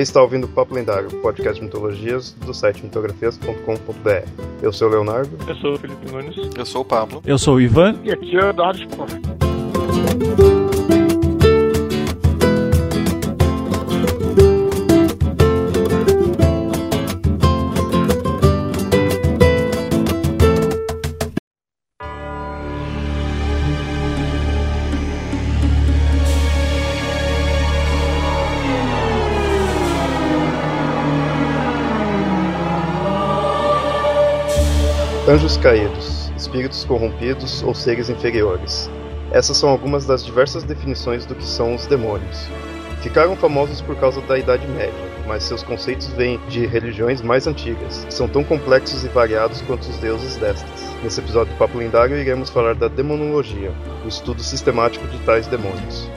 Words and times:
Você 0.00 0.04
está 0.04 0.22
ouvindo 0.22 0.44
o 0.44 0.48
Papo 0.48 0.74
Lendário, 0.74 1.10
podcast 1.20 1.60
de 1.60 1.66
mitologias 1.66 2.30
do 2.46 2.54
site 2.54 2.82
mitografias.com.br. 2.82 4.28
Eu 4.62 4.72
sou 4.72 4.88
o 4.88 4.90
Leonardo. 4.92 5.36
Eu 5.46 5.54
sou 5.56 5.74
o 5.74 5.78
Felipe 5.78 6.10
Nunes. 6.10 6.36
Eu 6.56 6.64
sou 6.64 6.80
o 6.80 6.84
Pablo. 6.86 7.20
Eu 7.26 7.38
sou 7.38 7.56
o 7.56 7.60
Ivan. 7.60 8.00
E 8.02 8.10
aqui 8.10 8.34
é 8.34 8.46
o 8.46 8.48
Eduardo 8.48 8.80
Sport. 8.80 9.20
Anjos 35.30 35.56
caídos, 35.56 36.32
espíritos 36.36 36.84
corrompidos 36.84 37.62
ou 37.62 37.72
seres 37.72 38.10
inferiores. 38.10 38.90
Essas 39.30 39.56
são 39.56 39.68
algumas 39.70 40.04
das 40.04 40.24
diversas 40.24 40.64
definições 40.64 41.24
do 41.24 41.36
que 41.36 41.44
são 41.44 41.72
os 41.72 41.86
demônios. 41.86 42.48
Ficaram 43.00 43.36
famosos 43.36 43.80
por 43.80 43.94
causa 43.94 44.20
da 44.22 44.36
Idade 44.36 44.66
Média, 44.66 44.92
mas 45.28 45.44
seus 45.44 45.62
conceitos 45.62 46.08
vêm 46.08 46.40
de 46.48 46.66
religiões 46.66 47.22
mais 47.22 47.46
antigas, 47.46 48.04
são 48.10 48.26
tão 48.26 48.42
complexos 48.42 49.04
e 49.04 49.08
variados 49.08 49.62
quanto 49.62 49.82
os 49.82 49.98
deuses 49.98 50.34
destas. 50.34 50.96
Nesse 51.00 51.20
episódio 51.20 51.52
do 51.52 51.58
Papo 51.58 51.78
Lendário 51.78 52.16
iremos 52.16 52.50
falar 52.50 52.74
da 52.74 52.88
demonologia, 52.88 53.72
o 54.04 54.08
estudo 54.08 54.42
sistemático 54.42 55.06
de 55.06 55.18
tais 55.20 55.46
demônios. 55.46 56.09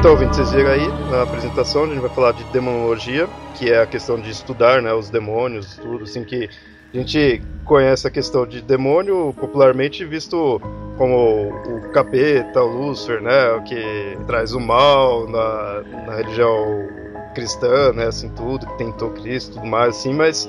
Então, 0.00 0.12
ouvintes, 0.12 0.38
vocês 0.38 0.52
viram 0.52 0.70
aí 0.70 0.88
na 1.10 1.24
apresentação, 1.24 1.84
a 1.84 1.88
gente 1.88 2.00
vai 2.00 2.08
falar 2.08 2.32
de 2.32 2.42
demonologia, 2.44 3.28
que 3.52 3.70
é 3.70 3.82
a 3.82 3.86
questão 3.86 4.18
de 4.18 4.30
estudar 4.30 4.80
né, 4.80 4.94
os 4.94 5.10
demônios, 5.10 5.76
tudo, 5.76 6.04
assim, 6.04 6.24
que 6.24 6.48
a 6.94 6.96
gente 6.96 7.42
conhece 7.66 8.08
a 8.08 8.10
questão 8.10 8.46
de 8.46 8.62
demônio 8.62 9.34
popularmente 9.38 10.02
visto 10.06 10.58
como 10.96 11.50
o 11.50 11.90
capeta, 11.92 12.62
o 12.62 12.86
Lúcifer, 12.86 13.20
né, 13.20 13.52
o 13.52 13.62
que 13.62 14.16
traz 14.26 14.54
o 14.54 14.58
mal 14.58 15.28
na, 15.28 15.82
na 16.06 16.16
religião 16.16 16.88
cristã, 17.34 17.92
né, 17.92 18.06
assim, 18.06 18.30
tudo, 18.30 18.66
que 18.66 18.78
tentou 18.78 19.10
Cristo 19.10 19.56
tudo 19.56 19.66
mais, 19.66 19.98
assim, 19.98 20.14
mas 20.14 20.48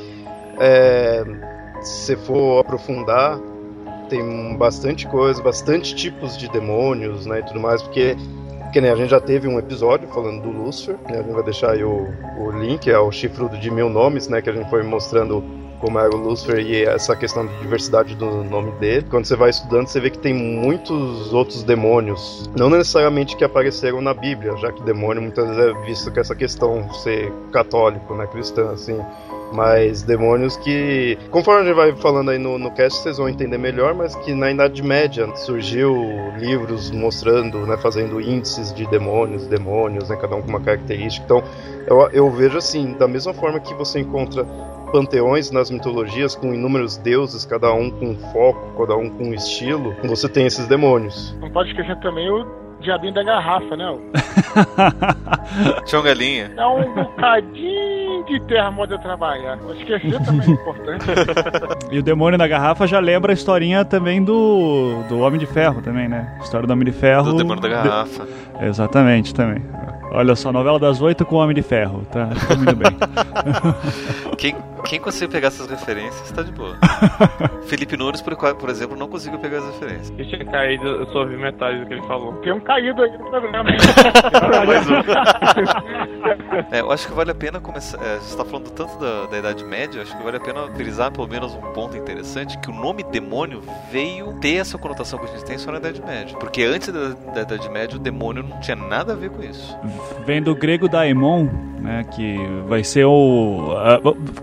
é, 0.62 1.26
se 1.82 2.16
for 2.16 2.62
aprofundar, 2.62 3.38
tem 4.08 4.56
bastante 4.56 5.06
coisa, 5.10 5.44
bastante 5.44 5.94
tipos 5.94 6.38
de 6.38 6.50
demônios, 6.50 7.26
né, 7.26 7.40
e 7.40 7.44
tudo 7.44 7.60
mais, 7.60 7.82
porque 7.82 8.16
que 8.72 8.82
nem 8.82 8.92
a 8.92 8.96
gente 8.96 9.10
já 9.10 9.20
teve 9.20 9.48
um 9.48 9.60
episódio 9.60 10.08
falando 10.10 10.42
do 10.42 10.50
Lúcifer, 10.50 10.96
né? 11.10 11.20
A 11.20 11.22
gente 11.22 11.34
vai 11.34 11.44
deixar 11.44 11.72
aí 11.72 11.84
o, 11.84 12.08
o 12.38 12.52
link, 12.52 12.90
é 12.90 12.98
o 12.98 13.12
chifrudo 13.12 13.58
de 13.58 13.70
mil 13.70 13.90
nomes, 13.90 14.28
né? 14.28 14.42
Que 14.42 14.50
a 14.50 14.54
gente 14.54 14.70
foi 14.70 14.82
mostrando 14.84 15.44
como 15.82 15.98
era 15.98 16.16
o 16.16 16.18
Lúcifer 16.18 16.60
e 16.60 16.84
essa 16.84 17.16
questão 17.16 17.46
de 17.46 17.58
diversidade 17.58 18.16
do 18.16 18.44
nome 18.44 18.72
dele. 18.74 19.06
Quando 19.10 19.26
você 19.26 19.36
vai 19.36 19.50
estudando, 19.50 19.88
você 19.88 20.00
vê 20.00 20.12
que 20.12 20.20
tem 20.20 20.34
muitos 20.34 21.34
outros 21.34 21.64
demônios, 21.64 22.50
não 22.56 22.70
necessariamente 22.70 23.36
que 23.36 23.44
apareceram 23.44 24.00
na 24.00 24.14
Bíblia, 24.14 24.56
já 24.58 24.72
que 24.72 24.84
demônio 24.84 25.22
muitas 25.22 25.48
vezes 25.48 25.64
é 25.64 25.86
visto 25.86 26.14
com 26.14 26.20
essa 26.20 26.36
questão 26.36 26.84
de 26.84 27.02
ser 27.02 27.34
católico, 27.52 28.14
né, 28.14 28.28
cristã, 28.28 28.72
assim 28.72 29.00
mas 29.52 30.04
demônios 30.04 30.58
que, 30.58 31.18
conforme 31.30 31.62
a 31.62 31.66
gente 31.66 31.76
vai 31.76 31.96
falando 31.96 32.32
aí 32.32 32.38
no, 32.38 32.58
no 32.58 32.72
cast, 32.72 33.02
vocês 33.02 33.18
vão 33.18 33.28
entender 33.28 33.58
melhor, 33.58 33.94
mas 33.94 34.16
que 34.16 34.34
na 34.34 34.52
Idade 34.52 34.82
Média 34.82 35.28
surgiu 35.36 35.96
livros 36.38 36.92
mostrando, 36.92 37.60
né, 37.66 37.78
fazendo 37.78 38.22
índices 38.22 38.74
de 38.74 38.86
demônios, 38.88 39.48
demônios, 39.48 40.10
né, 40.10 40.16
cada 40.16 40.36
um 40.36 40.42
com 40.42 40.50
uma 40.50 40.62
característica. 40.62 41.26
Então, 41.26 41.44
eu, 41.88 42.10
eu 42.12 42.30
vejo 42.30 42.58
assim, 42.58 42.94
da 42.94 43.08
mesma 43.08 43.34
forma 43.34 43.60
que 43.60 43.74
você 43.74 44.00
encontra 44.00 44.46
panteões 44.92 45.52
nas 45.52 45.72
mitologias 45.72 46.36
com 46.36 46.54
inúmeros 46.54 46.98
deuses, 46.98 47.46
cada 47.46 47.74
um 47.74 47.90
com 47.90 48.16
foco, 48.32 48.80
cada 48.80 48.96
um 48.96 49.10
com 49.10 49.34
estilo, 49.34 49.96
você 50.04 50.28
tem 50.28 50.46
esses 50.46 50.68
demônios. 50.68 51.36
Não 51.40 51.50
pode 51.50 51.70
esquecer 51.70 51.98
também 52.02 52.30
o 52.30 52.46
diabinho 52.82 53.14
da 53.14 53.24
garrafa, 53.24 53.76
né? 53.78 53.98
Tinha 55.86 56.00
uma 56.00 56.06
galinha. 56.06 56.52
É 56.58 56.66
um 56.66 56.94
bocadinho 56.94 58.01
de 58.24 58.40
terra 58.42 58.72
moda 58.72 58.98
trabalhar. 58.98 59.58
Esquecer 59.78 60.24
também 60.24 60.50
é 60.50 60.52
importante. 60.52 61.06
e 61.92 62.00
o 62.00 62.04
demônio 62.04 62.38
na 62.38 62.48
garrafa 62.48 62.88
já 62.88 63.00
lembra 63.00 63.32
a 63.32 63.34
historinha 63.34 63.84
também 63.86 64.24
do, 64.24 65.04
do 65.10 65.20
Homem 65.20 65.40
de 65.40 65.46
Ferro 65.46 65.82
também, 65.82 66.08
né? 66.08 66.36
A 66.40 66.44
história 66.44 66.68
do 66.68 66.74
Homem 66.74 66.86
de 66.86 66.92
Ferro. 66.92 67.32
Do 67.32 67.38
demônio 67.38 67.62
da 67.62 67.70
garrafa. 67.70 68.26
De... 68.26 68.51
Exatamente, 68.62 69.34
também. 69.34 69.64
Olha 70.14 70.36
só, 70.36 70.52
novela 70.52 70.78
das 70.78 71.02
oito 71.02 71.26
com 71.26 71.38
o 71.38 71.40
Homem 71.40 71.56
de 71.56 71.62
Ferro, 71.62 72.06
tá? 72.12 72.28
Tá 72.48 72.56
muito 72.56 72.76
bem. 72.76 72.92
quem, 74.38 74.58
quem 74.84 75.00
conseguiu 75.00 75.30
pegar 75.30 75.48
essas 75.48 75.70
referências 75.70 76.30
tá 76.32 76.44
de 76.44 76.52
boa. 76.52 76.78
Felipe 77.66 77.96
Nunes, 77.96 78.22
por, 78.22 78.36
por 78.36 78.70
exemplo, 78.70 78.98
não 78.98 79.08
conseguiu 79.08 79.40
pegar 79.40 79.60
as 79.60 79.68
referências. 79.68 80.10
Deixa 80.10 80.36
eu 80.36 80.46
cair, 80.48 80.84
eu 80.84 81.06
só 81.08 81.20
ouvi 81.20 81.38
metade 81.38 81.80
do 81.80 81.86
que 81.86 81.94
ele 81.94 82.04
falou. 82.04 82.34
Tem 82.42 82.52
um 82.52 82.60
caído 82.60 83.02
aí 83.02 83.18
no 83.18 83.30
programa. 83.30 83.70
é, 86.72 86.82
eu 86.82 86.92
acho 86.92 87.08
que 87.08 87.14
vale 87.14 87.32
a 87.32 87.36
pena 87.36 87.62
começar. 87.62 87.98
É, 88.04 88.18
você 88.18 88.32
está 88.32 88.44
falando 88.44 88.70
tanto 88.72 89.00
da, 89.00 89.28
da 89.28 89.38
Idade 89.38 89.64
Média, 89.64 90.02
acho 90.02 90.18
que 90.18 90.24
vale 90.24 90.36
a 90.36 90.42
pena 90.42 90.68
frisar 90.76 91.10
pelo 91.10 91.30
menos 91.30 91.56
um 91.56 91.62
ponto 91.72 91.96
interessante: 91.96 92.60
que 92.60 92.70
o 92.70 92.74
nome 92.74 93.02
demônio 93.04 93.62
veio 93.90 94.38
ter 94.42 94.56
essa 94.56 94.78
conotação 94.78 95.18
que 95.20 95.26
a 95.26 95.30
gente 95.30 95.46
tem 95.46 95.58
só 95.58 95.72
na 95.72 95.78
Idade 95.78 96.02
Média. 96.02 96.38
Porque 96.38 96.64
antes 96.64 96.90
da, 96.90 97.14
da 97.34 97.44
Idade 97.44 97.70
Média, 97.70 97.96
o 97.96 98.00
demônio 98.00 98.44
não 98.52 98.60
tinha 98.60 98.76
nada 98.76 99.14
a 99.14 99.16
ver 99.16 99.30
com 99.30 99.44
isso. 99.44 99.78
Vem 100.26 100.42
do 100.42 100.56
grego 100.56 100.88
daimon, 100.88 101.48
né? 101.80 102.06
Que 102.12 102.38
vai 102.68 102.84
ser 102.84 103.06
o. 103.06 103.76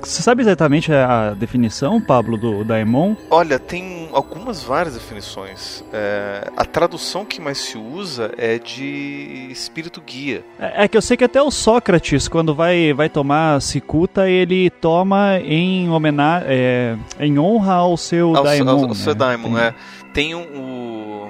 você 0.00 0.22
sabe 0.22 0.42
exatamente 0.42 0.92
a 0.92 1.34
definição, 1.34 2.00
Pablo, 2.00 2.36
do 2.36 2.64
daimon? 2.64 3.14
Olha, 3.30 3.58
tem 3.58 4.08
algumas 4.12 4.62
várias 4.62 4.94
definições. 4.94 5.84
É, 5.92 6.50
a 6.56 6.64
tradução 6.64 7.24
que 7.24 7.40
mais 7.40 7.58
se 7.58 7.78
usa 7.78 8.32
é 8.36 8.58
de 8.58 9.48
espírito 9.50 10.00
guia. 10.00 10.44
É, 10.58 10.84
é, 10.84 10.88
que 10.88 10.96
eu 10.96 11.02
sei 11.02 11.16
que 11.16 11.24
até 11.24 11.40
o 11.40 11.50
Sócrates, 11.50 12.28
quando 12.28 12.54
vai, 12.54 12.92
vai 12.92 13.08
tomar 13.08 13.60
cicuta, 13.62 14.28
ele 14.28 14.70
toma 14.70 15.38
em 15.38 15.88
homenagem, 15.88 16.48
é, 16.50 16.96
em 17.20 17.38
honra 17.38 17.74
ao 17.74 17.96
seu 17.96 18.36
ao, 18.36 18.42
daimon. 18.42 18.70
Ao, 18.70 18.78
ao 18.80 18.88
né? 18.88 18.94
seu 18.94 19.14
daimon, 19.14 19.54
tem... 19.54 19.62
é. 19.62 19.74
Tem 20.12 20.34
um, 20.34 20.40
um, 20.40 20.87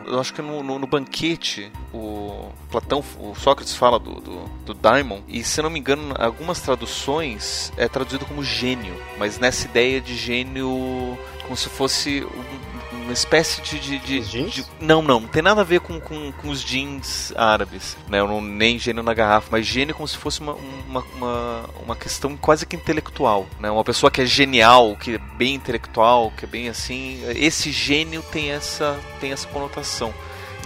eu 0.08 0.20
acho 0.20 0.32
que 0.32 0.42
no, 0.42 0.62
no, 0.62 0.78
no, 0.78 0.86
banquete 0.86 1.70
o 1.92 2.50
Platão, 2.70 3.02
o 3.18 3.34
Sócrates 3.34 3.74
fala 3.74 3.98
do, 3.98 4.20
do, 4.20 4.44
do 4.64 4.74
daimon 4.74 5.20
e 5.28 5.42
se 5.44 5.60
não 5.62 5.70
me 5.70 5.78
engano 5.78 6.14
algumas 6.18 6.60
traduções 6.60 7.72
é 7.76 7.88
traduzido 7.88 8.24
como 8.24 8.42
gênio, 8.42 8.94
mas 9.18 9.38
nessa 9.38 9.66
ideia 9.66 10.00
de 10.00 10.16
gênio 10.16 11.18
como 11.42 11.56
se 11.56 11.68
fosse 11.68 12.24
um, 12.24 12.77
uma 13.08 13.14
espécie 13.14 13.62
de, 13.62 13.78
de, 13.78 13.98
de, 13.98 14.50
de, 14.50 14.66
Não, 14.80 15.00
não. 15.00 15.20
Não 15.20 15.28
tem 15.28 15.40
nada 15.40 15.62
a 15.62 15.64
ver 15.64 15.80
com, 15.80 15.98
com, 15.98 16.30
com 16.30 16.50
os 16.50 16.62
jeans 16.62 17.32
árabes. 17.34 17.96
Né? 18.06 18.18
Não, 18.18 18.42
nem 18.42 18.78
gênio 18.78 19.02
na 19.02 19.14
garrafa, 19.14 19.48
mas 19.50 19.66
gênio 19.66 19.94
como 19.94 20.06
se 20.06 20.16
fosse 20.16 20.40
uma, 20.42 20.52
uma, 20.52 21.04
uma, 21.16 21.64
uma, 21.82 21.96
questão 21.96 22.36
quase 22.36 22.66
que 22.66 22.76
intelectual. 22.76 23.46
Né? 23.58 23.70
Uma 23.70 23.82
pessoa 23.82 24.10
que 24.10 24.20
é 24.20 24.26
genial, 24.26 24.94
que 24.94 25.14
é 25.14 25.18
bem 25.38 25.54
intelectual, 25.54 26.30
que 26.36 26.44
é 26.44 26.48
bem 26.48 26.68
assim. 26.68 27.22
Esse 27.34 27.72
gênio 27.72 28.22
tem 28.30 28.50
essa, 28.50 28.98
tem 29.20 29.32
essa 29.32 29.48
conotação. 29.48 30.12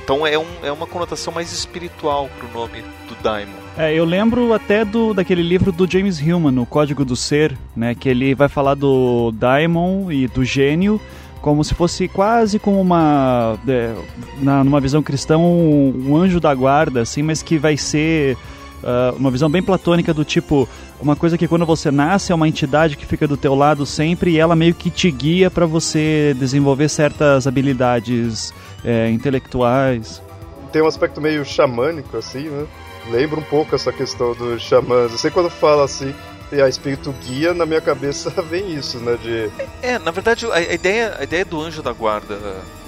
Então 0.03 0.27
é, 0.27 0.37
um, 0.37 0.47
é 0.65 0.73
uma 0.73 0.87
conotação 0.87 1.33
mais 1.33 1.53
espiritual 1.53 2.29
pro 2.37 2.49
nome 2.49 2.83
do 3.09 3.15
Daimon. 3.23 3.53
É, 3.79 3.95
eu 3.95 4.05
lembro 4.05 4.53
até 4.53 4.85
do 4.85 5.15
daquele 5.15 5.43
livro 5.43 5.71
do 5.71 5.89
James 5.89 6.19
Hillman, 6.19 6.59
O 6.59 6.67
Código 6.67 7.05
do 7.05 7.15
Ser, 7.15 7.57
né, 7.75 7.95
que 7.95 8.09
ele 8.09 8.35
vai 8.35 8.49
falar 8.49 8.75
do 8.75 9.31
Daimon 9.33 10.11
e 10.11 10.27
do 10.27 10.45
gênio 10.45 11.01
como 11.43 11.63
se 11.65 11.75
fosse 11.75 12.07
quase 12.07 12.59
como 12.59 12.81
uma 12.81 13.59
é, 13.69 13.95
na, 14.41 14.63
numa 14.63 14.81
visão 14.81 15.03
cristã 15.03 15.37
um, 15.37 16.07
um, 16.07 16.17
anjo 16.17 16.39
da 16.39 16.55
guarda 16.55 17.03
assim 17.03 17.23
mas 17.23 17.43
que 17.43 17.59
vai 17.59 17.77
ser 17.77 18.37
uh, 18.83 19.17
uma 19.19 19.31
visão 19.31 19.51
bem 19.51 19.61
platônica 19.61 20.15
do 20.15 20.25
tipo 20.25 20.69
uma 21.01 21.17
coisa 21.17 21.37
que 21.37 21.49
quando 21.49 21.67
você 21.67 21.91
nasce 21.91 22.31
é 22.31 22.35
uma 22.35 22.47
entidade 22.47 22.97
que 22.97 23.05
fica 23.05 23.27
do 23.27 23.37
teu 23.37 23.57
lado 23.57 23.85
sempre 23.85 24.31
e 24.31 24.39
ela 24.39 24.55
meio 24.55 24.73
que 24.73 24.89
te 24.89 25.11
guia 25.11 25.51
para 25.51 25.67
você 25.67 26.35
desenvolver 26.39 26.89
certas 26.89 27.45
habilidades 27.45 28.55
é, 28.85 29.11
intelectuais. 29.11 30.23
Tem 30.71 30.81
um 30.81 30.87
aspecto 30.87 31.21
meio 31.21 31.45
xamânico 31.45 32.17
assim 32.17 32.49
né? 32.49 32.67
Lembra 33.11 33.41
um 33.41 33.43
pouco 33.43 33.75
essa 33.75 33.93
questão 33.93 34.33
dos 34.33 34.63
xamãs. 34.63 35.11
Eu 35.11 35.19
sei 35.19 35.29
quando 35.29 35.51
fala 35.51 35.85
assim 35.85 36.15
e 36.53 36.61
a 36.61 36.69
espírito 36.69 37.13
guia, 37.25 37.55
na 37.55 37.65
minha 37.65 37.81
cabeça 37.81 38.31
vem 38.43 38.75
isso, 38.75 38.99
né? 38.99 39.17
De... 39.17 39.51
É, 39.83 39.99
na 39.99 40.11
verdade, 40.11 40.47
a, 40.53 40.61
ideia, 40.61 41.17
a 41.19 41.25
ideia 41.25 41.45
do 41.45 41.61
anjo 41.61 41.83
da 41.83 41.93
guarda 41.93 42.39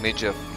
medieval 0.00 0.54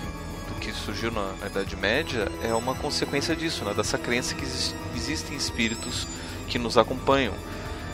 que 0.59 0.74
surgiu 0.74 1.12
na, 1.12 1.33
na, 1.39 1.48
Idade 1.48 1.77
Média 1.77 2.27
é 2.44 2.54
uma 2.54 2.75
consequência 2.75 3.36
disso, 3.36 3.63
né? 3.63 3.74
dessa 3.74 3.98
crença 3.98 4.36
que 4.36 4.44
exist, 4.44 4.75
existem 4.95 5.38
espíritos 5.38 6.06
que 6.48 6.59
nos 6.59 6.77
acompanham. 6.77 7.33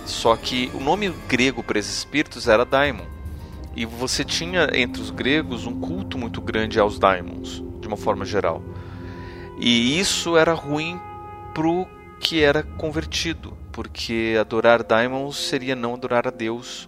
Só 0.05 0.35
que 0.35 0.71
o 0.73 0.79
nome 0.79 1.09
grego 1.27 1.61
para 1.63 1.77
esses 1.77 1.99
espíritos 1.99 2.47
era 2.47 2.65
daimon. 2.65 3.05
E 3.75 3.85
você 3.85 4.23
tinha 4.23 4.69
entre 4.73 5.01
os 5.01 5.11
gregos 5.11 5.65
um 5.65 5.79
culto 5.79 6.17
muito 6.17 6.41
grande 6.41 6.79
aos 6.79 6.97
daimons, 6.97 7.63
de 7.79 7.87
uma 7.87 7.97
forma 7.97 8.25
geral. 8.25 8.61
E 9.59 9.99
isso 9.99 10.35
era 10.35 10.53
ruim 10.53 10.99
pro 11.53 11.87
que 12.19 12.41
era 12.41 12.63
convertido, 12.63 13.55
porque 13.73 14.37
adorar 14.39 14.83
daimons 14.83 15.35
seria 15.35 15.75
não 15.75 15.95
adorar 15.95 16.27
a 16.27 16.31
Deus. 16.31 16.87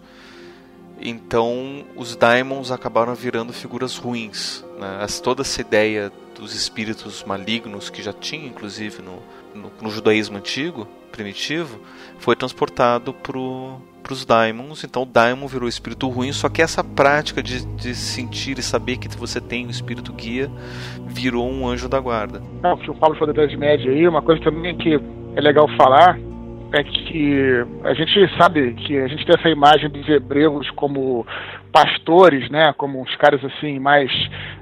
Então 1.01 1.83
os 1.97 2.15
daimons 2.15 2.71
acabaram 2.71 3.13
virando 3.13 3.51
figuras 3.51 3.97
ruins. 3.97 4.63
Né? 4.79 5.05
Toda 5.21 5.41
essa 5.41 5.59
ideia 5.59 6.11
dos 6.39 6.53
espíritos 6.53 7.23
malignos 7.23 7.89
que 7.89 8.01
já 8.01 8.13
tinha, 8.13 8.47
inclusive, 8.47 9.01
no, 9.01 9.19
no, 9.53 9.71
no 9.81 9.89
judaísmo 9.89 10.37
antigo, 10.37 10.87
primitivo, 11.11 11.79
foi 12.19 12.35
transportado 12.35 13.13
para 13.13 13.37
os 14.13 14.25
daimons. 14.25 14.83
Então 14.83 15.03
o 15.03 15.05
daimon 15.05 15.47
virou 15.47 15.67
espírito 15.67 16.07
ruim, 16.07 16.31
só 16.31 16.49
que 16.49 16.61
essa 16.61 16.83
prática 16.83 17.41
de, 17.41 17.65
de 17.65 17.95
sentir 17.95 18.59
e 18.59 18.63
saber 18.63 18.97
que 18.97 19.09
você 19.17 19.41
tem 19.41 19.65
um 19.65 19.69
espírito 19.69 20.13
guia 20.13 20.51
virou 21.07 21.49
um 21.49 21.67
anjo 21.67 21.89
da 21.89 21.99
guarda. 21.99 22.41
Não, 22.61 22.73
o 22.73 22.77
que 22.77 22.91
o 22.91 22.95
Paulo 22.95 23.17
falou 23.17 23.33
da 23.33 23.43
Idade 23.43 23.57
Média 23.57 23.91
aí, 23.91 24.07
uma 24.07 24.21
coisa 24.21 24.41
também 24.43 24.77
que 24.77 24.99
é 25.35 25.41
legal 25.41 25.67
falar 25.77 26.17
é 26.77 26.83
que 26.83 27.65
a 27.83 27.93
gente 27.93 28.37
sabe 28.37 28.73
que 28.73 28.97
a 28.97 29.07
gente 29.07 29.25
tem 29.25 29.35
essa 29.37 29.49
imagem 29.49 29.89
dos 29.89 30.07
hebreus 30.07 30.69
como 30.71 31.25
pastores, 31.71 32.49
né, 32.49 32.73
como 32.77 33.01
uns 33.01 33.15
caras 33.15 33.43
assim 33.43 33.79
mais 33.79 34.11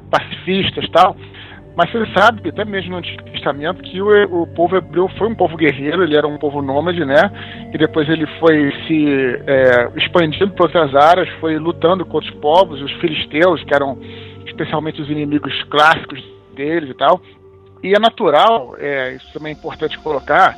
pacifistas 0.10 0.90
tal. 0.90 1.16
Mas 1.76 1.92
você 1.92 2.06
sabe, 2.14 2.50
até 2.50 2.64
mesmo 2.64 2.92
no 2.92 2.98
Antigo 2.98 3.24
Testamento, 3.24 3.82
que 3.82 4.00
o, 4.00 4.44
o 4.44 4.48
povo 4.48 4.78
hebreu 4.78 5.10
foi 5.18 5.28
um 5.28 5.34
povo 5.34 5.58
guerreiro, 5.58 6.04
ele 6.04 6.16
era 6.16 6.28
um 6.28 6.38
povo 6.38 6.62
nômade, 6.62 7.04
né? 7.04 7.32
E 7.74 7.78
depois 7.80 8.08
ele 8.08 8.28
foi 8.40 8.72
se 8.86 9.42
é, 9.48 9.90
expandindo 9.96 10.52
para 10.52 10.66
outras 10.66 10.94
áreas, 10.96 11.28
foi 11.40 11.58
lutando 11.58 12.06
contra 12.06 12.30
os 12.30 12.36
povos, 12.40 12.80
os 12.80 12.92
filisteus, 12.94 13.64
que 13.64 13.74
eram 13.74 13.98
especialmente 14.46 15.02
os 15.02 15.10
inimigos 15.10 15.64
clássicos 15.64 16.24
deles 16.56 16.92
e 16.92 16.94
tal. 16.94 17.20
E 17.82 17.94
é 17.94 18.00
natural, 18.00 18.76
é, 18.78 19.16
isso 19.16 19.34
também 19.34 19.54
é 19.54 19.56
importante 19.56 19.98
colocar, 20.00 20.56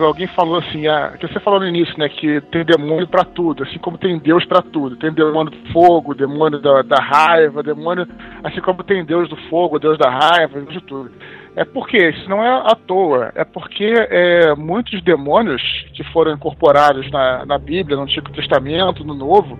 alguém 0.00 0.26
falou 0.28 0.58
assim, 0.58 0.86
a, 0.86 1.10
que 1.18 1.26
você 1.26 1.38
falou 1.40 1.60
no 1.60 1.66
início, 1.66 1.96
né, 1.98 2.08
que 2.08 2.40
tem 2.52 2.64
demônio 2.64 3.06
para 3.06 3.24
tudo, 3.24 3.62
assim 3.62 3.78
como 3.78 3.98
tem 3.98 4.18
Deus 4.18 4.44
para 4.44 4.62
tudo. 4.62 4.96
Tem 4.96 5.12
demônio 5.12 5.52
do 5.52 5.72
fogo, 5.72 6.14
demônio 6.14 6.60
da, 6.60 6.82
da, 6.82 6.96
raiva, 6.96 7.62
demônio, 7.62 8.06
assim 8.42 8.60
como 8.60 8.82
tem 8.82 9.04
Deus 9.04 9.28
do 9.28 9.36
fogo, 9.48 9.78
Deus 9.78 9.96
da 9.98 10.10
raiva, 10.10 10.60
de 10.62 10.80
tudo. 10.82 11.10
É 11.56 11.64
porque 11.64 11.96
isso 11.96 12.28
não 12.28 12.42
é 12.42 12.48
à 12.48 12.74
toa, 12.74 13.32
é 13.34 13.44
porque 13.44 13.92
é, 13.96 14.54
muitos 14.54 15.02
demônios 15.02 15.62
que 15.94 16.04
foram 16.12 16.32
incorporados 16.32 17.10
na, 17.10 17.44
na 17.44 17.58
Bíblia, 17.58 17.96
no 17.96 18.04
Antigo 18.04 18.30
Testamento, 18.32 19.04
no 19.04 19.14
Novo, 19.14 19.58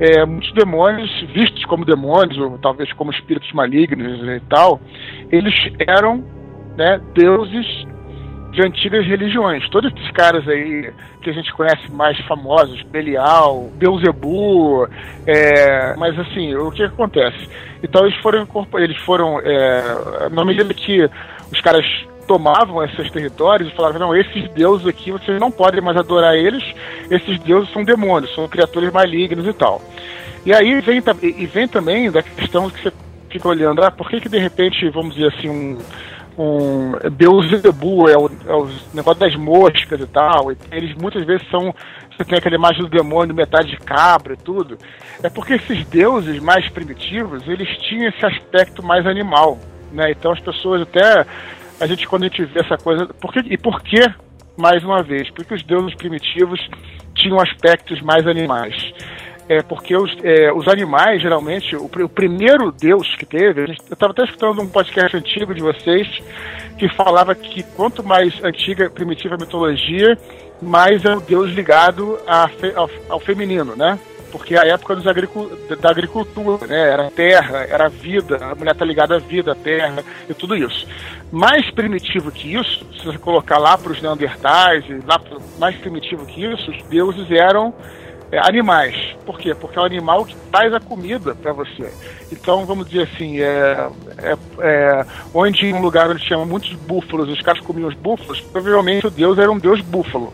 é, 0.00 0.24
muitos 0.24 0.52
demônios, 0.52 1.10
vistos 1.32 1.64
como 1.64 1.84
demônios, 1.84 2.38
ou 2.38 2.58
talvez 2.58 2.92
como 2.92 3.10
espíritos 3.10 3.52
malignos 3.52 4.20
e 4.20 4.40
tal, 4.48 4.80
eles 5.30 5.54
eram 5.86 6.24
né, 6.76 7.00
deuses 7.14 7.86
de 8.50 8.62
antigas 8.62 9.06
religiões. 9.06 9.68
Todos 9.70 9.92
esses 9.92 10.10
caras 10.12 10.46
aí 10.48 10.92
que 11.22 11.30
a 11.30 11.32
gente 11.32 11.52
conhece 11.52 11.90
mais 11.90 12.18
famosos, 12.26 12.82
Belial, 12.82 13.70
Beuzebu, 13.74 14.88
é, 15.26 15.94
mas 15.96 16.18
assim, 16.18 16.54
o 16.54 16.70
que 16.70 16.82
acontece? 16.82 17.48
Então 17.82 18.06
eles 18.06 18.18
foram, 18.20 18.46
eles 18.74 18.96
foram 19.02 19.40
é, 19.40 20.28
na 20.30 20.44
medida 20.44 20.72
que 20.72 21.08
os 21.52 21.60
caras 21.60 21.84
tomavam 22.26 22.84
esses 22.84 23.10
territórios 23.10 23.70
e 23.72 23.74
falavam, 23.74 23.98
não, 23.98 24.16
esses 24.16 24.48
deuses 24.50 24.86
aqui 24.86 25.10
vocês 25.10 25.40
não 25.40 25.50
podem 25.50 25.80
mais 25.80 25.96
adorar 25.96 26.36
eles, 26.36 26.62
esses 27.10 27.38
deuses 27.40 27.72
são 27.72 27.82
demônios, 27.82 28.34
são 28.34 28.46
criaturas 28.46 28.92
malignas 28.92 29.46
e 29.46 29.52
tal. 29.52 29.82
E 30.44 30.52
aí 30.52 30.80
vem, 30.80 31.02
e 31.22 31.46
vem 31.46 31.66
também 31.66 32.10
da 32.10 32.22
questão 32.22 32.70
que 32.70 32.82
você 32.82 32.92
fica 33.30 33.48
olhando, 33.48 33.82
ah, 33.82 33.90
por 33.90 34.08
que 34.08 34.20
que 34.20 34.28
de 34.28 34.38
repente, 34.38 34.88
vamos 34.90 35.14
dizer 35.14 35.34
assim, 35.34 35.48
um 35.48 35.78
um 36.38 36.92
Beuzebu, 37.10 38.08
é 38.08 38.16
o, 38.16 38.30
é 38.46 38.54
o 38.54 38.68
negócio 38.94 39.20
das 39.20 39.34
moscas 39.34 40.00
e 40.00 40.06
tal. 40.06 40.52
E 40.52 40.56
eles 40.70 40.94
muitas 40.94 41.24
vezes 41.26 41.48
são. 41.50 41.74
Você 42.16 42.24
tem 42.24 42.38
aquela 42.38 42.54
imagem 42.54 42.82
do 42.82 42.88
demônio, 42.88 43.34
metade 43.34 43.70
de 43.70 43.76
cabra 43.78 44.34
e 44.34 44.36
tudo. 44.36 44.78
É 45.22 45.28
porque 45.28 45.54
esses 45.54 45.84
deuses 45.86 46.40
mais 46.40 46.68
primitivos, 46.70 47.46
eles 47.46 47.68
tinham 47.78 48.08
esse 48.08 48.24
aspecto 48.24 48.82
mais 48.82 49.06
animal. 49.06 49.58
Né? 49.92 50.12
Então 50.12 50.32
as 50.32 50.40
pessoas 50.40 50.82
até. 50.82 51.26
A 51.80 51.86
gente, 51.86 52.06
quando 52.08 52.24
a 52.24 52.28
gente 52.28 52.44
vê 52.44 52.60
essa 52.60 52.76
coisa. 52.76 53.06
Por 53.06 53.32
que, 53.32 53.40
e 53.40 53.58
por 53.58 53.82
que, 53.82 54.00
mais 54.56 54.84
uma 54.84 55.02
vez? 55.02 55.30
Porque 55.30 55.54
os 55.54 55.62
deuses 55.62 55.94
primitivos 55.94 56.60
tinham 57.14 57.40
aspectos 57.40 58.00
mais 58.00 58.26
animais 58.26 58.92
é 59.48 59.62
porque 59.62 59.96
os, 59.96 60.14
é, 60.22 60.52
os 60.52 60.68
animais, 60.68 61.22
geralmente, 61.22 61.74
o, 61.74 61.84
o, 61.84 62.08
primeiro 62.08 62.70
Deus 62.70 63.14
que 63.16 63.24
teve, 63.24 63.62
eu 63.62 63.72
estava 63.72 64.12
até 64.12 64.24
escutando 64.24 64.60
um 64.60 64.68
podcast 64.68 65.16
antigo 65.16 65.54
de 65.54 65.62
vocês 65.62 66.06
que 66.76 66.88
falava 66.88 67.34
que 67.34 67.62
quanto 67.62 68.04
mais 68.04 68.42
antiga, 68.44 68.90
primitiva 68.90 69.34
a 69.34 69.38
mitologia, 69.38 70.18
mais 70.60 71.04
é 71.04 71.14
o 71.14 71.20
Deus 71.20 71.50
ligado 71.50 72.18
a, 72.26 72.48
ao, 72.76 72.90
ao 73.08 73.20
feminino, 73.20 73.74
né? 73.74 73.98
porque 74.30 74.56
a 74.56 74.64
época 74.66 74.94
agricu 75.08 75.50
da 75.80 75.90
agricultura, 75.90 76.66
né? 76.66 76.90
Era 76.90 77.10
terra, 77.10 77.64
era 77.64 77.88
vida, 77.88 78.38
a 78.42 78.54
mulher 78.54 78.72
está 78.72 78.84
ligada 78.84 79.16
à 79.16 79.18
vida, 79.18 79.52
à 79.52 79.54
terra 79.54 80.04
e 80.28 80.34
tudo 80.34 80.54
isso. 80.54 80.86
Mais 81.30 81.70
primitivo 81.70 82.30
que 82.30 82.54
isso, 82.54 82.86
se 82.98 83.06
você 83.06 83.18
colocar 83.18 83.58
lá 83.58 83.76
para 83.76 83.92
os 83.92 84.00
neandertais, 84.02 84.84
lá 85.06 85.18
pro, 85.18 85.40
mais 85.58 85.76
primitivo 85.76 86.26
que 86.26 86.44
isso, 86.44 86.70
os 86.70 86.82
deuses 86.84 87.30
eram 87.30 87.74
é, 88.30 88.38
animais. 88.38 88.94
Por 89.24 89.38
quê? 89.38 89.54
Porque 89.54 89.78
é 89.78 89.82
o 89.82 89.84
animal 89.84 90.24
que 90.24 90.36
traz 90.50 90.72
a 90.72 90.80
comida 90.80 91.34
para 91.34 91.52
você. 91.52 91.90
Então, 92.30 92.66
vamos 92.66 92.88
dizer 92.88 93.08
assim, 93.12 93.40
é, 93.40 93.88
é, 94.18 94.36
é, 94.60 95.06
onde 95.32 95.66
em 95.66 95.72
um 95.72 95.80
lugar 95.80 96.10
onde 96.10 96.22
tinha 96.22 96.38
muitos 96.44 96.72
búfalos, 96.74 97.28
os 97.28 97.40
caras 97.40 97.60
comiam 97.62 97.88
os 97.88 97.94
búfalos, 97.94 98.40
provavelmente 98.40 99.06
o 99.06 99.10
deus 99.10 99.38
era 99.38 99.50
um 99.50 99.58
deus 99.58 99.80
búfalo. 99.80 100.32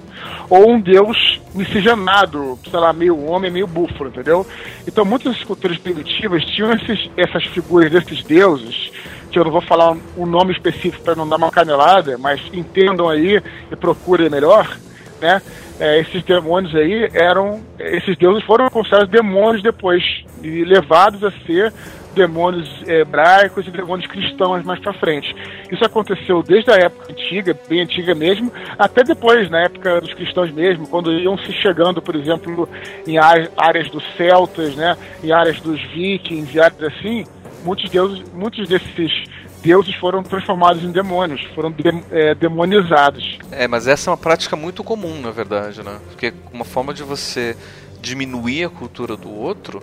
Ou 0.50 0.72
um 0.72 0.80
deus 0.80 1.40
miscigenado, 1.54 2.58
sei 2.68 2.80
lá, 2.80 2.92
meio 2.92 3.24
homem, 3.26 3.50
meio 3.50 3.66
búfalo, 3.66 4.10
entendeu? 4.10 4.46
Então, 4.86 5.04
muitas 5.04 5.42
culturas 5.44 5.78
primitivas 5.78 6.44
tinham 6.44 6.72
esses, 6.72 7.10
essas 7.16 7.44
figuras 7.44 7.90
desses 7.90 8.24
deuses, 8.24 8.90
que 9.30 9.38
eu 9.38 9.44
não 9.44 9.52
vou 9.52 9.62
falar 9.62 9.96
um 10.16 10.26
nome 10.26 10.52
específico 10.52 11.02
para 11.02 11.14
não 11.14 11.28
dar 11.28 11.36
uma 11.36 11.50
canelada, 11.50 12.16
mas 12.18 12.40
entendam 12.52 13.08
aí 13.08 13.42
e 13.70 13.76
procurem 13.76 14.30
melhor, 14.30 14.78
né? 15.24 15.42
é, 15.80 16.00
esses 16.00 16.22
demônios 16.22 16.74
aí 16.74 17.08
eram. 17.14 17.60
Esses 17.78 18.16
deuses 18.16 18.44
foram 18.44 18.68
considerados 18.68 19.10
demônios 19.10 19.62
depois, 19.62 20.02
e 20.42 20.64
levados 20.64 21.22
a 21.24 21.30
ser 21.46 21.72
demônios 22.14 22.68
hebraicos 22.86 23.66
e 23.66 23.72
demônios 23.72 24.08
cristãos 24.08 24.64
mais 24.64 24.78
para 24.78 24.92
frente. 24.92 25.34
Isso 25.72 25.84
aconteceu 25.84 26.44
desde 26.44 26.70
a 26.70 26.76
época 26.76 27.12
antiga, 27.12 27.58
bem 27.68 27.80
antiga 27.80 28.14
mesmo, 28.14 28.52
até 28.78 29.02
depois, 29.02 29.50
na 29.50 29.62
época 29.64 30.00
dos 30.00 30.14
cristãos 30.14 30.52
mesmo, 30.52 30.86
quando 30.86 31.12
iam 31.12 31.36
se 31.38 31.52
chegando, 31.54 32.00
por 32.00 32.14
exemplo, 32.14 32.68
em 33.04 33.18
áreas 33.18 33.90
dos 33.90 34.04
celtas, 34.16 34.76
né, 34.76 34.96
em 35.24 35.32
áreas 35.32 35.60
dos 35.60 35.80
vikings, 35.92 36.56
e 36.56 36.60
áreas 36.60 36.80
assim, 36.84 37.24
muitos 37.64 37.90
deuses, 37.90 38.22
muitos 38.32 38.68
desses 38.68 39.24
deuses 39.64 39.94
foram 39.96 40.22
transformados 40.22 40.84
em 40.84 40.92
demônios, 40.92 41.42
foram 41.54 41.70
de, 41.70 41.82
é, 42.10 42.34
demonizados. 42.34 43.38
É, 43.50 43.66
mas 43.66 43.86
essa 43.86 44.10
é 44.10 44.12
uma 44.12 44.16
prática 44.16 44.54
muito 44.54 44.84
comum, 44.84 45.20
na 45.20 45.30
verdade, 45.30 45.82
né? 45.82 45.98
Porque 46.10 46.34
uma 46.52 46.64
forma 46.64 46.92
de 46.92 47.02
você 47.02 47.56
diminuir 48.00 48.64
a 48.64 48.68
cultura 48.68 49.16
do 49.16 49.32
outro 49.32 49.82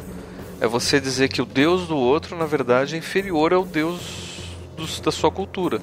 é 0.61 0.67
você 0.67 1.00
dizer 1.00 1.27
que 1.29 1.41
o 1.41 1.45
deus 1.45 1.88
do 1.88 1.97
outro, 1.97 2.38
na 2.38 2.45
verdade, 2.45 2.93
é 2.95 2.97
inferior 3.00 3.51
ao 3.51 3.65
deus 3.65 4.00
dos, 4.77 5.00
da 5.00 5.11
sua 5.11 5.31
cultura. 5.31 5.81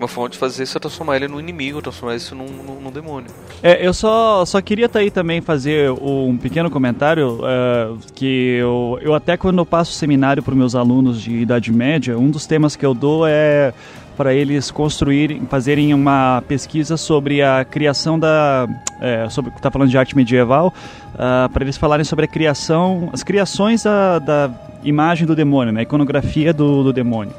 Uma 0.00 0.08
forma 0.08 0.30
de 0.30 0.38
fazer 0.38 0.62
isso 0.62 0.78
é 0.78 0.80
transformar 0.80 1.16
ele 1.16 1.28
no 1.28 1.38
inimigo, 1.38 1.82
transformar 1.82 2.16
isso 2.16 2.34
num, 2.34 2.46
num, 2.46 2.80
num 2.80 2.90
demônio. 2.90 3.30
É, 3.62 3.86
eu 3.86 3.92
só, 3.92 4.46
só 4.46 4.58
queria 4.62 4.88
tá 4.88 5.00
aí 5.00 5.10
também 5.10 5.42
fazer 5.42 5.90
um 5.90 6.38
pequeno 6.38 6.70
comentário, 6.70 7.34
uh, 7.34 7.98
que 8.14 8.56
eu, 8.58 8.98
eu 9.02 9.14
até 9.14 9.36
quando 9.36 9.58
eu 9.58 9.66
passo 9.66 9.92
seminário 9.92 10.42
para 10.42 10.54
meus 10.54 10.74
alunos 10.74 11.20
de 11.20 11.36
Idade 11.36 11.70
Média, 11.70 12.18
um 12.18 12.30
dos 12.30 12.46
temas 12.46 12.74
que 12.76 12.86
eu 12.86 12.94
dou 12.94 13.26
é 13.26 13.74
para 14.16 14.32
eles 14.32 14.70
construírem, 14.70 15.42
fazerem 15.50 15.92
uma 15.92 16.42
pesquisa 16.48 16.96
sobre 16.96 17.42
a 17.42 17.62
criação 17.62 18.18
da, 18.18 18.66
é, 19.02 19.28
sobre 19.28 19.52
está 19.54 19.70
falando 19.70 19.90
de 19.90 19.98
arte 19.98 20.16
medieval, 20.16 20.72
uh, 21.12 21.46
para 21.50 21.62
eles 21.62 21.76
falarem 21.76 22.04
sobre 22.06 22.24
a 22.24 22.28
criação, 22.28 23.10
as 23.12 23.22
criações 23.22 23.82
da, 23.82 24.18
da 24.18 24.50
imagem 24.82 25.26
do 25.26 25.36
demônio, 25.36 25.74
né, 25.74 25.80
a 25.80 25.82
iconografia 25.82 26.54
do, 26.54 26.84
do 26.84 26.90
demônio. 26.90 27.34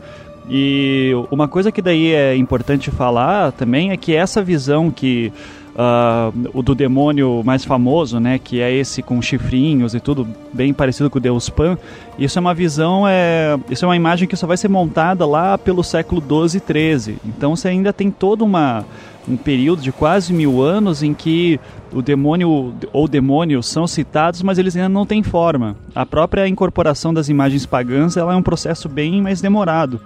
E 0.50 1.12
uma 1.29 1.48
coisa 1.48 1.71
que 1.71 1.81
daí 1.81 2.12
é 2.12 2.36
importante 2.36 2.91
falar 2.91 3.51
também 3.51 3.91
é 3.91 3.98
que 3.98 4.15
essa 4.15 4.43
visão 4.43 4.91
que 4.91 5.31
uh, 5.75 6.50
o 6.53 6.62
do 6.62 6.75
demônio 6.75 7.41
mais 7.43 7.63
famoso, 7.63 8.19
né, 8.19 8.39
que 8.39 8.60
é 8.62 8.74
esse 8.74 9.01
com 9.01 9.21
chifrinhos 9.21 9.93
e 9.93 10.00
tudo 10.00 10.27
bem 10.53 10.74
parecido 10.74 11.10
com 11.10 11.17
o 11.17 11.21
Deus 11.21 11.50
Pan, 11.50 11.77
isso 12.17 12.38
é 12.38 12.41
uma 12.41 12.53
visão, 12.53 13.07
é, 13.07 13.57
isso 13.69 13.86
é 13.86 13.88
uma 13.88 13.95
imagem 13.95 14.27
que 14.27 14.36
só 14.36 14.48
vai 14.48 14.57
ser 14.57 14.67
montada 14.67 15.25
lá 15.25 15.57
pelo 15.57 15.83
século 15.83 16.21
12 16.21 16.57
e 16.57 16.62
13. 16.62 17.17
Então 17.25 17.55
você 17.55 17.69
ainda 17.69 17.93
tem 17.93 18.12
toda 18.12 18.43
uma 18.43 18.86
um 19.27 19.37
período 19.37 19.81
de 19.81 19.91
quase 19.91 20.33
mil 20.33 20.61
anos 20.61 21.03
em 21.03 21.13
que 21.13 21.59
o 21.93 22.01
demônio 22.01 22.73
ou 22.91 23.07
demônios 23.07 23.67
são 23.67 23.85
citados, 23.85 24.41
mas 24.41 24.57
eles 24.57 24.75
ainda 24.75 24.89
não 24.89 25.05
têm 25.05 25.21
forma. 25.21 25.75
A 25.93 26.05
própria 26.05 26.47
incorporação 26.47 27.13
das 27.13 27.29
imagens 27.29 27.65
pagãs 27.65 28.17
ela 28.17 28.33
é 28.33 28.35
um 28.35 28.43
processo 28.43 28.87
bem 28.87 29.21
mais 29.21 29.41
demorado. 29.41 29.99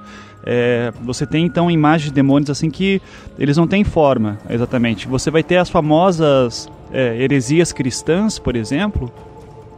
É, 0.46 0.94
você 1.02 1.26
tem 1.26 1.46
então 1.46 1.72
imagens 1.72 2.10
de 2.10 2.14
demônios 2.14 2.50
assim 2.50 2.70
que 2.70 3.02
eles 3.38 3.58
não 3.58 3.66
têm 3.66 3.84
forma, 3.84 4.38
exatamente. 4.50 5.08
Você 5.08 5.32
vai 5.32 5.42
ter 5.42 5.58
as 5.58 5.70
famosas 5.70 6.70
é, 6.92 7.20
heresias 7.20 7.72
cristãs, 7.72 8.38
por 8.38 8.56
exemplo, 8.56 9.12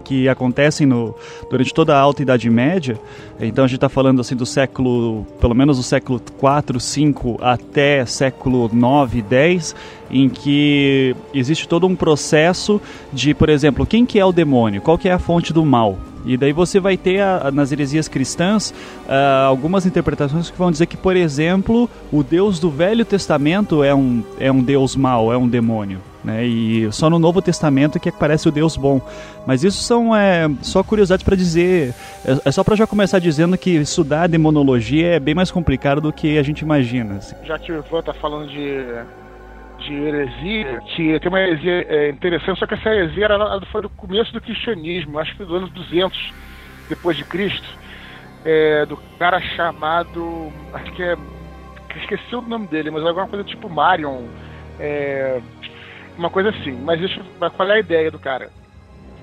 que 0.07 0.29
acontecem 0.29 0.87
no, 0.87 1.13
durante 1.49 1.73
toda 1.73 1.93
a 1.93 1.99
Alta 1.99 2.21
Idade 2.21 2.49
Média. 2.49 2.97
Então 3.39 3.65
a 3.65 3.67
gente 3.67 3.75
está 3.75 3.89
falando 3.89 4.21
assim 4.21 4.35
do 4.35 4.45
século, 4.45 5.27
pelo 5.39 5.53
menos 5.53 5.77
do 5.77 5.83
século 5.83 6.21
4, 6.37 6.79
5 6.79 7.39
até 7.41 8.05
século 8.05 8.69
9, 8.71 9.21
10, 9.21 9.75
em 10.09 10.29
que 10.29 11.13
existe 11.33 11.67
todo 11.67 11.85
um 11.85 11.95
processo 11.95 12.81
de, 13.11 13.33
por 13.33 13.49
exemplo, 13.49 13.85
quem 13.85 14.05
que 14.05 14.17
é 14.17 14.25
o 14.25 14.31
demônio? 14.31 14.81
Qual 14.81 14.97
que 14.97 15.09
é 15.09 15.11
a 15.11 15.19
fonte 15.19 15.51
do 15.51 15.65
mal? 15.65 15.97
E 16.27 16.35
daí 16.35 16.51
você 16.51 16.79
vai 16.79 16.97
ter 16.97 17.21
a, 17.21 17.49
nas 17.51 17.71
heresias 17.71 18.09
cristãs 18.09 18.71
uh, 19.07 19.47
algumas 19.47 19.85
interpretações 19.85 20.51
que 20.51 20.57
vão 20.57 20.69
dizer 20.69 20.85
que, 20.85 20.97
por 20.97 21.15
exemplo, 21.15 21.89
o 22.11 22.21
Deus 22.21 22.59
do 22.59 22.69
Velho 22.69 23.05
Testamento 23.05 23.81
é 23.81 23.95
um, 23.95 24.21
é 24.37 24.51
um 24.51 24.61
Deus 24.61 24.95
mau, 24.95 25.31
é 25.31 25.37
um 25.37 25.47
demônio. 25.47 26.01
Né? 26.23 26.45
E 26.45 26.91
só 26.91 27.09
no 27.09 27.17
Novo 27.17 27.41
Testamento 27.41 27.97
que 28.01 28.09
aparece 28.09 28.49
o 28.49 28.51
Deus 28.51 28.75
bom. 28.75 28.99
Mas 29.45 29.63
isso 29.63 29.81
são 29.81 30.13
é, 30.13 30.49
só 30.61 30.83
curiosidades 30.83 31.23
para 31.23 31.37
dizer. 31.37 31.93
É, 32.25 32.49
é 32.49 32.51
só 32.51 32.65
para 32.65 32.75
já 32.75 32.85
começar 32.85 33.19
dizendo 33.19 33.57
que 33.57 33.69
estudar 33.69 34.27
demonologia 34.27 35.15
é 35.15 35.19
bem 35.21 35.33
mais 35.33 35.49
complicado 35.49 36.01
do 36.01 36.11
que 36.11 36.37
a 36.37 36.43
gente 36.43 36.59
imagina. 36.59 37.15
Assim. 37.15 37.35
Já 37.45 37.57
que 37.57 37.71
o 37.71 37.77
Ivan 37.77 38.01
tá 38.01 38.13
falando 38.13 38.49
de 38.49 38.83
de 39.87 39.93
heresia, 39.93 40.79
que 40.95 41.19
tem 41.19 41.29
uma 41.29 41.39
heresia 41.39 41.85
é, 41.87 42.09
interessante, 42.09 42.59
só 42.59 42.67
que 42.67 42.73
essa 42.73 42.89
heresia 42.89 43.25
era, 43.25 43.61
foi 43.71 43.81
do 43.81 43.89
começo 43.89 44.31
do 44.33 44.41
cristianismo, 44.41 45.17
acho 45.19 45.35
que 45.35 45.45
do 45.45 45.55
ano 45.55 45.69
200 45.69 46.33
depois 46.89 47.17
de 47.17 47.23
Cristo, 47.23 47.67
é, 48.45 48.85
do 48.85 48.97
cara 49.17 49.39
chamado, 49.39 50.51
acho 50.73 50.91
que 50.93 51.03
é, 51.03 51.15
esqueci 51.95 52.35
o 52.35 52.41
nome 52.41 52.67
dele, 52.67 52.91
mas 52.91 53.03
alguma 53.05 53.27
coisa 53.27 53.43
tipo 53.43 53.69
Marion, 53.69 54.25
é, 54.79 55.41
uma 56.17 56.29
coisa 56.29 56.49
assim. 56.49 56.71
Mas 56.83 57.01
isso, 57.01 57.19
qual 57.55 57.69
é 57.69 57.75
a 57.75 57.79
ideia 57.79 58.11
do 58.11 58.19
cara? 58.19 58.49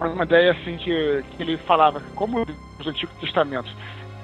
Uma 0.01 0.25
ideia 0.25 0.53
assim 0.53 0.77
que, 0.77 1.25
que 1.37 1.43
ele 1.43 1.57
falava, 1.59 2.01
como 2.15 2.45
os 2.79 2.87
Antigos 2.87 3.17
Testamentos 3.21 3.73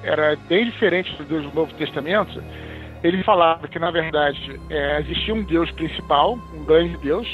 era 0.03 0.35
bem 0.47 0.65
diferente 0.65 1.11
do 1.23 1.41
Novo 1.53 1.73
Testamento, 1.75 2.43
ele 3.03 3.23
falava 3.23 3.67
que, 3.67 3.79
na 3.79 3.91
verdade, 3.91 4.59
é, 4.69 4.99
existia 5.01 5.33
um 5.33 5.43
Deus 5.43 5.69
principal, 5.71 6.37
um 6.53 6.63
grande 6.63 6.97
Deus, 6.97 7.27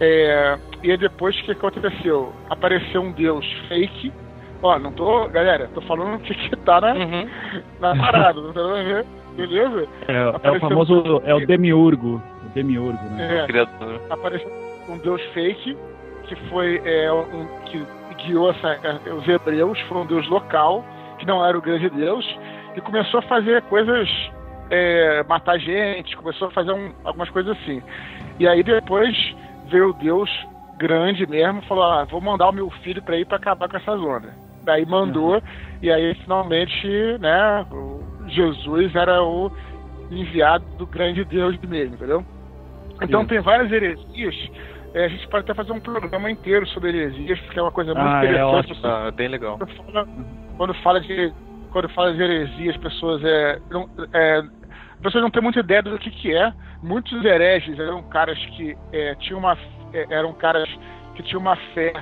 é, 0.00 0.58
e 0.82 0.96
depois 0.96 1.38
o 1.38 1.44
que 1.44 1.52
aconteceu? 1.52 2.32
Apareceu 2.48 3.02
um 3.02 3.12
Deus 3.12 3.44
fake. 3.68 4.12
Ó, 4.62 4.78
não 4.78 4.92
tô. 4.92 5.28
Galera, 5.28 5.68
tô 5.74 5.80
falando 5.82 6.16
o 6.16 6.18
que, 6.20 6.34
que 6.34 6.56
tá 6.56 6.80
na, 6.80 6.94
uhum. 6.94 7.28
na 7.80 7.96
parada, 7.96 8.40
não 8.40 8.52
tá 8.52 8.60
vendo? 8.60 9.06
Beleza? 9.36 9.88
É, 10.08 10.48
é 10.48 10.50
o 10.50 10.60
famoso. 10.60 11.18
Um 11.18 11.20
é 11.24 11.34
o 11.34 11.46
demiurgo. 11.46 12.22
O 12.44 12.48
demiurgo, 12.54 13.02
né? 13.10 13.42
É, 13.42 13.46
Criador. 13.46 14.00
Apareceu 14.10 14.50
um 14.88 14.98
Deus 14.98 15.22
fake, 15.34 15.76
que 16.28 16.36
foi. 16.48 16.80
É, 16.84 17.12
um, 17.12 17.46
que 17.66 17.84
guiou 18.24 18.50
essa, 18.50 18.68
é, 18.68 19.12
os 19.12 19.26
hebreus, 19.28 19.78
foi 19.82 19.98
um 19.98 20.06
Deus 20.06 20.28
local, 20.28 20.84
que 21.18 21.26
não 21.26 21.44
era 21.44 21.56
o 21.56 21.62
grande 21.62 21.88
Deus, 21.90 22.24
e 22.76 22.80
começou 22.80 23.20
a 23.20 23.22
fazer 23.22 23.62
coisas 23.62 24.08
é, 24.70 25.22
matar 25.24 25.58
gente, 25.58 26.16
começou 26.16 26.48
a 26.48 26.50
fazer 26.50 26.72
um, 26.72 26.92
algumas 27.04 27.30
coisas 27.30 27.56
assim. 27.58 27.82
E 28.38 28.46
aí 28.46 28.62
depois 28.62 29.16
veio 29.70 29.90
o 29.90 29.92
Deus 29.94 30.30
grande 30.78 31.26
mesmo, 31.26 31.62
falou: 31.62 31.84
ah, 31.84 32.04
vou 32.04 32.20
mandar 32.20 32.48
o 32.48 32.52
meu 32.52 32.70
filho 32.82 33.02
para 33.02 33.16
ir 33.16 33.26
para 33.26 33.36
acabar 33.36 33.68
com 33.68 33.76
essa 33.76 33.96
zona. 33.96 34.34
Daí 34.64 34.84
mandou, 34.84 35.34
uhum. 35.34 35.42
e 35.82 35.90
aí 35.90 36.14
finalmente, 36.16 36.86
né, 37.20 37.66
Jesus 38.28 38.94
era 38.94 39.22
o 39.22 39.50
enviado 40.10 40.64
do 40.76 40.86
grande 40.86 41.24
Deus 41.24 41.58
mesmo, 41.60 41.94
entendeu? 41.94 42.24
Então 43.00 43.26
tem 43.26 43.40
várias 43.40 43.70
heresias. 43.70 44.34
É, 44.94 45.04
a 45.04 45.08
gente 45.08 45.28
pode 45.28 45.44
até 45.44 45.54
fazer 45.54 45.72
um 45.72 45.80
programa 45.80 46.30
inteiro 46.30 46.66
sobre 46.68 46.88
heresias, 46.88 47.38
porque 47.40 47.58
é 47.58 47.62
uma 47.62 47.70
coisa 47.70 47.94
muito 47.94 48.06
ah, 48.06 48.24
é 48.24 48.30
interessante. 48.30 48.70
É, 48.70 48.74
ótimo, 48.74 48.80
ah, 48.84 49.04
é 49.08 49.10
bem 49.10 49.28
legal. 49.28 49.58
Quando 49.58 49.76
fala, 49.76 50.08
quando 50.56 50.74
fala 50.74 51.00
de 51.00 51.32
quando 51.70 51.88
fala 51.90 52.14
de 52.14 52.22
heresias, 52.22 52.74
as 52.74 52.80
pessoas 52.80 53.22
é, 53.24 53.58
não, 53.70 53.88
é, 54.12 54.42
as 54.98 55.02
pessoas 55.02 55.22
não 55.22 55.30
têm 55.30 55.42
muita 55.42 55.60
ideia 55.60 55.82
do 55.82 55.98
que, 55.98 56.10
que 56.10 56.34
é. 56.34 56.52
Muitos 56.82 57.24
hereges 57.24 57.78
eram 57.78 58.02
caras 58.02 58.38
que 58.56 58.76
é, 58.92 59.14
tinham 59.14 59.38
uma 59.38 59.56
é, 59.92 60.06
eram 60.10 60.32
caras 60.34 60.68
que 61.14 61.22
tinham 61.22 61.40
uma 61.40 61.56
fé 61.74 61.92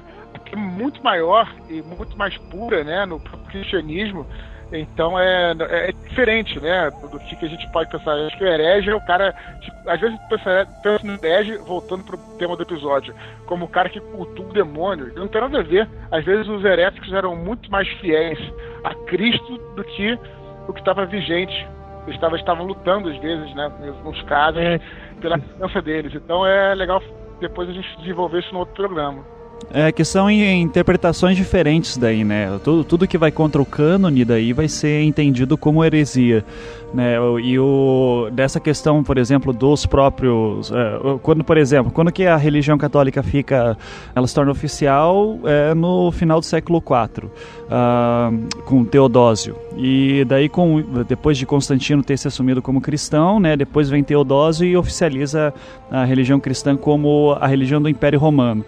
muito 0.57 1.03
maior 1.03 1.49
e 1.69 1.83
muito 1.83 2.17
mais 2.17 2.37
pura, 2.50 2.83
né, 2.85 3.05
no 3.05 3.21
cristianismo. 3.21 4.26
Então 4.73 5.19
é, 5.19 5.53
é, 5.61 5.93
diferente, 5.93 6.59
né, 6.59 6.91
do 6.91 7.19
que, 7.21 7.37
que 7.37 7.45
a 7.45 7.49
gente 7.49 7.71
pode 7.71 7.91
pensar. 7.91 8.12
Acho 8.12 8.37
que 8.37 8.45
o 8.45 8.49
herege 8.49 8.91
é 8.91 8.95
o 8.95 9.00
cara, 9.00 9.33
tipo, 9.61 9.76
às 9.88 10.00
vezes 10.00 10.19
pensa, 10.29 10.69
pensa 10.83 11.07
no 11.07 11.15
herege, 11.15 11.57
voltando 11.59 12.05
pro 12.05 12.19
tema 12.38 12.57
do 12.57 12.62
episódio, 12.62 13.15
como 13.47 13.67
o 13.67 13.69
cara 13.69 13.88
que 13.88 14.00
cultua 14.00 14.47
o 14.47 14.53
demônio. 14.53 15.12
Não 15.15 15.29
tem 15.29 15.41
nada 15.41 15.61
a 15.61 15.62
ver. 15.62 15.88
Às 16.11 16.25
vezes 16.25 16.49
os 16.49 16.65
heréticos 16.65 17.12
eram 17.12 17.37
muito 17.37 17.71
mais 17.71 17.88
fiéis 18.00 18.38
a 18.83 18.95
Cristo 19.07 19.59
do 19.76 19.85
que 19.85 20.19
o 20.67 20.73
que 20.73 20.81
estava 20.81 21.07
vigente. 21.07 21.67
Eles 22.06 22.14
estavam, 22.16 22.38
estavam 22.38 22.66
lutando 22.66 23.08
às 23.08 23.16
vezes, 23.18 23.54
né, 23.54 23.70
nos 24.04 24.22
casos, 24.22 24.60
é. 24.60 24.80
pela 25.20 25.38
crença 25.38 25.82
deles. 25.82 26.14
Então 26.14 26.46
é 26.46 26.75
legal 26.75 27.02
depois 27.40 27.68
a 27.68 27.72
gente 27.72 27.98
desenvolver 27.98 28.40
isso 28.40 28.52
no 28.52 28.60
outro 28.60 28.75
programa. 28.75 29.25
É 29.72 29.90
que 29.90 30.04
são 30.04 30.30
interpretações 30.30 31.36
diferentes 31.36 31.96
daí, 31.96 32.25
né? 32.25 32.58
Tudo, 32.62 32.84
tudo 32.84 33.06
que 33.06 33.18
vai 33.18 33.32
contra 33.32 33.60
o 33.60 33.66
cânone 33.66 34.25
daí 34.25 34.52
vai 34.52 34.68
ser 34.68 35.02
entendido 35.02 35.58
como 35.58 35.84
heresia, 35.84 36.44
né? 36.94 37.16
E 37.42 37.58
o 37.58 38.28
dessa 38.32 38.60
questão, 38.60 39.02
por 39.02 39.18
exemplo, 39.18 39.52
dos 39.52 39.84
próprios, 39.84 40.70
é, 40.70 41.18
quando, 41.20 41.42
por 41.42 41.56
exemplo, 41.56 41.90
quando 41.90 42.12
que 42.12 42.26
a 42.26 42.36
religião 42.36 42.78
católica 42.78 43.22
fica, 43.22 43.76
ela 44.14 44.26
se 44.26 44.34
torna 44.34 44.52
oficial 44.52 45.40
é 45.44 45.75
no 45.75 46.12
final 46.12 46.38
do 46.38 46.46
século 46.46 46.78
IV, 46.78 47.26
uh, 47.26 48.62
com 48.64 48.84
Teodósio. 48.84 49.56
E 49.76 50.25
daí, 50.26 50.48
com, 50.48 50.82
depois 51.06 51.36
de 51.36 51.44
Constantino 51.44 52.02
ter 52.02 52.16
se 52.16 52.28
assumido 52.28 52.62
como 52.62 52.80
cristão, 52.80 53.40
né? 53.40 53.56
Depois 53.56 53.90
vem 53.90 54.02
Teodósio 54.02 54.66
e 54.66 54.76
oficializa 54.76 55.52
a 55.90 56.04
religião 56.04 56.38
cristã 56.38 56.76
como 56.76 57.36
a 57.40 57.46
religião 57.46 57.82
do 57.82 57.88
Império 57.88 58.18
Romano. 58.18 58.64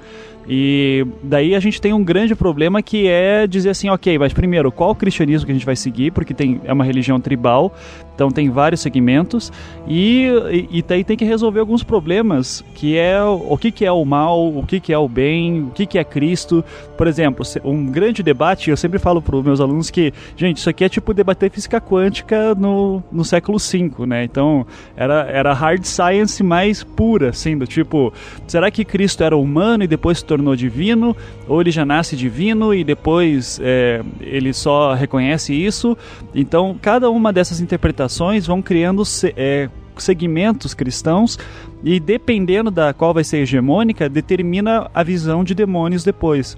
E 0.48 1.06
daí 1.22 1.54
a 1.54 1.60
gente 1.60 1.78
tem 1.78 1.92
um 1.92 2.02
grande 2.02 2.34
problema 2.34 2.82
que 2.82 3.06
é 3.06 3.46
dizer 3.46 3.68
assim, 3.68 3.90
ok, 3.90 4.18
mas 4.18 4.32
primeiro, 4.32 4.72
qual 4.72 4.94
cristianismo 4.94 5.44
que 5.44 5.52
a 5.52 5.54
gente 5.54 5.66
vai 5.66 5.76
seguir? 5.76 6.10
Porque 6.10 6.32
tem, 6.32 6.58
é 6.64 6.72
uma 6.72 6.84
religião 6.84 7.20
tribal, 7.20 7.74
então 8.18 8.32
tem 8.32 8.50
vários 8.50 8.80
segmentos 8.80 9.52
e, 9.86 10.26
e, 10.50 10.78
e 10.78 10.82
daí 10.82 11.04
tem 11.04 11.16
que 11.16 11.24
resolver 11.24 11.60
alguns 11.60 11.84
problemas, 11.84 12.64
que 12.74 12.98
é 12.98 13.22
o 13.22 13.56
que, 13.56 13.70
que 13.70 13.84
é 13.84 13.92
o 13.92 14.04
mal, 14.04 14.48
o 14.48 14.66
que, 14.66 14.80
que 14.80 14.92
é 14.92 14.98
o 14.98 15.08
bem, 15.08 15.62
o 15.62 15.70
que, 15.70 15.86
que 15.86 15.96
é 15.96 16.02
Cristo. 16.02 16.64
Por 16.96 17.06
exemplo, 17.06 17.46
um 17.64 17.86
grande 17.86 18.20
debate, 18.20 18.70
eu 18.70 18.76
sempre 18.76 18.98
falo 18.98 19.22
para 19.22 19.36
os 19.36 19.44
meus 19.44 19.60
alunos 19.60 19.88
que, 19.88 20.12
gente, 20.36 20.56
isso 20.56 20.68
aqui 20.68 20.82
é 20.82 20.88
tipo 20.88 21.14
debater 21.14 21.48
física 21.48 21.80
quântica 21.80 22.56
no, 22.56 23.00
no 23.12 23.24
século 23.24 23.56
V, 23.56 24.04
né? 24.04 24.24
Então 24.24 24.66
era, 24.96 25.20
era 25.30 25.54
hard 25.54 25.84
science 25.84 26.42
mais 26.42 26.82
pura, 26.82 27.28
assim, 27.28 27.56
do 27.56 27.68
tipo, 27.68 28.12
será 28.48 28.68
que 28.68 28.84
Cristo 28.84 29.22
era 29.22 29.36
humano 29.36 29.84
e 29.84 29.86
depois 29.86 30.18
se 30.18 30.24
tornou 30.24 30.56
divino? 30.56 31.16
Ou 31.46 31.60
ele 31.60 31.70
já 31.70 31.86
nasce 31.86 32.16
divino 32.16 32.74
e 32.74 32.82
depois 32.82 33.60
é, 33.62 34.02
ele 34.20 34.52
só 34.52 34.92
reconhece 34.94 35.54
isso? 35.54 35.96
Então, 36.34 36.76
cada 36.82 37.08
uma 37.10 37.32
dessas 37.32 37.60
interpretações 37.60 38.07
denominações 38.08 38.46
vão 38.46 38.62
criando 38.62 39.02
é, 39.36 39.68
segmentos 39.96 40.74
cristãos 40.74 41.38
e 41.84 42.00
dependendo 42.00 42.70
da 42.70 42.92
qual 42.92 43.12
vai 43.14 43.22
ser 43.22 43.38
hegemônica, 43.38 44.08
determina 44.08 44.90
a 44.92 45.02
visão 45.02 45.44
de 45.44 45.54
demônios 45.54 46.02
depois. 46.02 46.56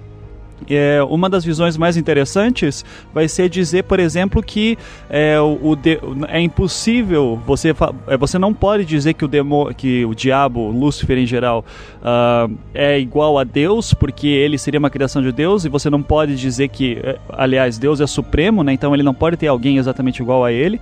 É, 0.69 1.01
uma 1.03 1.29
das 1.29 1.43
visões 1.43 1.77
mais 1.77 1.97
interessantes 1.97 2.85
vai 3.13 3.27
ser 3.27 3.49
dizer, 3.49 3.83
por 3.83 3.99
exemplo, 3.99 4.41
que 4.41 4.77
é, 5.09 5.39
o, 5.39 5.75
de, 5.75 5.99
é 6.27 6.39
impossível 6.39 7.41
você 7.45 7.73
é, 8.07 8.17
você 8.17 8.37
não 8.37 8.53
pode 8.53 8.85
dizer 8.85 9.13
que 9.13 9.25
o 9.25 9.27
demo, 9.27 9.73
que 9.73 10.05
o 10.05 10.13
diabo, 10.13 10.69
Lúcifer 10.69 11.17
em 11.17 11.25
geral, 11.25 11.65
uh, 12.01 12.53
é 12.73 12.99
igual 12.99 13.37
a 13.37 13.43
Deus, 13.43 13.93
porque 13.93 14.27
ele 14.27 14.57
seria 14.57 14.79
uma 14.79 14.89
criação 14.89 15.21
de 15.21 15.31
Deus, 15.31 15.65
e 15.65 15.69
você 15.69 15.89
não 15.89 16.01
pode 16.01 16.35
dizer 16.35 16.69
que, 16.69 16.99
é, 17.03 17.17
aliás, 17.29 17.77
Deus 17.77 18.01
é 18.01 18.07
supremo, 18.07 18.63
né? 18.63 18.73
Então 18.73 18.93
ele 18.93 19.03
não 19.03 19.13
pode 19.13 19.37
ter 19.37 19.47
alguém 19.47 19.77
exatamente 19.77 20.21
igual 20.21 20.43
a 20.43 20.51
ele, 20.51 20.79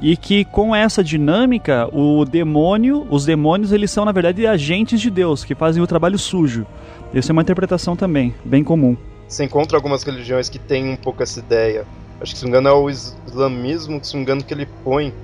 e 0.00 0.16
que 0.16 0.44
com 0.44 0.74
essa 0.74 1.02
dinâmica 1.02 1.88
o 1.92 2.24
demônio, 2.24 3.06
os 3.10 3.24
demônios 3.24 3.72
eles 3.72 3.90
são 3.90 4.04
na 4.04 4.12
verdade 4.12 4.46
agentes 4.46 5.00
de 5.00 5.10
Deus 5.10 5.44
que 5.44 5.54
fazem 5.54 5.82
o 5.82 5.86
trabalho 5.86 6.18
sujo. 6.18 6.66
Essa 7.14 7.30
é 7.30 7.34
uma 7.34 7.42
interpretação 7.42 7.94
também 7.94 8.34
bem 8.44 8.64
comum. 8.64 8.96
Você 9.32 9.44
encontra 9.44 9.78
algumas 9.78 10.02
religiões 10.02 10.50
que 10.50 10.58
têm 10.58 10.90
um 10.90 10.96
pouco 10.96 11.22
essa 11.22 11.38
ideia. 11.40 11.88
Acho 12.20 12.34
que, 12.34 12.38
se 12.38 12.44
não 12.44 12.50
me 12.52 12.58
engano, 12.58 12.68
é 12.68 12.72
o 12.78 12.90
islamismo, 12.90 14.04
se 14.04 14.12
não 14.12 14.18
me 14.18 14.24
engano, 14.24 14.44
que 14.44 14.52
ele 14.52 14.66
põe 14.84 15.14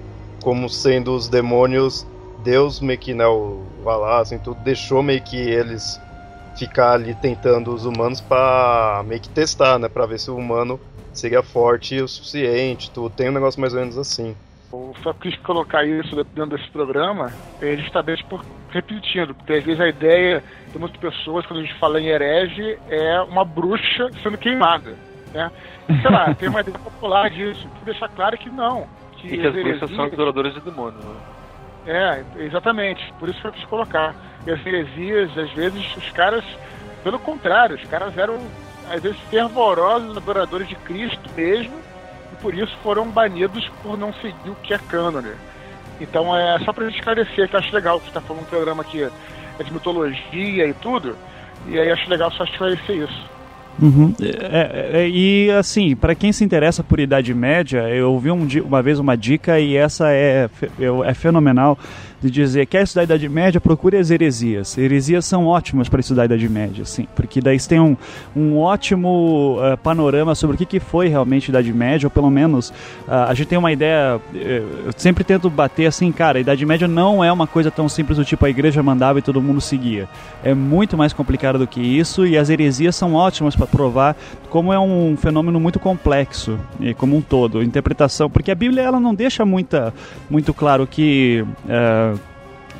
como 0.43 0.67
sendo 0.71 1.15
os 1.15 1.29
demônios, 1.29 2.07
Deus 2.39 2.81
meio 2.81 2.99
que, 2.99 3.13
né, 3.13 3.27
o 3.27 3.85
Allah, 3.87 4.23
assim, 4.23 4.39
tudo, 4.39 4.63
deixou 4.63 5.03
meio 5.03 5.21
que 5.21 5.37
eles 5.37 6.01
ficar 6.57 6.93
ali 6.93 7.15
tentando 7.15 7.71
os 7.75 7.85
humanos 7.85 8.19
para 8.23 9.03
meio 9.05 9.21
que 9.21 9.29
testar, 9.29 9.79
né, 9.79 9.91
para 9.91 10.07
ver 10.07 10.19
se 10.19 10.31
o 10.31 10.37
humano 10.37 10.81
seria 11.13 11.43
forte 11.43 12.01
o 12.01 12.09
suficiente, 12.09 12.91
tudo. 12.91 13.15
Tem 13.15 13.29
um 13.29 13.33
negócio 13.33 13.61
mais 13.61 13.75
ou 13.75 13.81
menos 13.81 13.99
assim. 13.99 14.35
Eu 14.73 14.95
só 15.03 15.13
quis 15.15 15.37
colocar 15.39 15.85
isso 15.85 16.15
dentro 16.35 16.57
desse 16.57 16.69
programa, 16.71 17.33
é 17.61 17.77
justamente 17.77 18.23
por 18.25 18.45
repetindo, 18.71 19.35
porque 19.35 19.55
às 19.55 19.65
vezes 19.65 19.81
a 19.81 19.89
ideia 19.89 20.43
de 20.71 20.79
muitas 20.79 20.99
pessoas, 20.99 21.47
quando 21.47 21.61
a 21.61 21.63
gente 21.63 21.79
fala 21.79 22.01
em 22.01 22.07
herege, 22.07 22.79
é 22.89 23.21
uma 23.23 23.45
bruxa 23.45 24.11
sendo 24.23 24.37
queimada. 24.37 24.95
Né? 25.33 25.51
Sei 25.87 26.11
lá, 26.11 26.35
tem 26.35 26.49
uma 26.49 26.61
ideia 26.61 26.79
popular 26.79 27.31
disso. 27.31 27.69
Que 27.79 27.85
deixar 27.87 28.09
claro 28.09 28.37
que 28.37 28.51
não. 28.51 28.87
Que 29.17 29.35
e 29.35 29.39
que 29.39 29.47
as 29.47 29.55
bruxas 29.55 29.91
são 29.91 30.05
adoradores 30.05 30.55
de 30.55 30.61
demônios. 30.61 31.03
Né? 31.05 31.17
É, 31.87 32.45
exatamente. 32.45 33.13
Por 33.19 33.29
isso 33.29 33.41
que 33.41 33.47
eu 33.47 33.53
quis 33.53 33.65
colocar. 33.65 34.15
E 34.47 34.51
as 34.51 34.65
heresias, 34.65 35.37
às 35.37 35.51
vezes, 35.53 35.97
os 35.97 36.11
caras, 36.11 36.45
pelo 37.03 37.19
contrário, 37.19 37.77
os 37.77 37.85
caras 37.85 38.17
eram, 38.17 38.39
às 38.91 39.03
vezes, 39.03 39.19
fervorosos 39.31 40.17
adoradores 40.17 40.69
de 40.69 40.77
Cristo 40.77 41.29
mesmo, 41.35 41.75
por 42.41 42.55
isso 42.55 42.77
foram 42.83 43.09
banidos 43.09 43.69
por 43.83 43.99
não 43.99 44.13
seguir 44.15 44.51
o 44.51 44.57
que 44.63 44.75
é 44.75 44.79
cânone. 44.79 45.33
Então 46.01 46.37
é 46.37 46.59
só 46.61 46.73
pra 46.73 46.85
gente 46.87 46.99
esclarecer, 46.99 47.49
que 47.49 47.55
eu 47.55 47.61
acho 47.61 47.75
legal 47.75 47.99
que 47.99 48.07
você 48.07 48.13
tá 48.13 48.21
falando 48.21 48.43
um 48.43 48.47
programa 48.47 48.85
que 48.85 49.03
é 49.03 49.63
de 49.63 49.73
mitologia 49.73 50.67
e 50.67 50.75
tudo, 50.75 51.17
e 51.67 51.79
aí 51.79 51.91
acho 51.91 52.09
legal 52.09 52.31
só 52.33 52.45
esclarecer 52.45 52.97
isso. 52.97 53.39
Uhum. 53.81 54.13
É, 54.21 55.03
é, 55.03 55.09
e 55.09 55.51
assim, 55.53 55.95
para 55.95 56.15
quem 56.15 56.33
se 56.33 56.45
interessa 56.45 56.83
por 56.83 56.99
Idade 56.99 57.33
Média, 57.33 57.89
eu 57.89 58.13
ouvi 58.13 58.31
um, 58.31 58.47
uma 58.65 58.83
vez 58.83 58.99
uma 58.99 59.17
dica 59.17 59.61
e 59.61 59.77
essa 59.77 60.11
é, 60.11 60.49
é 61.05 61.15
fenomenal 61.15 61.79
de 62.21 62.31
dizer 62.31 62.67
quer 62.67 62.83
estudar 62.83 63.03
a 63.03 63.05
Idade 63.05 63.29
Média, 63.29 63.61
procure 63.61 63.97
as 63.97 64.11
heresias. 64.11 64.77
Heresias 64.77 65.25
são 65.25 65.47
ótimas 65.47 65.89
para 65.89 66.01
estudar 66.01 66.23
a 66.23 66.25
Idade 66.25 66.49
Média, 66.49 66.85
sim, 66.85 67.07
porque 67.15 67.41
daí 67.41 67.59
você 67.59 67.69
tem 67.69 67.81
um, 67.81 67.97
um 68.35 68.59
ótimo 68.59 69.59
uh, 69.59 69.77
panorama 69.79 70.35
sobre 70.35 70.57
o 70.57 70.59
que, 70.59 70.67
que 70.67 70.81
foi 70.81 71.09
realmente 71.09 71.51
a 71.51 71.53
Idade 71.53 71.73
Média, 71.73 72.07
ou 72.07 72.11
pelo 72.11 72.31
menos 72.31 72.71
uh, 72.71 73.29
a 73.29 73.35
gente 73.35 73.49
tem 73.49 73.59
uma 73.59 73.73
ideia. 73.73 74.21
Uh, 74.33 74.87
eu 74.87 74.93
sempre 74.97 75.25
tento 75.25 75.49
bater 75.49 75.87
assim, 75.87 76.11
cara, 76.11 76.39
a 76.39 76.41
Idade 76.41 76.65
Média 76.65 76.89
não 76.89 77.23
é 77.23 77.31
uma 77.31 77.47
coisa 77.47 77.71
tão 77.71 77.89
simples 77.89 78.19
do 78.19 78.25
tipo 78.25 78.45
a 78.45 78.51
igreja 78.51 78.83
mandava 78.83 79.19
e 79.19 79.23
todo 79.23 79.41
mundo 79.41 79.61
seguia. 79.61 80.09
É 80.43 80.55
muito 80.55 80.97
mais 80.97 81.13
complicado 81.13 81.59
do 81.59 81.67
que 81.67 81.81
isso 81.81 82.27
e 82.27 82.37
as 82.37 82.51
heresias 82.51 82.97
são 82.97 83.15
ótimas 83.15 83.55
para 83.55 83.67
provar 83.67 84.17
como 84.51 84.73
é 84.73 84.79
um 84.79 85.17
fenômeno 85.17 85.61
muito 85.61 85.79
complexo 85.79 86.59
e 86.81 86.95
como 86.95 87.17
um 87.17 87.21
todo, 87.21 87.63
interpretação, 87.63 88.31
porque 88.31 88.51
a 88.51 88.55
Bíblia 88.55 88.83
ela 88.83 88.99
não 88.99 89.15
deixa 89.15 89.45
muita, 89.45 89.93
muito 90.31 90.55
claro 90.55 90.87
que 90.87 91.45
uh, 91.65 92.08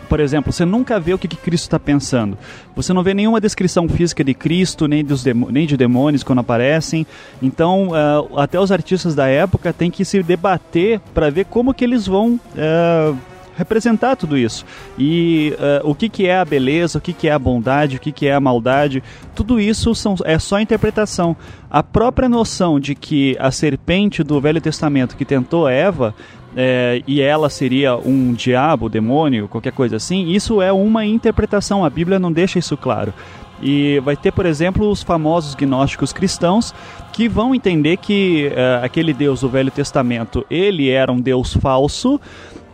por 0.09 0.21
exemplo, 0.21 0.53
você 0.53 0.65
nunca 0.65 0.99
vê 0.99 1.13
o 1.13 1.19
que, 1.19 1.29
que 1.29 1.37
Cristo 1.37 1.65
está 1.65 1.79
pensando. 1.79 2.37
Você 2.75 2.93
não 2.93 3.03
vê 3.03 3.15
nenhuma 3.15 3.41
descrição 3.41 3.89
física 3.89 4.25
de 4.25 4.35
Cristo, 4.35 4.87
nem, 4.87 5.05
dos 5.05 5.25
nem 5.25 5.67
de 5.67 5.77
demônios 5.77 6.23
quando 6.23 6.41
aparecem. 6.41 7.07
Então, 7.43 7.89
uh, 7.89 8.39
até 8.39 8.59
os 8.59 8.73
artistas 8.73 9.15
da 9.15 9.27
época 9.27 9.73
têm 9.73 9.91
que 9.91 10.05
se 10.05 10.23
debater 10.23 11.01
para 11.13 11.31
ver 11.31 11.45
como 11.47 11.75
que 11.75 11.85
eles 11.85 12.07
vão 12.07 12.41
uh, 12.55 13.17
representar 13.59 14.15
tudo 14.15 14.39
isso. 14.39 14.65
E 14.97 15.53
uh, 15.59 15.91
o 15.91 15.95
que, 15.95 16.09
que 16.09 16.27
é 16.27 16.39
a 16.39 16.45
beleza, 16.45 16.99
o 16.99 17.01
que, 17.01 17.13
que 17.13 17.27
é 17.27 17.33
a 17.33 17.39
bondade, 17.39 17.97
o 17.97 18.01
que, 18.01 18.13
que 18.13 18.29
é 18.29 18.33
a 18.33 18.41
maldade, 18.41 19.03
tudo 19.35 19.61
isso 19.61 19.95
são, 19.97 20.15
é 20.25 20.39
só 20.39 20.61
interpretação. 20.61 21.37
A 21.69 21.83
própria 21.83 22.29
noção 22.29 22.79
de 22.79 22.95
que 22.95 23.37
a 23.41 23.51
serpente 23.51 24.23
do 24.23 24.41
Velho 24.41 24.61
Testamento 24.61 25.17
que 25.17 25.25
tentou 25.25 25.69
Eva 25.69 26.15
é, 26.61 27.05
e 27.07 27.21
ela 27.21 27.49
seria 27.49 27.97
um 27.97 28.33
diabo, 28.33 28.89
demônio, 28.89 29.47
qualquer 29.47 29.71
coisa 29.71 29.95
assim, 29.95 30.31
isso 30.31 30.61
é 30.61 30.73
uma 30.73 31.07
interpretação, 31.07 31.85
a 31.85 31.91
Bíblia 31.91 32.19
não 32.19 32.33
deixa 32.33 32.59
isso 32.59 32.77
claro. 32.77 33.15
E 33.63 34.01
vai 34.01 34.17
ter, 34.17 34.33
por 34.33 34.45
exemplo, 34.45 34.91
os 34.91 35.01
famosos 35.01 35.55
gnósticos 35.55 36.13
cristãos 36.13 36.75
que 37.13 37.29
vão 37.29 37.55
entender 37.55 37.97
que 37.99 38.51
uh, 38.51 38.85
aquele 38.85 39.13
Deus 39.13 39.43
do 39.43 39.49
Velho 39.49 39.71
Testamento 39.71 40.45
ele 40.51 40.91
era 40.91 41.13
um 41.13 41.21
Deus 41.21 41.55
falso 41.55 42.21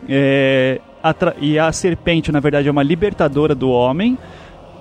é, 0.08 0.80
e 1.38 1.58
a 1.58 1.70
serpente, 1.70 2.32
na 2.32 2.40
verdade, 2.40 2.68
é 2.68 2.70
uma 2.70 2.82
libertadora 2.82 3.54
do 3.54 3.68
homem. 3.68 4.16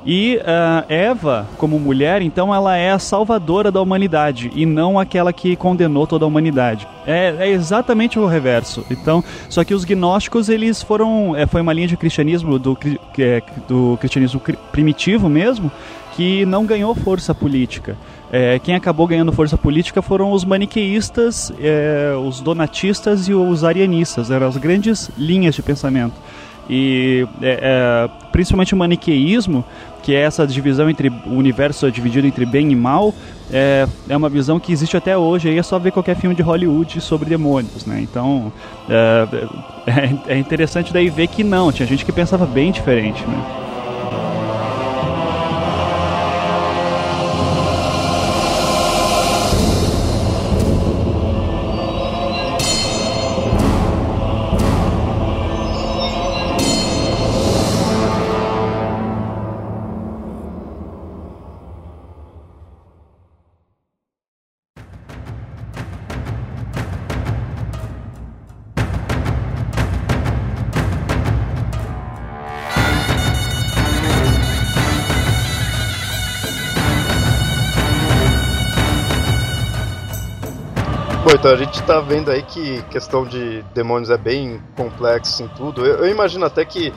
E 0.06 0.38
uh, 0.38 0.86
Eva, 0.90 1.48
como 1.58 1.80
mulher, 1.80 2.22
então 2.22 2.54
ela 2.54 2.76
é 2.76 2.92
a 2.92 3.00
salvadora 3.00 3.72
da 3.72 3.82
humanidade 3.82 4.52
e 4.54 4.66
não 4.66 5.00
aquela 5.00 5.32
que 5.32 5.56
condenou 5.56 6.06
toda 6.06 6.26
a 6.26 6.28
humanidade. 6.28 6.88
É, 7.08 7.36
é 7.40 7.50
exatamente 7.50 8.20
o 8.20 8.26
reverso. 8.26 8.86
Então, 8.92 9.24
só 9.50 9.64
que 9.64 9.74
os 9.74 9.86
gnósticos 9.86 10.50
eles 10.50 10.82
foram, 10.84 11.36
é, 11.36 11.46
foi 11.48 11.62
uma 11.62 11.72
linha 11.72 11.88
de 11.88 11.96
cristianismo 11.96 12.60
do, 12.60 12.78
é, 13.18 13.42
do 13.68 13.98
cristianismo 14.00 14.42
primitivo 14.72 15.30
mesmo 15.30 15.72
que 16.16 16.46
não 16.46 16.66
ganhou 16.66 16.94
força 16.94 17.34
política. 17.34 17.98
É, 18.32 18.60
quem 18.60 18.76
acabou 18.76 19.08
ganhando 19.08 19.32
força 19.32 19.58
política 19.58 20.02
foram 20.02 20.32
os 20.32 20.44
maniqueístas, 20.44 21.52
é, 21.60 22.14
os 22.16 22.42
donatistas 22.42 23.28
e 23.28 23.34
os 23.34 23.64
arianistas, 23.64 24.32
eram 24.32 24.48
as 24.48 24.58
grandes 24.58 25.10
linhas 25.18 25.56
de 25.56 25.62
pensamento. 25.62 26.16
E 26.70 27.28
é, 27.42 27.60
é, 27.62 28.10
principalmente 28.32 28.74
o 28.74 28.78
maniqueísmo, 28.78 29.66
que 30.04 30.14
é 30.14 30.20
essa 30.20 30.46
divisão 30.46 30.90
entre 30.90 31.10
o 31.10 31.32
universo 31.32 31.90
dividido 31.90 32.28
entre 32.28 32.46
bem 32.46 32.72
e 32.72 32.76
mal, 32.76 33.16
é, 33.52 33.88
é 34.10 34.18
uma 34.18 34.30
visão 34.30 34.60
que 34.60 34.72
existe 34.72 34.98
até 34.98 35.18
hoje. 35.18 35.50
Aí 35.50 35.58
é 35.58 35.64
só 35.64 35.80
ver 35.80 35.92
qualquer 35.92 36.16
filme 36.16 36.36
de 36.36 36.42
Hollywood 36.42 37.00
sobre 37.02 37.30
demônios, 37.30 37.86
né? 37.86 38.02
Então 38.02 38.52
é, 38.90 39.28
é, 39.88 40.34
é 40.36 40.38
interessante 40.38 40.92
daí 40.92 41.10
ver 41.10 41.28
que 41.28 41.44
não, 41.44 41.72
tinha 41.72 41.88
gente 41.88 42.04
que 42.04 42.12
pensava 42.12 42.46
bem 42.46 42.72
diferente, 42.72 43.26
né? 43.26 43.73
Então 81.44 81.52
a 81.52 81.58
gente 81.58 81.84
tá 81.84 82.00
vendo 82.00 82.32
aí 82.32 82.42
que 82.42 82.82
questão 82.84 83.26
de 83.26 83.62
demônios 83.74 84.10
é 84.10 84.18
bem 84.18 84.62
complexo 84.78 85.44
em 85.44 85.50
tudo. 85.50 85.86
Eu, 85.86 86.06
eu 86.06 86.08
imagino 86.08 86.46
até 86.46 86.64
que 86.64 86.94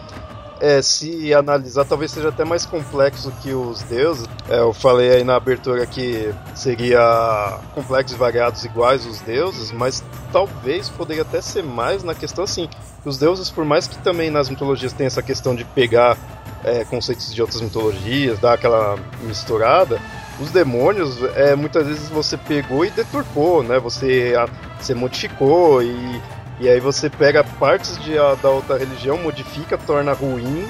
é, 0.60 0.80
se 0.80 1.34
analisar, 1.34 1.84
talvez 1.84 2.12
seja 2.12 2.28
até 2.28 2.44
mais 2.44 2.64
complexo 2.64 3.32
que 3.42 3.52
os 3.52 3.82
deuses. 3.82 4.24
É, 4.48 4.60
eu 4.60 4.72
falei 4.72 5.10
aí 5.10 5.24
na 5.24 5.34
abertura 5.34 5.84
que 5.84 6.32
seria 6.54 7.58
complexos 7.74 8.16
variados 8.16 8.64
iguais 8.64 9.04
os 9.04 9.20
deuses, 9.20 9.72
mas 9.72 10.04
talvez 10.30 10.88
poderia 10.90 11.22
até 11.22 11.40
ser 11.40 11.64
mais 11.64 12.04
na 12.04 12.14
questão 12.14 12.44
assim. 12.44 12.68
Os 13.04 13.18
deuses, 13.18 13.50
por 13.50 13.64
mais 13.64 13.88
que 13.88 13.98
também 13.98 14.30
nas 14.30 14.48
mitologias 14.48 14.92
tenha 14.92 15.08
essa 15.08 15.22
questão 15.22 15.56
de 15.56 15.64
pegar 15.64 16.16
é, 16.62 16.84
conceitos 16.84 17.34
de 17.34 17.42
outras 17.42 17.60
mitologias, 17.60 18.38
dar 18.38 18.52
aquela 18.52 18.96
misturada, 19.24 20.00
os 20.40 20.50
demônios, 20.50 21.22
é, 21.34 21.54
muitas 21.54 21.86
vezes 21.86 22.08
você 22.08 22.36
pegou 22.36 22.84
e 22.84 22.90
deturpou, 22.90 23.62
né? 23.62 23.78
Você, 23.78 24.34
você 24.78 24.94
modificou 24.94 25.82
e, 25.82 26.20
e 26.60 26.68
aí 26.68 26.80
você 26.80 27.08
pega 27.08 27.42
partes 27.58 27.98
de, 28.02 28.18
a, 28.18 28.34
da 28.34 28.50
outra 28.50 28.76
religião, 28.76 29.18
modifica, 29.18 29.78
torna 29.78 30.12
ruim 30.12 30.66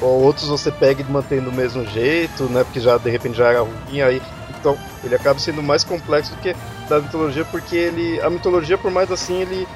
ou 0.00 0.22
outros 0.22 0.48
você 0.48 0.70
pega 0.70 1.02
e 1.02 1.04
mantém 1.04 1.40
do 1.40 1.52
mesmo 1.52 1.84
jeito, 1.86 2.44
né? 2.44 2.64
Porque 2.64 2.80
já 2.80 2.96
de 2.96 3.10
repente 3.10 3.36
já 3.36 3.48
era 3.48 3.60
ruim, 3.60 4.00
aí. 4.00 4.22
Então 4.58 4.76
ele 5.04 5.14
acaba 5.14 5.38
sendo 5.38 5.62
mais 5.62 5.84
complexo 5.84 6.34
do 6.34 6.40
que 6.40 6.54
da 6.88 7.00
mitologia, 7.00 7.44
porque 7.44 7.76
ele. 7.76 8.20
A 8.20 8.30
mitologia, 8.30 8.78
por 8.78 8.90
mais 8.90 9.10
assim, 9.10 9.40
ele 9.42 9.66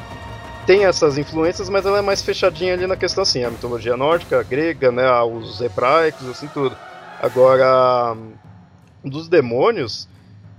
tem 0.67 0.85
essas 0.87 1.19
influências, 1.19 1.69
mas 1.69 1.85
ela 1.85 1.99
é 1.99 2.03
mais 2.03 2.23
fechadinha 2.23 2.73
ali 2.73 2.87
na 2.87 2.97
questão 2.97 3.23
assim, 3.23 3.45
a 3.45 3.51
mitologia 3.51 3.97
nórdica, 3.97 4.41
a 4.41 4.43
grega, 4.43 4.91
né? 4.91 5.11
Os 5.23 5.61
hebraicos, 5.61 6.29
assim 6.29 6.49
tudo. 6.49 6.77
Agora, 7.21 8.17
dos 9.05 9.29
demônios, 9.29 10.09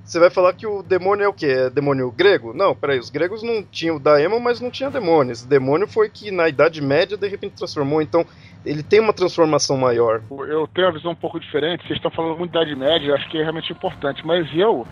você 0.05 0.19
vai 0.19 0.29
falar 0.29 0.53
que 0.53 0.67
o 0.67 0.83
demônio 0.83 1.23
é 1.23 1.27
o 1.27 1.33
quê? 1.33 1.47
É 1.47 1.69
demônio 1.69 2.11
grego? 2.11 2.53
Não, 2.53 2.75
peraí, 2.75 2.99
os 2.99 3.09
gregos 3.09 3.41
não 3.41 3.63
tinham 3.63 3.99
Daemon, 3.99 4.39
mas 4.39 4.61
não 4.61 4.69
tinha 4.69 4.91
demônio. 4.91 5.31
Esse 5.31 5.47
demônio 5.47 5.87
foi 5.87 6.09
que 6.09 6.29
na 6.29 6.47
Idade 6.47 6.79
Média 6.79 7.17
de 7.17 7.27
repente 7.27 7.55
transformou, 7.55 8.03
então 8.03 8.23
ele 8.63 8.83
tem 8.83 8.99
uma 8.99 9.13
transformação 9.13 9.75
maior. 9.77 10.21
Eu 10.47 10.67
tenho 10.67 10.87
uma 10.87 10.93
visão 10.93 11.11
um 11.11 11.15
pouco 11.15 11.39
diferente, 11.39 11.87
vocês 11.87 11.97
estão 11.97 12.11
falando 12.11 12.37
muito 12.37 12.51
da 12.51 12.61
Idade 12.61 12.79
Média, 12.79 13.15
acho 13.15 13.27
que 13.29 13.37
é 13.39 13.41
realmente 13.41 13.71
importante, 13.73 14.25
mas 14.25 14.47
eu 14.55 14.85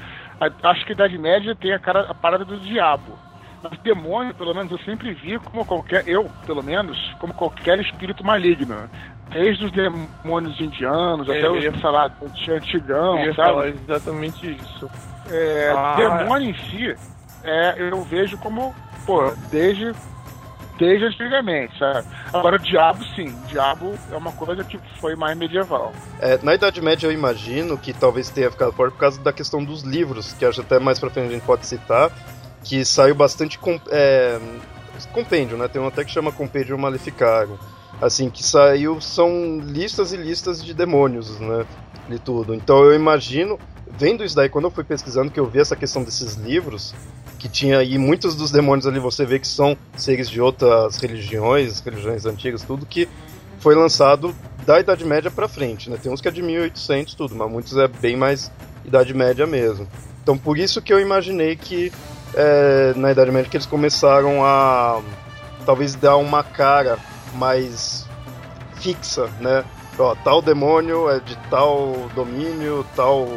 acho 0.64 0.84
que 0.86 0.94
Idade 0.94 1.18
Média 1.18 1.56
tem 1.56 1.74
a, 1.74 1.80
cara, 1.80 2.10
a 2.10 2.14
parada 2.16 2.44
do 2.44 2.60
diabo. 2.60 3.18
Mas 3.62 3.80
demônio, 3.80 4.34
pelo 4.34 4.54
menos, 4.54 4.72
eu 4.72 4.80
sempre 4.80 5.14
vi 5.14 5.40
como 5.40 5.64
qualquer, 5.64 6.08
eu, 6.08 6.30
pelo 6.46 6.62
menos, 6.62 6.98
como 7.20 7.34
qualquer 7.34 7.80
espírito 7.80 8.24
maligno 8.24 8.90
desde 9.30 9.66
os 9.66 9.72
demônios 9.72 10.60
indianos 10.60 11.30
até 11.30 11.50
os, 11.50 11.64
ia, 11.64 11.72
sei 11.72 11.90
lá, 11.90 12.12
antigão, 12.50 13.20
eu 13.20 13.26
ia 13.26 13.34
sabe? 13.34 13.50
Falar 13.50 13.68
exatamente 13.70 14.52
isso. 14.52 14.90
É, 15.30 15.74
ah. 15.76 15.96
Demônio 15.96 16.50
em 16.50 16.54
si, 16.54 16.96
é, 17.44 17.76
eu 17.78 18.02
vejo 18.04 18.38
como, 18.38 18.76
pô, 19.06 19.32
desde, 19.50 19.94
desde 20.78 21.06
antigamente, 21.06 21.78
sabe? 21.78 22.08
Agora, 22.32 22.60
diabo, 22.60 23.04
sim. 23.16 23.34
Diabo 23.48 23.98
é 24.12 24.16
uma 24.16 24.32
coisa 24.34 24.64
que 24.64 24.78
foi 25.00 25.16
mais 25.16 25.38
medieval. 25.38 25.94
É, 26.20 26.40
na 26.44 26.54
Idade 26.54 26.82
Média, 26.82 27.08
eu 27.08 27.12
imagino 27.12 27.78
que 27.78 27.94
talvez 27.94 28.30
tenha 28.30 28.52
ficado 28.52 28.72
forte 28.74 28.94
por 28.94 29.00
causa 29.00 29.22
da 29.22 29.34
questão 29.34 29.64
dos 29.64 29.84
livros, 29.84 30.34
que 30.34 30.46
acho 30.46 30.62
até 30.62 30.80
mais 30.80 31.00
pra 31.00 31.10
frente 31.10 31.30
a 31.30 31.32
gente 31.32 31.46
pode 31.46 31.66
citar, 31.66 32.12
que 32.64 32.84
saiu 32.86 33.16
bastante 33.16 33.58
com, 33.58 33.80
é, 33.90 34.40
compêndio, 35.12 35.58
né? 35.58 35.68
Tem 35.68 35.82
um 35.82 35.88
até 35.88 36.04
que 36.04 36.12
chama 36.12 36.32
Compêndio 36.32 36.78
Maleficarum 36.78 37.58
assim, 38.04 38.30
que 38.30 38.44
saiu 38.44 39.00
são 39.00 39.60
listas 39.60 40.14
e 40.14 40.18
listas 40.18 40.64
de 40.64 40.74
demônios, 40.74 41.40
né? 41.40 41.66
De 42.10 42.20
tudo. 42.20 42.54
Então 42.54 42.84
eu 42.84 42.94
imagino, 42.94 43.58
vendo 43.98 44.24
isso 44.24 44.36
daí, 44.36 44.50
quando 44.50 44.66
eu 44.66 44.72
fui 44.72 44.84
pesquisando, 44.84 45.32
que 45.32 45.40
eu 45.40 45.46
vi 45.46 45.60
essa 45.60 45.76
questão 45.76 46.04
desses 46.04 46.36
livros, 46.36 46.94
que 47.40 47.48
tinha 47.48 47.80
aí 47.80 47.98
muitos 47.98 48.36
dos 48.36 48.52
demônios 48.52 48.86
ali, 48.86 49.00
você 49.00 49.26
vê 49.26 49.40
que 49.40 49.48
são 49.48 49.78
seres 49.96 50.30
de 50.30 50.42
outras 50.42 50.98
religiões, 50.98 51.80
religiões 51.80 52.26
antigas, 52.26 52.62
tudo 52.62 52.86
que 52.86 53.08
foi 53.60 53.76
lançado 53.76 54.36
da 54.66 54.80
Idade 54.80 55.06
Média 55.06 55.32
para 55.32 55.48
frente, 55.48 55.90
né? 55.90 55.98
Tem 56.02 56.12
uns 56.12 56.20
que 56.20 56.28
é 56.28 56.32
de 56.32 56.42
1800 56.42 57.14
tudo, 57.16 57.36
mas 57.36 57.50
muitos 57.50 57.78
é 57.78 57.88
bem 57.88 58.16
mais 58.16 58.52
Idade 58.86 59.14
Média 59.14 59.48
mesmo. 59.48 59.88
Então 60.22 60.38
por 60.38 60.58
isso 60.58 60.82
que 60.82 60.94
eu 60.94 61.00
imaginei 61.00 61.56
que 61.56 61.92
é, 62.34 62.94
na 62.96 63.12
Idade 63.12 63.32
Média 63.32 63.50
que 63.50 63.56
eles 63.56 63.66
começaram 63.66 64.44
a 64.44 65.02
talvez 65.66 65.96
dar 65.96 66.18
uma 66.18 66.44
cara 66.44 66.98
mais 67.34 68.08
fixa, 68.76 69.30
né? 69.40 69.64
Ó, 69.98 70.16
tal 70.24 70.42
demônio 70.42 71.08
é 71.10 71.20
de 71.20 71.38
tal 71.50 72.10
domínio, 72.16 72.84
tal 72.96 73.28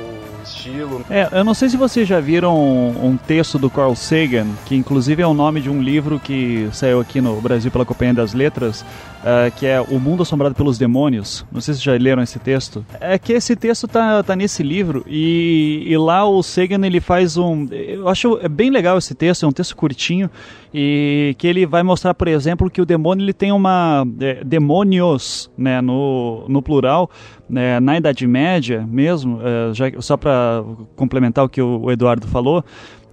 estilo. 0.42 1.04
É, 1.10 1.28
eu 1.30 1.44
não 1.44 1.52
sei 1.52 1.68
se 1.68 1.76
vocês 1.76 2.08
já 2.08 2.18
viram 2.18 2.56
um, 2.56 3.08
um, 3.08 3.16
texto 3.16 3.58
do 3.58 3.68
Carl 3.68 3.94
Sagan, 3.94 4.46
que 4.64 4.74
inclusive 4.74 5.22
é 5.22 5.26
o 5.26 5.34
nome 5.34 5.60
de 5.60 5.68
um 5.68 5.82
livro 5.82 6.18
que 6.18 6.68
saiu 6.72 7.00
aqui 7.00 7.20
no 7.20 7.38
Brasil 7.40 7.70
pela 7.70 7.84
Companhia 7.84 8.14
das 8.14 8.32
Letras, 8.32 8.80
uh, 8.80 9.54
que 9.56 9.66
é 9.66 9.80
O 9.80 9.98
Mundo 10.00 10.22
Assombrado 10.22 10.54
pelos 10.54 10.78
Demônios. 10.78 11.44
Não 11.52 11.60
sei 11.60 11.74
se 11.74 11.80
já 11.80 11.92
leram 11.92 12.22
esse 12.22 12.38
texto. 12.38 12.84
É 13.00 13.18
que 13.18 13.34
esse 13.34 13.54
texto 13.54 13.86
tá, 13.86 14.22
tá 14.22 14.34
nesse 14.34 14.62
livro 14.62 15.04
e, 15.06 15.84
e 15.86 15.98
lá 15.98 16.26
o 16.26 16.42
Sagan 16.42 16.86
ele 16.86 17.00
faz 17.00 17.36
um. 17.36 17.66
Eu 17.70 18.08
acho 18.08 18.38
é 18.42 18.48
bem 18.48 18.70
legal 18.70 18.96
esse 18.96 19.14
texto, 19.14 19.44
é 19.44 19.48
um 19.48 19.52
texto 19.52 19.76
curtinho 19.76 20.30
e 20.78 21.34
que 21.38 21.46
ele 21.46 21.64
vai 21.64 21.82
mostrar, 21.82 22.12
por 22.12 22.28
exemplo, 22.28 22.68
que 22.68 22.82
o 22.82 22.84
demônio 22.84 23.24
ele 23.24 23.32
tem 23.32 23.50
uma 23.50 24.06
é, 24.20 24.44
demônios, 24.44 25.50
né, 25.56 25.80
no, 25.80 26.44
no 26.48 26.60
plural, 26.60 27.10
né, 27.48 27.80
na 27.80 27.96
Idade 27.96 28.26
Média 28.26 28.86
mesmo, 28.86 29.40
é, 29.40 29.72
já, 29.72 29.86
só 30.00 30.18
para 30.18 30.62
complementar 30.94 31.46
o 31.46 31.48
que 31.48 31.62
o 31.62 31.90
Eduardo 31.90 32.26
falou, 32.26 32.62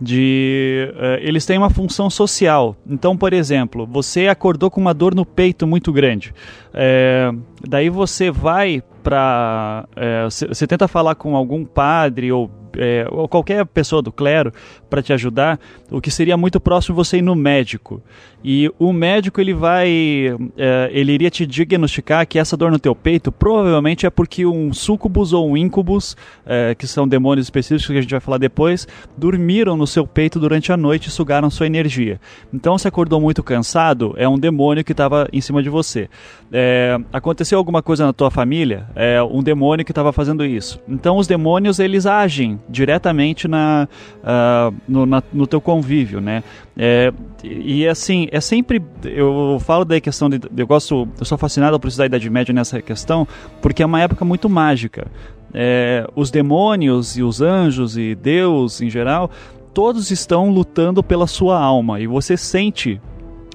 de 0.01 0.91
uh, 0.95 1.19
eles 1.21 1.45
têm 1.45 1.57
uma 1.57 1.69
função 1.69 2.09
social. 2.09 2.75
Então, 2.85 3.15
por 3.15 3.31
exemplo, 3.31 3.87
você 3.89 4.27
acordou 4.27 4.69
com 4.69 4.81
uma 4.81 4.93
dor 4.93 5.15
no 5.15 5.25
peito 5.25 5.65
muito 5.65 5.93
grande. 5.93 6.33
É, 6.73 7.31
daí 7.65 7.89
você 7.89 8.29
vai 8.29 8.83
para. 9.03 9.85
É, 9.95 10.23
você 10.25 10.65
tenta 10.65 10.87
falar 10.87 11.15
com 11.15 11.35
algum 11.35 11.65
padre 11.65 12.31
ou 12.31 12.49
é, 12.77 13.07
ou 13.11 13.27
qualquer 13.27 13.65
pessoa 13.65 14.01
do 14.01 14.11
clero 14.11 14.51
para 14.89 15.01
te 15.01 15.13
ajudar, 15.13 15.59
o 15.89 15.99
que 15.99 16.11
seria 16.11 16.37
muito 16.37 16.59
próximo 16.59 16.95
você 16.95 17.17
ir 17.17 17.21
no 17.21 17.35
médico. 17.35 18.01
E 18.43 18.69
o 18.77 18.91
médico 18.91 19.39
ele 19.39 19.53
vai, 19.53 20.35
é, 20.57 20.89
ele 20.91 21.13
iria 21.13 21.29
te 21.29 21.45
diagnosticar 21.45 22.27
que 22.27 22.37
essa 22.37 22.57
dor 22.57 22.71
no 22.71 22.79
teu 22.79 22.93
peito 22.93 23.31
provavelmente 23.31 24.05
é 24.05 24.09
porque 24.09 24.45
um 24.45 24.73
sucubus 24.73 25.33
ou 25.33 25.49
um 25.49 25.57
incubus, 25.57 26.15
é, 26.45 26.75
que 26.75 26.85
são 26.85 27.07
demônios 27.07 27.45
específicos 27.45 27.87
que 27.87 27.97
a 27.97 28.01
gente 28.01 28.11
vai 28.11 28.19
falar 28.19 28.37
depois, 28.37 28.87
dormiram 29.17 29.77
no 29.77 29.87
seu 29.87 30.05
peito 30.05 30.39
durante 30.39 30.71
a 30.71 30.77
noite 30.77 31.07
e 31.07 31.11
sugaram 31.11 31.49
sua 31.49 31.65
energia. 31.65 32.19
Então, 32.53 32.77
se 32.77 32.87
acordou 32.87 33.19
muito 33.21 33.41
cansado, 33.41 34.13
é 34.17 34.27
um 34.27 34.37
demônio 34.37 34.83
que 34.83 34.91
estava 34.91 35.27
em 35.31 35.39
cima 35.39 35.63
de 35.63 35.69
você. 35.69 36.09
É, 36.51 36.99
aconteceu 37.11 37.57
alguma 37.57 37.81
coisa 37.81 38.05
na 38.05 38.13
tua 38.13 38.29
família, 38.29 38.87
é 38.95 39.21
um 39.23 39.41
demônio 39.41 39.83
que 39.83 39.91
estava 39.91 40.13
fazendo 40.13 40.45
isso. 40.45 40.79
Então, 40.87 41.17
os 41.17 41.27
demônios 41.27 41.79
eles 41.79 42.05
agem 42.05 42.59
diretamente 42.69 43.47
na, 43.47 43.87
uh, 44.23 44.75
no, 44.87 45.05
na, 45.05 45.23
no 45.33 45.47
teu 45.47 45.59
convívio, 45.59 46.21
né? 46.21 46.43
É, 46.77 47.11
e 47.43 47.87
assim, 47.87 48.27
é 48.31 48.39
sempre. 48.39 48.81
Eu 49.03 49.57
falo 49.59 49.83
da 49.85 49.99
questão 49.99 50.29
de. 50.29 50.39
Eu 50.55 50.67
gosto. 50.67 51.07
Eu 51.19 51.25
sou 51.25 51.37
fascinado 51.37 51.79
por 51.79 51.87
estudar 51.87 52.05
Idade 52.05 52.29
Média 52.29 52.53
nessa 52.53 52.81
questão, 52.81 53.27
porque 53.61 53.83
é 53.83 53.85
uma 53.85 54.01
época 54.01 54.23
muito 54.23 54.49
mágica. 54.49 55.07
É, 55.53 56.07
os 56.15 56.31
demônios 56.31 57.15
e 57.15 57.21
os 57.21 57.41
anjos 57.41 57.95
e 57.95 58.15
Deus 58.15 58.81
em 58.81 58.89
geral, 58.89 59.29
todos 59.73 60.09
estão 60.09 60.49
lutando 60.49 61.03
pela 61.03 61.27
sua 61.27 61.59
alma 61.59 61.99
e 61.99 62.07
você 62.07 62.35
sente 62.35 62.99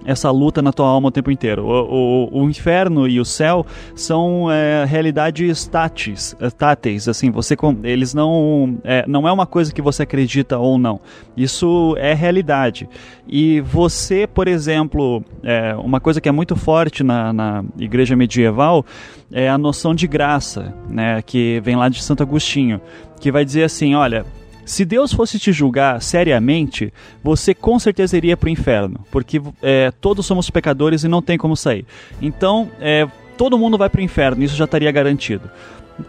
essa 0.05 0.31
luta 0.31 0.63
na 0.63 0.73
tua 0.73 0.87
alma 0.87 1.09
o 1.09 1.11
tempo 1.11 1.31
inteiro. 1.31 1.65
O, 1.65 2.29
o, 2.33 2.43
o 2.43 2.51
inferno 2.51 3.09
e 3.09 3.21
o 3.21 3.25
céu 3.25 3.65
são 3.95 4.51
é, 4.51 4.85
realidades 4.85 5.67
táteis, 5.67 6.37
é, 6.41 6.51
táteis, 6.51 7.09
assim, 7.09 7.31
você 7.31 7.57
eles 7.83 8.15
não 8.15 8.79
é, 8.85 9.05
não 9.07 9.27
é 9.27 9.33
uma 9.33 9.47
coisa 9.47 9.73
que 9.73 9.83
você 9.83 10.03
acredita 10.03 10.59
ou 10.59 10.79
não. 10.79 11.01
Isso 11.37 11.95
é 11.99 12.15
realidade. 12.15 12.89
E 13.27 13.61
você, 13.61 14.27
por 14.27 14.49
exemplo, 14.49 15.23
é, 15.43 15.75
uma 15.77 16.01
coisa 16.01 16.21
que 16.21 16.29
é 16.29 16.33
muito 16.33 16.57
forte 16.57 17.03
na, 17.03 17.33
na 17.33 17.65
igreja 17.79 18.17
medieval 18.17 18.85
é 19.31 19.49
a 19.49 19.59
noção 19.59 19.95
de 19.95 20.07
graça, 20.07 20.75
né, 20.89 21.21
que 21.23 21.61
vem 21.61 21.77
lá 21.77 21.89
de 21.89 22.03
Santo 22.03 22.23
Agostinho, 22.23 22.81
que 23.21 23.31
vai 23.31 23.45
dizer 23.45 23.65
assim, 23.65 23.95
olha, 23.95 24.25
se 24.68 24.85
Deus 24.85 25.14
fosse 25.14 25.38
te 25.38 25.50
julgar 25.50 26.02
seriamente, 26.02 26.92
você 27.24 27.54
com 27.54 27.78
certeza 27.78 28.18
iria 28.18 28.37
para 28.37 28.48
o 28.48 28.50
inferno, 28.50 29.00
porque 29.11 29.40
é, 29.62 29.90
todos 29.98 30.26
somos 30.26 30.50
pecadores 30.50 31.02
e 31.04 31.09
não 31.09 31.22
tem 31.22 31.38
como 31.38 31.57
sair. 31.57 31.87
Então, 32.20 32.70
é, 32.78 33.09
todo 33.38 33.57
mundo 33.57 33.78
vai 33.78 33.88
para 33.88 34.00
o 34.00 34.04
inferno, 34.04 34.44
isso 34.44 34.54
já 34.54 34.66
estaria 34.66 34.92
garantido. 34.92 35.50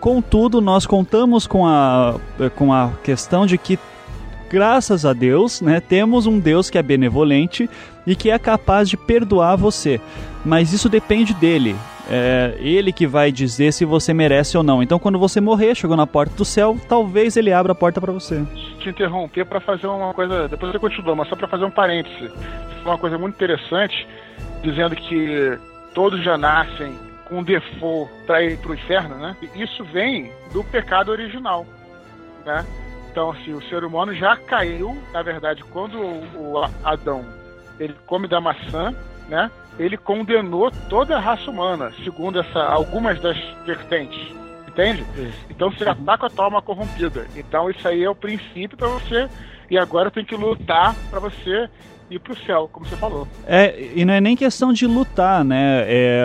Contudo, 0.01 0.59
nós 0.59 0.85
contamos 0.85 1.47
com 1.47 1.65
a, 1.65 2.19
com 2.57 2.73
a 2.73 2.91
questão 3.01 3.45
de 3.45 3.57
que, 3.57 3.79
graças 4.49 5.05
a 5.05 5.13
Deus, 5.13 5.61
né, 5.61 5.79
temos 5.79 6.27
um 6.27 6.37
Deus 6.37 6.69
que 6.69 6.77
é 6.77 6.83
benevolente 6.83 7.69
e 8.05 8.13
que 8.13 8.29
é 8.29 8.37
capaz 8.37 8.89
de 8.89 8.97
perdoar 8.97 9.55
você. 9.55 10.01
Mas 10.43 10.73
isso 10.73 10.89
depende 10.89 11.33
dele 11.33 11.77
é 12.09 12.57
ele 12.59 12.91
que 12.91 13.05
vai 13.05 13.31
dizer 13.31 13.71
se 13.71 13.85
você 13.85 14.13
merece 14.13 14.57
ou 14.57 14.63
não. 14.63 14.81
Então, 14.81 14.97
quando 14.97 15.19
você 15.19 15.39
morrer, 15.39 15.75
chegou 15.75 15.95
na 15.95 16.07
porta 16.07 16.35
do 16.35 16.43
céu, 16.43 16.75
talvez 16.87 17.37
ele 17.37 17.53
abra 17.53 17.71
a 17.73 17.75
porta 17.75 18.01
para 18.01 18.11
você. 18.11 18.43
Te 18.79 18.89
interromper 18.89 19.45
para 19.45 19.59
fazer 19.59 19.87
uma 19.87 20.13
coisa, 20.13 20.47
depois 20.47 20.71
você 20.71 20.79
continua, 20.79 21.15
mas 21.15 21.29
só 21.29 21.35
para 21.35 21.47
fazer 21.47 21.65
um 21.65 21.71
parêntese. 21.71 22.31
Uma 22.83 22.97
coisa 22.97 23.17
muito 23.17 23.35
interessante, 23.35 24.07
dizendo 24.63 24.95
que 24.95 25.57
todos 25.93 26.23
já 26.23 26.37
nascem 26.37 26.97
com 27.25 27.43
default 27.43 28.11
para 28.25 28.43
ir 28.43 28.57
para 28.57 28.71
o 28.71 28.73
inferno, 28.73 29.15
né? 29.15 29.37
Isso 29.55 29.83
vem 29.85 30.31
do 30.51 30.63
pecado 30.63 31.11
original, 31.11 31.65
né? 32.43 32.65
Então, 33.11 33.31
assim, 33.31 33.53
o 33.53 33.61
ser 33.63 33.83
humano 33.83 34.15
já 34.15 34.35
caiu, 34.35 34.97
na 35.13 35.21
verdade, 35.21 35.63
quando 35.65 35.99
o 35.99 36.63
Adão 36.83 37.23
ele 37.79 37.95
come 38.05 38.27
da 38.27 38.41
maçã, 38.41 38.93
né? 39.27 39.51
Ele 39.79 39.97
condenou 39.97 40.69
toda 40.89 41.15
a 41.15 41.19
raça 41.19 41.49
humana, 41.49 41.91
segundo 42.03 42.39
essa, 42.39 42.59
algumas 42.59 43.19
das 43.21 43.37
vertentes. 43.65 44.19
Entende? 44.67 45.03
Então 45.49 45.71
você 45.71 45.83
já 45.83 45.95
tá 45.95 46.17
com 46.17 46.25
a 46.25 46.29
tua 46.29 46.45
alma 46.45 46.61
corrompida. 46.61 47.25
Então 47.35 47.69
isso 47.69 47.87
aí 47.87 48.03
é 48.03 48.09
o 48.09 48.15
princípio 48.15 48.77
para 48.77 48.87
você. 48.87 49.27
E 49.71 49.77
agora 49.77 50.11
tem 50.11 50.25
que 50.25 50.35
lutar 50.35 50.95
para 51.09 51.19
você 51.19 51.69
ir 52.09 52.19
para 52.19 52.33
o 52.33 52.37
céu, 52.37 52.69
como 52.71 52.85
você 52.85 52.95
falou. 52.95 53.27
É, 53.45 53.91
e 53.95 54.03
não 54.03 54.13
é 54.13 54.19
nem 54.19 54.35
questão 54.35 54.73
de 54.73 54.87
lutar, 54.87 55.43
né? 55.45 55.83
É, 55.85 56.23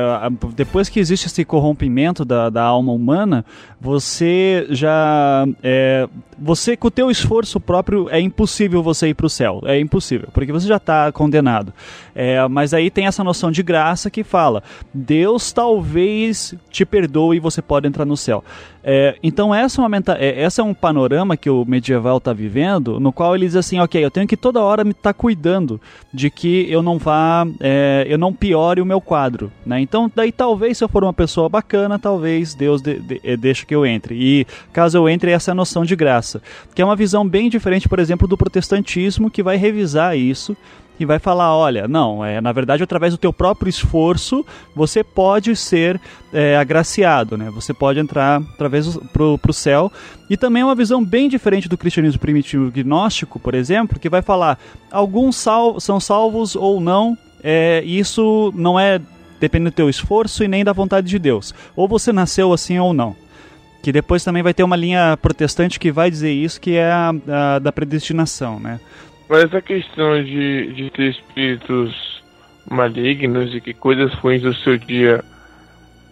depois 0.54 0.88
que 0.88 0.98
existe 0.98 1.26
esse 1.26 1.44
corrompimento 1.44 2.24
da, 2.24 2.48
da 2.48 2.62
alma 2.62 2.92
humana, 2.92 3.44
você 3.84 4.66
já. 4.70 5.46
É, 5.62 6.08
você, 6.38 6.74
com 6.74 6.88
o 6.88 6.90
teu 6.90 7.10
esforço 7.10 7.60
próprio, 7.60 8.08
é 8.08 8.18
impossível 8.18 8.82
você 8.82 9.08
ir 9.08 9.14
para 9.14 9.26
o 9.26 9.30
céu. 9.30 9.60
É 9.66 9.78
impossível, 9.78 10.28
porque 10.32 10.50
você 10.50 10.66
já 10.66 10.78
está 10.78 11.12
condenado. 11.12 11.70
É, 12.14 12.48
mas 12.48 12.72
aí 12.72 12.90
tem 12.90 13.06
essa 13.06 13.22
noção 13.22 13.52
de 13.52 13.62
graça 13.62 14.10
que 14.10 14.24
fala: 14.24 14.62
Deus 14.92 15.52
talvez 15.52 16.54
te 16.70 16.86
perdoe 16.86 17.36
e 17.36 17.40
você 17.40 17.60
pode 17.60 17.86
entrar 17.86 18.06
no 18.06 18.16
céu. 18.16 18.42
É, 18.86 19.16
então 19.22 19.54
essa 19.54 19.80
é, 19.80 19.86
uma 19.86 19.96
é, 20.18 20.42
essa 20.42 20.60
é 20.60 20.64
um 20.64 20.74
panorama 20.74 21.38
que 21.38 21.48
o 21.48 21.64
medieval 21.64 22.18
está 22.18 22.34
vivendo, 22.34 23.00
no 23.00 23.12
qual 23.12 23.34
ele 23.34 23.46
diz 23.46 23.56
assim, 23.56 23.80
ok, 23.80 24.04
eu 24.04 24.10
tenho 24.10 24.26
que 24.26 24.36
toda 24.36 24.60
hora 24.60 24.84
me 24.84 24.90
estar 24.90 25.14
tá 25.14 25.14
cuidando 25.14 25.80
de 26.12 26.28
que 26.28 26.70
eu 26.70 26.82
não 26.82 26.98
vá, 26.98 27.46
é, 27.60 28.04
eu 28.06 28.18
não 28.18 28.30
piore 28.30 28.82
o 28.82 28.86
meu 28.86 29.00
quadro, 29.00 29.50
né? 29.64 29.80
Então 29.80 30.12
daí 30.14 30.30
talvez 30.30 30.76
se 30.76 30.84
eu 30.84 30.88
for 30.88 31.02
uma 31.02 31.14
pessoa 31.14 31.48
bacana, 31.48 31.98
talvez 31.98 32.54
Deus 32.54 32.82
de, 32.82 32.98
de, 32.98 33.20
é, 33.24 33.38
deixe 33.38 33.64
que 33.64 33.73
eu 33.74 33.84
entre. 33.84 34.14
E 34.14 34.46
caso 34.72 34.96
eu 34.96 35.08
entre, 35.08 35.30
essa 35.30 35.50
é 35.50 35.52
a 35.52 35.54
noção 35.54 35.84
de 35.84 35.94
graça, 35.96 36.42
que 36.74 36.80
é 36.80 36.84
uma 36.84 36.96
visão 36.96 37.26
bem 37.26 37.48
diferente, 37.48 37.88
por 37.88 37.98
exemplo, 37.98 38.26
do 38.26 38.37
protestantismo, 38.37 39.30
que 39.30 39.42
vai 39.42 39.56
revisar 39.56 40.16
isso 40.16 40.56
e 40.98 41.04
vai 41.04 41.18
falar, 41.18 41.56
olha, 41.56 41.88
não, 41.88 42.24
é 42.24 42.40
na 42.40 42.52
verdade 42.52 42.82
através 42.82 43.12
do 43.12 43.18
teu 43.18 43.32
próprio 43.32 43.68
esforço 43.68 44.46
você 44.74 45.02
pode 45.02 45.56
ser 45.56 46.00
é, 46.32 46.56
agraciado, 46.56 47.37
né? 47.37 47.50
Você 47.50 47.74
pode 47.74 47.98
entrar 47.98 48.40
através 48.54 48.96
pro, 49.12 49.37
pro 49.38 49.52
céu 49.52 49.90
e 50.30 50.37
também 50.37 50.62
é 50.62 50.64
uma 50.64 50.74
visão 50.74 51.04
bem 51.04 51.28
diferente 51.28 51.68
do 51.68 51.76
cristianismo 51.76 52.20
primitivo 52.20 52.70
gnóstico, 52.70 53.40
por 53.40 53.54
exemplo, 53.54 53.98
que 53.98 54.08
vai 54.08 54.22
falar 54.22 54.58
alguns 54.90 55.37
sal 55.37 55.80
são 55.80 55.98
salvos 55.98 56.54
ou 56.54 56.80
não. 56.80 57.16
É, 57.42 57.82
isso 57.84 58.52
não 58.54 58.78
é 58.78 59.00
dependendo 59.40 59.70
do 59.70 59.74
teu 59.74 59.90
esforço 59.90 60.42
e 60.42 60.48
nem 60.48 60.64
da 60.64 60.72
vontade 60.72 61.06
de 61.06 61.18
Deus. 61.18 61.52
Ou 61.76 61.87
você 61.87 62.12
nasceu 62.12 62.52
assim 62.52 62.78
ou 62.78 62.94
não. 62.94 63.14
Que 63.84 63.92
depois 63.92 64.24
também 64.24 64.42
vai 64.42 64.54
ter 64.54 64.62
uma 64.62 64.76
linha 64.76 65.14
protestante 65.20 65.78
que 65.78 65.92
vai 65.92 66.10
dizer 66.10 66.32
isso, 66.32 66.58
que 66.58 66.74
é 66.74 66.90
a, 66.90 67.12
a 67.28 67.58
da 67.58 67.70
predestinação, 67.70 68.58
né? 68.58 68.80
Mas 69.28 69.44
essa 69.44 69.60
questão 69.60 70.24
de, 70.24 70.72
de 70.72 70.90
ter 70.90 71.10
espíritos 71.10 72.22
malignos 72.70 73.54
e 73.54 73.60
que 73.60 73.74
coisas 73.74 74.10
ruins 74.14 74.40
do 74.40 74.54
seu 74.54 74.78
dia 74.78 75.22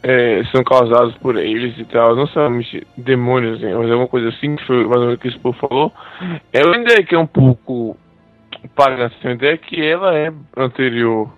é, 0.02 0.42
são 0.52 0.62
causadas 0.62 1.14
por 1.14 1.38
eles 1.38 1.78
e 1.78 1.84
tal, 1.86 2.14
não 2.14 2.26
somente 2.26 2.86
demônios, 2.94 3.58
né, 3.62 3.74
mas 3.74 3.88
é 3.88 3.94
uma 3.94 4.06
coisa 4.06 4.28
assim 4.28 4.54
que 4.54 4.66
foi 4.66 4.84
mais 4.84 5.00
ou 5.00 5.06
menos 5.06 5.20
que 5.20 5.40
o 5.42 5.52
falou. 5.54 5.90
É 6.52 6.62
uma 6.62 6.76
ideia 6.76 7.02
que 7.02 7.14
é 7.14 7.18
um 7.18 7.26
pouco 7.26 7.96
paga 8.76 9.06
assim, 9.06 9.28
a 9.28 9.32
ideia 9.32 9.56
que 9.56 9.82
ela 9.82 10.14
é 10.14 10.30
anterior 10.54 11.32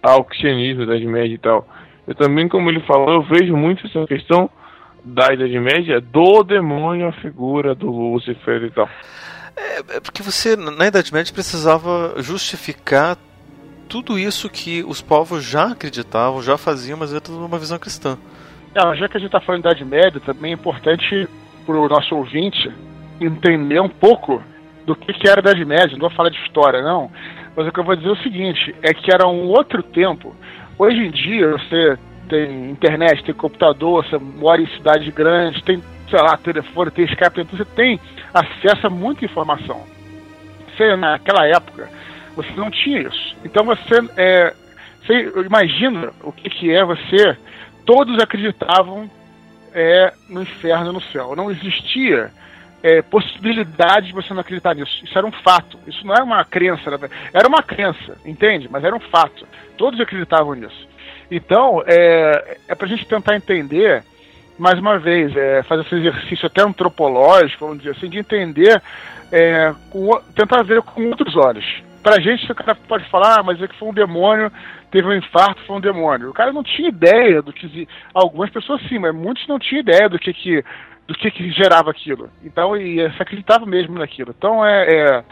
ao 0.00 0.22
cristianismo, 0.22 0.86
da 0.86 0.94
Idade 0.94 1.10
Média 1.10 1.34
e 1.34 1.38
tal. 1.38 1.66
Eu 2.06 2.14
também, 2.14 2.48
como 2.48 2.70
ele 2.70 2.80
falou, 2.80 3.14
eu 3.14 3.22
vejo 3.22 3.56
muito 3.56 3.84
essa 3.84 4.06
questão 4.06 4.48
da 5.04 5.32
Idade 5.32 5.58
Média 5.58 6.00
do 6.00 6.42
demônio, 6.42 7.08
a 7.08 7.12
figura 7.12 7.74
do 7.74 7.90
Lúcifer 7.90 8.64
e 8.64 8.70
tal. 8.70 8.88
É, 9.56 9.96
é 9.96 10.00
porque 10.00 10.22
você, 10.22 10.56
na 10.56 10.86
Idade 10.86 11.12
Média, 11.12 11.32
precisava 11.32 12.14
justificar 12.18 13.16
tudo 13.88 14.18
isso 14.18 14.48
que 14.48 14.84
os 14.84 15.02
povos 15.02 15.44
já 15.44 15.72
acreditavam, 15.72 16.42
já 16.42 16.56
faziam, 16.56 16.98
mas 16.98 17.12
é 17.12 17.20
tudo 17.20 17.44
uma 17.44 17.58
visão 17.58 17.78
cristã. 17.78 18.16
É, 18.74 18.96
já 18.96 19.08
que 19.08 19.16
a 19.16 19.20
gente 19.20 19.28
está 19.28 19.40
falando 19.40 19.62
da 19.62 19.70
Idade 19.70 19.84
Média, 19.84 20.20
também 20.20 20.52
é 20.52 20.54
importante 20.54 21.28
para 21.66 21.76
o 21.76 21.88
nosso 21.88 22.14
ouvinte 22.14 22.70
entender 23.20 23.80
um 23.80 23.88
pouco 23.88 24.42
do 24.86 24.94
que, 24.94 25.12
que 25.12 25.28
era 25.28 25.40
a 25.40 25.42
Idade 25.42 25.64
Média. 25.64 25.92
Não 25.92 26.08
vou 26.08 26.16
falar 26.16 26.30
de 26.30 26.38
história, 26.38 26.82
não. 26.82 27.10
Mas 27.56 27.66
o 27.66 27.72
que 27.72 27.80
eu 27.80 27.84
vou 27.84 27.96
dizer 27.96 28.08
é 28.08 28.12
o 28.12 28.22
seguinte: 28.22 28.74
é 28.82 28.94
que 28.94 29.12
era 29.12 29.26
um 29.26 29.48
outro 29.48 29.82
tempo. 29.82 30.34
Hoje 30.78 30.98
em 30.98 31.10
dia, 31.10 31.50
você 31.50 31.98
tem 32.30 32.70
internet, 32.70 33.24
tem 33.24 33.34
computador, 33.34 34.04
você 34.04 34.16
mora 34.16 34.62
em 34.62 34.66
cidades 34.68 35.12
grandes, 35.12 35.60
tem 35.62 35.82
sei 36.10 36.20
lá, 36.20 36.36
telefone, 36.36 36.90
tem 36.90 37.04
Skype, 37.04 37.40
então 37.40 37.56
você 37.56 37.64
tem 37.64 38.00
acesso 38.34 38.88
a 38.88 38.90
muita 38.90 39.24
informação. 39.24 39.86
Você, 40.66 40.96
naquela 40.96 41.46
época, 41.46 41.88
você 42.34 42.50
não 42.56 42.70
tinha 42.70 43.02
isso. 43.02 43.36
Então 43.44 43.64
você, 43.64 43.94
é, 44.16 44.52
você 45.00 45.32
imagina 45.46 46.12
o 46.22 46.32
que, 46.32 46.50
que 46.50 46.70
é 46.70 46.84
você. 46.84 47.36
Todos 47.86 48.20
acreditavam 48.20 49.08
é, 49.72 50.12
no 50.28 50.42
inferno 50.42 50.90
e 50.90 50.94
no 50.94 51.00
céu. 51.00 51.36
Não 51.36 51.50
existia 51.50 52.32
é, 52.82 53.02
possibilidade 53.02 54.08
de 54.08 54.12
você 54.12 54.34
não 54.34 54.40
acreditar 54.40 54.74
nisso. 54.74 55.04
Isso 55.04 55.16
era 55.16 55.26
um 55.26 55.32
fato. 55.32 55.78
Isso 55.86 56.04
não 56.04 56.14
era 56.14 56.24
uma 56.24 56.44
crença. 56.44 56.90
Era 57.32 57.48
uma 57.48 57.62
crença, 57.62 58.16
entende? 58.24 58.68
Mas 58.70 58.84
era 58.84 58.94
um 58.94 59.00
fato. 59.00 59.46
Todos 59.76 60.00
acreditavam 60.00 60.54
nisso. 60.54 60.89
Então, 61.30 61.82
é, 61.86 62.58
é 62.68 62.74
para 62.74 62.86
a 62.86 62.88
gente 62.88 63.06
tentar 63.06 63.36
entender 63.36 64.02
mais 64.58 64.78
uma 64.78 64.98
vez, 64.98 65.34
é, 65.34 65.62
fazer 65.62 65.82
esse 65.82 65.94
exercício 65.94 66.46
até 66.46 66.62
antropológico, 66.62 67.64
vamos 67.64 67.82
dizer 67.82 67.96
assim, 67.96 68.10
de 68.10 68.18
entender, 68.18 68.82
é, 69.32 69.72
com, 69.88 70.20
tentar 70.34 70.62
ver 70.62 70.82
com 70.82 71.06
outros 71.06 71.34
olhos. 71.34 71.64
Pra 72.02 72.20
gente, 72.20 72.50
o 72.50 72.54
cara 72.54 72.74
pode 72.74 73.08
falar, 73.08 73.38
ah, 73.38 73.42
mas 73.42 73.60
é 73.62 73.66
que 73.66 73.78
foi 73.78 73.88
um 73.88 73.94
demônio, 73.94 74.52
teve 74.90 75.08
um 75.08 75.14
infarto, 75.14 75.62
foi 75.66 75.76
um 75.76 75.80
demônio. 75.80 76.28
O 76.28 76.34
cara 76.34 76.52
não 76.52 76.62
tinha 76.62 76.88
ideia 76.88 77.40
do 77.40 77.52
que. 77.52 77.88
Algumas 78.12 78.50
pessoas 78.50 78.82
sim, 78.88 78.98
mas 78.98 79.14
muitos 79.14 79.46
não 79.46 79.58
tinham 79.58 79.80
ideia 79.80 80.08
do 80.08 80.18
que, 80.18 80.32
que, 80.32 80.62
do 81.06 81.14
que, 81.14 81.30
que 81.30 81.50
gerava 81.50 81.90
aquilo. 81.90 82.30
Então, 82.42 82.76
e 82.76 82.96
se 83.12 83.22
acreditava 83.22 83.64
mesmo 83.64 83.98
naquilo. 83.98 84.34
Então, 84.36 84.64
é, 84.64 84.84
é 84.92 85.24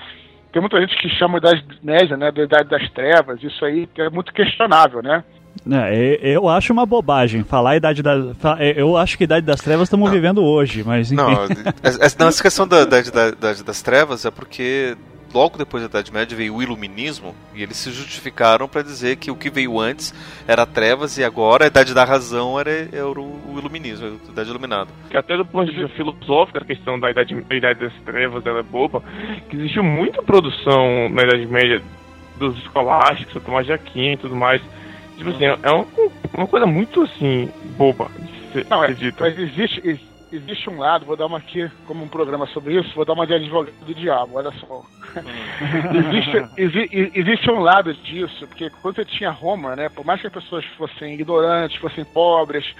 tem 0.53 0.61
muita 0.63 0.81
gente 0.81 0.97
que 0.97 1.09
chama 1.11 1.39
da 1.39 1.51
Idade 1.51 1.79
Média, 1.83 2.17
né, 2.17 2.31
da 2.31 2.43
Idade 2.43 2.69
das 2.69 2.91
Trevas, 2.91 3.43
isso 3.43 3.63
aí 3.65 3.89
é 3.99 4.09
muito 4.09 4.33
questionável, 4.33 5.03
né? 5.03 5.23
É, 5.71 6.18
eu 6.23 6.49
acho 6.49 6.73
uma 6.73 6.87
bobagem 6.87 7.42
falar 7.44 7.71
a 7.71 7.77
idade 7.77 8.03
da. 8.03 8.14
É, 8.59 8.81
eu 8.81 8.97
acho 8.97 9.16
que 9.16 9.25
a 9.25 9.27
idade 9.27 9.47
das 9.47 9.61
trevas 9.61 9.85
estamos 9.85 10.11
vivendo 10.11 10.42
hoje, 10.42 10.83
mas 10.85 11.12
enfim. 11.12 11.23
Não, 11.23 12.29
essa 12.29 12.42
questão 12.42 12.66
da 12.66 12.83
idade 12.83 13.11
da, 13.11 13.31
da, 13.31 13.53
das 13.53 13.83
trevas 13.83 14.25
é 14.25 14.31
porque 14.31 14.97
logo 15.33 15.59
depois 15.59 15.83
da 15.83 15.88
Idade 15.88 16.12
Média 16.12 16.37
veio 16.37 16.55
o 16.55 16.62
Iluminismo 16.62 17.35
e 17.55 17.62
eles 17.62 17.77
se 17.77 17.90
justificaram 17.90 18.68
para 18.68 18.83
dizer 18.83 19.16
que 19.16 19.31
o 19.31 19.37
que 19.37 19.51
veio 19.51 19.79
antes 19.79 20.14
era 20.47 20.64
trevas 20.64 21.18
e 21.18 21.25
agora 21.25 21.64
a 21.64 21.66
Idade 21.66 21.94
da 21.94 22.05
Razão 22.05 22.59
era, 22.59 22.71
era 22.71 23.09
o, 23.09 23.59
Iluminismo, 23.59 24.18
a 24.29 24.31
Idade 24.33 24.51
Iluminada. 24.51 24.90
Que 25.11 25.16
até 25.16 25.37
do 25.37 25.44
ponto 25.44 25.71
de 25.71 25.77
vista 25.77 25.94
filosófico, 25.97 26.59
a 26.59 26.64
questão 26.64 26.99
da 26.99 27.11
Idade, 27.11 27.35
da 27.35 27.55
idade 27.55 27.81
das 27.81 27.92
Trevas 28.05 28.44
ela 28.47 28.61
é 28.61 28.62
boba, 28.62 29.03
que 29.49 29.57
existiu 29.57 29.83
muita 29.83 30.23
produção 30.23 31.09
na 31.11 31.23
Idade 31.23 31.47
Média 31.47 31.83
dos 32.38 32.57
escolásticos, 32.59 33.33
São 33.33 33.42
Tomás 33.42 33.66
de 33.66 33.73
Aquino 33.73 34.14
e 34.14 34.16
tudo 34.16 34.37
mais 34.37 34.62
Tipo 35.18 35.31
assim, 35.31 35.44
é 35.44 35.70
uma, 35.70 35.87
uma 36.33 36.46
coisa 36.46 36.64
muito 36.64 37.02
assim, 37.02 37.50
boba. 37.76 38.09
Não, 38.70 38.85
é, 38.85 38.96
mas 39.18 39.38
existe, 39.38 40.00
existe 40.33 40.70
um 40.70 40.78
lado, 40.78 41.04
vou 41.04 41.16
dar 41.16 41.26
uma 41.26 41.38
aqui 41.38 41.68
como 41.88 42.04
um 42.04 42.09
programa 42.09 42.46
sobre 42.46 42.78
isso, 42.78 42.94
vou 42.94 43.04
dar 43.04 43.14
uma 43.14 43.26
de 43.26 43.35
advogado 43.35 43.74
do 43.85 43.94
diabo, 43.94 44.37
olha 44.37 44.52
só. 44.52 44.83
existe, 45.92 46.48
exi, 46.57 47.12
existe 47.14 47.50
um 47.50 47.59
lado 47.59 47.92
disso, 47.92 48.46
porque 48.46 48.70
quando 48.81 48.94
você 48.94 49.04
tinha 49.04 49.31
Roma, 49.31 49.74
né, 49.74 49.88
por 49.88 50.07
mais 50.07 50.20
que 50.20 50.28
as 50.28 50.33
pessoas 50.33 50.64
fossem 50.76 51.14
ignorantes, 51.14 51.76
fossem 51.78 52.04
pobres, 52.04 52.74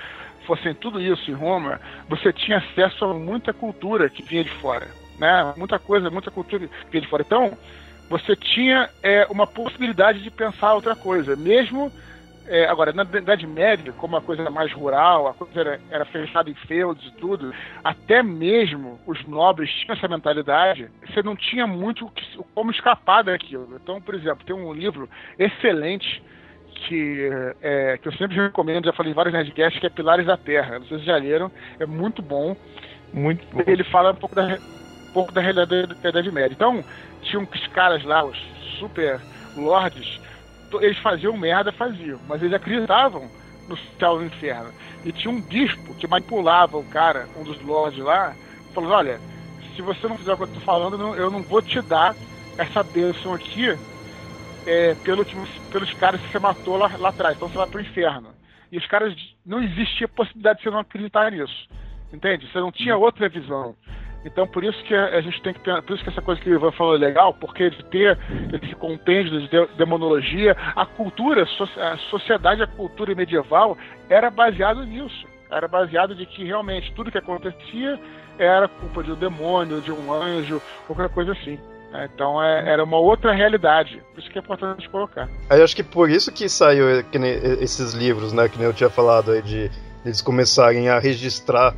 fossem 0.47 0.73
tudo 0.75 1.01
isso 1.01 1.29
em 1.31 1.35
Roma, 1.35 1.81
você 2.09 2.33
tinha 2.33 2.59
acesso 2.59 3.05
a 3.05 3.15
muita 3.15 3.53
cultura 3.53 4.09
que 4.09 4.23
vinha 4.23 4.45
de 4.45 4.51
fora, 4.51 4.87
né? 5.19 5.53
Muita 5.57 5.79
coisa, 5.79 6.09
muita 6.09 6.31
cultura 6.31 6.69
que 6.69 6.91
vinha 6.91 7.03
de 7.03 7.09
fora. 7.09 7.25
Então, 7.27 7.59
você 8.09 8.35
tinha 8.35 8.89
é, 9.03 9.27
uma 9.29 9.47
possibilidade 9.47 10.23
de 10.23 10.31
pensar 10.31 10.73
outra 10.73 10.97
coisa, 10.97 11.37
mesmo 11.37 11.93
é, 12.49 12.67
agora, 12.67 12.93
na 12.93 13.03
Idade 13.03 13.47
Média, 13.47 13.93
como 13.93 14.17
a 14.17 14.23
coisa 14.23 14.43
era 14.43 14.51
mais 14.51 14.73
rural, 14.73 15.29
a 15.29 15.35
coisa 15.35 15.61
era, 15.61 15.81
era 15.91 16.05
fechada 16.07 16.49
em 16.51 16.55
feudos 16.55 17.07
e 17.07 17.13
tudo, 17.13 17.53
até 17.85 18.23
mesmo 18.23 18.99
os 19.07 19.25
nobres 19.27 19.71
tinham 19.71 19.97
essa 19.97 20.09
mentalidade, 20.09 20.91
você 21.07 21.23
não 21.23 21.37
tinha 21.37 21.67
muito 21.67 22.11
como 22.55 22.71
escapar 22.71 23.23
daquilo. 23.23 23.79
Então, 23.83 24.01
por 24.01 24.15
exemplo, 24.15 24.45
tem 24.45 24.57
um 24.57 24.73
livro 24.73 25.09
excelente 25.39 26.23
que, 26.87 27.31
é, 27.61 27.99
que 27.99 28.09
eu 28.09 28.13
sempre 28.13 28.37
recomendo, 28.37 28.87
já 28.87 28.93
falei 28.93 29.13
em 29.13 29.15
vários 29.15 29.35
Nerdcasts, 29.35 29.81
que 29.81 29.87
é 29.87 29.91
Pilares 29.91 30.27
da 30.27 30.37
Terra. 30.37 30.79
Não 30.79 30.87
sei 30.87 30.99
se 31.01 31.05
já 31.05 31.17
leram, 31.17 31.51
é 31.79 31.87
muito 31.87 32.23
bom. 32.23 32.57
Muito 33.13 33.47
bom. 33.53 33.63
Ele 33.67 33.85
fala 33.85 34.13
um 34.13 34.17
pouco 34.17 34.35
da, 34.35 34.45
um 34.47 35.13
pouco 35.13 35.33
da 35.33 35.41
realidade 35.41 35.95
da 35.95 36.09
Idade 36.09 36.31
Média. 36.31 36.55
Então, 36.55 36.85
tinha 37.23 37.41
uns 37.41 37.67
caras 37.69 38.03
lá, 38.05 38.25
os 38.25 38.39
super 38.79 39.21
lords, 39.57 40.21
eles 40.81 40.99
faziam 40.99 41.37
merda, 41.37 41.73
faziam, 41.73 42.19
mas 42.29 42.43
eles 42.43 42.55
acreditavam 42.55 43.29
no 43.69 43.77
céu 43.99 44.17
e 44.17 44.21
no 44.21 44.27
inferno. 44.27 44.73
E 45.05 45.13
tinha 45.13 45.33
um 45.33 45.41
bispo 45.41 45.95
que 45.95 46.07
manipulava 46.07 46.77
o 46.77 46.85
cara, 46.85 47.29
um 47.37 47.45
dos 47.45 47.61
lords 47.63 47.99
lá, 47.99 48.35
falando: 48.75 48.93
olha, 48.93 49.21
se 49.75 49.83
você 49.83 50.07
não 50.09 50.19
fizer 50.19 50.33
o 50.33 50.37
que 50.37 50.43
eu 50.45 50.49
tô 50.55 50.61
falando, 50.61 51.15
eu 51.17 51.31
não 51.31 51.43
vou 51.43 51.63
te 51.63 51.81
dar 51.83 52.15
essa 52.57 52.83
bênção 52.83 53.35
aqui 53.35 53.77
é, 54.67 54.95
pelo 55.05 55.25
pelos 55.71 55.93
caras 55.95 56.21
que 56.21 56.29
você 56.29 56.39
matou 56.39 56.77
lá, 56.77 56.91
lá 56.99 57.09
atrás, 57.09 57.37
então 57.37 57.49
você 57.49 57.57
vai 57.57 57.67
pro 57.67 57.81
inferno. 57.81 58.29
E 58.71 58.77
os 58.77 58.87
caras, 58.87 59.15
não 59.47 59.63
existia 59.63 60.07
possibilidade 60.07 60.59
de 60.59 60.65
você 60.65 60.71
não 60.71 60.81
acreditar 60.81 61.31
nisso. 61.31 61.69
Entende? 62.13 62.51
Você 62.51 62.59
não 62.59 62.71
tinha 62.71 62.97
outra 62.97 63.29
visão. 63.29 63.75
Então 64.25 64.47
por 64.47 64.65
isso 64.65 64.83
que 64.85 64.95
a 64.95 65.21
gente 65.21 65.41
tem 65.43 65.55
que 65.55 65.61
ter, 65.61 65.81
por 65.83 65.95
isso 65.95 66.03
que 66.03 66.11
essa 66.11 66.21
coisa 66.21 66.41
que 66.41 66.51
o 66.51 66.55
Ivan 66.55 66.73
falou 66.73 66.97
é 66.97 66.99
legal, 66.99 67.33
porque 67.35 67.71
de 67.71 67.85
ter 67.85 68.19
esse 68.63 68.75
compêndio 68.75 69.41
de 69.41 69.49
demonologia, 69.77 70.57
a 70.75 70.85
cultura, 70.85 71.45
a 71.45 71.97
sociedade, 72.11 72.63
a 72.63 72.67
cultura 72.67 73.15
medieval 73.15 73.77
era 74.09 74.31
baseado 74.31 74.85
nisso. 74.85 75.27
Era 75.51 75.67
baseado 75.67 76.15
de 76.15 76.27
que 76.27 76.45
realmente 76.45 76.93
tudo 76.95 77.11
que 77.11 77.19
acontecia 77.19 77.99
era 78.39 78.69
culpa 78.69 79.03
de 79.03 79.13
um 79.13 79.15
demônio, 79.15 79.81
de 79.81 79.91
um 79.91 80.13
anjo, 80.13 80.61
qualquer 80.87 81.09
coisa 81.09 81.33
assim. 81.33 81.59
Né? 81.91 82.09
Então 82.13 82.43
é, 82.43 82.71
era 82.71 82.85
uma 82.85 82.99
outra 82.99 83.33
realidade. 83.33 84.03
Por 84.13 84.21
isso 84.21 84.31
que 84.31 84.39
é 84.39 84.43
importante 84.43 84.89
colocar. 84.89 85.29
Aí 85.49 85.63
acho 85.63 85.75
que 85.75 85.83
por 85.83 86.11
isso 86.11 86.33
que 86.33 86.49
saiu 86.49 87.03
que 87.05 87.19
esses 87.61 87.95
livros, 87.95 88.33
né? 88.33 88.49
Que 88.49 88.59
nem 88.59 88.67
eu 88.67 88.75
tinha 88.75 88.91
falado 88.91 89.33
aí 89.33 89.43
de 89.43 89.71
eles 90.05 90.21
começarem 90.21 90.89
a 90.89 90.99
registrar 90.99 91.75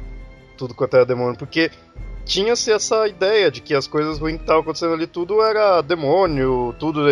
tudo 0.59 0.75
quanto 0.75 0.95
era 0.95 1.07
demônio, 1.07 1.39
porque 1.39 1.71
tinha-se 2.25 2.73
essa 2.73 3.07
ideia 3.09 3.51
de 3.51 3.61
que 3.61 3.75
as 3.75 3.87
coisas 3.87 4.19
ruins 4.19 4.37
que 4.37 4.43
estavam 4.43 4.63
acontecendo 4.63 4.95
ali 4.95 5.07
tudo 5.07 5.43
era 5.43 5.81
demônio, 5.83 6.75
tudo 6.79 7.09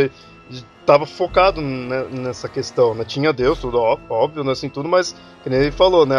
estava 0.50 1.04
focado 1.04 1.60
nessa 1.60 2.48
questão, 2.48 2.94
né? 2.94 3.04
Tinha 3.04 3.32
Deus, 3.32 3.58
tudo 3.58 3.78
óbvio, 3.78 4.42
né? 4.42 4.52
assim 4.52 4.68
tudo, 4.70 4.88
mas 4.88 5.14
que 5.42 5.50
nem 5.50 5.60
ele 5.60 5.70
falou, 5.70 6.06
né? 6.06 6.16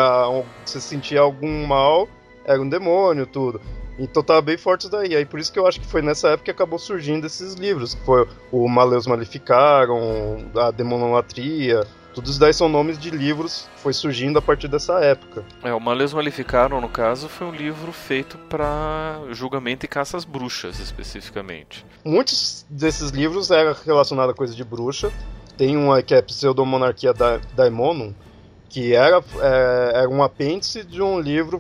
Você 0.64 0.80
sentia 0.80 1.22
algum 1.22 1.66
mal, 1.66 2.08
era 2.46 2.62
um 2.62 2.70
demônio, 2.70 3.26
tudo. 3.26 3.60
Então 3.98 4.24
tava 4.24 4.42
bem 4.42 4.58
forte 4.58 4.90
daí. 4.90 5.16
Aí 5.16 5.26
por 5.26 5.40
isso 5.40 5.52
que 5.52 5.60
eu 5.60 5.68
acho 5.68 5.82
que 5.82 5.88
foi 5.88 6.02
nessa 6.02 6.30
época 6.30 6.46
que 6.46 6.52
acabou 6.52 6.80
surgindo 6.80 7.26
esses 7.26 7.56
livros, 7.56 7.96
que 7.96 8.06
foi 8.06 8.28
o 8.52 8.68
Maleus 8.68 9.08
Maleficaram, 9.08 10.38
a 10.56 10.72
Demonolatria, 10.72 11.86
tudo 12.14 12.30
isso 12.30 12.40
daí 12.40 12.54
são 12.54 12.68
nomes 12.68 12.98
de 12.98 13.10
livros 13.10 13.70
que 13.76 13.82
foi 13.82 13.94
surgindo 13.94 14.40
a 14.40 14.42
partir 14.42 14.68
dessa 14.68 15.00
época. 15.00 15.44
É, 15.64 15.74
o 15.74 15.80
Maleus 15.80 16.14
Maleficaram, 16.14 16.82
no 16.82 16.90
caso, 16.90 17.30
foi 17.30 17.48
um 17.48 17.52
livro 17.52 17.92
feito 17.92 18.38
para 18.50 19.20
julgamento 19.32 19.86
e 19.86 19.90
caça 19.90 20.18
às 20.18 20.26
bruxas, 20.26 20.80
especificamente. 20.80 21.86
Muitos 22.04 22.66
desses 22.70 23.12
livros 23.12 23.52
eram 23.52 23.76
relacionados 23.86 24.34
a 24.34 24.38
coisa 24.38 24.56
de 24.56 24.64
bruxa. 24.64 25.12
Tem 25.58 25.78
uma 25.78 26.02
que 26.02 26.16
é 26.16 26.22
Pseudomonarquia 26.22 27.14
da 27.14 27.38
Daemonum, 27.56 28.14
que 28.70 28.94
era, 28.94 29.24
é, 29.42 29.92
era 29.96 30.10
um 30.10 30.24
apêndice 30.24 30.84
de 30.84 31.02
um 31.02 31.20
livro 31.20 31.60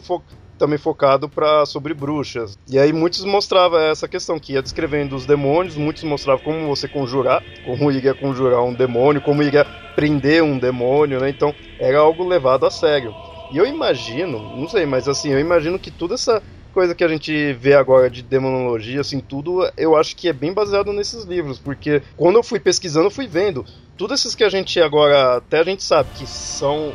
também 0.60 0.78
focado 0.78 1.30
para 1.30 1.66
sobre 1.66 1.94
bruxas. 1.94 2.58
E 2.68 2.78
aí 2.78 2.92
muitos 2.94 3.24
mostravam 3.24 3.80
essa 3.80 4.08
questão 4.08 4.38
que 4.38 4.54
ia 4.54 4.62
descrevendo 4.62 5.16
os 5.16 5.26
demônios, 5.26 5.78
muitos 5.78 6.04
mostravam 6.04 6.44
como 6.44 6.68
você 6.68 6.88
conjurar, 6.88 7.42
como 7.66 7.90
iria 7.92 8.14
conjurar 8.14 8.62
um 8.64 8.74
demônio, 8.74 9.22
como 9.22 9.42
iria 9.42 9.66
prender 9.96 10.44
um 10.44 10.60
demônio, 10.60 11.20
né? 11.20 11.30
Então 11.30 11.56
era 11.80 11.98
algo 11.98 12.28
levado 12.28 12.66
a 12.66 12.70
sério. 12.70 13.16
E 13.52 13.58
eu 13.58 13.66
imagino, 13.66 14.38
não 14.56 14.68
sei, 14.68 14.86
mas 14.86 15.08
assim, 15.08 15.32
eu 15.32 15.40
imagino 15.40 15.80
que 15.80 15.90
toda 15.90 16.14
essa 16.14 16.44
coisa 16.72 16.94
que 16.94 17.04
a 17.04 17.08
gente 17.08 17.54
vê 17.54 17.74
agora 17.74 18.10
de 18.10 18.22
demonologia, 18.22 19.02
assim, 19.02 19.20
tudo, 19.20 19.68
eu 19.76 19.96
acho 19.96 20.16
que 20.16 20.30
é 20.30 20.34
bem 20.34 20.54
baseado 20.54 20.94
nesses 20.94 21.26
livros, 21.26 21.58
porque 21.58 22.02
quando 22.16 22.36
eu 22.36 22.44
fui 22.44 22.60
pesquisando, 22.60 23.08
eu 23.08 23.12
fui 23.12 23.28
vendo, 23.28 23.66
todos 23.98 24.20
esses 24.20 24.36
que 24.36 24.44
a 24.44 24.50
gente 24.50 24.80
agora, 24.80 25.38
até 25.38 25.60
a 25.60 25.64
gente 25.64 25.84
sabe 25.84 26.10
que 26.16 26.28
são, 26.28 26.94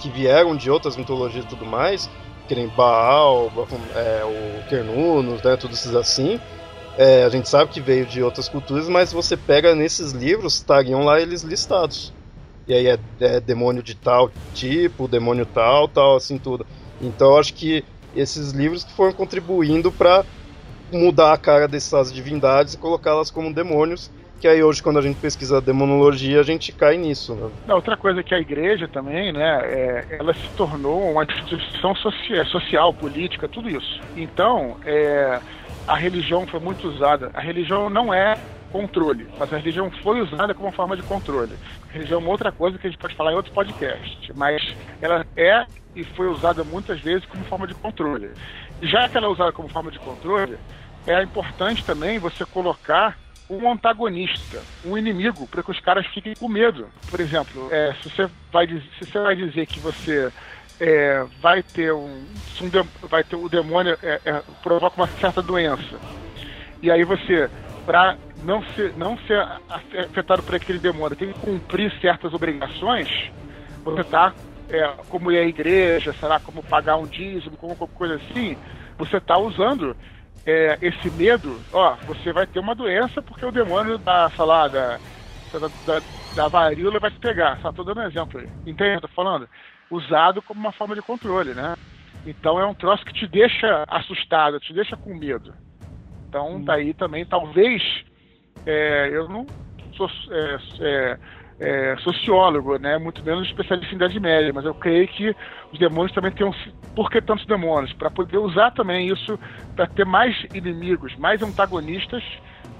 que 0.00 0.10
vieram 0.10 0.56
de 0.56 0.68
outras 0.70 0.96
mitologias 0.96 1.44
e 1.44 1.48
tudo 1.48 1.64
mais, 1.64 2.10
que 2.46 2.54
nem 2.54 2.68
Baal, 2.68 3.52
é, 3.94 4.24
o 4.24 4.64
Kernunos, 4.68 5.42
né, 5.42 5.56
todos 5.56 5.78
esses 5.80 5.94
assim. 5.94 6.40
É, 6.96 7.24
a 7.24 7.28
gente 7.28 7.48
sabe 7.48 7.70
que 7.70 7.80
veio 7.80 8.06
de 8.06 8.22
outras 8.22 8.48
culturas, 8.48 8.88
mas 8.88 9.12
você 9.12 9.36
pega 9.36 9.74
nesses 9.74 10.12
livros, 10.12 10.56
estariam 10.56 11.04
lá 11.04 11.20
eles 11.20 11.42
listados. 11.42 12.14
E 12.66 12.74
aí 12.74 12.86
é, 12.88 12.98
é 13.20 13.40
demônio 13.40 13.82
de 13.82 13.94
tal 13.94 14.30
tipo, 14.52 15.06
demônio 15.08 15.46
tal, 15.46 15.88
tal, 15.88 16.16
assim 16.16 16.38
tudo. 16.38 16.66
Então 17.00 17.32
eu 17.32 17.38
acho 17.38 17.54
que 17.54 17.84
esses 18.14 18.52
livros 18.52 18.84
que 18.84 18.92
foram 18.92 19.12
contribuindo 19.12 19.92
para 19.92 20.26
mudar 20.92 21.32
a 21.32 21.38
cara 21.38 21.68
dessas 21.68 22.12
divindades 22.12 22.74
e 22.74 22.78
colocá-las 22.78 23.30
como 23.30 23.52
demônios 23.52 24.10
que 24.40 24.46
aí 24.46 24.62
hoje 24.62 24.82
quando 24.82 24.98
a 24.98 25.02
gente 25.02 25.16
pesquisa 25.18 25.60
demonologia 25.60 26.40
a 26.40 26.42
gente 26.42 26.72
cai 26.72 26.96
nisso. 26.96 27.34
Né? 27.34 27.74
outra 27.74 27.96
coisa 27.96 28.22
que 28.22 28.34
a 28.34 28.38
igreja 28.38 28.88
também, 28.88 29.32
né, 29.32 29.60
é, 29.64 30.16
ela 30.18 30.34
se 30.34 30.48
tornou 30.56 31.10
uma 31.10 31.24
instituição 31.24 31.94
social, 31.96 32.44
social, 32.46 32.94
política, 32.94 33.48
tudo 33.48 33.68
isso. 33.68 34.00
Então, 34.16 34.76
é, 34.84 35.40
a 35.86 35.96
religião 35.96 36.46
foi 36.46 36.60
muito 36.60 36.88
usada. 36.88 37.30
A 37.34 37.40
religião 37.40 37.88
não 37.88 38.12
é 38.12 38.36
controle, 38.72 39.26
mas 39.38 39.52
a 39.52 39.56
religião 39.56 39.90
foi 40.02 40.20
usada 40.20 40.52
como 40.52 40.72
forma 40.72 40.96
de 40.96 41.02
controle. 41.02 41.54
A 41.88 41.92
religião 41.92 42.20
é 42.20 42.22
uma 42.22 42.30
outra 42.30 42.52
coisa 42.52 42.78
que 42.78 42.86
a 42.86 42.90
gente 42.90 42.98
pode 42.98 43.14
falar 43.14 43.32
em 43.32 43.36
outro 43.36 43.52
podcast, 43.52 44.32
mas 44.34 44.62
ela 45.00 45.24
é 45.36 45.64
e 45.94 46.04
foi 46.04 46.28
usada 46.28 46.62
muitas 46.62 47.00
vezes 47.00 47.24
como 47.26 47.42
forma 47.44 47.66
de 47.66 47.74
controle. 47.74 48.30
Já 48.82 49.08
que 49.08 49.16
ela 49.16 49.26
é 49.26 49.30
usada 49.30 49.52
como 49.52 49.68
forma 49.68 49.90
de 49.90 49.98
controle, 49.98 50.58
é 51.06 51.22
importante 51.22 51.84
também 51.84 52.18
você 52.18 52.44
colocar 52.44 53.16
um 53.48 53.70
antagonista, 53.70 54.62
um 54.84 54.98
inimigo, 54.98 55.46
para 55.46 55.62
que 55.62 55.70
os 55.70 55.80
caras 55.80 56.06
fiquem 56.08 56.34
com 56.34 56.48
medo. 56.48 56.88
Por 57.10 57.20
exemplo, 57.20 57.68
é, 57.70 57.94
se, 58.02 58.10
você 58.10 58.28
vai, 58.52 58.66
se 58.66 59.04
você 59.04 59.18
vai 59.20 59.36
dizer 59.36 59.66
que 59.66 59.78
você 59.78 60.32
é, 60.80 61.24
vai 61.40 61.62
ter 61.62 61.92
um, 61.92 62.24
um 62.60 63.06
vai 63.08 63.24
ter 63.24 63.36
o 63.36 63.48
demônio 63.48 63.96
é, 64.02 64.20
é, 64.24 64.42
provoca 64.62 64.96
uma 64.96 65.06
certa 65.06 65.40
doença 65.40 65.98
e 66.82 66.90
aí 66.90 67.04
você 67.04 67.48
para 67.86 68.16
não 68.42 68.62
ser 68.74 68.92
não 68.96 69.16
ser 69.18 69.40
afetado 69.68 70.42
por 70.42 70.54
aquele 70.54 70.78
demônio 70.78 71.16
tem 71.16 71.32
que 71.32 71.40
cumprir 71.40 71.90
certas 72.00 72.34
obrigações 72.34 73.08
você 73.82 74.04
tá 74.04 74.34
é, 74.68 74.86
como 75.08 75.32
ir 75.32 75.38
à 75.38 75.44
igreja 75.44 76.12
sei 76.12 76.28
lá 76.28 76.38
como 76.38 76.62
pagar 76.62 76.96
um 76.96 77.06
dízimo 77.06 77.56
como 77.56 77.74
qualquer 77.74 77.96
coisa 77.96 78.14
assim 78.16 78.56
você 78.98 79.16
está 79.16 79.38
usando 79.38 79.96
é, 80.46 80.78
esse 80.80 81.10
medo, 81.10 81.60
ó, 81.72 81.96
você 82.06 82.32
vai 82.32 82.46
ter 82.46 82.60
uma 82.60 82.74
doença 82.74 83.20
porque 83.20 83.44
o 83.44 83.50
demônio 83.50 83.98
da, 83.98 84.30
sei 84.30 84.44
lá, 84.44 84.68
da, 84.68 85.00
da, 85.84 86.02
da 86.34 86.48
varíola 86.48 87.00
vai 87.00 87.10
te 87.10 87.18
pegar. 87.18 87.58
Só 87.60 87.72
tô 87.72 87.82
dando 87.82 88.00
um 88.00 88.06
exemplo 88.06 88.40
aí. 88.40 88.48
Entende? 88.64 89.00
Tô 89.00 89.08
falando? 89.08 89.48
Usado 89.90 90.40
como 90.42 90.60
uma 90.60 90.72
forma 90.72 90.94
de 90.94 91.02
controle, 91.02 91.52
né? 91.52 91.74
Então 92.24 92.60
é 92.60 92.66
um 92.66 92.74
troço 92.74 93.04
que 93.04 93.12
te 93.12 93.26
deixa 93.26 93.84
assustado, 93.88 94.60
te 94.60 94.72
deixa 94.72 94.96
com 94.96 95.14
medo. 95.14 95.52
Então, 96.28 96.62
daí 96.62 96.94
também, 96.94 97.24
talvez, 97.24 97.82
é, 98.64 99.08
eu 99.12 99.28
não 99.28 99.46
sou 99.96 100.08
é, 100.80 101.18
é, 101.58 101.96
sociólogo, 101.98 102.78
né? 102.78 102.98
Muito 102.98 103.24
menos 103.24 103.46
especialista 103.46 103.92
em 103.92 103.96
Idade 103.96 104.20
Média, 104.20 104.52
mas 104.54 104.64
eu 104.64 104.74
creio 104.74 105.08
que 105.08 105.34
os 105.72 105.78
demônios 105.78 106.12
também 106.12 106.30
têm 106.30 106.46
um. 106.46 106.52
Por 106.94 107.10
que 107.10 107.20
tantos 107.20 107.46
demônios? 107.46 107.92
Para 107.92 108.10
poder 108.10 108.38
usar 108.38 108.70
também 108.72 109.08
isso 109.08 109.38
para 109.74 109.86
ter 109.86 110.04
mais 110.04 110.36
inimigos, 110.54 111.16
mais 111.16 111.42
antagonistas, 111.42 112.22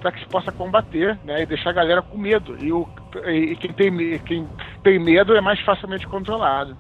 para 0.00 0.12
que 0.12 0.20
se 0.20 0.26
possa 0.26 0.52
combater, 0.52 1.18
né? 1.24 1.42
E 1.42 1.46
deixar 1.46 1.70
a 1.70 1.74
galera 1.74 2.02
com 2.02 2.18
medo. 2.18 2.56
E, 2.62 2.72
o, 2.72 2.88
e 3.26 3.56
quem, 3.56 3.72
tem, 3.72 4.18
quem 4.20 4.48
tem 4.82 4.98
medo 4.98 5.34
é 5.34 5.40
mais 5.40 5.60
facilmente 5.60 6.06
controlado. 6.06 6.76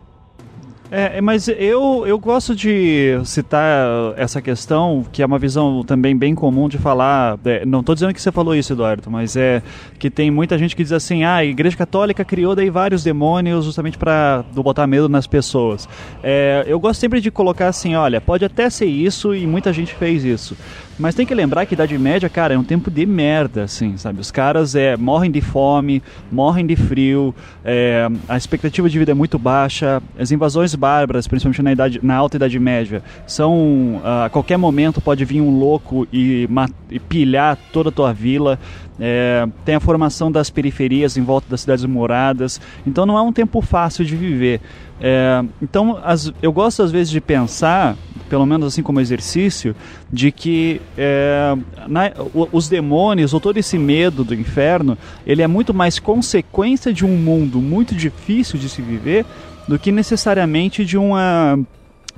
É, 0.90 1.18
é, 1.18 1.20
mas 1.20 1.48
eu, 1.48 2.04
eu 2.06 2.18
gosto 2.18 2.54
de 2.54 3.18
citar 3.24 4.14
essa 4.16 4.40
questão, 4.40 5.04
que 5.10 5.22
é 5.22 5.26
uma 5.26 5.38
visão 5.38 5.82
também 5.82 6.16
bem 6.16 6.34
comum 6.34 6.68
de 6.68 6.78
falar. 6.78 7.38
É, 7.44 7.64
não 7.66 7.80
estou 7.80 7.94
dizendo 7.94 8.14
que 8.14 8.22
você 8.22 8.30
falou 8.30 8.54
isso, 8.54 8.72
Eduardo, 8.72 9.10
mas 9.10 9.36
é 9.36 9.62
que 9.98 10.10
tem 10.10 10.30
muita 10.30 10.56
gente 10.56 10.76
que 10.76 10.82
diz 10.82 10.92
assim: 10.92 11.24
ah, 11.24 11.36
a 11.36 11.44
Igreja 11.44 11.76
Católica 11.76 12.24
criou 12.24 12.54
daí 12.54 12.70
vários 12.70 13.02
demônios 13.02 13.64
justamente 13.64 13.98
para 13.98 14.44
botar 14.54 14.86
medo 14.86 15.08
nas 15.08 15.26
pessoas. 15.26 15.88
É, 16.22 16.64
eu 16.66 16.78
gosto 16.78 17.00
sempre 17.00 17.20
de 17.20 17.30
colocar 17.30 17.68
assim: 17.68 17.94
olha, 17.94 18.20
pode 18.20 18.44
até 18.44 18.70
ser 18.70 18.86
isso 18.86 19.34
e 19.34 19.46
muita 19.46 19.72
gente 19.72 19.94
fez 19.94 20.24
isso. 20.24 20.56
Mas 20.98 21.14
tem 21.14 21.26
que 21.26 21.34
lembrar 21.34 21.66
que 21.66 21.74
Idade 21.74 21.96
Média, 21.98 22.28
cara, 22.28 22.54
é 22.54 22.58
um 22.58 22.64
tempo 22.64 22.90
de 22.90 23.04
merda, 23.04 23.64
assim, 23.64 23.98
sabe? 23.98 24.18
Os 24.18 24.30
caras 24.30 24.74
é, 24.74 24.96
morrem 24.96 25.30
de 25.30 25.42
fome, 25.42 26.02
morrem 26.32 26.66
de 26.66 26.74
frio, 26.74 27.34
é, 27.62 28.08
a 28.26 28.36
expectativa 28.36 28.88
de 28.88 28.98
vida 28.98 29.10
é 29.10 29.14
muito 29.14 29.38
baixa, 29.38 30.02
as 30.18 30.32
invasões 30.32 30.74
bárbaras, 30.74 31.26
principalmente 31.26 31.62
na, 31.62 31.72
idade, 31.72 32.00
na 32.02 32.14
Alta 32.14 32.36
Idade 32.36 32.58
Média, 32.58 33.02
são. 33.26 34.00
A 34.04 34.30
qualquer 34.30 34.56
momento 34.56 35.00
pode 35.00 35.24
vir 35.24 35.40
um 35.40 35.58
louco 35.58 36.08
e, 36.12 36.48
e 36.90 36.98
pilhar 36.98 37.58
toda 37.72 37.90
a 37.90 37.92
tua 37.92 38.12
vila. 38.12 38.58
É, 38.98 39.46
tem 39.64 39.74
a 39.74 39.80
formação 39.80 40.32
das 40.32 40.48
periferias 40.48 41.16
em 41.16 41.22
volta 41.22 41.46
das 41.50 41.60
cidades 41.60 41.84
moradas, 41.84 42.60
então 42.86 43.04
não 43.04 43.18
é 43.18 43.22
um 43.22 43.32
tempo 43.32 43.60
fácil 43.60 44.04
de 44.04 44.16
viver. 44.16 44.60
É, 45.00 45.44
então, 45.60 46.00
as, 46.02 46.32
eu 46.40 46.52
gosto 46.52 46.82
às 46.82 46.90
vezes 46.90 47.10
de 47.10 47.20
pensar, 47.20 47.96
pelo 48.28 48.46
menos 48.46 48.66
assim 48.66 48.82
como 48.82 49.00
exercício, 49.00 49.76
de 50.10 50.32
que 50.32 50.80
é, 50.96 51.54
na, 51.86 52.12
os 52.52 52.68
demônios, 52.68 53.34
ou 53.34 53.40
todo 53.40 53.58
esse 53.58 53.78
medo 53.78 54.24
do 54.24 54.34
inferno, 54.34 54.96
ele 55.26 55.42
é 55.42 55.46
muito 55.46 55.74
mais 55.74 55.98
consequência 55.98 56.92
de 56.92 57.04
um 57.04 57.16
mundo 57.16 57.60
muito 57.60 57.94
difícil 57.94 58.58
de 58.58 58.68
se 58.68 58.80
viver 58.80 59.26
do 59.68 59.78
que 59.78 59.90
necessariamente 59.90 60.84
de 60.84 60.96
uma 60.96 61.58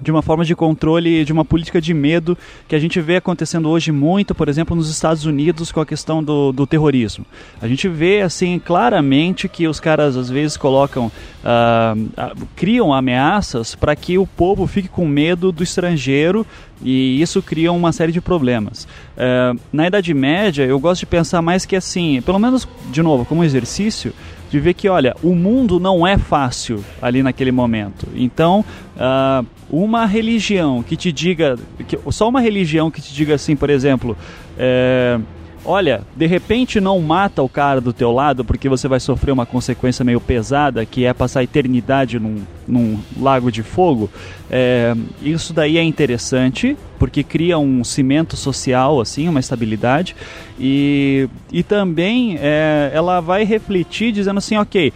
de 0.00 0.11
uma 0.11 0.22
forma 0.22 0.44
de 0.44 0.54
controle, 0.54 1.24
de 1.24 1.32
uma 1.32 1.44
política 1.44 1.80
de 1.80 1.92
medo 1.92 2.37
que 2.66 2.74
a 2.74 2.78
gente 2.78 3.00
vê 3.00 3.16
acontecendo 3.16 3.68
hoje 3.68 3.90
muito, 3.90 4.34
por 4.34 4.48
exemplo, 4.48 4.76
nos 4.76 4.88
Estados 4.90 5.24
Unidos 5.24 5.72
com 5.72 5.80
a 5.80 5.87
questão 5.87 6.22
do, 6.22 6.52
do 6.52 6.66
terrorismo. 6.66 7.24
A 7.61 7.66
gente 7.66 7.88
vê 7.88 8.20
assim 8.20 8.58
claramente 8.58 9.48
que 9.48 9.66
os 9.66 9.80
caras 9.80 10.16
às 10.16 10.30
vezes 10.30 10.56
colocam, 10.56 11.06
uh, 11.06 11.98
uh, 11.98 12.46
criam 12.54 12.92
ameaças 12.92 13.75
para 13.75 13.94
que 13.96 14.18
o 14.18 14.27
povo 14.27 14.66
fique 14.66 14.88
com 14.88 15.06
medo 15.06 15.50
do 15.50 15.62
estrangeiro 15.62 16.46
e 16.83 17.20
isso 17.20 17.42
cria 17.42 17.73
uma 17.73 17.92
série 17.92 18.12
de 18.12 18.20
problemas. 18.20 18.85
Uh, 19.16 19.58
na 19.73 19.87
Idade 19.88 20.14
Média, 20.14 20.64
eu 20.64 20.79
gosto 20.79 21.00
de 21.00 21.06
pensar 21.06 21.42
mais 21.42 21.66
que 21.66 21.75
assim, 21.75 22.23
pelo 22.23 22.38
menos 22.38 22.68
de 22.90 23.02
novo, 23.02 23.25
como 23.25 23.42
exercício, 23.42 24.12
de 24.50 24.58
ver 24.58 24.75
que, 24.75 24.88
olha, 24.88 25.14
o 25.23 25.35
mundo 25.35 25.79
não 25.79 26.06
é 26.06 26.16
fácil 26.16 26.83
ali 27.02 27.23
naquele 27.23 27.52
momento. 27.52 28.06
Então, 28.14 28.64
uh, 28.96 29.46
uma 29.71 30.06
religião 30.06 30.83
que 30.83 30.96
te 30.96 31.12
diga, 31.12 31.58
que, 31.87 31.98
só 32.10 32.29
uma 32.29 32.40
religião 32.40 32.90
que 32.90 33.00
te 33.00 33.12
diga 33.14 33.35
assim, 33.35 33.54
por 33.54 33.69
exemplo, 33.69 34.16
é, 34.58 35.19
olha, 35.64 36.02
de 36.16 36.27
repente 36.27 36.81
não 36.81 36.98
mata 37.00 37.42
o 37.42 37.48
cara 37.48 37.81
do 37.81 37.92
teu 37.92 38.10
lado 38.10 38.44
porque 38.44 38.69
você 38.69 38.88
vai 38.88 38.98
sofrer 38.98 39.33
uma 39.33 39.44
consequência 39.44 40.04
meio 40.04 40.21
pesada, 40.21 40.87
que 40.87 41.04
é 41.04 41.12
passar 41.12 41.40
a 41.40 41.44
eternidade 41.44 42.19
num, 42.19 42.42
num 42.66 42.98
lago 43.21 43.52
de 43.52 43.62
fogo, 43.62 44.10
é, 44.50 44.94
isso 45.23 45.52
daí 45.52 45.77
é 45.77 45.83
interessante, 45.83 46.77
porque 46.98 47.23
cria 47.23 47.58
um 47.58 47.85
cimento 47.85 48.37
social, 48.37 49.00
assim, 49.00 49.29
uma 49.29 49.40
estabilidade, 49.40 50.16
e, 50.58 51.29
e 51.52 51.62
também 51.62 52.38
é, 52.40 52.90
ela 52.94 53.21
vai 53.21 53.44
refletir 53.44 54.12
dizendo 54.12 54.38
assim, 54.38 54.56
ok, 54.56 54.92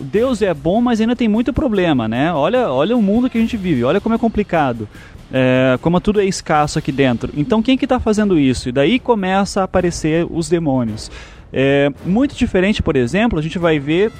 Deus 0.00 0.42
é 0.42 0.52
bom, 0.52 0.80
mas 0.80 1.00
ainda 1.00 1.16
tem 1.16 1.28
muito 1.28 1.52
problema, 1.52 2.06
né? 2.06 2.32
Olha, 2.32 2.70
olha 2.70 2.96
o 2.96 3.02
mundo 3.02 3.30
que 3.30 3.38
a 3.38 3.40
gente 3.40 3.56
vive, 3.56 3.84
olha 3.84 4.00
como 4.00 4.14
é 4.14 4.18
complicado. 4.18 4.88
É, 5.32 5.76
como 5.82 6.00
tudo 6.00 6.20
é 6.20 6.24
escasso 6.24 6.78
aqui 6.78 6.92
dentro. 6.92 7.32
Então 7.36 7.62
quem 7.62 7.76
que 7.76 7.84
está 7.84 7.98
fazendo 7.98 8.38
isso? 8.38 8.68
E 8.68 8.72
daí 8.72 8.98
começa 8.98 9.60
a 9.60 9.64
aparecer 9.64 10.26
os 10.30 10.48
demônios. 10.48 11.10
É, 11.52 11.90
muito 12.04 12.34
diferente, 12.34 12.82
por 12.82 12.96
exemplo, 12.96 13.38
a 13.38 13.42
gente 13.42 13.58
vai 13.58 13.78
ver 13.78 14.12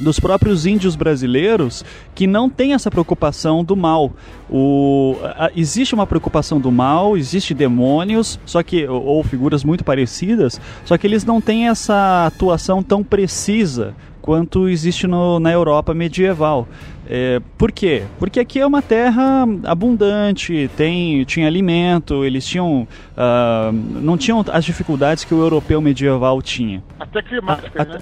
dos 0.00 0.20
próprios 0.20 0.64
índios 0.64 0.94
brasileiros 0.94 1.84
que 2.14 2.26
não 2.26 2.48
tem 2.48 2.72
essa 2.72 2.90
preocupação 2.90 3.64
do 3.64 3.76
mal. 3.76 4.12
O, 4.48 5.16
a, 5.22 5.50
existe 5.54 5.94
uma 5.94 6.06
preocupação 6.06 6.60
do 6.60 6.70
mal, 6.70 7.16
existe 7.16 7.52
demônios, 7.52 8.38
só 8.46 8.62
que 8.62 8.86
ou, 8.86 9.02
ou 9.02 9.24
figuras 9.24 9.64
muito 9.64 9.84
parecidas, 9.84 10.60
só 10.84 10.96
que 10.96 11.06
eles 11.06 11.24
não 11.24 11.40
têm 11.40 11.68
essa 11.68 12.26
atuação 12.26 12.82
tão 12.82 13.02
precisa 13.02 13.94
quanto 14.28 14.68
existe 14.68 15.06
no, 15.06 15.40
na 15.40 15.50
Europa 15.50 15.94
medieval. 15.94 16.68
É, 17.08 17.40
por 17.56 17.72
quê? 17.72 18.02
Porque 18.18 18.38
aqui 18.38 18.60
é 18.60 18.66
uma 18.66 18.82
terra 18.82 19.46
abundante, 19.64 20.70
tem, 20.76 21.24
tinha 21.24 21.46
alimento, 21.46 22.22
eles 22.26 22.44
tinham. 22.46 22.86
Uh, 23.16 23.72
não 23.72 24.18
tinham 24.18 24.44
as 24.52 24.66
dificuldades 24.66 25.24
que 25.24 25.32
o 25.32 25.40
europeu 25.40 25.80
medieval 25.80 26.42
tinha. 26.42 26.84
Até 27.00 27.22
climáticas, 27.22 27.88
a, 27.88 27.92
né? 27.94 28.00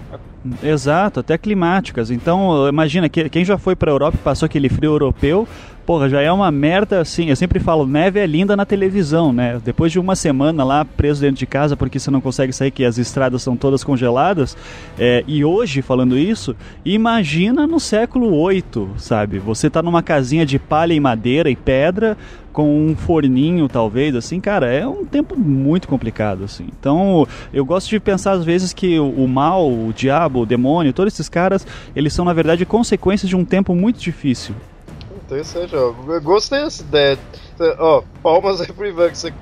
Exato, 0.63 1.21
até 1.21 1.37
climáticas. 1.39 2.11
Então, 2.11 2.69
imagina, 2.69 3.09
quem 3.09 3.45
já 3.45 3.59
foi 3.59 3.75
para 3.77 3.91
a 3.91 3.95
Europa 3.95 4.17
e 4.21 4.25
passou 4.25 4.47
aquele 4.47 4.69
frio 4.69 4.93
europeu, 4.93 5.47
porra, 5.87 6.09
já 6.09 6.21
é 6.21 6.31
uma 6.31 6.51
merda 6.51 7.01
assim. 7.01 7.31
Eu 7.31 7.37
sempre 7.37 7.61
falo, 7.61 7.87
neve 7.87 8.19
é 8.19 8.27
linda 8.27 8.57
na 8.57 8.67
televisão, 8.67 9.33
né? 9.33 9.61
Depois 9.65 9.93
de 9.93 10.01
uma 10.01 10.17
semana 10.17 10.65
lá 10.65 10.85
preso 10.85 11.21
dentro 11.21 11.37
de 11.37 11.47
casa 11.47 11.77
porque 11.77 11.99
você 11.99 12.11
não 12.11 12.21
consegue 12.21 12.53
sair, 12.53 12.73
que 12.73 12.85
as 12.85 12.99
estradas 12.99 13.43
são 13.43 13.57
todas 13.57 13.85
congeladas. 13.85 14.57
É, 14.99 15.23
e 15.27 15.45
hoje, 15.45 15.81
falando 15.81 16.19
isso, 16.19 16.57
imagina 16.85 17.67
no 17.67 17.79
século 17.79 18.35
8, 18.35 18.91
sabe? 18.99 19.39
Você 19.39 19.71
tá 19.71 19.81
numa 19.81 20.03
casinha 20.03 20.45
de 20.45 20.59
palha 20.59 20.93
e 20.93 21.01
madeira 21.01 21.49
e 21.49 21.57
pedra, 21.57 22.17
com 22.57 22.87
um 22.87 22.97
forninho, 22.97 23.69
talvez, 23.69 24.17
assim, 24.17 24.41
cara, 24.41 24.73
é 24.73 24.87
um 24.87 25.05
tempo 25.05 25.39
muito 25.39 25.87
complicado, 25.87 26.43
assim. 26.43 26.65
Então, 26.81 27.29
eu 27.53 27.67
gosto 27.67 27.91
de 27.91 28.01
pensar 28.01 28.33
às 28.33 28.45
vezes 28.47 28.73
que 28.73 28.99
o 28.99 29.29
mal, 29.29 29.71
o 29.71 29.93
diabo, 29.95 30.36
o 30.41 30.47
demônio, 30.47 30.93
todos 30.93 31.13
esses 31.13 31.29
caras, 31.29 31.67
eles 31.95 32.13
são, 32.13 32.25
na 32.25 32.33
verdade, 32.33 32.65
consequências 32.65 33.29
de 33.29 33.37
um 33.37 33.45
tempo 33.45 33.75
muito 33.75 33.99
difícil. 33.99 34.55
Interessante, 35.25 35.75
ó. 35.75 35.93
Eu 36.07 36.23
gostei 36.23 36.61
dessa 36.61 36.83
ideia. 36.83 37.19
Ó, 37.79 38.03
palmas 38.23 38.61
aí 38.61 38.73
pro 38.73 38.87
Ivan, 38.87 39.11
que 39.11 39.19
você 39.19 39.33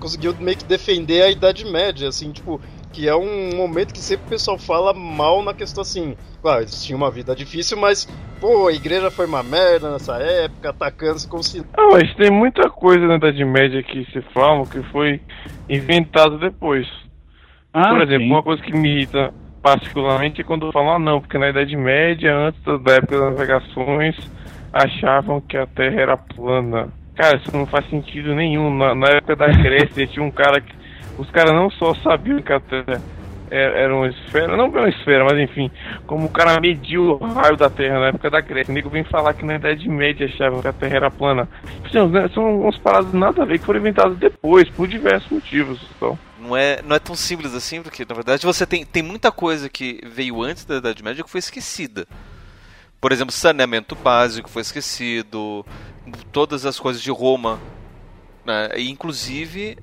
conseguiu 0.00 0.34
meio 0.40 0.56
que 0.56 0.64
defender 0.64 1.22
a 1.22 1.30
Idade 1.30 1.64
Média, 1.64 2.08
assim, 2.08 2.32
tipo, 2.32 2.60
que 2.92 3.08
é 3.08 3.14
um 3.14 3.54
momento 3.56 3.92
que 3.92 4.00
sempre 4.00 4.26
o 4.26 4.28
pessoal 4.30 4.58
fala 4.58 4.92
mal 4.94 5.42
na 5.42 5.52
questão 5.52 5.82
assim. 5.82 6.16
Claro, 6.40 6.62
eles 6.62 6.84
tinham 6.84 6.96
uma 6.96 7.10
vida 7.10 7.34
difícil, 7.34 7.76
mas, 7.76 8.08
pô, 8.40 8.68
a 8.68 8.72
igreja 8.72 9.10
foi 9.10 9.26
uma 9.26 9.42
merda 9.42 9.90
nessa 9.90 10.16
época, 10.16 10.70
atacando-se 10.70 11.28
como 11.28 11.42
se. 11.42 11.60
Ah, 11.76 11.88
mas 11.92 12.14
tem 12.14 12.30
muita 12.30 12.70
coisa 12.70 13.06
na 13.06 13.16
Idade 13.16 13.44
Média 13.44 13.82
que 13.82 14.04
se 14.12 14.22
fala 14.32 14.64
que 14.66 14.82
foi 14.90 15.20
inventado 15.68 16.38
depois. 16.38 16.86
Ah, 17.72 17.90
Por 17.90 18.02
exemplo, 18.02 18.26
sim. 18.26 18.30
uma 18.32 18.42
coisa 18.42 18.62
que 18.62 18.72
me 18.72 18.88
irrita 18.88 19.32
particularmente 19.68 20.40
é 20.40 20.44
quando 20.44 20.72
falam, 20.72 20.94
ah, 20.94 20.98
não, 20.98 21.20
porque 21.20 21.36
na 21.36 21.50
Idade 21.50 21.76
Média, 21.76 22.34
antes 22.34 22.62
da 22.82 22.94
época 22.94 23.18
das 23.18 23.30
navegações, 23.32 24.16
achavam 24.72 25.42
que 25.42 25.58
a 25.58 25.66
Terra 25.66 26.00
era 26.00 26.16
plana. 26.16 26.88
Cara, 27.14 27.36
isso 27.36 27.54
não 27.54 27.66
faz 27.66 27.88
sentido 27.90 28.34
nenhum. 28.34 28.74
Na, 28.74 28.94
na 28.94 29.08
época 29.08 29.36
da 29.36 29.48
Grécia 29.48 30.06
tinha 30.06 30.24
um 30.24 30.30
cara 30.30 30.60
que. 30.60 30.74
Os 31.18 31.30
caras 31.30 31.52
não 31.52 31.68
só 31.68 31.94
sabiam 31.96 32.40
que 32.40 32.52
a 32.52 32.60
Terra 32.60 33.02
era 33.50 33.94
uma 33.94 34.06
esfera, 34.06 34.56
não 34.56 34.68
uma 34.68 34.88
esfera, 34.88 35.24
mas 35.24 35.38
enfim, 35.38 35.70
como 36.06 36.26
o 36.26 36.30
cara 36.30 36.60
mediu 36.60 37.18
o 37.20 37.26
raio 37.26 37.56
da 37.56 37.68
Terra 37.68 37.98
na 37.98 38.06
época 38.08 38.30
da 38.30 38.40
Grécia. 38.40 38.70
O 38.70 38.74
nego 38.74 38.88
vem 38.88 39.04
falar 39.04 39.34
que 39.34 39.44
na 39.44 39.56
Idade 39.56 39.88
Média 39.88 40.26
achavam 40.26 40.62
que 40.62 40.68
a 40.68 40.72
Terra 40.72 40.96
era 40.96 41.10
plana. 41.10 41.48
São, 41.90 42.10
são 42.32 42.66
uns 42.66 42.78
paradas 42.78 43.12
nada 43.12 43.42
a 43.42 43.46
ver 43.46 43.58
que 43.58 43.66
foram 43.66 43.80
inventadas 43.80 44.16
depois, 44.16 44.68
por 44.70 44.86
diversos 44.86 45.30
motivos. 45.30 45.80
Então. 45.96 46.18
Não 46.40 46.56
é, 46.56 46.80
não 46.82 46.94
é 46.94 46.98
tão 46.98 47.16
simples 47.16 47.54
assim, 47.54 47.82
porque 47.82 48.04
na 48.08 48.14
verdade 48.14 48.46
você 48.46 48.66
tem, 48.66 48.84
tem 48.84 49.02
muita 49.02 49.32
coisa 49.32 49.68
que 49.68 50.00
veio 50.06 50.42
antes 50.42 50.64
da 50.64 50.76
Idade 50.76 51.02
Média 51.02 51.24
que 51.24 51.30
foi 51.30 51.40
esquecida. 51.40 52.06
Por 53.00 53.12
exemplo, 53.12 53.32
saneamento 53.32 53.94
básico 53.94 54.48
foi 54.48 54.62
esquecido, 54.62 55.64
todas 56.32 56.64
as 56.66 56.78
coisas 56.78 57.02
de 57.02 57.10
Roma, 57.10 57.60
né? 58.44 58.68
inclusive 58.78 59.78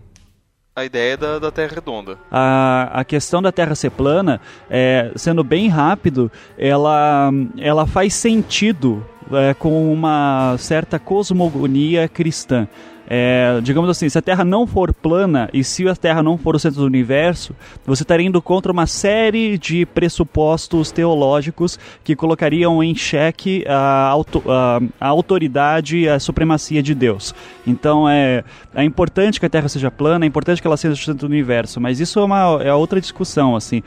a 0.76 0.84
ideia 0.84 1.16
da, 1.16 1.39
da 1.39 1.51
Terra 1.51 1.76
redonda. 1.76 2.18
A, 2.30 2.89
a 2.93 3.06
questão 3.06 3.41
da 3.41 3.51
Terra 3.51 3.76
ser 3.76 3.91
plana, 3.91 4.41
é, 4.70 5.12
sendo 5.16 5.41
bem 5.43 5.70
rápido, 5.70 6.30
ela, 6.58 7.32
ela 7.58 7.88
faz 7.88 8.14
sentido 8.14 9.06
é, 9.32 9.53
com 9.53 9.91
uma 9.91 10.58
certa 10.58 10.99
cosmogonia 10.99 12.10
cristã. 12.10 12.68
É, 13.08 13.60
digamos 13.62 13.89
assim, 13.89 14.10
se 14.10 14.18
a 14.18 14.22
Terra 14.22 14.43
não 14.43 14.66
for 14.66 14.93
plana 14.93 15.49
e 15.53 15.64
se 15.64 15.88
a 15.88 15.95
Terra 15.95 16.24
não 16.24 16.38
for 16.38 16.56
o 16.56 16.60
centro 16.60 16.82
do 16.82 16.86
universo, 16.86 17.56
você 17.86 18.03
estaria 18.03 18.26
indo 18.26 18.41
contra 18.41 18.72
uma 18.72 18.88
série 18.88 19.58
de 19.58 19.86
pressupostos 19.86 20.91
teológicos 20.91 21.80
que 22.03 22.16
colocariam 22.16 22.84
em 22.84 22.95
xeque 22.95 23.64
a, 23.68 24.08
auto, 24.08 24.43
a, 24.47 24.82
a 24.99 25.08
autoridade 25.08 25.97
e 25.97 26.10
a 26.10 26.20
supremacia 26.20 26.82
de 26.82 26.95
Deus. 26.95 27.34
Então 27.66 28.10
é, 28.10 28.43
é 28.74 28.84
importante 28.84 29.39
que 29.39 29.45
a 29.45 29.49
Terra 29.49 29.70
seja 29.70 29.91
plana, 29.91 30.26
é 30.26 30.28
importante 30.28 30.62
que 30.62 30.68
ela 30.68 30.78
seja 30.78 30.93
o 30.93 30.97
centro 30.97 31.28
do 31.28 31.32
universo, 31.32 31.80
mas 31.80 31.99
isso 31.99 32.20
é 32.20 32.24
uma 32.24 32.64
é 32.64 32.74
outra 32.74 32.99
discussão 32.99 33.56
assim. 33.56 33.84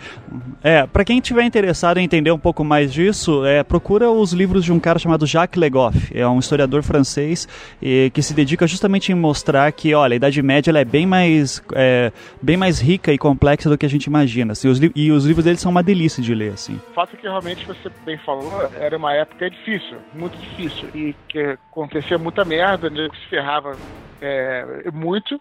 É, 0.63 0.87
para 0.87 1.05
quem 1.05 1.21
tiver 1.21 1.45
interessado 1.45 1.99
em 1.99 2.05
entender 2.05 2.31
um 2.31 2.39
pouco 2.39 2.65
mais 2.65 2.93
disso, 2.93 3.45
é, 3.45 3.63
procura 3.63 4.11
os 4.11 4.33
livros 4.33 4.65
de 4.65 4.73
um 4.73 4.79
cara 4.79 4.99
chamado 4.99 5.27
Jacques 5.27 5.61
Legoff, 5.61 6.11
é 6.15 6.27
um 6.27 6.39
historiador 6.39 6.83
francês 6.83 7.49
e, 7.83 8.11
que 8.15 8.23
se 8.23 8.35
dedica 8.35 8.67
justamente 8.67 9.08
mostrar 9.15 9.71
que, 9.73 9.95
olha, 9.95 10.15
a 10.15 10.17
Idade 10.17 10.43
Média 10.43 10.71
ela 10.71 10.81
é 10.81 10.85
bem 10.85 11.07
mais, 11.07 11.63
é, 11.75 12.13
bem 12.41 12.57
mais 12.57 12.81
rica 12.81 13.13
e 13.13 13.19
complexa 13.19 13.69
do 13.69 13.79
que 13.79 13.87
a 13.87 13.89
gente 13.89 14.05
imagina. 14.05 14.53
Assim, 14.53 14.69
os 14.69 14.81
e 14.95 15.11
os 15.11 15.25
livros 15.25 15.45
dele 15.45 15.57
são 15.57 15.71
uma 15.71 15.83
delícia 15.83 16.23
de 16.23 16.35
ler. 16.35 16.53
Assim. 16.53 16.81
O 16.91 16.95
fato 16.95 17.15
é 17.15 17.17
que 17.17 17.23
realmente 17.27 17.67
você 17.67 17.91
bem 18.05 18.19
falou, 18.19 18.51
era 18.79 18.97
uma 18.97 19.13
época 19.15 19.51
difícil, 19.51 19.99
muito 20.15 20.37
difícil, 20.39 20.89
e 20.95 21.15
que 21.29 21.39
acontecia 21.71 22.19
muita 22.19 22.45
merda, 22.45 22.89
né, 22.91 23.09
que 23.11 23.19
se 23.19 23.27
ferrava 23.29 23.77
é, 24.21 24.91
muito. 24.93 25.41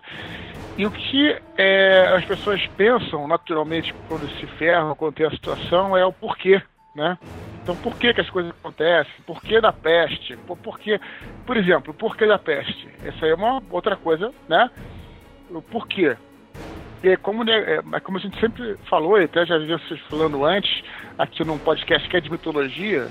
E 0.78 0.86
o 0.86 0.92
que 0.92 1.36
é, 1.58 2.14
as 2.16 2.24
pessoas 2.26 2.66
pensam 2.78 3.28
naturalmente 3.28 3.94
quando 4.08 4.30
se 4.40 4.46
ferram, 4.58 4.96
quando 4.96 5.16
tem 5.16 5.26
a 5.26 5.32
situação, 5.32 5.98
é 5.98 6.06
o 6.06 6.14
porquê, 6.14 6.62
né? 6.98 7.18
Então, 7.62 7.76
por 7.76 7.96
que, 7.98 8.14
que 8.14 8.22
as 8.22 8.30
coisas 8.30 8.52
acontecem? 8.52 9.14
Por 9.26 9.42
que 9.42 9.62
da 9.62 9.72
peste? 9.72 10.36
Por, 10.48 10.58
por, 10.58 10.80
que, 10.80 11.00
por 11.46 11.56
exemplo, 11.56 11.94
por 11.94 12.18
que 12.18 12.26
da 12.26 12.40
peste? 12.40 12.88
Essa 13.06 13.26
aí 13.26 13.32
é 13.32 13.36
uma 13.36 13.62
outra 13.70 13.96
coisa, 13.96 14.34
né? 14.50 14.70
O 15.50 15.62
porquê. 15.62 16.18
E 17.04 17.16
como, 17.18 17.44
né, 17.44 17.76
é, 17.76 18.00
como 18.00 18.18
a 18.18 18.22
gente 18.22 18.40
sempre 18.40 18.76
falou, 18.90 19.20
e 19.22 19.26
até 19.26 19.46
já 19.46 19.58
vi 19.58 19.68
vocês 19.68 20.00
falando 20.10 20.44
antes, 20.44 20.82
aqui 21.18 21.44
num 21.44 21.60
podcast 21.60 22.10
que 22.10 22.18
é 22.18 22.22
de 22.22 22.32
mitologia, 22.32 23.08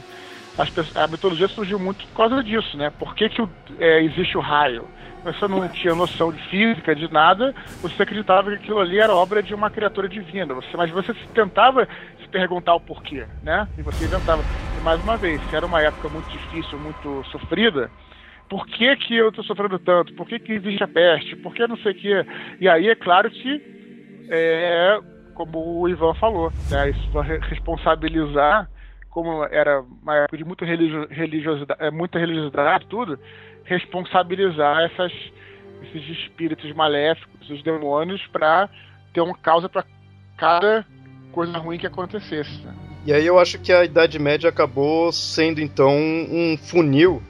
a 0.94 1.06
mitologia 1.06 1.48
surgiu 1.48 1.78
muito 1.78 2.04
por 2.08 2.16
causa 2.16 2.42
disso, 2.42 2.76
né? 2.76 2.90
Por 2.98 3.14
que, 3.14 3.28
que 3.28 3.42
é, 3.78 4.02
existe 4.02 4.36
o 4.36 4.40
raio? 4.40 4.88
Você 5.32 5.48
não 5.48 5.68
tinha 5.68 5.94
noção 5.94 6.32
de 6.32 6.40
física, 6.48 6.94
de 6.94 7.12
nada, 7.12 7.52
você 7.82 8.02
acreditava 8.02 8.50
que 8.50 8.56
aquilo 8.56 8.78
ali 8.78 8.98
era 8.98 9.14
obra 9.14 9.42
de 9.42 9.54
uma 9.54 9.68
criatura 9.68 10.08
divina. 10.08 10.54
Você, 10.54 10.76
mas 10.76 10.90
você 10.90 11.12
tentava 11.34 11.88
se 12.20 12.28
perguntar 12.28 12.74
o 12.74 12.80
porquê, 12.80 13.26
né? 13.42 13.66
E 13.76 13.82
você 13.82 14.04
inventava. 14.04 14.42
E 14.78 14.84
mais 14.84 15.02
uma 15.02 15.16
vez, 15.16 15.40
se 15.48 15.56
era 15.56 15.66
uma 15.66 15.82
época 15.82 16.08
muito 16.08 16.30
difícil, 16.30 16.78
muito 16.78 17.24
sofrida, 17.30 17.90
por 18.48 18.66
que, 18.66 18.94
que 18.96 19.16
eu 19.16 19.30
estou 19.30 19.44
sofrendo 19.44 19.78
tanto? 19.78 20.14
Por 20.14 20.26
que, 20.28 20.38
que 20.38 20.52
existe 20.52 20.82
a 20.82 20.88
peste? 20.88 21.34
Por 21.34 21.52
que 21.52 21.66
não 21.66 21.76
sei 21.78 21.92
o 21.92 21.94
quê? 21.94 22.26
E 22.60 22.68
aí 22.68 22.88
é 22.88 22.94
claro 22.94 23.28
que, 23.28 23.60
é, 24.30 25.00
como 25.34 25.80
o 25.80 25.88
Ivan 25.88 26.14
falou, 26.14 26.52
né, 26.70 26.90
isso 26.90 27.10
vai 27.10 27.38
responsabilizar, 27.38 28.70
como 29.10 29.44
era 29.44 29.82
uma 30.02 30.16
época 30.16 30.36
de 30.36 30.44
muita 30.44 30.64
religiosidade, 30.64 31.82
é, 31.82 31.90
muita 31.90 32.18
religiosidade 32.18 32.86
tudo, 32.86 33.18
responsabilizar 33.66 34.84
essas, 34.84 35.12
esses 35.82 36.18
espíritos 36.18 36.72
maléficos, 36.74 37.50
os 37.50 37.62
demônios, 37.62 38.24
para 38.32 38.68
ter 39.12 39.20
uma 39.20 39.36
causa 39.36 39.68
para 39.68 39.84
cada 40.36 40.86
coisa 41.32 41.58
ruim 41.58 41.78
que 41.78 41.86
acontecesse. 41.86 42.62
Né? 42.62 42.74
E 43.04 43.12
aí 43.12 43.26
eu 43.26 43.38
acho 43.38 43.58
que 43.58 43.72
a 43.72 43.84
Idade 43.84 44.18
Média 44.18 44.48
acabou 44.48 45.12
sendo 45.12 45.60
então 45.60 45.92
um 45.94 46.56
funil, 46.56 47.22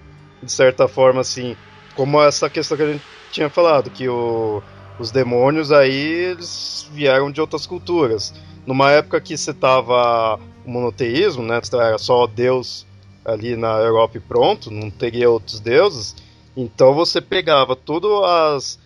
de 0.43 0.51
certa 0.51 0.87
forma, 0.87 1.21
assim, 1.21 1.57
como 1.95 2.23
essa 2.23 2.49
questão 2.49 2.77
que 2.77 2.83
a 2.83 2.93
gente 2.93 3.05
tinha 3.31 3.51
falado, 3.51 3.91
que 3.91 4.09
o, 4.09 4.63
os 4.99 5.11
demônios 5.11 5.73
aí 5.73 6.31
eles 6.31 6.89
vieram 6.93 7.31
de 7.31 7.41
outras 7.41 7.67
culturas. 7.67 8.35
Numa 8.67 8.91
época 8.91 9.21
que 9.21 9.37
você 9.37 9.53
tava 9.53 10.39
o 10.65 10.71
monoteísmo, 10.71 11.43
né? 11.43 11.61
Era 11.73 11.99
só 11.99 12.27
Deus 12.27 12.87
ali 13.25 13.57
na 13.57 13.79
Europa 13.79 14.17
e 14.17 14.21
pronto, 14.21 14.71
não 14.71 14.91
teria 14.91 15.31
outros 15.31 15.61
deuses. 15.61 16.17
Então 16.57 16.95
você 16.95 17.21
pegava 17.21 17.77
todas 17.77 18.11
as 18.25 18.79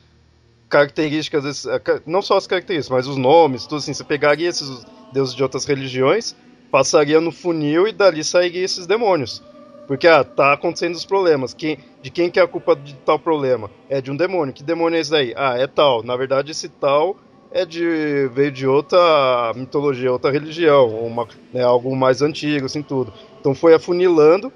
características, 0.69 1.67
não 2.07 2.23
só 2.23 2.37
as 2.37 2.47
características, 2.47 2.97
mas 2.97 3.07
os 3.07 3.17
nomes, 3.17 3.65
tudo 3.67 3.79
assim, 3.79 3.95
você 3.95 4.05
pegaria 4.05 4.49
esses 4.49 4.85
deuses 5.13 5.35
de 5.35 5.43
outras 5.43 5.65
religiões 5.65 6.35
passaria 6.71 7.21
no 7.21 7.33
funil 7.33 7.87
e 7.89 7.93
dali 7.93 8.23
sairia 8.23 8.65
esses 8.65 8.87
demônios. 8.87 9.43
Porque, 9.87 10.07
ah, 10.07 10.23
tá 10.23 10.53
acontecendo 10.53 10.95
os 10.95 11.05
problemas. 11.05 11.53
Quem, 11.53 11.79
de 12.01 12.11
quem 12.11 12.31
que 12.31 12.39
é 12.39 12.43
a 12.43 12.49
culpa 12.49 12.77
de 12.77 12.95
tal 12.95 13.19
problema? 13.19 13.69
É 13.89 14.01
de 14.01 14.11
um 14.11 14.17
demônio. 14.17 14.55
Que 14.55 14.63
demônio 14.63 14.97
é 14.97 15.01
esse 15.01 15.11
daí? 15.11 15.35
Ah, 15.37 15.59
é 15.59 15.67
tal. 15.67 16.05
Na 16.05 16.17
verdade, 16.17 16.53
esse 16.53 16.69
tal 16.69 17.17
é 17.51 17.67
de 17.67 18.29
veio 18.33 18.53
de 18.53 18.69
outra 18.69 19.53
mitologia, 19.57 20.13
outra 20.13 20.31
religião, 20.31 20.89
uma, 20.89 21.27
né, 21.53 21.65
algo 21.65 21.95
mais 21.97 22.23
antigo, 22.23 22.67
assim, 22.67 22.83
tudo. 22.83 23.13
Então 23.41 23.53
foi 23.53 23.75
afunilando, 23.75 24.53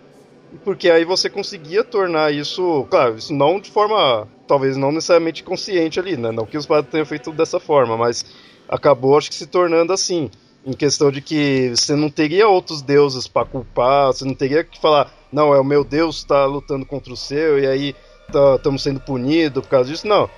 porque 0.65 0.91
aí 0.91 1.05
você 1.05 1.29
conseguia 1.29 1.83
tornar 1.83 2.33
isso, 2.33 2.87
claro, 2.91 3.17
isso 3.17 3.33
não 3.33 3.59
de 3.59 3.71
forma, 3.71 4.29
talvez 4.47 4.77
não 4.77 4.93
necessariamente 4.93 5.43
consciente 5.43 5.99
ali, 5.99 6.17
né? 6.17 6.31
Não 6.31 6.47
que 6.47 6.59
os 6.59 6.67
padres 6.67 6.91
tenham 6.91 7.07
feito 7.07 7.33
dessa 7.33 7.59
forma, 7.59 7.97
mas 7.97 8.25
acabou, 8.69 9.17
acho 9.17 9.31
que 9.31 9.35
se 9.35 9.47
tornando 9.47 9.93
assim 9.93 10.31
em 10.67 10.73
questão 10.73 11.11
de 11.11 11.21
que 11.21 11.71
você 11.71 11.95
não 11.95 12.09
teria 12.09 12.49
outros 12.49 12.81
deuses 12.81 13.29
para 13.29 13.47
culpar, 13.47 14.07
você 14.07 14.25
não 14.25 14.35
teria 14.35 14.65
que 14.65 14.81
falar, 14.81 15.13
não, 15.31 15.55
é 15.55 15.61
o 15.61 15.65
meu 15.65 15.85
Deus 15.85 16.19
está 16.19 16.47
lutando 16.47 16.87
contra 16.87 17.13
o 17.13 17.17
seu 17.17 17.59
e 17.59 17.67
aí 17.67 17.95
estamos 18.27 18.83
tá, 18.83 18.91
sendo 18.91 19.01
punidos 19.01 19.63
por 19.63 19.69
causa 19.69 19.91
disso. 19.91 20.07
Não, 20.07 20.29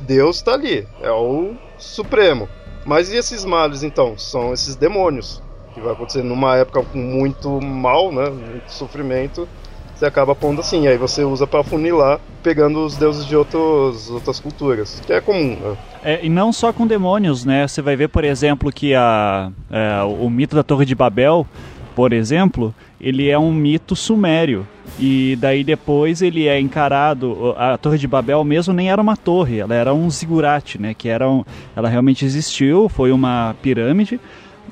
Deus 0.00 0.36
está 0.36 0.52
ali, 0.52 0.86
é 1.00 1.10
o 1.10 1.54
Supremo. 1.78 2.48
Mas 2.84 3.10
e 3.10 3.16
esses 3.16 3.44
males 3.46 3.82
então? 3.82 4.18
São 4.18 4.52
esses 4.52 4.76
demônios 4.76 5.42
que 5.74 5.80
vai 5.80 5.92
acontecer 5.92 6.22
numa 6.22 6.56
época 6.56 6.82
com 6.82 6.98
muito 6.98 7.60
mal, 7.60 8.12
né, 8.12 8.30
muito 8.30 8.70
sofrimento 8.70 9.46
você 9.94 10.06
acaba 10.06 10.34
pondo 10.34 10.60
assim, 10.60 10.86
aí 10.86 10.98
você 10.98 11.22
usa 11.22 11.46
para 11.46 11.62
funilar, 11.62 12.20
pegando 12.42 12.84
os 12.84 12.96
deuses 12.96 13.24
de 13.24 13.36
outros, 13.36 14.10
outras 14.10 14.40
culturas, 14.40 15.00
que 15.06 15.12
é 15.12 15.20
comum. 15.20 15.56
Né? 15.56 15.76
É, 16.02 16.20
e 16.22 16.28
não 16.28 16.52
só 16.52 16.72
com 16.72 16.86
demônios, 16.86 17.44
né? 17.44 17.66
Você 17.66 17.80
vai 17.80 17.94
ver, 17.94 18.08
por 18.08 18.24
exemplo, 18.24 18.72
que 18.72 18.94
a, 18.94 19.50
é, 19.70 20.02
o 20.02 20.28
mito 20.28 20.56
da 20.56 20.64
Torre 20.64 20.84
de 20.84 20.94
Babel, 20.94 21.46
por 21.94 22.12
exemplo, 22.12 22.74
ele 23.00 23.30
é 23.30 23.38
um 23.38 23.52
mito 23.52 23.94
sumério. 23.94 24.66
E 24.98 25.36
daí 25.40 25.64
depois 25.64 26.22
ele 26.22 26.46
é 26.46 26.60
encarado. 26.60 27.54
A 27.56 27.78
Torre 27.78 27.98
de 27.98 28.06
Babel 28.06 28.42
mesmo 28.44 28.74
nem 28.74 28.90
era 28.90 29.00
uma 29.00 29.16
torre, 29.16 29.60
ela 29.60 29.74
era 29.74 29.94
um 29.94 30.10
zigurate, 30.10 30.80
né? 30.80 30.92
Que 30.92 31.08
era 31.08 31.28
um, 31.28 31.44
ela 31.74 31.88
realmente 31.88 32.24
existiu, 32.24 32.88
foi 32.88 33.10
uma 33.10 33.54
pirâmide. 33.62 34.20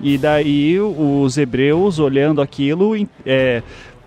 E 0.02 0.18
daí 0.18 0.80
os 0.80 1.38
hebreus 1.38 1.98
olhando 1.98 2.42
aquilo 2.42 2.94
é, 3.24 3.62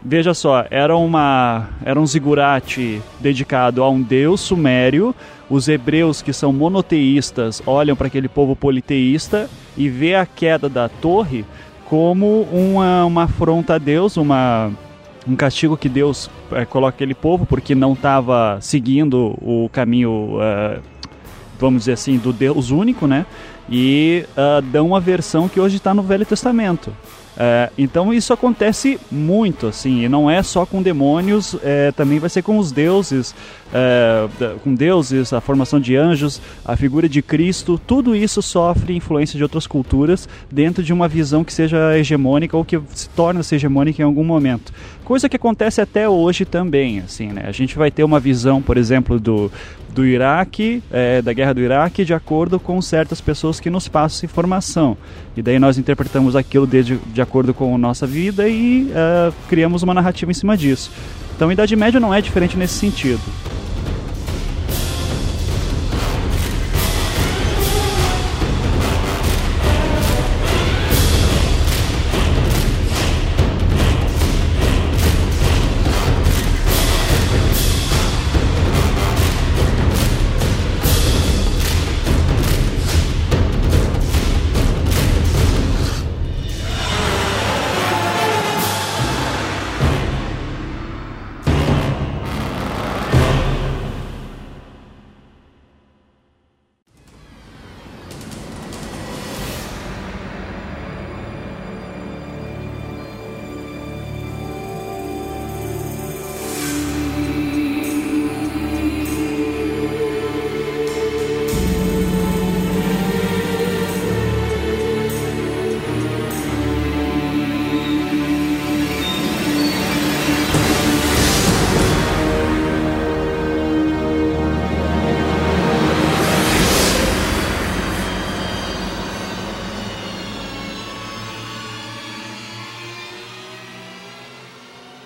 Veja 0.07 0.35
só, 0.35 0.67
era, 0.69 0.95
uma, 0.95 1.69
era 1.83 1.99
um 1.99 2.05
zigurate 2.05 3.01
dedicado 3.19 3.81
a 3.81 3.89
um 3.89 3.99
deus 3.99 4.39
sumério. 4.39 5.15
Os 5.49 5.67
hebreus, 5.67 6.21
que 6.21 6.31
são 6.31 6.53
monoteístas, 6.53 7.59
olham 7.65 7.95
para 7.95 8.05
aquele 8.05 8.27
povo 8.27 8.55
politeísta 8.55 9.49
e 9.75 9.89
vê 9.89 10.13
a 10.13 10.23
queda 10.23 10.69
da 10.69 10.87
torre 10.87 11.43
como 11.89 12.43
uma, 12.51 13.03
uma 13.03 13.23
afronta 13.23 13.75
a 13.75 13.77
Deus, 13.79 14.15
uma, 14.15 14.71
um 15.27 15.35
castigo 15.35 15.75
que 15.75 15.89
Deus 15.89 16.29
é, 16.51 16.65
coloca 16.65 16.95
aquele 16.95 17.15
povo 17.15 17.43
porque 17.47 17.73
não 17.73 17.93
estava 17.93 18.59
seguindo 18.61 19.35
o 19.41 19.67
caminho, 19.71 20.37
uh, 20.37 20.81
vamos 21.59 21.81
dizer 21.81 21.93
assim, 21.93 22.19
do 22.19 22.31
Deus 22.31 22.69
único, 22.69 23.07
né? 23.07 23.25
E 23.69 24.25
uh, 24.31 24.61
dão 24.61 24.87
uma 24.87 24.99
versão 24.99 25.49
que 25.49 25.59
hoje 25.59 25.77
está 25.77 25.93
no 25.93 26.03
Velho 26.03 26.25
Testamento. 26.25 26.93
É, 27.37 27.69
então 27.77 28.13
isso 28.13 28.31
acontece 28.31 28.99
muito, 29.11 29.67
assim, 29.67 30.03
e 30.03 30.09
não 30.09 30.29
é 30.29 30.41
só 30.41 30.65
com 30.65 30.81
demônios, 30.81 31.55
é, 31.63 31.91
também 31.91 32.17
vai 32.17 32.29
ser 32.29 32.41
com 32.41 32.57
os 32.57 32.71
deuses, 32.71 33.35
é, 33.73 34.27
com 34.63 34.73
deuses, 34.73 35.33
a 35.33 35.41
formação 35.41 35.79
de 35.79 35.95
anjos, 35.95 36.41
a 36.63 36.75
figura 36.75 37.09
de 37.09 37.21
Cristo, 37.21 37.79
tudo 37.85 38.15
isso 38.15 38.41
sofre 38.41 38.95
influência 38.95 39.37
de 39.37 39.43
outras 39.43 39.67
culturas 39.67 40.29
dentro 40.51 40.83
de 40.83 40.93
uma 40.93 41.07
visão 41.07 41.43
que 41.43 41.53
seja 41.53 41.97
hegemônica 41.97 42.55
ou 42.55 42.63
que 42.63 42.79
se 42.93 43.09
torna-se 43.09 43.55
hegemônica 43.55 44.01
em 44.01 44.05
algum 44.05 44.23
momento. 44.23 44.71
Coisa 45.03 45.29
que 45.29 45.35
acontece 45.35 45.81
até 45.81 46.07
hoje 46.09 46.45
também, 46.45 46.99
assim, 46.99 47.27
né? 47.27 47.43
A 47.47 47.51
gente 47.51 47.77
vai 47.77 47.91
ter 47.91 48.03
uma 48.03 48.19
visão, 48.19 48.61
por 48.61 48.77
exemplo, 48.77 49.19
do, 49.19 49.51
do 49.93 50.05
Iraque, 50.05 50.81
é, 50.91 51.21
da 51.21 51.31
guerra 51.31 51.53
do 51.53 51.61
Iraque, 51.61 52.03
de 52.03 52.13
acordo 52.13 52.59
com 52.59 52.81
certas 52.81 53.21
pessoas 53.21 53.59
que 53.59 53.69
nos 53.69 53.87
passam 53.87 54.25
informação. 54.25 54.97
E 55.37 55.41
daí 55.41 55.59
nós 55.59 55.77
interpretamos 55.77 56.35
aquilo 56.35 56.65
de, 56.65 56.97
de 56.97 57.21
acordo 57.21 57.53
com 57.53 57.73
a 57.75 57.77
nossa 57.77 58.07
vida 58.07 58.47
e 58.47 58.89
uh, 58.91 59.33
criamos 59.47 59.83
uma 59.83 59.93
narrativa 59.93 60.31
em 60.31 60.33
cima 60.33 60.57
disso. 60.57 60.91
Então 61.35 61.49
a 61.49 61.53
Idade 61.53 61.75
Média 61.75 61.99
não 61.99 62.13
é 62.13 62.21
diferente 62.21 62.57
nesse 62.57 62.75
sentido. 62.75 63.21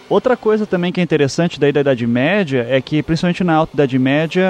Outra 0.10 0.36
coisa 0.36 0.66
também 0.66 0.92
que 0.92 1.00
é 1.00 1.04
interessante 1.04 1.60
daí 1.60 1.72
da 1.72 1.82
Idade 1.82 2.08
Média 2.08 2.66
é 2.68 2.82
que, 2.82 3.04
principalmente 3.04 3.44
na 3.44 3.54
Alta 3.54 3.76
Idade 3.76 4.00
Média, 4.00 4.48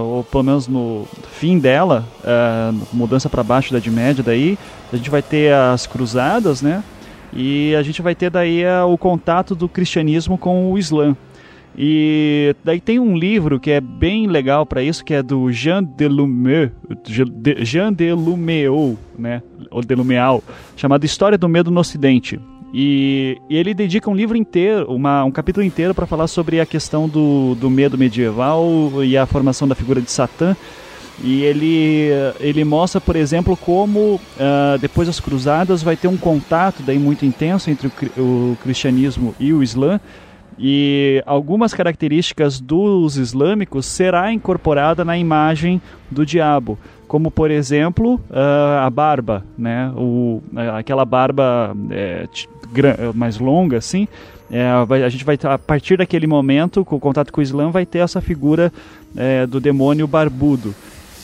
ou 0.00 0.24
pelo 0.24 0.42
menos 0.42 0.66
no 0.66 1.06
fim 1.38 1.60
dela, 1.60 2.04
uh, 2.24 2.86
mudança 2.92 3.30
para 3.30 3.44
baixo 3.44 3.70
da 3.70 3.78
Idade 3.78 3.94
Média, 3.94 4.24
daí 4.24 4.58
a 4.92 4.96
gente 4.96 5.08
vai 5.08 5.22
ter 5.22 5.54
as 5.54 5.86
cruzadas, 5.86 6.60
né? 6.60 6.82
E 7.32 7.72
a 7.76 7.82
gente 7.82 8.02
vai 8.02 8.16
ter 8.16 8.30
daí 8.30 8.64
uh, 8.64 8.84
o 8.92 8.98
contato 8.98 9.54
do 9.54 9.68
cristianismo 9.68 10.36
com 10.36 10.72
o 10.72 10.76
Islã. 10.76 11.16
E 11.78 12.56
daí 12.64 12.80
tem 12.80 12.98
um 12.98 13.16
livro 13.16 13.60
que 13.60 13.70
é 13.70 13.80
bem 13.80 14.26
legal 14.26 14.66
para 14.66 14.82
isso, 14.82 15.04
que 15.04 15.14
é 15.14 15.22
do 15.22 15.52
Jean 15.52 15.84
Delumeau, 15.84 16.70
Jean 17.60 17.92
Delumeau, 17.92 18.98
né, 19.16 19.42
ou 19.70 19.82
Delumeau, 19.82 20.42
chamado 20.74 21.04
História 21.04 21.36
do 21.36 21.48
Medo 21.48 21.70
no 21.70 21.78
Ocidente. 21.78 22.40
E, 22.72 23.40
e, 23.48 23.56
ele 23.56 23.72
dedica 23.72 24.10
um 24.10 24.14
livro 24.14 24.36
inteiro, 24.36 24.86
uma, 24.92 25.24
um 25.24 25.30
capítulo 25.30 25.64
inteiro 25.64 25.94
para 25.94 26.06
falar 26.06 26.26
sobre 26.26 26.60
a 26.60 26.66
questão 26.66 27.08
do, 27.08 27.54
do 27.54 27.70
medo 27.70 27.96
medieval 27.96 28.92
e 29.04 29.16
a 29.16 29.26
formação 29.26 29.66
da 29.66 29.74
figura 29.74 30.00
de 30.00 30.10
Satã. 30.10 30.56
E 31.22 31.42
ele, 31.42 32.10
ele 32.40 32.62
mostra, 32.64 33.00
por 33.00 33.16
exemplo, 33.16 33.56
como 33.56 34.16
uh, 34.16 34.78
depois 34.78 35.08
das 35.08 35.18
cruzadas 35.18 35.82
vai 35.82 35.96
ter 35.96 36.08
um 36.08 36.16
contato 36.16 36.82
daí 36.82 36.98
muito 36.98 37.24
intenso 37.24 37.70
entre 37.70 37.88
o, 37.88 38.20
o 38.20 38.58
cristianismo 38.62 39.34
e 39.40 39.52
o 39.52 39.62
islã, 39.62 39.98
e 40.58 41.22
algumas 41.26 41.74
características 41.74 42.60
dos 42.60 43.16
islâmicos 43.16 43.86
será 43.86 44.32
incorporada 44.32 45.04
na 45.04 45.16
imagem 45.16 45.80
do 46.10 46.24
diabo, 46.24 46.78
como 47.06 47.30
por 47.30 47.50
exemplo 47.50 48.14
uh, 48.30 48.80
a 48.80 48.88
barba, 48.88 49.44
né? 49.56 49.92
O, 49.94 50.42
aquela 50.74 51.04
barba 51.04 51.76
é, 51.90 52.26
mais 53.14 53.38
longa 53.38 53.78
assim. 53.78 54.08
É, 54.50 54.64
a 55.04 55.08
gente 55.08 55.24
vai 55.24 55.38
a 55.42 55.58
partir 55.58 55.96
daquele 55.98 56.26
momento, 56.26 56.84
com 56.84 56.96
o 56.96 57.00
contato 57.00 57.32
com 57.32 57.40
o 57.40 57.42
Islã, 57.42 57.70
vai 57.70 57.84
ter 57.84 57.98
essa 57.98 58.20
figura 58.20 58.72
é, 59.16 59.46
do 59.46 59.60
demônio 59.60 60.06
barbudo. 60.06 60.74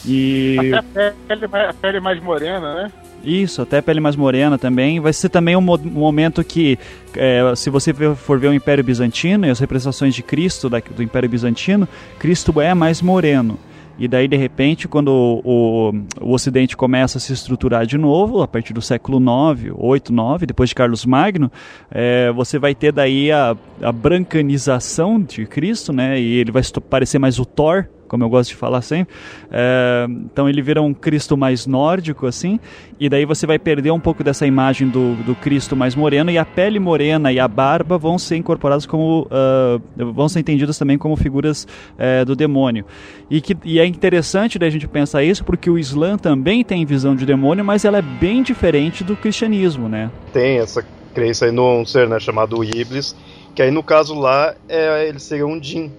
E... 0.05 0.57
Até 0.59 1.09
a 1.09 1.12
pele, 1.28 1.47
a 1.68 1.74
pele 1.74 2.01
mais 2.01 2.20
morena, 2.20 2.74
né? 2.74 2.93
Isso, 3.24 3.62
até 3.62 3.80
pele 3.80 4.01
mais 4.01 4.16
morena 4.16 4.59
também. 4.59 4.99
Vai 4.99 5.12
ser 5.12 5.28
também 5.28 5.55
um, 5.55 5.61
momento 5.61 6.43
que, 6.43 6.76
é, 7.16 7.53
se 7.55 7.70
você 7.70 7.95
for 8.16 8.38
ver 8.38 8.49
o 8.49 8.55
Império 8.55 8.82
Bizantino 8.82 9.47
e 9.47 9.51
as 9.51 9.61
representações 9.61 10.14
de 10.14 10.22
Cristo 10.22 10.68
da, 10.68 10.80
do 10.80 11.03
Império 11.03 11.28
Bizantino, 11.28 11.88
Cristo 12.18 12.61
é 12.61 12.74
mais 12.74 13.01
moreno. 13.01 13.59
E 13.99 14.09
daí, 14.09 14.26
de 14.26 14.36
repente, 14.36 14.88
quando 14.88 15.09
o, 15.45 15.93
o, 16.20 16.32
Ocidente 16.32 16.76
começa 16.76 17.18
a 17.18 17.20
se 17.20 17.32
estruturar 17.32 17.86
de 17.86 17.99
novo, 17.99 18.43
a 18.43 18.49
partir 18.49 18.72
do 18.72 18.82
século 18.82 19.18
IX, 19.18 19.72
8, 19.76 20.12
9, 20.12 20.47
depois 20.47 20.70
de 20.70 20.74
Carlos 20.74 21.05
Magno, 21.05 21.51
é, 21.90 22.32
você 22.32 22.59
vai 22.59 22.74
ter 22.74 22.93
daí 22.93 23.30
a, 23.30 23.57
a 23.82 23.93
brancanização 23.93 25.20
de 25.20 25.47
Cristo, 25.47 25.93
né? 25.93 26.20
E 26.20 26.38
ele 26.38 26.51
vai 26.51 26.62
parecer 26.88 27.18
mais 27.18 27.38
o 27.38 27.45
Thor, 27.45 27.86
como 28.12 28.24
eu 28.24 28.28
gosto 28.28 28.50
de 28.50 28.56
falar 28.56 28.82
sempre. 28.82 29.14
É, 29.50 30.06
então 30.06 30.46
ele 30.46 30.60
vira 30.60 30.82
um 30.82 30.92
Cristo 30.92 31.34
mais 31.34 31.66
nórdico, 31.66 32.26
assim, 32.26 32.60
e 33.00 33.08
daí 33.08 33.24
você 33.24 33.46
vai 33.46 33.58
perder 33.58 33.90
um 33.90 33.98
pouco 33.98 34.22
dessa 34.22 34.46
imagem 34.46 34.86
do, 34.90 35.14
do 35.24 35.34
Cristo 35.34 35.74
mais 35.74 35.94
moreno, 35.94 36.30
e 36.30 36.36
a 36.36 36.44
pele 36.44 36.78
morena 36.78 37.32
e 37.32 37.40
a 37.40 37.48
barba 37.48 37.96
vão 37.96 38.18
ser 38.18 38.36
incorporadas 38.36 38.84
como. 38.84 39.22
Uh, 39.22 40.12
vão 40.12 40.28
ser 40.28 40.40
entendidas 40.40 40.76
também 40.76 40.98
como 40.98 41.16
figuras 41.16 41.66
uh, 41.94 42.26
do 42.26 42.36
demônio. 42.36 42.84
E, 43.30 43.40
que, 43.40 43.56
e 43.64 43.80
é 43.80 43.86
interessante 43.86 44.58
da 44.58 44.68
gente 44.68 44.86
pensar 44.86 45.24
isso, 45.24 45.42
porque 45.42 45.70
o 45.70 45.78
Islã 45.78 46.18
também 46.18 46.62
tem 46.62 46.84
visão 46.84 47.16
de 47.16 47.24
demônio, 47.24 47.64
mas 47.64 47.86
ela 47.86 47.96
é 47.96 48.02
bem 48.02 48.42
diferente 48.42 49.02
do 49.02 49.16
cristianismo, 49.16 49.88
né? 49.88 50.10
Tem 50.34 50.58
essa 50.58 50.84
crença 51.14 51.46
aí 51.46 51.50
num 51.50 51.86
ser 51.86 52.06
né, 52.06 52.20
chamado 52.20 52.62
Iblis, 52.62 53.16
que 53.54 53.62
aí 53.62 53.70
no 53.70 53.82
caso 53.82 54.14
lá 54.14 54.54
é, 54.68 55.08
ele 55.08 55.18
seria 55.18 55.46
um 55.46 55.62
Jin, 55.62 55.90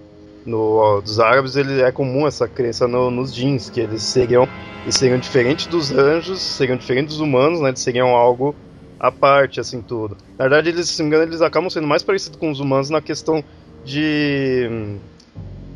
no, 0.46 1.00
dos 1.00 1.18
árabes 1.18 1.56
ele 1.56 1.80
é 1.80 1.90
comum 1.90 2.26
essa 2.26 2.46
crença 2.46 2.86
no, 2.86 3.10
nos 3.10 3.34
jeans, 3.34 3.70
que 3.70 3.80
eles 3.80 4.02
seriam, 4.02 4.48
eles 4.82 4.94
seriam 4.96 5.18
diferentes 5.18 5.66
dos 5.66 5.90
anjos, 5.90 6.40
seriam 6.40 6.76
diferentes 6.76 7.14
dos 7.14 7.20
humanos, 7.20 7.60
né? 7.60 7.68
Eles 7.70 7.80
seriam 7.80 8.08
algo 8.08 8.54
à 9.00 9.10
parte, 9.10 9.60
assim, 9.60 9.80
tudo. 9.80 10.16
Na 10.38 10.44
verdade, 10.44 10.68
eles, 10.68 10.88
se 10.88 11.02
me 11.02 11.08
engano, 11.08 11.24
eles 11.24 11.40
acabam 11.40 11.70
sendo 11.70 11.86
mais 11.86 12.02
parecidos 12.02 12.38
com 12.38 12.50
os 12.50 12.60
humanos 12.60 12.90
na 12.90 13.00
questão 13.00 13.42
de 13.84 14.68
hum, 14.70 14.98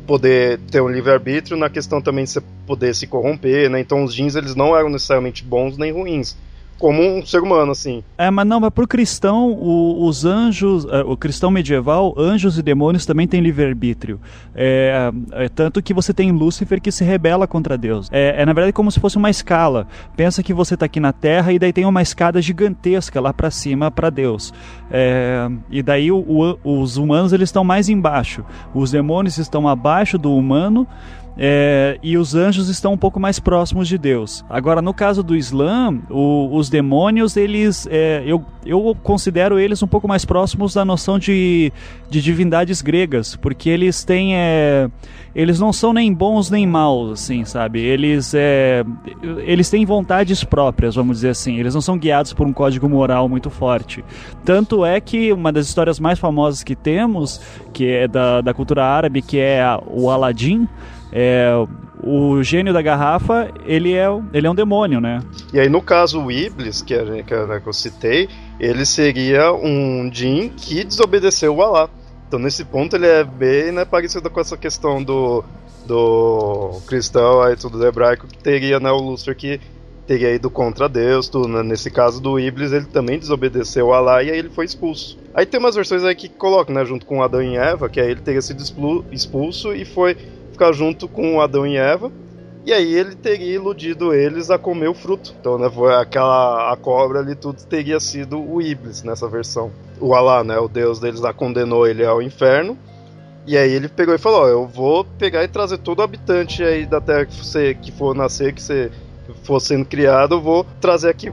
poder 0.05 0.59
ter 0.71 0.81
um 0.81 0.89
livre-arbítrio, 0.89 1.57
na 1.57 1.69
questão 1.69 2.01
também 2.01 2.25
de 2.25 2.31
você 2.31 2.41
poder 2.65 2.93
se 2.93 3.07
corromper, 3.07 3.69
né? 3.69 3.79
Então 3.79 4.03
os 4.03 4.13
jeans, 4.13 4.35
eles 4.35 4.55
não 4.55 4.75
eram 4.75 4.89
necessariamente 4.89 5.43
bons 5.43 5.77
nem 5.77 5.91
ruins 5.91 6.35
como 6.79 7.01
um 7.01 7.25
ser 7.25 7.41
humano, 7.43 7.73
assim. 7.73 8.03
É, 8.17 8.31
mas 8.31 8.47
não, 8.47 8.59
mas 8.59 8.71
pro 8.71 8.87
cristão, 8.87 9.51
o, 9.51 10.07
os 10.07 10.25
anjos, 10.25 10.85
é, 10.85 11.01
o 11.01 11.17
cristão 11.17 11.51
medieval, 11.51 12.15
anjos 12.17 12.57
e 12.57 12.63
demônios 12.63 13.05
também 13.05 13.27
têm 13.27 13.41
livre-arbítrio. 13.41 14.19
É, 14.55 15.11
é, 15.33 15.49
tanto 15.49 15.83
que 15.83 15.93
você 15.93 16.13
tem 16.13 16.31
Lúcifer 16.31 16.81
que 16.81 16.91
se 16.91 17.03
rebela 17.03 17.45
contra 17.45 17.77
Deus. 17.77 18.07
É, 18.11 18.41
é 18.41 18.45
na 18.45 18.53
verdade 18.53 18.73
como 18.73 18.91
se 18.91 18.99
fosse 18.99 19.17
uma 19.17 19.29
escala. 19.29 19.87
Pensa 20.15 20.41
que 20.41 20.53
você 20.53 20.73
está 20.73 20.85
aqui 20.85 20.99
na 20.99 21.11
Terra 21.11 21.51
e 21.51 21.59
daí 21.59 21.73
tem 21.73 21.85
uma 21.85 22.01
escada 22.01 22.41
gigantesca 22.41 23.19
lá 23.19 23.33
para 23.33 23.51
cima 23.51 23.91
para 23.91 24.09
Deus. 24.09 24.53
É, 24.89 25.49
e 25.69 25.83
daí 25.83 26.11
o, 26.11 26.17
o, 26.63 26.81
os 26.81 26.97
humanos 26.97 27.33
eles 27.33 27.49
estão 27.49 27.63
mais 27.63 27.89
embaixo. 27.89 28.45
Os 28.73 28.91
demônios 28.91 29.37
estão 29.37 29.67
abaixo 29.67 30.17
do 30.17 30.33
humano 30.33 30.87
é, 31.41 31.97
e 32.03 32.17
os 32.17 32.35
anjos 32.35 32.67
estão 32.67 32.91
um 32.91 32.97
pouco 32.97 33.17
mais 33.17 33.39
próximos 33.39 33.87
de 33.87 33.97
Deus. 33.97 34.43
Agora, 34.49 34.81
no 34.81 34.93
caso 34.93 35.23
do 35.23 35.37
Islã, 35.37 35.97
o, 36.09 36.53
os 36.53 36.69
demônios, 36.69 37.37
eles, 37.37 37.87
é, 37.89 38.21
eu, 38.25 38.43
eu 38.65 38.93
considero 39.01 39.57
eles 39.57 39.81
um 39.81 39.87
pouco 39.87 40.05
mais 40.05 40.25
próximos 40.25 40.73
da 40.73 40.83
noção 40.83 41.17
de, 41.17 41.71
de 42.09 42.21
divindades 42.21 42.81
gregas, 42.81 43.37
porque 43.37 43.69
eles 43.69 44.03
têm, 44.03 44.35
é, 44.35 44.89
eles 45.33 45.61
não 45.61 45.71
são 45.71 45.93
nem 45.93 46.13
bons 46.13 46.49
nem 46.49 46.67
maus, 46.67 47.11
assim, 47.11 47.45
sabe? 47.45 47.79
Eles, 47.79 48.33
é, 48.33 48.83
eles 49.45 49.69
têm 49.69 49.85
vontades 49.85 50.43
próprias, 50.43 50.95
vamos 50.95 51.17
dizer 51.17 51.29
assim. 51.29 51.57
Eles 51.57 51.73
não 51.73 51.79
são 51.79 51.97
guiados 51.97 52.33
por 52.33 52.45
um 52.45 52.51
código 52.51 52.89
moral 52.89 53.29
muito 53.29 53.49
forte. 53.49 54.03
Tanto 54.43 54.83
é 54.83 54.99
que 54.99 55.31
uma 55.31 55.53
das 55.53 55.67
histórias 55.67 56.01
mais 56.01 56.19
famosas 56.19 56.63
que 56.63 56.75
temos, 56.75 57.39
que 57.71 57.85
é 57.87 58.09
da, 58.09 58.41
da 58.41 58.53
cultura 58.53 58.83
árabe, 58.83 59.21
que 59.21 59.39
é 59.39 59.63
o 59.87 60.09
Aladim, 60.09 60.67
é, 61.11 61.51
o 62.01 62.41
gênio 62.41 62.73
da 62.73 62.81
garrafa, 62.81 63.51
ele 63.65 63.93
é, 63.93 64.07
ele 64.33 64.47
é 64.47 64.49
um 64.49 64.55
demônio, 64.55 65.01
né? 65.01 65.21
E 65.53 65.59
aí, 65.59 65.69
no 65.69 65.81
caso, 65.81 66.21
o 66.21 66.31
Iblis, 66.31 66.81
que, 66.81 66.95
que, 67.23 67.33
é, 67.33 67.59
que 67.59 67.67
eu 67.67 67.73
citei, 67.73 68.29
ele 68.59 68.85
seria 68.85 69.53
um 69.53 70.09
Jin 70.11 70.49
que 70.49 70.83
desobedeceu 70.83 71.55
o 71.55 71.61
Alá. 71.61 71.89
Então, 72.27 72.39
nesse 72.39 72.63
ponto, 72.63 72.95
ele 72.95 73.07
é 73.07 73.23
bem 73.23 73.71
né, 73.71 73.85
parecido 73.85 74.29
com 74.29 74.39
essa 74.39 74.55
questão 74.55 75.03
do, 75.03 75.43
do 75.85 76.79
cristão, 76.85 77.41
aí 77.41 77.55
tudo 77.55 77.77
do 77.79 77.85
hebraico, 77.85 78.27
que 78.27 78.37
teria 78.37 78.79
né, 78.79 78.91
o 78.91 78.97
Lúcifer 78.97 79.35
que 79.35 79.59
teria 80.05 80.33
ido 80.33 80.49
contra 80.49 80.89
Deus, 80.89 81.29
tudo, 81.29 81.47
né? 81.47 81.61
Nesse 81.61 81.91
caso 81.91 82.19
do 82.19 82.39
Iblis, 82.39 82.71
ele 82.71 82.85
também 82.85 83.19
desobedeceu 83.19 83.93
a 83.93 83.97
Alá 83.97 84.23
e 84.23 84.31
aí 84.31 84.39
ele 84.39 84.49
foi 84.49 84.65
expulso. 84.65 85.19
Aí 85.35 85.45
tem 85.45 85.59
umas 85.59 85.75
versões 85.75 86.03
aí 86.03 86.15
que 86.15 86.27
colocam, 86.27 86.73
né, 86.73 86.83
junto 86.83 87.05
com 87.05 87.21
Adão 87.21 87.43
e 87.43 87.55
Eva, 87.55 87.87
que 87.89 87.99
aí 87.99 88.09
ele 88.09 88.21
teria 88.21 88.41
sido 88.41 88.63
expulso 89.11 89.73
e 89.73 89.85
foi 89.85 90.17
ficar 90.59 90.73
junto 90.73 91.07
com 91.07 91.39
Adão 91.39 91.65
e 91.65 91.77
Eva. 91.77 92.11
E 92.65 92.73
aí 92.73 92.93
ele 92.93 93.15
teria 93.15 93.55
iludido 93.55 94.13
eles 94.13 94.51
a 94.51 94.57
comer 94.57 94.89
o 94.89 94.93
fruto. 94.93 95.33
Então, 95.39 95.57
né, 95.57 95.69
foi 95.69 95.95
aquela 95.95 96.73
a 96.73 96.75
cobra 96.75 97.19
ali 97.19 97.33
tudo 97.33 97.63
teria 97.63 97.99
sido 98.01 98.37
o 98.37 98.61
Iblis 98.61 99.01
nessa 99.01 99.27
versão. 99.29 99.71
O 100.01 100.13
Alá, 100.13 100.43
né, 100.43 100.59
o 100.59 100.67
deus 100.67 100.99
deles 100.99 101.21
lá 101.21 101.33
condenou 101.33 101.87
ele 101.87 102.05
ao 102.05 102.21
inferno. 102.21 102.77
E 103.47 103.57
aí 103.57 103.71
ele 103.71 103.87
pegou 103.87 104.13
e 104.13 104.17
falou: 104.17 104.41
ó, 104.41 104.47
eu 104.47 104.67
vou 104.67 105.05
pegar 105.17 105.43
e 105.43 105.47
trazer 105.47 105.77
todo 105.77 106.01
habitante 106.01 106.61
aí 106.61 106.85
da 106.85 106.99
terra 106.99 107.25
que 107.25 107.35
você 107.37 107.73
que 107.73 107.91
for 107.91 108.13
nascer, 108.13 108.53
que 108.53 108.61
você 108.61 108.91
for 109.43 109.61
sendo 109.61 109.85
criado, 109.85 110.35
eu 110.35 110.41
vou 110.41 110.65
trazer 110.81 111.09
aqui 111.09 111.31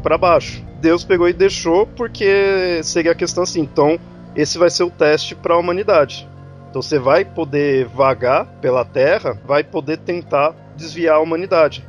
para 0.00 0.16
baixo. 0.16 0.64
Deus 0.80 1.02
pegou 1.02 1.28
e 1.28 1.32
deixou 1.32 1.86
porque 1.86 2.80
seria 2.84 3.12
a 3.12 3.16
questão 3.16 3.42
assim. 3.42 3.60
Então, 3.60 3.98
esse 4.36 4.56
vai 4.56 4.70
ser 4.70 4.84
o 4.84 4.90
teste 4.90 5.34
para 5.34 5.54
a 5.54 5.58
humanidade. 5.58 6.28
Então 6.68 6.82
você 6.82 6.98
vai 6.98 7.24
poder 7.24 7.86
vagar 7.86 8.46
pela 8.60 8.84
Terra, 8.84 9.38
vai 9.44 9.64
poder 9.64 9.98
tentar 9.98 10.54
desviar 10.76 11.16
a 11.16 11.20
humanidade. 11.20 11.86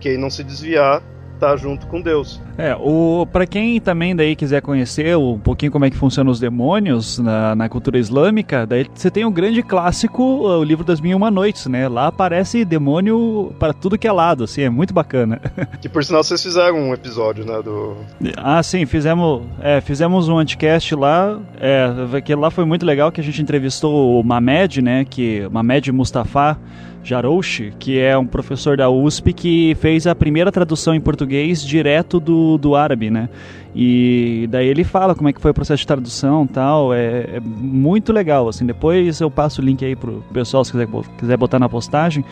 Quem 0.00 0.16
não 0.16 0.30
se 0.30 0.42
desviar 0.42 1.02
tá 1.42 1.56
junto 1.56 1.88
com 1.88 2.00
Deus. 2.00 2.40
É, 2.56 2.76
o 2.78 3.26
para 3.32 3.44
quem 3.46 3.80
também 3.80 4.14
daí 4.14 4.36
quiser 4.36 4.62
conhecer 4.62 5.16
um 5.16 5.38
pouquinho 5.38 5.72
como 5.72 5.84
é 5.84 5.90
que 5.90 5.96
funcionam 5.96 6.30
os 6.30 6.38
demônios 6.38 7.18
na, 7.18 7.56
na 7.56 7.68
cultura 7.68 7.98
islâmica, 7.98 8.64
daí 8.64 8.86
você 8.94 9.10
tem 9.10 9.24
o 9.24 9.28
um 9.28 9.32
grande 9.32 9.60
clássico, 9.60 10.22
o 10.22 10.62
livro 10.62 10.84
das 10.84 11.00
Mil 11.00 11.10
e 11.10 11.14
Uma 11.16 11.32
Noites, 11.32 11.66
né? 11.66 11.88
Lá 11.88 12.06
aparece 12.06 12.64
demônio 12.64 13.52
para 13.58 13.72
tudo 13.72 13.98
que 13.98 14.06
é 14.06 14.12
lado, 14.12 14.44
assim, 14.44 14.62
é 14.62 14.70
muito 14.70 14.94
bacana. 14.94 15.40
Que 15.80 15.88
por 15.88 16.04
sinal 16.04 16.22
vocês 16.22 16.40
fizeram 16.40 16.76
um 16.76 16.94
episódio, 16.94 17.44
né, 17.44 17.60
do 17.60 17.96
Ah, 18.36 18.62
sim, 18.62 18.86
fizemos, 18.86 19.42
é, 19.60 19.80
fizemos 19.80 20.28
um 20.28 20.38
anticast 20.38 20.94
lá, 20.94 21.40
é, 21.58 22.20
que 22.20 22.34
lá 22.34 22.50
foi 22.50 22.64
muito 22.64 22.86
legal 22.86 23.10
que 23.10 23.20
a 23.20 23.24
gente 23.24 23.42
entrevistou 23.42 24.20
o 24.20 24.22
Mamed, 24.22 24.80
né, 24.80 25.04
que 25.04 25.48
Mamed 25.50 25.90
Mustafa 25.90 26.56
Jarouche, 27.02 27.72
que 27.78 27.98
é 27.98 28.16
um 28.16 28.26
professor 28.26 28.76
da 28.76 28.88
USP 28.88 29.32
que 29.32 29.76
fez 29.80 30.06
a 30.06 30.14
primeira 30.14 30.52
tradução 30.52 30.94
em 30.94 31.00
português 31.00 31.64
direto 31.64 32.20
do, 32.20 32.56
do 32.58 32.76
árabe, 32.76 33.10
né? 33.10 33.28
E 33.74 34.46
daí 34.50 34.68
ele 34.68 34.84
fala 34.84 35.14
como 35.14 35.28
é 35.28 35.32
que 35.32 35.40
foi 35.40 35.50
o 35.50 35.54
processo 35.54 35.80
de 35.80 35.86
tradução 35.86 36.46
tal, 36.46 36.92
é, 36.92 37.36
é 37.36 37.40
muito 37.40 38.12
legal, 38.12 38.48
assim, 38.48 38.66
depois 38.66 39.20
eu 39.20 39.30
passo 39.30 39.62
o 39.62 39.64
link 39.64 39.84
aí 39.84 39.96
pro 39.96 40.22
pessoal 40.32 40.64
se 40.64 40.72
quiser, 40.72 40.88
quiser 41.18 41.36
botar 41.36 41.58
na 41.58 41.68
postagem, 41.68 42.24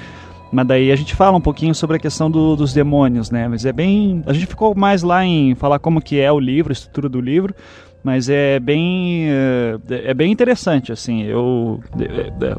mas 0.53 0.67
daí 0.67 0.91
a 0.91 0.97
gente 0.97 1.15
fala 1.15 1.37
um 1.37 1.41
pouquinho 1.41 1.75
sobre 1.75 1.97
a 1.97 2.01
questão 2.01 2.31
do, 2.31 2.57
dos 2.57 2.73
demônios, 2.73 3.31
né? 3.31 3.47
Mas 3.47 3.65
é 3.65 3.73
bem. 3.73 4.23
A 4.27 4.33
gente 4.33 4.47
ficou 4.47 4.75
mais 4.75 5.03
lá 5.03 5.25
em 5.25 5.55
falar 5.55 5.79
como 5.79 6.01
que 6.01 6.19
é 6.19 6.31
o 6.31 6.41
livro, 6.41 6.73
a 6.73 6.75
estrutura 6.75 7.09
do 7.09 7.21
livro, 7.21 7.55
mas 8.03 8.29
é 8.29 8.59
bem 8.59 9.29
é, 9.31 10.11
é 10.11 10.15
bem 10.15 10.33
interessante 10.33 10.93
assim 10.93 11.23
eu 11.25 11.81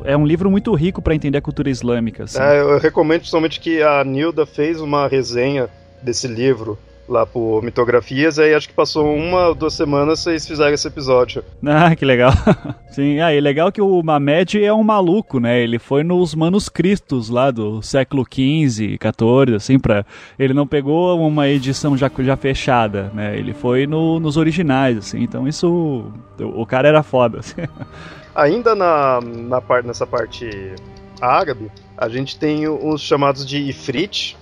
é, 0.05 0.13
é 0.13 0.17
um 0.17 0.25
livro 0.25 0.49
muito 0.49 0.73
rico 0.73 1.01
para 1.01 1.15
entender 1.15 1.37
a 1.37 1.41
cultura 1.41 1.69
islâmica 1.69 2.25
assim. 2.25 2.39
é, 2.39 2.61
eu 2.61 2.77
recomendo 2.77 3.21
principalmente 3.21 3.59
que 3.59 3.81
a 3.81 4.03
Nilda 4.03 4.45
fez 4.45 4.79
uma 4.79 5.07
resenha 5.07 5.69
desse 6.01 6.27
livro 6.27 6.77
lá 7.07 7.25
pro 7.25 7.61
Mitografias, 7.61 8.39
aí 8.39 8.53
acho 8.53 8.69
que 8.69 8.73
passou 8.73 9.13
uma 9.13 9.47
ou 9.47 9.55
duas 9.55 9.73
semanas 9.73 10.19
vocês 10.19 10.47
fizeram 10.47 10.73
esse 10.73 10.87
episódio. 10.87 11.43
Ah, 11.65 11.95
que 11.95 12.05
legal. 12.05 12.31
Sim, 12.91 13.19
aí 13.19 13.37
ah, 13.37 13.41
legal 13.41 13.71
que 13.71 13.81
o 13.81 14.01
Mamed 14.01 14.63
é 14.63 14.73
um 14.73 14.83
maluco, 14.83 15.39
né? 15.39 15.61
Ele 15.61 15.79
foi 15.79 16.03
nos 16.03 16.35
manuscritos 16.35 17.29
lá 17.29 17.51
do 17.51 17.81
século 17.81 18.23
XV, 18.23 18.97
XIV, 18.97 19.55
assim, 19.55 19.79
pra... 19.79 20.05
Ele 20.37 20.53
não 20.53 20.67
pegou 20.67 21.19
uma 21.19 21.47
edição 21.47 21.97
já, 21.97 22.09
já 22.19 22.35
fechada, 22.35 23.11
né? 23.13 23.37
Ele 23.37 23.53
foi 23.53 23.87
no, 23.87 24.19
nos 24.19 24.37
originais, 24.37 24.97
assim, 24.97 25.21
então 25.21 25.47
isso... 25.47 26.11
O 26.39 26.65
cara 26.65 26.87
era 26.87 27.03
foda, 27.03 27.39
assim. 27.39 27.61
Ainda 28.33 28.73
na, 28.73 29.19
na 29.21 29.61
parte, 29.61 29.85
nessa 29.85 30.07
parte 30.07 30.73
árabe, 31.21 31.69
a 31.97 32.09
gente 32.09 32.39
tem 32.39 32.67
os 32.67 33.01
chamados 33.01 33.45
de 33.45 33.57
Ifrit, 33.57 34.37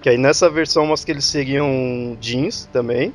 que 0.00 0.08
aí 0.08 0.18
nessa 0.18 0.48
versão 0.48 0.86
mostra 0.86 1.06
que 1.06 1.12
eles 1.12 1.24
seriam 1.24 2.16
jeans 2.20 2.68
também. 2.72 3.12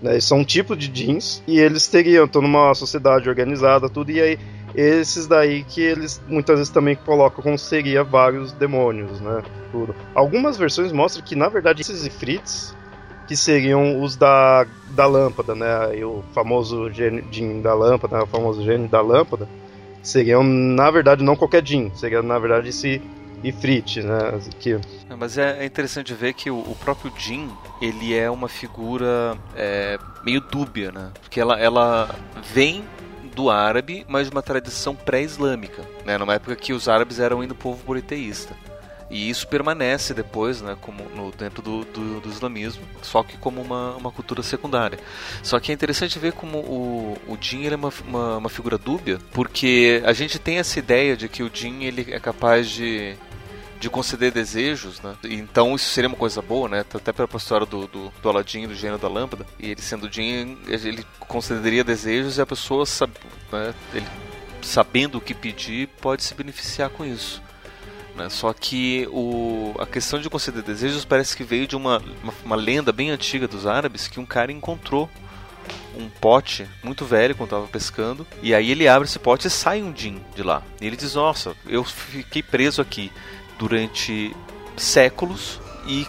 Né, 0.00 0.12
eles 0.12 0.24
são 0.24 0.38
um 0.38 0.44
tipo 0.44 0.76
de 0.76 0.88
jeans. 0.88 1.42
E 1.46 1.58
eles 1.58 1.86
teriam, 1.86 2.24
estão 2.24 2.42
numa 2.42 2.74
sociedade 2.74 3.28
organizada, 3.28 3.88
tudo. 3.88 4.10
E 4.10 4.20
aí, 4.20 4.38
esses 4.74 5.26
daí 5.26 5.64
que 5.64 5.80
eles 5.80 6.20
muitas 6.26 6.56
vezes 6.58 6.72
também 6.72 6.96
colocam 6.96 7.42
como 7.42 7.58
seria 7.58 8.02
vários 8.02 8.52
demônios, 8.52 9.20
né? 9.20 9.42
Tudo. 9.70 9.94
Algumas 10.14 10.56
versões 10.56 10.92
mostram 10.92 11.24
que, 11.24 11.36
na 11.36 11.48
verdade, 11.48 11.82
esses 11.82 12.04
ifrits 12.04 12.74
que 13.28 13.36
seriam 13.36 14.02
os 14.02 14.16
da, 14.16 14.66
da 14.90 15.06
lâmpada, 15.06 15.54
né? 15.54 15.96
E 15.96 16.04
o 16.04 16.22
famoso 16.32 16.90
gênio 16.90 17.62
da 17.62 17.74
lâmpada, 17.74 18.18
né? 18.18 18.22
o 18.24 18.26
famoso 18.26 18.62
gênio 18.64 18.88
da 18.88 19.00
lâmpada, 19.00 19.48
seriam, 20.02 20.42
na 20.42 20.90
verdade, 20.90 21.22
não 21.22 21.36
qualquer 21.36 21.64
Jin, 21.64 21.90
seria, 21.94 22.22
na 22.22 22.38
verdade, 22.38 22.70
esse 22.70 23.00
Ifrit, 23.42 24.02
né? 24.02 24.40
Que... 24.58 24.78
Mas 25.18 25.36
é, 25.38 25.62
é 25.62 25.66
interessante 25.66 26.14
ver 26.14 26.32
que 26.34 26.50
o, 26.50 26.76
próprio 26.80 27.12
Jin, 27.16 27.50
ele 27.80 28.14
é 28.14 28.30
uma 28.30 28.48
figura 28.48 29.36
é, 29.56 29.98
meio 30.24 30.40
dúbia, 30.40 30.92
né? 30.92 31.10
Porque 31.20 31.40
ela, 31.40 31.58
ela 31.58 32.14
vem 32.52 32.84
do 33.34 33.50
árabe, 33.50 34.04
mas 34.08 34.26
de 34.26 34.32
uma 34.32 34.42
tradição 34.42 34.94
pré-islâmica, 34.94 35.82
né? 36.04 36.18
Numa 36.18 36.34
época 36.34 36.54
que 36.54 36.72
os 36.72 36.88
árabes 36.88 37.18
eram 37.18 37.40
ainda 37.40 37.54
povo 37.54 37.82
politeísta. 37.84 38.54
E 39.12 39.28
isso 39.28 39.46
permanece 39.46 40.14
depois, 40.14 40.62
né, 40.62 40.74
como 40.80 41.04
no, 41.14 41.30
dentro 41.32 41.62
do, 41.62 41.84
do, 41.84 42.20
do, 42.22 42.28
islamismo, 42.30 42.82
só 43.02 43.22
que 43.22 43.36
como 43.36 43.60
uma, 43.60 43.94
uma 43.94 44.10
cultura 44.10 44.42
secundária. 44.42 44.98
Só 45.42 45.60
que 45.60 45.70
é 45.70 45.74
interessante 45.74 46.18
ver 46.18 46.32
como 46.32 46.58
o, 46.60 47.18
o 47.28 47.36
Jin 47.38 47.66
é 47.66 47.76
uma, 47.76 47.92
uma, 48.08 48.36
uma, 48.38 48.48
figura 48.48 48.78
dúbia, 48.78 49.18
porque 49.32 50.02
a 50.06 50.14
gente 50.14 50.38
tem 50.38 50.56
essa 50.56 50.78
ideia 50.78 51.14
de 51.14 51.28
que 51.28 51.42
o 51.42 51.50
Jin 51.52 51.84
ele 51.84 52.06
é 52.10 52.18
capaz 52.18 52.70
de 52.70 53.14
de 53.82 53.90
conceder 53.90 54.30
desejos, 54.30 55.00
né? 55.00 55.16
Então 55.24 55.74
isso 55.74 55.90
seria 55.90 56.06
uma 56.06 56.16
coisa 56.16 56.40
boa, 56.40 56.68
né? 56.68 56.84
Até 56.94 57.12
pela 57.12 57.28
história 57.34 57.66
do, 57.66 57.88
do, 57.88 58.12
do 58.22 58.28
Aladdin, 58.28 58.68
do 58.68 58.76
gênio 58.76 58.96
da 58.96 59.08
lâmpada. 59.08 59.44
E 59.58 59.72
ele 59.72 59.82
sendo 59.82 60.10
Jin, 60.10 60.56
ele 60.68 61.04
concederia 61.18 61.82
desejos 61.82 62.38
e 62.38 62.40
a 62.40 62.46
pessoa, 62.46 62.86
sabe, 62.86 63.14
né? 63.50 63.74
ele, 63.92 64.06
sabendo 64.62 65.18
o 65.18 65.20
que 65.20 65.34
pedir, 65.34 65.88
pode 66.00 66.22
se 66.22 66.32
beneficiar 66.32 66.90
com 66.90 67.04
isso. 67.04 67.42
Né? 68.14 68.28
Só 68.28 68.52
que 68.52 69.08
o, 69.10 69.74
a 69.80 69.86
questão 69.86 70.20
de 70.20 70.30
conceder 70.30 70.62
desejos 70.62 71.04
parece 71.04 71.36
que 71.36 71.42
veio 71.42 71.66
de 71.66 71.74
uma, 71.74 72.00
uma, 72.22 72.32
uma 72.44 72.56
lenda 72.56 72.92
bem 72.92 73.10
antiga 73.10 73.48
dos 73.48 73.66
árabes 73.66 74.06
que 74.06 74.20
um 74.20 74.26
cara 74.26 74.52
encontrou 74.52 75.10
um 75.96 76.08
pote 76.08 76.68
muito 76.84 77.04
velho 77.04 77.34
quando 77.34 77.48
estava 77.48 77.66
pescando. 77.66 78.24
E 78.44 78.54
aí 78.54 78.70
ele 78.70 78.86
abre 78.86 79.08
esse 79.08 79.18
pote 79.18 79.48
e 79.48 79.50
sai 79.50 79.82
um 79.82 79.94
Jin 79.94 80.22
de 80.36 80.44
lá. 80.44 80.62
E 80.80 80.86
ele 80.86 80.96
diz: 80.96 81.16
Nossa, 81.16 81.56
eu 81.66 81.82
fiquei 81.82 82.44
preso 82.44 82.80
aqui 82.80 83.10
durante 83.62 84.34
séculos 84.76 85.60
e 85.86 86.04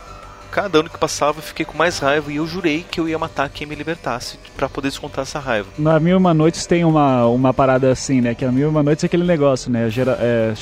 cada 0.52 0.80
ano 0.80 0.90
que 0.90 0.98
passava 0.98 1.38
eu 1.38 1.44
fiquei 1.44 1.64
com 1.64 1.78
mais 1.78 2.00
raiva 2.00 2.32
e 2.32 2.38
eu 2.38 2.48
jurei 2.48 2.84
que 2.90 3.00
eu 3.00 3.08
ia 3.08 3.18
matar 3.20 3.48
quem 3.50 3.68
me 3.68 3.76
libertasse 3.76 4.40
para 4.58 4.68
poder 4.68 4.90
descontar 4.90 5.22
essa 5.22 5.40
raiva. 5.40 5.68
Na 5.78 6.00
Mil 6.00 6.18
Uma 6.18 6.34
Noites 6.34 6.66
tem 6.66 6.84
uma, 6.84 7.28
uma 7.28 7.54
parada 7.54 7.92
assim, 7.92 8.22
né? 8.22 8.34
Que 8.34 8.44
a 8.44 8.52
Mil 8.52 8.70
Uma 8.70 8.82
Noites 8.82 9.04
é 9.04 9.06
aquele 9.06 9.24
negócio, 9.24 9.72
né? 9.72 9.88
Gera, 9.88 10.18
é, 10.20 10.54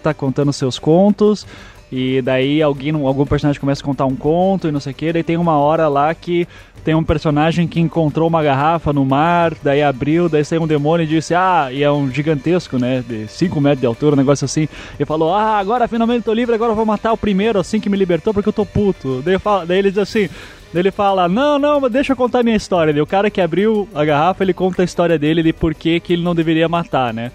tá 0.00 0.14
contando 0.14 0.50
seus 0.50 0.78
contos, 0.78 1.46
e 1.92 2.22
daí 2.22 2.62
alguém, 2.62 2.94
algum 2.94 3.26
personagem 3.26 3.60
começa 3.60 3.82
a 3.82 3.84
contar 3.84 4.06
um 4.06 4.14
conto 4.14 4.68
e 4.68 4.72
não 4.72 4.78
sei 4.78 4.92
o 4.92 4.94
que. 4.94 5.12
Daí 5.12 5.24
tem 5.24 5.36
uma 5.36 5.58
hora 5.58 5.88
lá 5.88 6.14
que 6.14 6.46
tem 6.84 6.94
um 6.94 7.04
personagem 7.04 7.68
que 7.68 7.80
encontrou 7.80 8.28
uma 8.28 8.42
garrafa 8.42 8.92
no 8.92 9.04
mar, 9.04 9.52
daí 9.62 9.82
abriu, 9.82 10.28
daí 10.28 10.44
saiu 10.44 10.62
um 10.62 10.66
demônio 10.66 11.04
e 11.04 11.06
disse, 11.06 11.34
ah, 11.34 11.68
e 11.70 11.82
é 11.82 11.90
um 11.90 12.10
gigantesco, 12.10 12.78
né, 12.78 13.04
de 13.06 13.28
5 13.28 13.60
metros 13.60 13.80
de 13.80 13.86
altura, 13.86 14.14
um 14.14 14.18
negócio 14.18 14.44
assim. 14.44 14.68
E 14.98 15.04
falou, 15.04 15.34
ah, 15.34 15.58
agora 15.58 15.86
finalmente 15.86 16.24
tô 16.24 16.32
livre, 16.32 16.54
agora 16.54 16.72
eu 16.72 16.76
vou 16.76 16.86
matar 16.86 17.12
o 17.12 17.16
primeiro 17.16 17.58
assim 17.58 17.80
que 17.80 17.88
me 17.88 17.96
libertou 17.96 18.32
porque 18.32 18.48
eu 18.48 18.52
tô 18.52 18.64
puto. 18.64 19.22
Daí, 19.22 19.38
fala, 19.38 19.66
daí 19.66 19.78
ele 19.78 19.90
diz 19.90 19.98
assim, 19.98 20.28
ele 20.74 20.90
fala, 20.90 21.28
não, 21.28 21.58
não, 21.58 21.80
deixa 21.90 22.12
eu 22.12 22.16
contar 22.16 22.42
minha 22.42 22.56
história. 22.56 23.02
o 23.02 23.06
cara 23.06 23.30
que 23.30 23.40
abriu 23.40 23.88
a 23.94 24.04
garrafa, 24.04 24.44
ele 24.44 24.54
conta 24.54 24.82
a 24.82 24.84
história 24.84 25.18
dele 25.18 25.42
de 25.42 25.52
por 25.52 25.74
que 25.74 26.00
ele 26.08 26.22
não 26.22 26.34
deveria 26.34 26.68
matar, 26.68 27.12
né. 27.12 27.32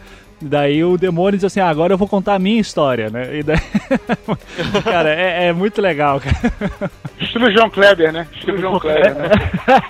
Daí 0.47 0.83
o 0.83 0.95
demônio 0.95 1.39
diz 1.39 1.45
assim: 1.45 1.59
ah, 1.59 1.69
agora 1.69 1.93
eu 1.93 1.97
vou 1.97 2.07
contar 2.07 2.35
a 2.35 2.39
minha 2.39 2.61
história, 2.61 3.09
né? 3.09 3.39
E 3.39 3.41
daí... 3.41 3.57
cara, 4.83 5.09
é, 5.09 5.47
é, 5.47 5.53
muito 5.53 5.81
legal, 5.81 6.21
cara. 6.21 6.91
Estilo 7.19 7.51
João 7.51 7.67
Kleber, 7.67 8.13
né? 8.13 8.27
Estilo 8.31 8.59
João 8.59 8.79
Kleber, 8.79 9.15
né? 9.15 9.29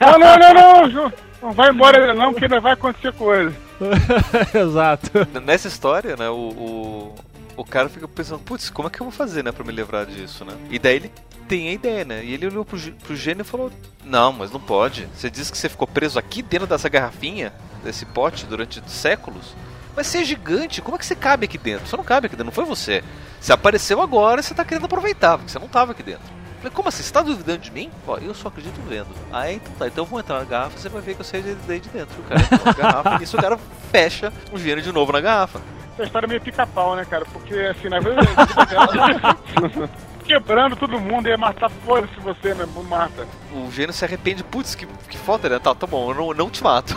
não, 0.02 0.18
não, 0.18 0.54
não, 0.54 0.88
não, 0.88 1.14
não 1.42 1.52
vai 1.52 1.70
embora 1.72 2.14
não, 2.14 2.32
porque 2.32 2.46
ainda 2.46 2.62
vai 2.62 2.72
acontecer 2.72 3.12
coisa. 3.12 3.54
Exato. 4.56 5.12
Nessa 5.44 5.68
história, 5.68 6.16
né, 6.16 6.30
o, 6.30 6.34
o, 6.34 7.16
o 7.58 7.66
cara 7.66 7.90
fica 7.90 8.08
pensando, 8.08 8.40
putz, 8.40 8.70
como 8.70 8.88
é 8.88 8.92
que 8.92 9.02
eu 9.02 9.06
vou 9.06 9.12
fazer, 9.12 9.44
né, 9.44 9.52
pra 9.52 9.66
me 9.66 9.74
livrar 9.74 10.06
disso, 10.06 10.46
né? 10.46 10.54
E 10.72 10.80
daí 10.80 10.96
ele 10.96 11.12
tem 11.50 11.68
a 11.68 11.74
ideia, 11.74 12.06
né? 12.06 12.24
E 12.24 12.34
ele 12.34 12.48
olhou 12.48 12.64
pro, 12.64 12.80
pro 12.80 13.16
gênio 13.16 13.42
e 13.42 13.46
falou: 13.46 13.70
Não, 14.06 14.32
mas 14.32 14.52
não 14.52 14.60
pode. 14.60 15.06
Você 15.14 15.30
disse 15.30 15.52
que 15.52 15.58
você 15.58 15.68
ficou 15.68 15.86
preso 15.86 16.18
aqui 16.18 16.42
dentro 16.42 16.66
dessa 16.66 16.88
garrafinha, 16.88 17.52
desse 17.84 18.06
pote, 18.06 18.46
durante 18.46 18.82
séculos. 18.90 19.54
Mas 19.96 20.08
você 20.08 20.20
é 20.20 20.24
gigante, 20.24 20.82
como 20.82 20.96
é 20.96 21.00
que 21.00 21.06
você 21.06 21.16
cabe 21.16 21.46
aqui 21.46 21.58
dentro? 21.58 21.88
Você 21.88 21.96
não 21.96 22.04
cabe 22.04 22.28
aqui 22.28 22.36
dentro, 22.36 22.46
não 22.46 22.52
foi 22.52 22.66
você. 22.66 23.04
Você 23.40 23.54
apareceu 23.54 24.02
agora 24.02 24.42
e 24.42 24.44
você 24.44 24.54
tá 24.54 24.66
querendo 24.66 24.86
aproveitar, 24.86 25.38
porque 25.38 25.52
você 25.52 25.60
não 25.60 25.68
tava 25.68 25.94
aqui 25.94 26.04
dentro. 26.04 26.26
Falei, 26.58 26.72
como 26.74 26.90
assim? 26.90 27.04
Você 27.04 27.14
tá 27.14 27.22
duvidando 27.22 27.60
de 27.60 27.72
mim? 27.72 27.92
Ó, 28.08 28.18
eu 28.18 28.34
só 28.34 28.48
acredito 28.48 28.80
vendo. 28.90 29.08
Ah, 29.32 29.52
então 29.52 29.72
tá, 29.78 29.88
então 29.88 30.04
eu 30.04 30.08
vou 30.08 30.20
entrar 30.20 30.40
na 30.40 30.46
garrafa 30.46 30.78
e 30.78 30.82
você 30.82 30.90
vai 30.90 31.02
ver 31.02 31.14
que 31.14 31.22
eu 31.22 31.26
saí 31.26 31.58
daí 31.68 31.80
de 31.80 31.90
dentro. 31.90 32.20
O 32.20 32.24
cara 32.24 32.42
entra 32.42 32.60
na 32.66 32.74
garrafa 32.74 33.18
e 33.22 33.24
isso 33.24 33.38
o 33.38 33.42
cara 33.42 33.58
fecha 33.92 34.34
o 34.52 34.58
gênio 34.58 34.84
de 34.84 34.92
novo 34.92 35.12
na 35.12 35.22
garrafa. 35.22 35.62
Essa 35.94 36.04
história 36.04 36.26
é 36.26 36.30
meio 36.30 36.42
pica-pau, 36.42 36.96
né, 36.96 37.06
cara? 37.06 37.24
Porque 37.26 37.54
assim, 37.54 37.88
na 37.88 38.00
verdade. 38.00 38.28
quebrando 40.26 40.76
todo 40.76 41.00
mundo, 41.00 41.30
ia 41.30 41.38
matar 41.38 41.70
foda-se 41.70 42.20
você, 42.20 42.54
né? 42.54 42.66
Mata. 42.90 43.28
O 43.54 43.72
gênio 43.72 43.94
se 43.94 44.04
arrepende, 44.04 44.44
putz, 44.44 44.76
que, 44.76 44.86
que 45.08 45.18
foda, 45.18 45.48
né? 45.48 45.60
Tá, 45.60 45.74
tá 45.74 45.88
bom, 45.88 46.12
eu 46.12 46.16
não, 46.16 46.34
não 46.34 46.50
te 46.50 46.64
mato. 46.64 46.96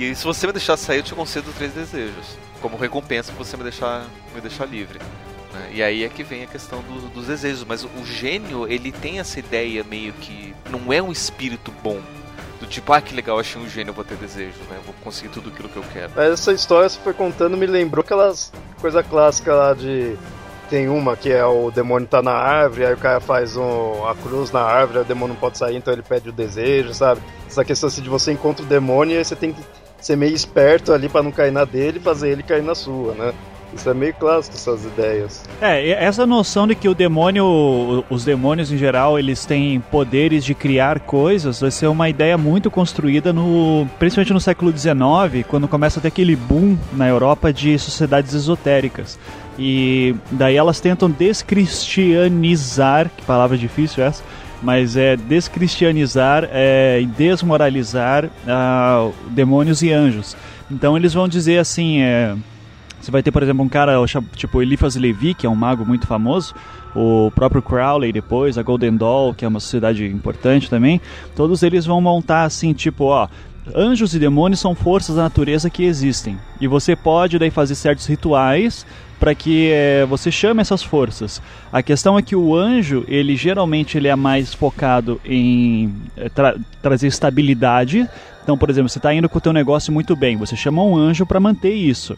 E 0.00 0.14
se 0.14 0.24
você 0.24 0.46
me 0.46 0.54
deixar 0.54 0.78
sair, 0.78 1.00
eu 1.00 1.02
te 1.02 1.14
concedo 1.14 1.52
três 1.52 1.74
desejos. 1.74 2.38
Como 2.62 2.78
recompensa 2.78 3.30
por 3.32 3.44
você 3.44 3.54
me 3.54 3.62
deixar, 3.62 4.06
me 4.34 4.40
deixar 4.40 4.64
livre. 4.64 4.98
Né? 5.52 5.70
E 5.74 5.82
aí 5.82 6.04
é 6.04 6.08
que 6.08 6.24
vem 6.24 6.42
a 6.42 6.46
questão 6.46 6.80
do, 6.80 7.10
dos 7.10 7.26
desejos. 7.26 7.66
Mas 7.68 7.84
o 7.84 8.02
gênio, 8.02 8.66
ele 8.66 8.92
tem 8.92 9.20
essa 9.20 9.38
ideia 9.38 9.84
meio 9.84 10.14
que. 10.14 10.54
Não 10.70 10.90
é 10.90 11.02
um 11.02 11.12
espírito 11.12 11.70
bom. 11.82 12.00
Do 12.58 12.66
tipo, 12.66 12.94
ah, 12.94 13.00
que 13.02 13.14
legal, 13.14 13.38
achei 13.38 13.60
um 13.60 13.68
gênio, 13.68 13.92
vou 13.92 14.02
ter 14.02 14.16
desejo, 14.16 14.56
né? 14.70 14.76
Eu 14.76 14.82
vou 14.82 14.94
conseguir 15.04 15.28
tudo 15.28 15.50
aquilo 15.50 15.68
que 15.68 15.76
eu 15.76 15.84
quero. 15.92 16.18
Essa 16.18 16.52
história 16.52 16.88
você 16.88 16.98
foi 16.98 17.12
contando 17.12 17.54
me 17.54 17.66
lembrou 17.66 18.02
aquelas 18.02 18.52
coisa 18.80 19.02
clássica 19.02 19.54
lá 19.54 19.74
de 19.74 20.16
tem 20.68 20.88
uma 20.88 21.16
que 21.16 21.32
é 21.32 21.44
o 21.44 21.70
demônio 21.70 22.06
tá 22.06 22.22
na 22.22 22.32
árvore, 22.32 22.86
aí 22.86 22.94
o 22.94 22.98
cara 22.98 23.18
faz 23.18 23.56
um, 23.56 24.06
a 24.06 24.14
cruz 24.14 24.52
na 24.52 24.60
árvore, 24.60 25.00
o 25.00 25.04
demônio 25.04 25.34
não 25.34 25.40
pode 25.40 25.58
sair, 25.58 25.76
então 25.76 25.92
ele 25.92 26.02
pede 26.02 26.28
o 26.28 26.32
desejo, 26.32 26.94
sabe? 26.94 27.20
Essa 27.46 27.64
questão 27.64 27.88
assim 27.88 28.02
de 28.02 28.08
você 28.08 28.30
encontra 28.30 28.64
o 28.64 28.68
demônio 28.68 29.18
e 29.18 29.24
você 29.24 29.34
tem 29.34 29.52
que 29.52 29.60
ser 30.00 30.16
meio 30.16 30.34
esperto 30.34 30.92
ali 30.92 31.08
para 31.08 31.22
não 31.22 31.30
cair 31.30 31.52
na 31.52 31.64
dele 31.64 31.98
e 31.98 32.02
fazer 32.02 32.30
ele 32.30 32.42
cair 32.42 32.62
na 32.62 32.74
sua, 32.74 33.14
né? 33.14 33.32
Isso 33.72 33.88
é 33.88 33.94
meio 33.94 34.12
clássico, 34.14 34.56
essas 34.56 34.84
ideias. 34.84 35.44
É, 35.60 35.90
essa 35.90 36.26
noção 36.26 36.66
de 36.66 36.74
que 36.74 36.88
o 36.88 36.94
demônio, 36.94 38.04
os 38.10 38.24
demônios 38.24 38.72
em 38.72 38.76
geral, 38.76 39.18
eles 39.18 39.44
têm 39.44 39.78
poderes 39.78 40.44
de 40.44 40.54
criar 40.54 41.00
coisas, 41.00 41.60
vai 41.60 41.70
ser 41.70 41.86
uma 41.86 42.08
ideia 42.08 42.36
muito 42.36 42.70
construída 42.70 43.32
no, 43.32 43.86
principalmente 43.98 44.32
no 44.32 44.40
século 44.40 44.76
XIX, 44.76 45.46
quando 45.46 45.68
começa 45.68 46.00
a 46.00 46.02
ter 46.02 46.08
aquele 46.08 46.34
boom 46.34 46.76
na 46.92 47.08
Europa 47.08 47.52
de 47.52 47.78
sociedades 47.78 48.34
esotéricas. 48.34 49.18
E 49.58 50.16
daí 50.32 50.56
elas 50.56 50.80
tentam 50.80 51.08
descristianizar, 51.08 53.08
que 53.16 53.24
palavra 53.24 53.56
difícil 53.56 54.02
é 54.02 54.08
essa, 54.08 54.24
mas 54.62 54.96
é 54.96 55.16
descristianizar 55.16 56.48
é, 56.50 57.02
desmoralizar 57.16 58.26
uh, 58.26 59.12
demônios 59.30 59.82
e 59.82 59.92
anjos. 59.92 60.36
Então 60.70 60.96
eles 60.96 61.12
vão 61.12 61.26
dizer 61.26 61.58
assim, 61.58 62.00
é, 62.00 62.34
você 63.00 63.10
vai 63.10 63.22
ter, 63.22 63.32
por 63.32 63.42
exemplo, 63.42 63.64
um 63.64 63.68
cara 63.68 63.94
tipo 64.36 64.62
Eliphas 64.62 64.94
Levi, 64.96 65.34
que 65.34 65.46
é 65.46 65.50
um 65.50 65.54
mago 65.54 65.84
muito 65.84 66.06
famoso, 66.06 66.54
o 66.94 67.30
próprio 67.34 67.62
Crowley 67.62 68.12
depois, 68.12 68.58
a 68.58 68.62
Golden 68.62 68.96
Dawn, 68.96 69.34
que 69.34 69.44
é 69.44 69.48
uma 69.48 69.60
sociedade 69.60 70.04
importante 70.06 70.68
também, 70.68 71.00
todos 71.34 71.62
eles 71.62 71.86
vão 71.86 72.00
montar 72.00 72.44
assim, 72.44 72.72
tipo, 72.72 73.04
ó, 73.04 73.28
anjos 73.74 74.14
e 74.14 74.18
demônios 74.18 74.60
são 74.60 74.74
forças 74.74 75.16
da 75.16 75.22
natureza 75.22 75.70
que 75.70 75.84
existem. 75.84 76.38
E 76.60 76.66
você 76.66 76.94
pode 76.94 77.38
daí 77.38 77.50
fazer 77.50 77.74
certos 77.74 78.06
rituais 78.06 78.86
para 79.20 79.34
que 79.34 79.70
é, 79.70 80.06
você 80.06 80.32
chame 80.32 80.62
essas 80.62 80.82
forças. 80.82 81.42
A 81.70 81.82
questão 81.82 82.18
é 82.18 82.22
que 82.22 82.34
o 82.34 82.56
anjo, 82.56 83.04
ele 83.06 83.36
geralmente 83.36 83.98
ele 83.98 84.08
é 84.08 84.16
mais 84.16 84.54
focado 84.54 85.20
em 85.24 85.94
é, 86.16 86.30
tra 86.30 86.56
trazer 86.80 87.06
estabilidade. 87.06 88.08
Então, 88.42 88.56
por 88.56 88.70
exemplo, 88.70 88.88
você 88.88 88.98
está 88.98 89.12
indo 89.12 89.28
com 89.28 89.36
o 89.36 89.40
teu 89.40 89.52
negócio 89.52 89.92
muito 89.92 90.16
bem, 90.16 90.38
você 90.38 90.56
chama 90.56 90.82
um 90.82 90.96
anjo 90.96 91.26
para 91.26 91.38
manter 91.38 91.74
isso. 91.74 92.16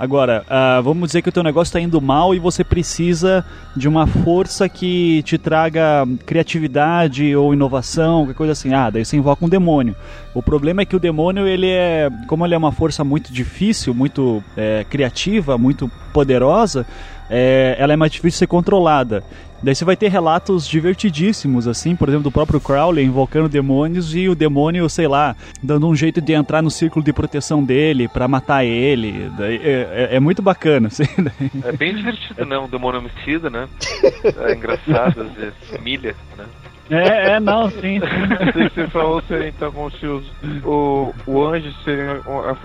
Agora, 0.00 0.46
uh, 0.48 0.82
vamos 0.82 1.10
dizer 1.10 1.20
que 1.20 1.28
o 1.28 1.32
teu 1.32 1.42
negócio 1.42 1.68
está 1.68 1.78
indo 1.78 2.00
mal 2.00 2.34
e 2.34 2.38
você 2.38 2.64
precisa 2.64 3.44
de 3.76 3.86
uma 3.86 4.06
força 4.06 4.66
que 4.66 5.22
te 5.24 5.36
traga 5.36 6.08
criatividade 6.24 7.36
ou 7.36 7.52
inovação, 7.52 8.20
qualquer 8.20 8.34
coisa 8.34 8.52
assim. 8.54 8.72
Ah, 8.72 8.88
daí 8.88 9.04
você 9.04 9.18
invoca 9.18 9.44
um 9.44 9.48
demônio. 9.48 9.94
O 10.32 10.42
problema 10.42 10.80
é 10.80 10.84
que 10.86 10.96
o 10.96 10.98
demônio, 10.98 11.46
ele 11.46 11.68
é, 11.68 12.08
como 12.28 12.46
ele 12.46 12.54
é 12.54 12.56
uma 12.56 12.72
força 12.72 13.04
muito 13.04 13.30
difícil, 13.30 13.92
muito 13.92 14.42
é, 14.56 14.86
criativa, 14.88 15.58
muito 15.58 15.90
poderosa, 16.14 16.86
é, 17.30 17.76
ela 17.78 17.92
é 17.92 17.96
mais 17.96 18.12
difícil 18.12 18.30
de 18.30 18.38
ser 18.38 18.46
controlada. 18.48 19.22
Daí 19.62 19.74
você 19.74 19.84
vai 19.84 19.94
ter 19.94 20.08
relatos 20.08 20.66
divertidíssimos, 20.66 21.68
assim, 21.68 21.94
por 21.94 22.08
exemplo, 22.08 22.24
do 22.24 22.32
próprio 22.32 22.58
Crowley 22.58 23.04
invocando 23.04 23.46
demônios 23.46 24.14
e 24.14 24.26
o 24.26 24.34
demônio, 24.34 24.88
sei 24.88 25.06
lá, 25.06 25.36
dando 25.62 25.86
um 25.86 25.94
jeito 25.94 26.18
de 26.18 26.32
entrar 26.32 26.62
no 26.62 26.70
círculo 26.70 27.04
de 27.04 27.12
proteção 27.12 27.62
dele 27.62 28.08
para 28.08 28.26
matar 28.26 28.64
ele. 28.64 29.30
Daí, 29.36 29.56
é, 29.56 30.08
é, 30.12 30.16
é, 30.16 30.20
muito 30.20 30.40
bacana, 30.40 30.88
assim. 30.88 31.04
Daí. 31.18 31.50
É 31.62 31.72
bem 31.72 31.94
divertido, 31.94 32.46
né? 32.46 32.58
Um 32.58 32.68
demônio 32.68 33.00
homicida, 33.00 33.50
né? 33.50 33.68
É 34.40 34.54
engraçado, 34.54 35.22
às 35.22 35.32
vezes, 35.32 35.54
milha, 35.82 36.14
né? 36.36 36.44
É, 36.90 37.32
é, 37.32 37.40
não, 37.40 37.70
sim. 37.70 38.00
Você 38.74 38.86
falou 38.88 39.22
seria 39.22 39.48
então 39.48 39.70
como 39.70 39.90
se 39.92 40.06
os, 40.06 40.24
o, 40.64 41.14
o 41.26 41.46
anjo 41.46 41.72
seria, 41.84 42.14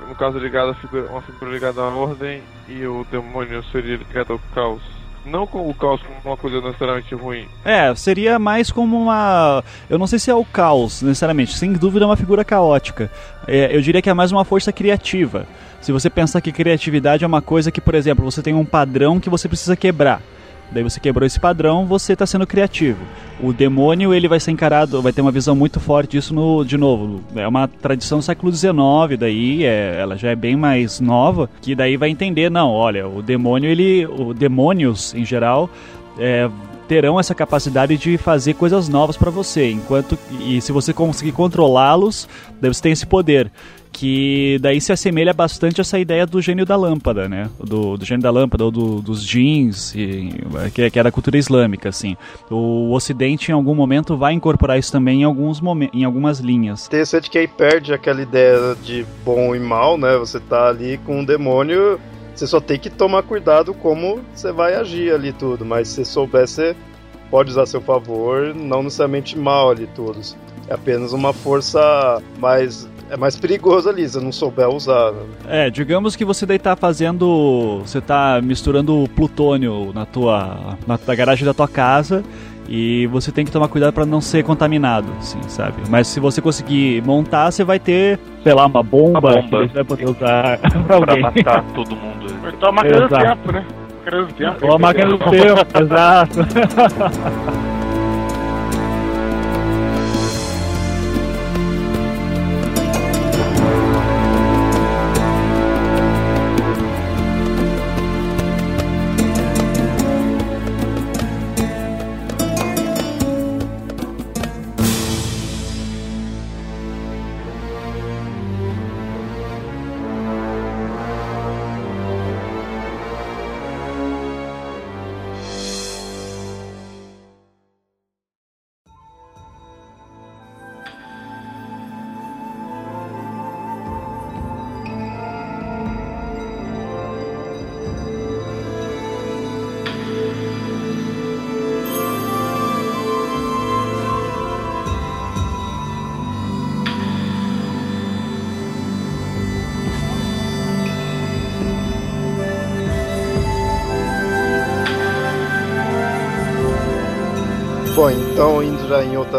no 0.08 0.16
caso, 0.16 0.40
ligado 0.40 0.72
a 0.72 0.74
figura, 0.74 1.08
uma 1.12 1.22
figura 1.22 1.52
ligada 1.52 1.82
à 1.82 1.90
ordem 1.90 2.42
e 2.68 2.86
o 2.86 3.06
demônio 3.12 3.64
seria 3.72 3.98
ligado 3.98 4.34
ao 4.34 4.40
caos 4.54 4.82
não 5.26 5.48
com 5.48 5.68
o 5.68 5.74
caos 5.74 6.02
como 6.04 6.20
uma 6.24 6.38
coisa 6.38 6.62
necessariamente 6.62 7.16
ruim. 7.16 7.48
É, 7.64 7.94
seria 7.96 8.38
mais 8.38 8.72
como 8.72 9.02
uma. 9.02 9.64
Eu 9.90 9.98
não 9.98 10.08
sei 10.08 10.20
se 10.20 10.30
é 10.30 10.36
o 10.36 10.46
caos, 10.46 11.02
necessariamente. 11.02 11.58
Sem 11.58 11.74
dúvida 11.74 12.06
é 12.06 12.08
uma 12.08 12.16
figura 12.16 12.46
caótica. 12.46 13.12
É, 13.48 13.76
eu 13.76 13.82
diria 13.82 14.02
que 14.02 14.10
é 14.10 14.14
mais 14.14 14.32
uma 14.32 14.46
força 14.46 14.72
criativa. 14.72 15.48
Se 15.82 15.92
você 15.92 16.10
pensar 16.10 16.42
que 16.42 16.52
criatividade 16.52 17.24
é 17.24 17.28
uma 17.28 17.42
coisa 17.42 17.72
que, 17.72 17.82
por 17.82 17.96
exemplo, 17.96 18.24
você 18.24 18.42
tem 18.42 18.54
um 18.54 18.66
padrão 18.66 19.20
que 19.20 19.30
você 19.30 19.48
precisa 19.48 19.76
quebrar. 19.76 20.22
Daí 20.72 20.84
você 20.84 21.00
quebrou 21.00 21.26
esse 21.26 21.40
padrão, 21.40 21.86
você 21.86 22.14
está 22.14 22.26
sendo 22.26 22.46
criativo. 22.46 23.00
O 23.42 23.54
demônio 23.54 24.14
ele 24.14 24.28
vai 24.28 24.40
ser 24.40 24.52
encarado, 24.52 25.02
vai 25.02 25.14
ter 25.14 25.22
uma 25.22 25.32
visão 25.32 25.56
muito 25.56 25.80
forte 25.80 26.12
disso 26.12 26.34
no, 26.34 26.64
de 26.64 26.78
novo. 26.78 27.22
É 27.36 27.48
uma 27.48 27.68
tradição 27.68 28.20
do 28.20 28.24
século 28.24 28.52
XIX, 28.52 28.74
daí 29.20 29.64
é, 29.64 29.98
ela 30.00 30.18
já 30.18 30.30
é 30.30 30.36
bem 30.36 30.56
mais 30.56 31.00
nova, 31.00 31.50
que 31.62 31.76
daí 31.76 31.98
vai 31.98 32.10
entender 32.10 32.50
não, 32.50 32.72
olha, 32.72 33.08
o 33.08 33.22
demônio 33.22 33.70
ele, 33.70 34.06
o 34.06 34.34
demônios 34.34 35.14
em 35.14 35.26
geral 35.26 35.70
é, 36.18 36.50
terão 36.88 37.20
essa 37.20 37.36
capacidade 37.36 37.98
de 37.98 38.18
fazer 38.18 38.54
coisas 38.54 38.88
novas 38.88 39.18
para 39.18 39.32
você, 39.32 39.72
enquanto 39.72 40.18
e 40.40 40.62
se 40.62 40.72
você 40.72 40.94
conseguir 40.94 41.32
controlá-los, 41.32 42.28
daí 42.62 42.74
você 42.74 42.82
tem 42.82 42.92
esse 42.92 43.06
poder 43.06 43.52
que 43.96 44.58
daí 44.62 44.82
se 44.82 44.92
assemelha 44.92 45.34
bastante 45.34 45.80
a 45.80 45.82
essa 45.82 45.98
ideia 45.98 46.26
do 46.26 46.42
gênio 46.42 46.66
da 46.66 46.76
lâmpada, 46.76 47.30
né? 47.30 47.50
Do, 47.58 47.96
do 47.96 48.04
gênio 48.04 48.22
da 48.22 48.30
lâmpada 48.30 48.66
ou 48.66 48.72
do, 48.72 49.02
dos 49.02 49.26
jeans, 49.26 49.96
e, 49.96 50.32
que, 50.74 50.92
que 50.92 51.00
é 51.00 51.04
da 51.04 51.12
cultura 51.12 51.38
islâmica, 51.38 51.88
assim. 51.88 52.18
O 52.52 52.92
Ocidente, 52.92 53.52
em 53.52 53.54
algum 53.54 53.74
momento, 53.74 54.18
vai 54.18 54.34
incorporar 54.34 54.78
isso 54.78 54.92
também 54.92 55.22
em, 55.22 55.24
alguns 55.24 55.62
em 55.94 56.04
algumas 56.04 56.40
linhas. 56.40 56.88
Interessante 56.88 57.30
que 57.30 57.38
aí 57.38 57.48
perde 57.48 57.94
aquela 57.94 58.22
ideia 58.22 58.76
de 58.84 59.06
bom 59.24 59.56
e 59.56 59.60
mal, 59.62 59.98
né? 59.98 60.18
Você 60.18 60.42
tá 60.42 60.68
ali 60.68 60.98
com 60.98 61.22
um 61.22 61.24
demônio, 61.24 61.98
você 62.36 62.46
só 62.46 62.60
tem 62.60 62.78
que 62.78 62.90
tomar 62.90 63.24
cuidado 63.24 63.74
como 63.74 64.20
você 64.34 64.52
vai 64.52 64.76
agir 64.76 65.14
ali 65.14 65.32
tudo, 65.32 65.64
mas 65.64 65.88
se 65.88 66.04
souber, 66.04 66.46
você 66.46 66.76
pode 67.32 67.50
usar 67.50 67.64
a 67.64 67.66
seu 67.66 67.80
favor, 67.80 68.54
não 68.54 68.84
necessariamente 68.84 69.40
mal 69.40 69.70
ali 69.72 69.88
todos. 69.96 70.36
É 70.68 70.74
apenas 70.74 71.14
uma 71.14 71.32
força 71.32 72.22
mais 72.40 72.90
é 73.10 73.18
mais 73.18 73.36
perigoso 73.36 73.90
ali, 73.90 74.08
se 74.08 74.20
não 74.20 74.32
souber 74.32 74.68
usar. 74.70 75.12
Né? 75.12 75.24
É, 75.48 75.70
digamos 75.70 76.16
que 76.16 76.26
você 76.26 76.46
daí 76.46 76.60
tá 76.60 76.76
fazendo. 76.76 77.82
Você 77.86 78.02
tá 78.02 78.40
misturando 78.44 79.08
plutônio 79.16 79.92
na 79.94 80.06
tua. 80.06 80.78
na, 80.88 81.00
na 81.06 81.16
garagem 81.16 81.46
da 81.46 81.54
tua 81.54 81.68
casa. 81.68 82.24
E 82.68 83.06
você 83.08 83.32
tem 83.32 83.46
que 83.46 83.52
tomar 83.52 83.68
cuidado 83.68 83.94
para 83.94 84.08
não 84.08 84.20
ser 84.20 84.44
contaminado, 84.44 85.08
assim, 85.20 85.38
sabe? 85.48 85.84
Mas 85.88 86.08
se 86.08 86.20
você 86.20 86.42
conseguir 86.42 87.00
montar, 87.04 87.52
você 87.52 87.64
vai 87.64 87.78
ter, 87.80 88.20
sei 88.44 88.54
lá, 88.56 88.66
uma 88.66 88.82
bomba, 88.82 89.20
uma 89.20 89.42
bomba. 89.42 89.68
que 89.68 89.68
você 89.68 89.74
vai 89.76 89.84
poder 89.84 90.10
usar 90.10 90.58
pra, 90.88 91.00
pra 91.00 91.18
matar 91.18 91.64
todo 91.76 91.96
mundo. 91.96 92.26
Então 92.58 92.70
a 92.70 92.72
máquina 92.72 93.02
do 93.02 93.16
tempo, 93.16 93.52
né? 93.52 93.66
Máquina 94.04 94.26
do 94.26 94.34
tempo. 94.34 94.66
Ou 94.66 94.74
a 94.74 94.80
máquina 94.80 95.06
do 95.06 95.18
tempo, 95.20 95.80
exato. 95.80 96.40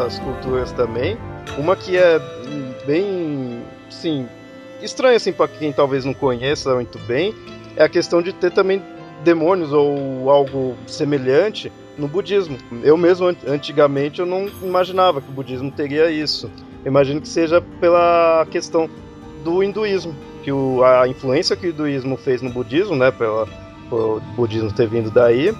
outras 0.06 0.18
culturas 0.20 0.72
também, 0.72 1.18
uma 1.58 1.76
que 1.76 1.96
é 1.96 2.20
bem, 2.86 3.62
sim, 3.90 4.28
estranha 4.80 5.16
assim 5.16 5.32
para 5.32 5.48
quem 5.48 5.72
talvez 5.72 6.04
não 6.04 6.14
conheça 6.14 6.74
muito 6.74 6.98
bem, 7.00 7.34
é 7.76 7.84
a 7.84 7.88
questão 7.88 8.22
de 8.22 8.32
ter 8.32 8.52
também 8.52 8.82
demônios 9.24 9.72
ou 9.72 10.30
algo 10.30 10.76
semelhante 10.86 11.72
no 11.98 12.06
budismo. 12.06 12.56
Eu 12.82 12.96
mesmo 12.96 13.34
antigamente 13.46 14.20
eu 14.20 14.26
não 14.26 14.48
imaginava 14.62 15.20
que 15.20 15.28
o 15.28 15.32
budismo 15.32 15.70
teria 15.70 16.10
isso. 16.10 16.50
Imagino 16.84 17.20
que 17.20 17.28
seja 17.28 17.60
pela 17.80 18.46
questão 18.50 18.88
do 19.42 19.62
hinduísmo, 19.62 20.14
que 20.44 20.52
o, 20.52 20.84
a 20.84 21.08
influência 21.08 21.56
que 21.56 21.66
o 21.66 21.70
hinduísmo 21.70 22.16
fez 22.16 22.40
no 22.42 22.50
budismo, 22.50 22.94
né, 22.94 23.10
pela, 23.10 23.46
pelo 23.88 24.20
budismo 24.36 24.72
ter 24.72 24.86
vindo 24.86 25.10
daí, 25.10 25.52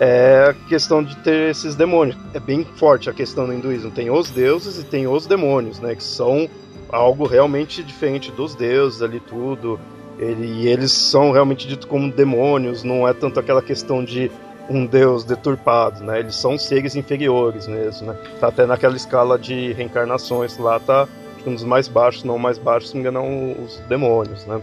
é 0.00 0.48
a 0.50 0.54
questão 0.68 1.02
de 1.02 1.16
ter 1.16 1.50
esses 1.50 1.74
demônios. 1.74 2.16
É 2.32 2.40
bem 2.40 2.64
forte 2.76 3.08
a 3.08 3.12
questão 3.12 3.46
do 3.46 3.52
hinduísmo. 3.52 3.90
Tem 3.90 4.10
os 4.10 4.30
deuses 4.30 4.78
e 4.78 4.84
tem 4.84 5.06
os 5.06 5.26
demônios, 5.26 5.80
né? 5.80 5.94
Que 5.94 6.02
são 6.02 6.48
algo 6.88 7.26
realmente 7.26 7.82
diferente 7.82 8.30
dos 8.32 8.54
deuses 8.54 9.02
ali 9.02 9.20
tudo. 9.20 9.78
Ele, 10.18 10.46
e 10.46 10.68
eles 10.68 10.92
são 10.92 11.32
realmente 11.32 11.66
ditos 11.66 11.88
como 11.88 12.10
demônios, 12.10 12.84
não 12.84 13.06
é 13.06 13.12
tanto 13.12 13.40
aquela 13.40 13.60
questão 13.60 14.04
de 14.04 14.30
um 14.70 14.86
deus 14.86 15.24
deturpado, 15.24 16.04
né? 16.04 16.20
Eles 16.20 16.36
são 16.36 16.56
seres 16.56 16.94
inferiores 16.94 17.66
mesmo, 17.66 18.08
né? 18.08 18.16
Tá 18.40 18.48
até 18.48 18.64
naquela 18.64 18.96
escala 18.96 19.38
de 19.38 19.72
reencarnações 19.72 20.56
lá, 20.56 20.78
tá 20.78 21.08
um 21.46 21.52
dos 21.52 21.64
mais 21.64 21.88
baixos, 21.88 22.24
não 22.24 22.38
mais 22.38 22.56
baixos, 22.56 22.90
se 22.90 22.96
não 22.96 23.02
me 23.02 23.08
engano, 23.08 23.64
os 23.64 23.78
demônios, 23.88 24.46
né? 24.46 24.60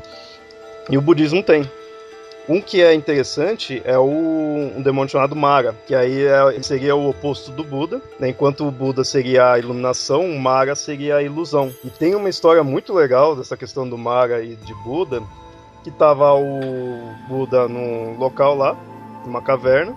E 0.89 0.97
o 0.97 1.01
budismo 1.01 1.43
tem. 1.43 1.69
Um 2.51 2.59
que 2.59 2.81
é 2.81 2.93
interessante 2.93 3.81
é 3.85 3.97
o, 3.97 4.03
um 4.75 4.81
demônio 4.81 5.09
chamado 5.09 5.33
Mara, 5.37 5.73
que 5.87 5.95
aí 5.95 6.25
é, 6.25 6.61
seria 6.61 6.93
o 6.93 7.09
oposto 7.09 7.49
do 7.49 7.63
Buda. 7.63 8.01
Né? 8.19 8.27
Enquanto 8.27 8.67
o 8.67 8.71
Buda 8.71 9.05
seria 9.05 9.53
a 9.53 9.57
iluminação, 9.57 10.25
o 10.25 10.37
Mara 10.37 10.75
seria 10.75 11.15
a 11.15 11.23
ilusão. 11.23 11.73
E 11.81 11.89
tem 11.89 12.13
uma 12.13 12.27
história 12.27 12.61
muito 12.61 12.93
legal 12.93 13.37
dessa 13.37 13.55
questão 13.55 13.87
do 13.87 13.97
Mara 13.97 14.43
e 14.43 14.57
de 14.57 14.73
Buda, 14.83 15.23
que 15.81 15.89
tava 15.89 16.33
o 16.33 17.13
Buda 17.29 17.69
num 17.69 18.17
local 18.17 18.57
lá, 18.57 18.75
numa 19.25 19.41
caverna, 19.41 19.95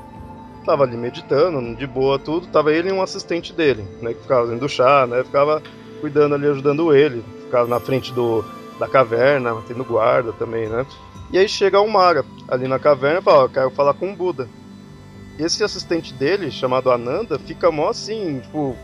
tava 0.65 0.85
ali 0.85 0.97
meditando, 0.97 1.75
de 1.75 1.87
boa 1.89 2.21
tudo, 2.21 2.47
tava 2.47 2.73
ele 2.73 2.89
e 2.89 2.93
um 2.93 3.03
assistente 3.03 3.53
dele, 3.53 3.85
né, 4.01 4.15
que 4.15 4.23
ficava 4.23 4.47
fazendo 4.47 4.69
chá, 4.69 5.09
né, 5.09 5.25
ficava 5.25 5.61
cuidando 6.01 6.37
ali, 6.37 6.47
ajudando 6.47 6.95
ele, 6.95 7.25
ficava 7.47 7.67
na 7.67 7.81
frente 7.81 8.13
do, 8.13 8.45
da 8.79 8.87
caverna, 8.87 9.57
tendo 9.67 9.85
guarda 9.85 10.33
também, 10.33 10.69
né? 10.69 10.87
E 11.35 11.39
aí 11.39 11.49
chega 11.49 11.81
o 11.81 11.91
Mara 11.91 12.25
ali 12.47 12.69
na 12.69 12.79
caverna 12.79 13.19
e 13.19 13.23
fala, 13.23 13.49
quero 13.49 13.69
falar 13.69 13.93
com 13.95 14.13
o 14.13 14.15
Buda. 14.15 14.49
Esse 15.37 15.65
assistente 15.65 16.15
dele, 16.15 16.49
chamado 16.49 16.93
Ananda, 16.93 17.41
fica 17.41 17.73
mó 17.73 17.89
assim, 17.89 18.39
tipo, 18.39 18.77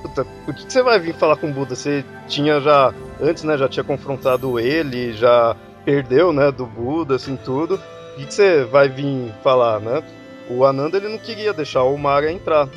puta, 0.00 0.24
por 0.46 0.54
que, 0.54 0.72
você 0.72 0.82
vai 0.82 0.98
vir 0.98 1.14
falar 1.14 1.36
com 1.36 1.50
o 1.50 1.52
Buda? 1.52 1.76
Você 1.76 2.02
tinha 2.26 2.62
já, 2.62 2.94
antes, 3.20 3.44
né, 3.44 3.58
já 3.58 3.68
tinha 3.68 3.84
confrontado 3.84 4.58
ele, 4.58 5.12
já 5.12 5.54
perdeu, 5.84 6.32
né, 6.32 6.50
do 6.50 6.64
Buda, 6.64 7.16
assim, 7.16 7.36
tudo. 7.36 7.74
O 7.74 8.16
que, 8.16 8.32
você 8.32 8.64
vai 8.64 8.88
vir 8.88 9.30
falar, 9.42 9.78
né? 9.78 10.02
O 10.48 10.64
Ananda, 10.64 10.96
ele 10.96 11.10
não 11.10 11.18
queria 11.18 11.52
deixar 11.52 11.82
o 11.82 11.98
Mara 11.98 12.32
entrar. 12.32 12.70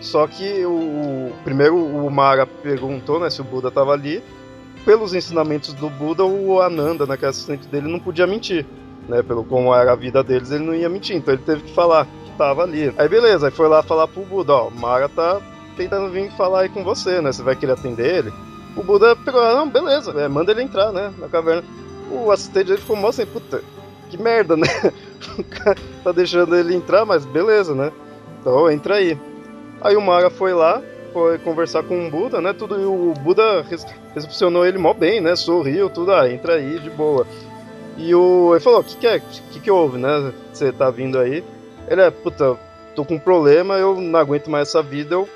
Só 0.00 0.24
que 0.28 0.64
o, 0.64 0.70
o 0.70 1.32
primeiro 1.42 1.76
o 1.76 2.08
Mara 2.08 2.46
perguntou, 2.46 3.18
né, 3.18 3.28
se 3.28 3.40
o 3.40 3.44
Buda 3.44 3.70
estava 3.70 3.92
ali. 3.92 4.22
Pelos 4.86 5.12
ensinamentos 5.12 5.74
do 5.74 5.90
Buda, 5.90 6.24
o 6.24 6.62
Ananda, 6.62 7.04
né, 7.04 7.16
que 7.16 7.24
é 7.24 7.28
assistente 7.28 7.66
dele, 7.66 7.88
não 7.88 7.98
podia 7.98 8.24
mentir. 8.24 8.64
Né, 9.08 9.22
pelo 9.22 9.44
como 9.44 9.74
era 9.74 9.92
a 9.92 9.96
vida 9.96 10.22
deles, 10.22 10.52
ele 10.52 10.64
não 10.64 10.74
ia 10.74 10.88
mentir. 10.88 11.16
Então 11.16 11.34
ele 11.34 11.42
teve 11.42 11.62
que 11.62 11.74
falar 11.74 12.06
que 12.24 12.30
estava 12.30 12.62
ali. 12.62 12.94
Aí 12.96 13.08
beleza, 13.08 13.48
aí 13.48 13.52
foi 13.52 13.68
lá 13.68 13.82
falar 13.82 14.06
pro 14.06 14.24
Buda, 14.24 14.52
ó, 14.54 14.70
Mara 14.70 15.08
tá 15.08 15.40
tentando 15.76 16.10
vir 16.10 16.30
falar 16.32 16.60
aí 16.60 16.68
com 16.68 16.84
você, 16.84 17.20
né? 17.20 17.32
Você 17.32 17.42
vai 17.42 17.56
querer 17.56 17.72
atender 17.72 18.18
ele? 18.18 18.32
O 18.76 18.82
Buda 18.84 19.16
pegou, 19.16 19.40
ah, 19.40 19.54
não, 19.54 19.68
beleza, 19.68 20.12
é, 20.20 20.28
manda 20.28 20.52
ele 20.52 20.62
entrar, 20.62 20.92
né? 20.92 21.12
Na 21.18 21.28
caverna. 21.28 21.64
O 22.08 22.30
assistente 22.30 22.66
dele 22.66 22.80
ficou 22.80 22.94
mó 22.94 23.08
assim, 23.08 23.26
puta, 23.26 23.62
que 24.08 24.16
merda, 24.16 24.56
né? 24.56 24.68
o 25.36 25.42
cara 25.42 25.76
tá 26.04 26.12
deixando 26.12 26.54
ele 26.56 26.76
entrar, 26.76 27.04
mas 27.04 27.24
beleza, 27.24 27.74
né? 27.74 27.90
Então 28.40 28.70
entra 28.70 28.94
aí. 28.94 29.18
Aí 29.80 29.96
o 29.96 30.00
Mara 30.00 30.30
foi 30.30 30.54
lá, 30.54 30.80
foi 31.12 31.38
conversar 31.38 31.82
com 31.82 32.06
o 32.06 32.10
Buda, 32.10 32.40
né? 32.40 32.52
Tudo, 32.52 32.80
e 32.80 32.84
o 32.84 33.12
Buda 33.14 33.64
recepcionou 34.16 34.66
ele 34.66 34.78
mó 34.78 34.94
bem, 34.94 35.20
né? 35.20 35.36
Sorriu, 35.36 35.90
tudo, 35.90 36.12
ah, 36.12 36.28
entra 36.28 36.54
aí, 36.54 36.78
de 36.78 36.88
boa. 36.88 37.26
E 37.98 38.14
o, 38.14 38.52
ele 38.54 38.60
falou, 38.60 38.80
o 38.80 38.84
que 38.84 38.96
que 38.96 39.06
é? 39.06 39.18
O 39.18 39.20
que 39.52 39.60
que 39.60 39.70
houve, 39.70 39.98
né? 39.98 40.32
Você 40.52 40.72
tá 40.72 40.90
vindo 40.90 41.18
aí? 41.18 41.44
Ele 41.86 42.00
é, 42.00 42.10
puta, 42.10 42.58
tô 42.94 43.04
com 43.04 43.14
um 43.14 43.18
problema, 43.18 43.76
eu 43.76 44.00
não 44.00 44.18
aguento 44.18 44.50
mais 44.50 44.68
essa 44.68 44.82
vida, 44.82 45.14
eu 45.14 45.28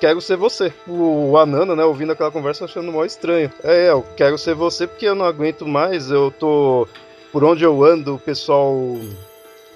quero 0.00 0.20
ser 0.20 0.36
você. 0.36 0.72
O 0.86 1.38
Ananda, 1.38 1.76
né, 1.76 1.84
ouvindo 1.84 2.12
aquela 2.12 2.30
conversa, 2.30 2.64
achando 2.64 2.92
mó 2.92 3.04
estranho. 3.04 3.50
É, 3.62 3.90
eu 3.90 4.04
quero 4.16 4.36
ser 4.36 4.54
você 4.54 4.86
porque 4.86 5.06
eu 5.06 5.14
não 5.14 5.24
aguento 5.24 5.66
mais, 5.66 6.10
eu 6.10 6.30
tô. 6.30 6.88
Por 7.32 7.42
onde 7.42 7.64
eu 7.64 7.84
ando, 7.84 8.14
o 8.14 8.18
pessoal 8.18 8.76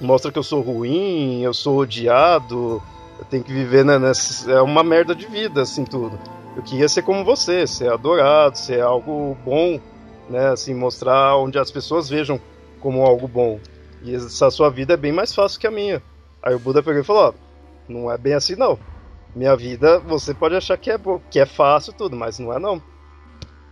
mostra 0.01 0.31
que 0.31 0.39
eu 0.39 0.45
sou 0.45 0.61
ruim, 0.61 1.43
eu 1.43 1.53
sou 1.53 1.79
odiado, 1.79 2.81
eu 3.19 3.25
tenho 3.29 3.43
que 3.43 3.53
viver 3.53 3.85
né, 3.85 3.99
nessa. 3.99 4.51
É 4.51 4.61
uma 4.61 4.83
merda 4.85 5.15
de 5.15 5.27
vida, 5.27 5.63
assim, 5.63 5.85
tudo. 5.85 6.19
Eu 6.59 6.63
queria 6.63 6.89
ser 6.89 7.03
como 7.03 7.25
você, 7.25 7.67
ser 7.67 7.91
adorado, 7.91 8.59
ser 8.59 8.83
algo 8.83 9.35
bom, 9.43 9.81
né, 10.29 10.49
assim, 10.49 10.75
mostrar 10.75 11.37
onde 11.37 11.59
as 11.59 11.71
pessoas 11.71 12.09
vejam 12.11 12.39
como 12.81 13.03
algo 13.03 13.27
bom. 13.27 13.59
E 14.03 14.15
essa 14.15 14.51
sua 14.51 14.69
vida 14.69 14.93
é 14.93 14.97
bem 14.97 15.13
mais 15.13 15.35
fácil 15.35 15.59
que 15.59 15.67
a 15.67 15.71
minha. 15.71 16.03
Aí 16.43 16.55
o 16.55 16.59
Buda 16.59 16.83
pegou 16.83 17.01
e 17.01 17.05
falou: 17.05 17.35
não 17.89 18.13
é 18.13 18.19
bem 18.19 18.35
assim 18.35 18.55
não 18.55 18.79
minha 19.35 19.55
vida, 19.57 19.99
você 20.01 20.35
pode 20.35 20.55
achar 20.55 20.77
que 20.77 20.91
é, 20.91 20.99
que 21.31 21.39
é 21.39 21.47
fácil 21.47 21.93
tudo, 21.93 22.17
mas 22.17 22.39
não 22.39 22.53
é 22.53 22.59
não. 22.59 22.83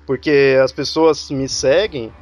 Porque 0.07 0.57
as 0.63 0.71
pessoas 0.71 1.31
me 1.31 1.49
seguem 1.49 2.13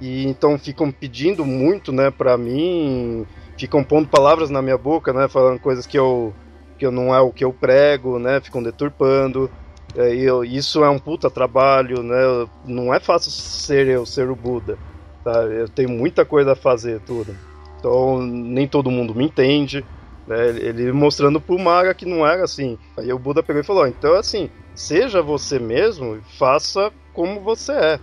e 0.00 0.26
então 0.26 0.58
ficam 0.58 0.90
pedindo 0.90 1.44
muito, 1.44 1.92
né, 1.92 2.10
pra 2.10 2.36
mim, 2.36 3.26
ficam 3.58 3.84
pondo 3.84 4.08
palavras 4.08 4.48
na 4.48 4.62
minha 4.62 4.78
boca, 4.78 5.12
né, 5.12 5.28
falando 5.28 5.60
coisas 5.60 5.86
que 5.86 5.98
eu 5.98 6.34
que 6.78 6.84
eu 6.84 6.92
não 6.92 7.14
é 7.14 7.20
o 7.20 7.32
que 7.32 7.42
eu 7.42 7.54
prego, 7.54 8.18
né, 8.18 8.40
ficam 8.40 8.62
deturpando. 8.62 9.50
É, 9.96 10.14
e 10.14 10.24
eu, 10.24 10.44
isso 10.44 10.84
é 10.84 10.90
um 10.90 10.98
puta 10.98 11.30
trabalho, 11.30 12.02
né? 12.02 12.46
Não 12.66 12.92
é 12.92 13.00
fácil 13.00 13.30
ser 13.30 13.86
eu, 13.88 14.04
ser 14.04 14.28
o 14.28 14.36
Buda. 14.36 14.78
Tá? 15.24 15.42
Eu 15.44 15.68
tenho 15.68 15.88
muita 15.88 16.24
coisa 16.24 16.52
a 16.52 16.56
fazer, 16.56 17.00
tudo. 17.00 17.34
Então 17.78 18.20
nem 18.20 18.68
todo 18.68 18.90
mundo 18.90 19.14
me 19.14 19.24
entende. 19.24 19.84
Né? 20.26 20.48
Ele 20.48 20.92
mostrando 20.92 21.40
pro 21.40 21.58
Mara 21.58 21.94
que 21.94 22.04
não 22.04 22.26
era 22.26 22.44
assim. 22.44 22.78
Aí 22.96 23.10
o 23.10 23.18
Buda 23.18 23.42
pegou 23.42 23.62
e 23.62 23.64
falou: 23.64 23.86
então 23.86 24.14
assim, 24.14 24.50
seja 24.74 25.22
você 25.22 25.58
mesmo, 25.58 26.20
faça 26.38 26.92
como 27.14 27.40
você 27.40 27.72
é. 27.72 28.00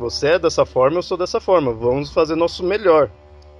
Você 0.00 0.28
é 0.28 0.38
dessa 0.38 0.66
forma, 0.66 0.98
eu 0.98 1.02
sou 1.02 1.16
dessa 1.16 1.40
forma. 1.40 1.72
Vamos 1.72 2.10
fazer 2.10 2.34
nosso 2.34 2.64
melhor. 2.64 3.08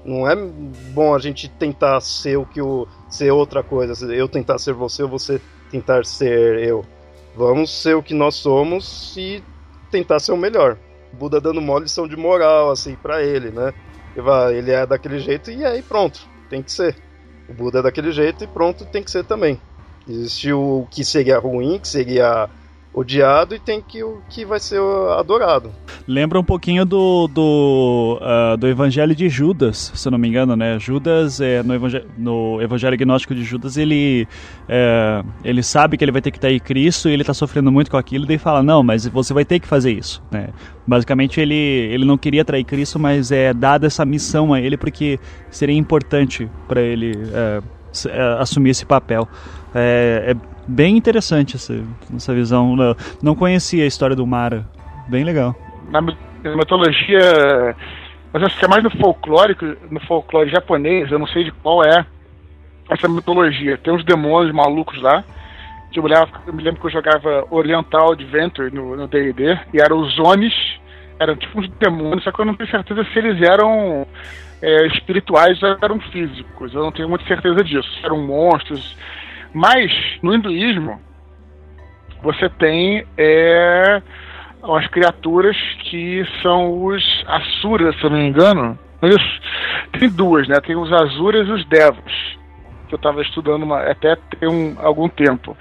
Não 0.05 0.29
é 0.29 0.37
bom 0.37 1.15
a 1.15 1.19
gente 1.19 1.49
tentar 1.49 2.01
ser 2.01 2.37
o 2.37 2.45
que 2.45 2.61
o 2.61 2.87
ser 3.09 3.31
outra 3.31 3.63
coisa, 3.63 4.13
eu 4.13 4.29
tentar 4.29 4.59
ser 4.59 4.73
você 4.73 5.03
ou 5.03 5.09
você 5.09 5.41
tentar 5.71 6.05
ser 6.05 6.59
eu. 6.59 6.85
Vamos 7.37 7.71
ser 7.71 7.95
o 7.95 8.03
que 8.03 8.15
nós 8.15 8.37
somos 8.37 9.15
e 9.17 9.43
tentar 9.91 10.21
ser 10.21 10.33
o 10.33 10.37
melhor. 10.39 10.79
O 11.13 11.17
Buda 11.17 11.41
dando 11.41 11.61
uma 11.61 11.79
lição 11.79 12.09
de 12.09 12.17
moral 12.17 12.71
assim 12.71 12.95
para 12.95 13.23
ele, 13.23 13.51
né? 13.51 13.75
Ele 14.57 14.71
é 14.71 14.87
daquele 14.87 15.19
jeito 15.19 15.51
e 15.51 15.63
aí 15.65 15.83
pronto, 15.83 16.19
tem 16.49 16.63
que 16.63 16.73
ser. 16.73 16.97
O 17.49 17.53
Buda 17.53 17.81
é 17.81 17.83
daquele 17.83 18.11
jeito 18.11 18.43
e 18.43 18.47
pronto, 18.47 18.87
tem 18.87 19.03
que 19.03 19.11
ser 19.11 19.25
também. 19.25 19.61
Existe 20.09 20.51
o 20.53 20.87
que 20.91 21.05
seria 21.05 21.39
ruim, 21.39 21.79
que 21.79 21.89
seria 21.89 22.49
odiado 22.97 23.55
e 23.55 23.59
tem 23.59 23.83
que 23.83 24.03
o 24.03 24.23
que 24.27 24.47
vai 24.47 24.59
ser 24.59 24.81
adorado. 25.19 25.71
Lembra 26.09 26.41
um 26.41 26.45
pouquinho 26.45 26.87
do 26.87 27.29
do, 27.29 28.19
uh, 28.23 28.57
do 28.57 28.67
Evangelho 28.67 29.15
de 29.15 29.29
Judas, 29.29 29.93
se 29.95 30.09
eu 30.09 30.11
não 30.11 30.19
me 30.19 30.27
engano, 30.27 30.57
né? 30.57 30.79
Judas 30.79 31.39
é 31.39 31.63
no 31.63 31.75
Evangelho, 31.75 32.09
no 32.17 32.59
Evangelho 32.63 32.97
gnóstico 32.97 33.35
de 33.35 33.45
Judas 33.45 33.77
ele 33.77 34.27
é, 34.67 35.23
ele 35.45 35.63
sabe 35.63 35.99
que 35.99 36.05
ele 36.05 36.13
vai 36.13 36.23
ter 36.23 36.31
que 36.31 36.41
trair 36.41 36.59
Cristo 36.59 37.11
e 37.11 37.13
ele 37.13 37.23
está 37.23 37.35
sofrendo 37.35 37.71
muito 37.71 37.91
com 37.91 37.99
aquilo 37.99 38.25
daí 38.25 38.39
fala 38.39 38.63
não, 38.63 38.83
mas 38.83 39.07
você 39.07 39.35
vai 39.35 39.45
ter 39.45 39.61
que 39.61 39.69
fazer 39.69 39.93
isso, 39.93 40.23
né? 40.31 40.49
Basicamente 40.87 41.39
ele 41.39 41.55
ele 41.55 42.07
não 42.07 42.17
queria 42.17 42.47
trair 42.47 42.65
Cristo, 42.65 42.99
mas 42.99 43.31
é 43.31 43.53
dada 43.53 43.87
essa 43.87 44.07
missão 44.07 44.55
a 44.55 44.61
ele 44.61 44.79
porque 44.79 45.21
seria 45.51 45.77
importante 45.77 46.49
para 46.67 46.81
ele 46.81 47.13
é, 47.35 47.61
assumir 48.39 48.71
esse 48.71 48.87
papel. 48.87 49.29
É, 49.75 50.35
é 50.35 50.56
bem 50.67 50.97
interessante 50.97 51.57
essa, 51.57 51.75
essa 52.15 52.35
visão. 52.35 52.75
Não 53.23 53.35
conhecia 53.35 53.85
a 53.85 53.87
história 53.87 54.17
do 54.17 54.27
Mara. 54.27 54.67
Bem 55.09 55.25
legal. 55.25 55.55
Na, 55.91 56.01
mitologia. 56.01 57.77
Mas 58.33 58.43
acho 58.43 58.59
que 58.59 58.65
é 58.65 58.69
mais 58.69 58.83
no 58.83 58.91
folclórico, 58.91 59.65
no 59.91 60.01
folclore 60.01 60.51
japonês, 60.51 61.11
eu 61.11 61.19
não 61.19 61.27
sei 61.27 61.45
de 61.45 61.53
qual 61.53 61.83
é 61.85 62.05
essa 62.91 63.09
mitologia. 63.09 63.79
Tem 63.79 63.93
uns 63.93 64.05
demônios 64.05 64.55
malucos 64.55 65.01
lá. 65.01 65.25
Eu 65.95 66.03
lembro, 66.03 66.29
eu 66.47 66.53
me 66.53 66.63
lembro 66.63 66.81
que 66.81 66.87
eu 66.87 66.91
jogava 66.91 67.47
Oriental 67.51 68.13
Adventure 68.13 68.71
no 68.71 69.09
D&D 69.09 69.59
e 69.73 69.81
eram 69.81 70.01
os 70.01 70.19
Onis, 70.19 70.53
eram 71.19 71.35
tipo 71.37 71.59
uns 71.59 71.71
demônios, 71.79 72.23
só 72.23 72.31
que 72.31 72.39
eu 72.39 72.45
não 72.45 72.55
tenho 72.55 72.71
certeza 72.71 73.03
se 73.05 73.19
eles 73.19 73.41
eram 73.41 74.07
é, 74.61 74.87
espirituais 74.89 75.63
ou 75.63 75.79
eram 75.81 75.99
físicos. 76.01 76.75
Eu 76.75 76.83
não 76.83 76.93
tenho 76.93 77.09
muita 77.09 77.25
certeza 77.27 77.63
disso. 77.65 77.89
Eram 78.03 78.27
monstros. 78.27 78.97
Mas, 79.57 79.91
no 80.23 80.35
hinduísmo, 80.35 81.01
você 82.23 82.47
tem 82.47 83.07
é, 83.17 84.03
as 84.63 84.87
criaturas 84.89 85.57
que 85.85 86.27
são 86.43 86.85
os 86.85 87.03
Asuras, 87.27 87.97
se 87.97 88.05
eu 88.05 88.11
não 88.11 88.19
me 88.19 88.29
engano. 88.29 88.79
Isso. 89.03 89.41
Tem 89.99 90.11
duas, 90.11 90.47
né? 90.47 90.61
Tem 90.61 90.77
os 90.77 90.93
Asuras 90.93 91.49
e 91.49 91.53
os 91.53 91.65
Devas. 91.71 92.13
Que 92.87 92.95
eu 92.95 92.99
estava 92.99 93.23
estudando 93.23 93.63
uma, 93.63 93.81
até 93.81 94.15
tem 94.39 94.47
um, 94.47 94.77
algum 94.79 95.09
tempo. 95.09 95.57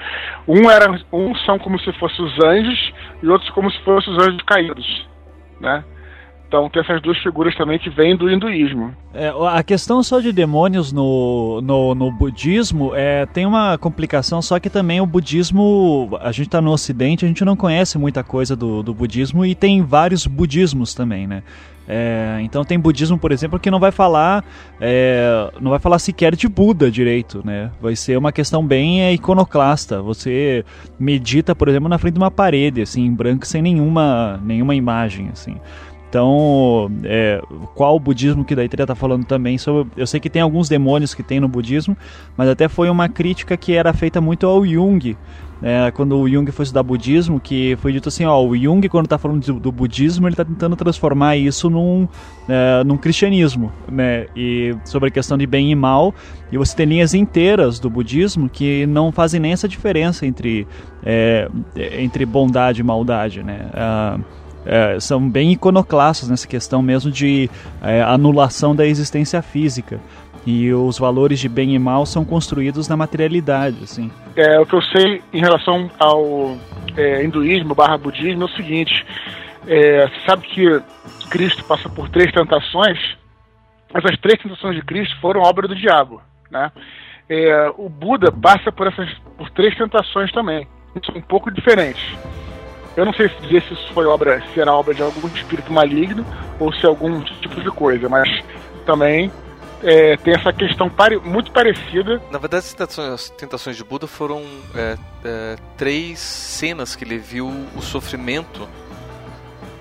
Um 0.46 0.70
era, 0.70 1.00
um 1.14 1.34
são 1.34 1.58
como 1.58 1.80
se 1.80 1.94
fossem 1.94 2.26
os 2.26 2.38
anjos 2.44 2.94
e 3.24 3.30
outros 3.30 3.50
como 3.52 3.72
se 3.72 3.80
fossem 3.80 4.12
os 4.12 4.22
anjos 4.22 4.42
caídos, 4.42 5.08
né? 5.62 5.86
Então 6.56 6.70
tem 6.70 6.82
essas 6.82 7.02
duas 7.02 7.18
figuras 7.18 7.54
também 7.56 7.78
que 7.78 7.90
vêm 7.90 8.16
do 8.16 8.32
hinduísmo. 8.32 8.94
É, 9.14 9.30
a 9.50 9.62
questão 9.62 10.02
só 10.02 10.22
de 10.22 10.32
demônios 10.32 10.94
no, 10.94 11.60
no, 11.62 11.94
no, 11.94 12.10
budismo 12.10 12.96
é, 12.96 13.26
tem 13.26 13.46
uma 13.46 13.78
complicação, 13.78 14.42
só 14.42 14.58
que 14.58 14.70
também 14.70 15.02
o 15.02 15.06
budismo, 15.06 16.18
a 16.22 16.32
gente 16.32 16.48
está 16.48 16.62
no 16.62 16.72
ocidente, 16.72 17.26
a 17.26 17.28
gente 17.28 17.44
não 17.44 17.58
conhece 17.58 17.98
muita 17.98 18.24
coisa 18.24 18.56
do, 18.56 18.82
do 18.82 18.94
budismo 18.94 19.46
e 19.46 19.54
tem 19.54 19.82
vários 19.82 20.26
budismos 20.26 20.94
também, 20.94 21.28
né? 21.28 21.44
É, 21.88 22.40
então 22.42 22.64
tem 22.64 22.80
budismo, 22.80 23.18
por 23.18 23.32
exemplo, 23.34 23.60
que 23.60 23.70
não 23.70 23.80
vai 23.80 23.92
falar, 23.92 24.44
é, 24.80 25.52
não 25.60 25.70
vai 25.72 25.80
falar 25.80 26.00
sequer 26.00 26.36
de 26.36 26.48
Buda 26.48 26.90
direito, 26.90 27.46
né? 27.46 27.70
Vai 27.82 27.98
ser 27.98 28.18
uma 28.18 28.32
questão 28.32 28.66
bem 28.66 29.04
é, 29.04 29.14
iconoclasta. 29.14 30.02
Você 30.02 30.64
medita, 30.98 31.54
por 31.54 31.68
exemplo, 31.68 31.90
na 31.90 31.98
frente 31.98 32.14
de 32.14 32.20
uma 32.20 32.32
parede, 32.32 32.82
assim, 32.82 33.06
em 33.06 33.14
branco, 33.14 33.46
sem 33.46 33.62
nenhuma, 33.62 34.40
nenhuma 34.44 34.74
imagem, 34.74 35.30
assim. 35.32 35.58
Então, 36.16 36.90
é, 37.04 37.42
qual 37.74 37.98
o 37.98 38.00
budismo 38.00 38.46
que 38.46 38.56
daí 38.56 38.70
teria 38.70 38.88
tá 38.88 38.96
falando 38.96 39.26
também 39.26 39.58
sobre. 39.58 39.92
Eu 39.98 40.08
sei 40.08 40.18
que 40.18 40.30
tem 40.30 40.42
alguns 40.42 40.70
demônios 40.70 41.14
que 41.14 41.22
tem 41.22 41.42
no 41.42 41.48
budismo, 41.50 41.98
mas 42.38 42.48
até 42.48 42.70
foi 42.70 42.90
uma 42.90 43.10
crítica 43.10 43.58
que 43.58 43.74
era 43.74 43.92
feita 43.92 44.22
muito 44.22 44.48
ao 44.48 44.66
Jung. 44.66 45.18
É, 45.62 45.92
quando 45.92 46.18
o 46.18 46.30
Jung 46.30 46.50
foi 46.54 46.64
estudar 46.64 46.84
budismo, 46.84 47.38
que 47.38 47.78
foi 47.82 47.92
dito 47.92 48.08
assim, 48.08 48.24
ó, 48.24 48.42
o 48.42 48.56
Jung 48.56 48.88
quando 48.88 49.08
está 49.08 49.18
falando 49.18 49.46
do, 49.46 49.60
do, 49.60 49.72
budismo, 49.74 50.26
ele 50.26 50.36
está 50.36 50.46
tentando 50.46 50.76
transformar 50.78 51.36
isso 51.36 51.70
num, 51.70 52.08
é, 52.48 52.82
num 52.86 52.96
cristianismo, 52.96 53.70
né, 53.92 54.28
e 54.36 54.74
sobre 54.86 55.10
a 55.10 55.12
questão 55.12 55.38
de 55.38 55.46
bem 55.48 55.72
e 55.72 55.76
mal, 55.76 56.14
e 56.52 56.58
você 56.58 56.76
tem 56.76 56.86
linhas 56.86 57.14
inteiras 57.14 57.80
do 57.80 57.90
budismo 57.90 58.50
que 58.50 58.86
não 58.86 59.12
fazem 59.12 59.40
nem 59.40 59.54
essa 59.54 59.68
diferença 59.68 60.26
entre, 60.26 60.68
é, 61.06 61.50
entre 62.00 62.26
bondade 62.26 62.82
e 62.82 62.84
maldade, 62.84 63.42
né, 63.42 63.70
ah, 63.74 64.20
é, 64.66 65.00
são 65.00 65.30
bem 65.30 65.52
iconoclastas 65.52 66.30
nessa 66.30 66.48
questão 66.48 66.82
mesmo 66.82 67.12
de 67.12 67.50
é, 67.82 68.02
anulação 68.02 68.76
da 68.76 68.86
existência 68.86 69.42
física. 69.42 70.00
E 70.46 70.72
os 70.72 71.00
valores 71.00 71.40
de 71.40 71.50
bem 71.50 71.74
e 71.74 71.80
mal 71.80 72.06
são 72.06 72.24
construídos 72.24 72.88
na 72.88 72.96
materialidade, 72.96 73.84
assim. 73.84 74.12
É, 74.36 74.60
o 74.60 74.66
que 74.66 74.76
eu 74.76 74.82
sei 74.82 75.22
em 75.34 75.40
relação 75.40 75.90
ao 75.98 76.56
é, 76.96 77.24
hinduísmo 77.24 77.74
barra 77.74 77.98
budismo 77.98 78.44
é 78.44 78.46
o 78.46 78.50
seguinte, 78.50 79.06
é, 79.68 80.08
sabe 80.28 80.46
que 80.48 80.82
Cristo 81.30 81.64
passa 81.64 81.90
por 81.90 82.10
três 82.10 82.32
tentações, 82.32 83.00
mas 83.92 84.06
as 84.06 84.20
três 84.20 84.40
tentações 84.40 84.76
de 84.76 84.84
Cristo 84.84 85.16
foram 85.20 85.42
obra 85.42 85.68
do 85.68 85.76
diabo, 85.76 86.22
né? 86.52 86.72
É, 87.28 87.74
o 87.76 87.90
Buda 87.90 88.32
passa 88.32 88.72
por 88.72 88.86
essas 88.86 89.12
por 89.36 89.50
três 89.50 89.76
tentações 89.76 90.32
também, 90.32 90.68
são 91.04 91.16
um 91.16 91.22
pouco 91.22 91.50
diferentes. 91.50 92.04
Eu 92.96 93.06
não 93.06 93.14
sei 93.14 93.30
dizer 93.42 93.62
se 93.64 93.74
isso 93.74 93.94
foi 93.94 94.06
obra, 94.06 94.42
se 94.54 94.60
era 94.60 94.74
obra 94.74 94.94
de 94.94 95.02
algum 95.02 95.28
espírito 95.28 95.72
maligno 95.72 96.26
ou 96.60 96.74
se 96.74 96.86
é 96.86 96.88
algum 96.88 97.22
tipo 97.22 97.62
de 97.62 97.70
coisa, 97.70 98.08
mas 98.08 98.28
também 98.86 99.32
é, 99.84 100.16
tem 100.18 100.34
essa 100.34 100.54
questão 100.54 100.90
pare, 100.90 101.18
muito 101.20 101.52
parecida. 101.52 102.22
Na 102.32 102.40
verdade, 102.40 102.66
as 103.14 103.30
tentações 103.30 103.76
de 103.76 103.84
Buda 103.84 104.08
foram 104.08 104.44
é, 104.74 104.98
é, 105.24 105.56
três 105.78 106.20
cenas 106.20 106.96
que 106.96 107.04
ele 107.04 107.18
viu 107.18 107.48
o 107.76 107.82
sofrimento. 107.82 108.68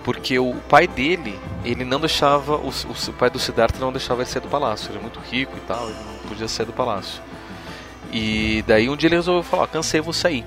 Porque 0.02 0.38
o 0.38 0.54
pai 0.68 0.86
dele, 0.86 1.38
ele 1.64 1.82
não 1.82 1.98
deixava, 1.98 2.56
o, 2.56 2.68
o 2.68 3.12
pai 3.14 3.30
do 3.30 3.38
Siddhartha 3.38 3.80
não 3.80 3.90
deixava 3.90 4.20
ele 4.20 4.28
sair 4.28 4.42
do 4.42 4.48
palácio. 4.48 4.90
Ele 4.90 4.98
é 4.98 5.00
muito 5.00 5.18
rico 5.18 5.56
e 5.56 5.60
tal, 5.60 5.88
ele 5.88 5.96
não 5.98 6.28
podia 6.28 6.46
sair 6.46 6.66
do 6.66 6.74
palácio. 6.74 7.22
E 8.12 8.62
daí 8.66 8.90
um 8.90 8.96
dia 8.96 9.08
ele 9.08 9.16
resolveu 9.16 9.42
falar: 9.42 9.66
cansei, 9.68 10.02
vou 10.02 10.12
sair. 10.12 10.44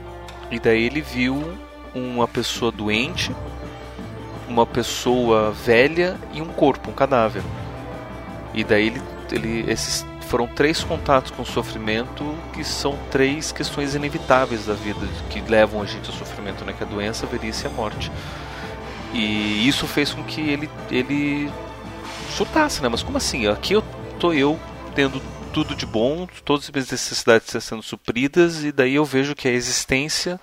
E 0.51 0.59
daí 0.59 0.83
ele 0.83 1.01
viu 1.01 1.57
uma 1.97 2.27
pessoa 2.27 2.71
doente, 2.71 3.35
uma 4.47 4.65
pessoa 4.65 5.51
velha 5.51 6.17
e 6.33 6.41
um 6.41 6.47
corpo, 6.47 6.89
um 6.89 6.93
cadáver. 6.93 7.43
E 8.53 8.63
daí 8.63 8.87
ele 8.87 9.01
ele, 9.33 9.69
esses 9.69 10.05
foram 10.21 10.47
três 10.47 10.83
contatos 10.83 11.31
com 11.31 11.41
o 11.41 11.45
sofrimento 11.45 12.23
que 12.53 12.63
são 12.63 12.97
três 13.09 13.51
questões 13.51 13.95
inevitáveis 13.95 14.65
da 14.65 14.73
vida 14.73 15.07
que 15.29 15.39
levam 15.41 15.81
a 15.81 15.85
gente 15.85 16.09
ao 16.09 16.15
sofrimento, 16.15 16.65
né? 16.65 16.73
Que 16.73 16.83
é 16.83 16.85
a 16.85 16.89
doença, 16.89 17.25
a 17.25 17.29
velhice 17.29 17.65
e 17.65 17.67
a 17.67 17.69
morte. 17.69 18.11
E 19.13 19.67
isso 19.67 19.87
fez 19.87 20.13
com 20.13 20.23
que 20.23 20.41
ele 20.41 20.69
ele 20.91 21.49
surtasse, 22.35 22.81
né? 22.81 22.89
Mas 22.89 23.03
como 23.03 23.17
assim? 23.17 23.47
Aqui 23.47 23.73
eu 23.73 23.83
tô 24.19 24.33
eu 24.33 24.59
tendo 24.93 25.21
tudo 25.53 25.75
de 25.75 25.85
bom, 25.85 26.27
todas 26.43 26.65
as 26.65 26.71
minhas 26.71 26.91
necessidades 26.91 27.63
sendo 27.63 27.81
supridas 27.81 28.63
e 28.63 28.71
daí 28.71 28.95
eu 28.95 29.05
vejo 29.05 29.33
que 29.33 29.47
a 29.47 29.51
existência 29.51 30.39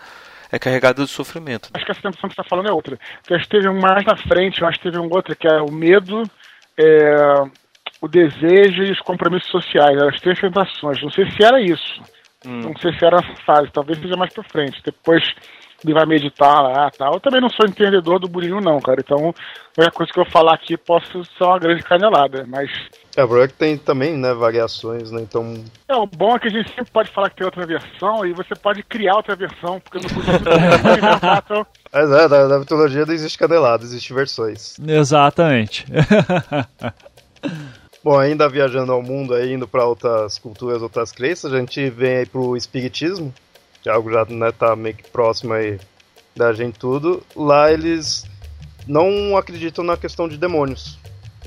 é 0.55 0.59
carregada 0.59 1.03
de 1.03 1.11
sofrimento. 1.11 1.69
Acho 1.75 1.85
que 1.85 1.91
essa 1.91 2.01
tentação 2.01 2.29
que 2.29 2.37
você 2.37 2.41
está 2.41 2.49
falando 2.49 2.69
é 2.69 2.73
outra. 2.73 2.97
Eu 3.29 3.37
acho 3.37 3.45
que 3.45 3.51
teve 3.51 3.69
um 3.69 3.81
mais 3.81 4.05
na 4.05 4.17
frente, 4.17 4.63
eu 4.63 4.69
acho 4.69 4.79
que 4.79 4.85
teve 4.85 4.99
um 4.99 5.11
outro 5.13 5.35
que 5.35 5.49
é 5.49 5.61
o 5.61 5.71
medo, 5.73 6.23
é, 6.79 7.43
o 8.01 8.07
desejo 8.07 8.85
e 8.85 8.93
os 8.93 9.01
compromissos 9.01 9.51
sociais, 9.51 10.01
as 10.01 10.21
três 10.21 10.39
tentações. 10.39 11.03
Não 11.03 11.11
sei 11.11 11.29
se 11.31 11.43
era 11.43 11.61
isso. 11.61 12.01
Hum. 12.47 12.61
Não 12.61 12.77
sei 12.77 12.93
se 12.97 13.05
era 13.05 13.17
essa 13.17 13.35
fase, 13.45 13.73
talvez 13.73 13.99
seja 13.99 14.17
mais 14.17 14.33
pra 14.33 14.45
frente. 14.45 14.81
Depois 14.85 15.25
ele 15.85 15.93
vai 15.93 16.07
meditar 16.07 16.63
lá 16.63 16.91
tal. 16.91 17.15
Eu 17.15 17.21
também 17.21 17.41
não 17.41 17.51
sou 17.51 17.67
entendedor 17.67 18.21
do 18.21 18.29
budismo, 18.29 18.61
não, 18.61 18.79
cara. 18.81 19.01
Então, 19.01 19.35
qualquer 19.75 19.93
coisa 19.93 20.13
que 20.13 20.21
eu 20.21 20.31
falar 20.31 20.55
aqui 20.55 20.77
posso 20.77 21.25
ser 21.25 21.45
uma 21.45 21.59
grande 21.59 21.83
canelada, 21.83 22.45
mas. 22.47 22.71
É, 23.17 23.23
o 23.23 23.29
problema 23.29 23.45
é 23.45 23.49
que 23.49 23.55
tem 23.55 23.79
também, 23.79 24.17
né, 24.17 24.35
variações, 24.35 25.13
né? 25.13 25.23
Então. 25.23 25.55
É, 25.89 25.95
o 25.95 26.07
bom 26.07 26.35
é 26.35 26.39
que 26.41 26.49
a 26.49 26.51
gente 26.51 26.69
sempre 26.71 26.91
pode 26.91 27.11
falar 27.11 27.31
que 27.31 27.37
tem 27.37 27.45
outra 27.45 27.65
versão 27.65 28.27
e 28.27 28.33
você 28.33 28.57
pode 28.57 28.83
criar 28.83 29.17
outra 29.17 29.37
versão, 29.37 29.81
porque 29.81 29.99
no 29.99 30.13
budismo 30.13 30.41
pode 30.41 30.99
inventar, 30.99 31.43
então... 31.45 31.67
Mas 31.93 32.11
é, 32.11 32.29
na, 32.29 32.49
na 32.49 32.59
mitologia 32.59 33.07
não 33.07 33.15
existe 33.15 33.39
canelada, 33.39 33.85
existe 33.85 34.13
versões. 34.13 34.77
Exatamente. 34.81 35.87
Bom, 38.03 38.19
ainda 38.19 38.49
viajando 38.49 38.93
ao 38.93 39.03
mundo, 39.03 39.33
aí, 39.33 39.53
indo 39.53 39.69
para 39.69 39.87
outras 39.87 40.39
culturas, 40.39 40.83
outras 40.83 41.13
crenças, 41.13 41.53
a 41.53 41.59
gente 41.59 41.89
vem 41.89 42.17
aí 42.17 42.27
pro 42.27 42.57
espiritismo, 42.57 43.33
que 43.81 43.89
é 43.89 43.93
algo 43.93 44.13
já 44.13 44.25
né, 44.27 44.51
tá 44.51 44.75
meio 44.75 44.97
que 44.97 45.09
próximo 45.09 45.55
aí 45.55 45.79
da 46.37 46.53
gente 46.53 46.79
tudo. 46.79 47.23
Lá 47.35 47.73
eles 47.73 48.27
não 48.87 49.37
acreditam 49.37 49.85
na 49.85 49.97
questão 49.97 50.29
de 50.29 50.37
demônios. 50.37 50.99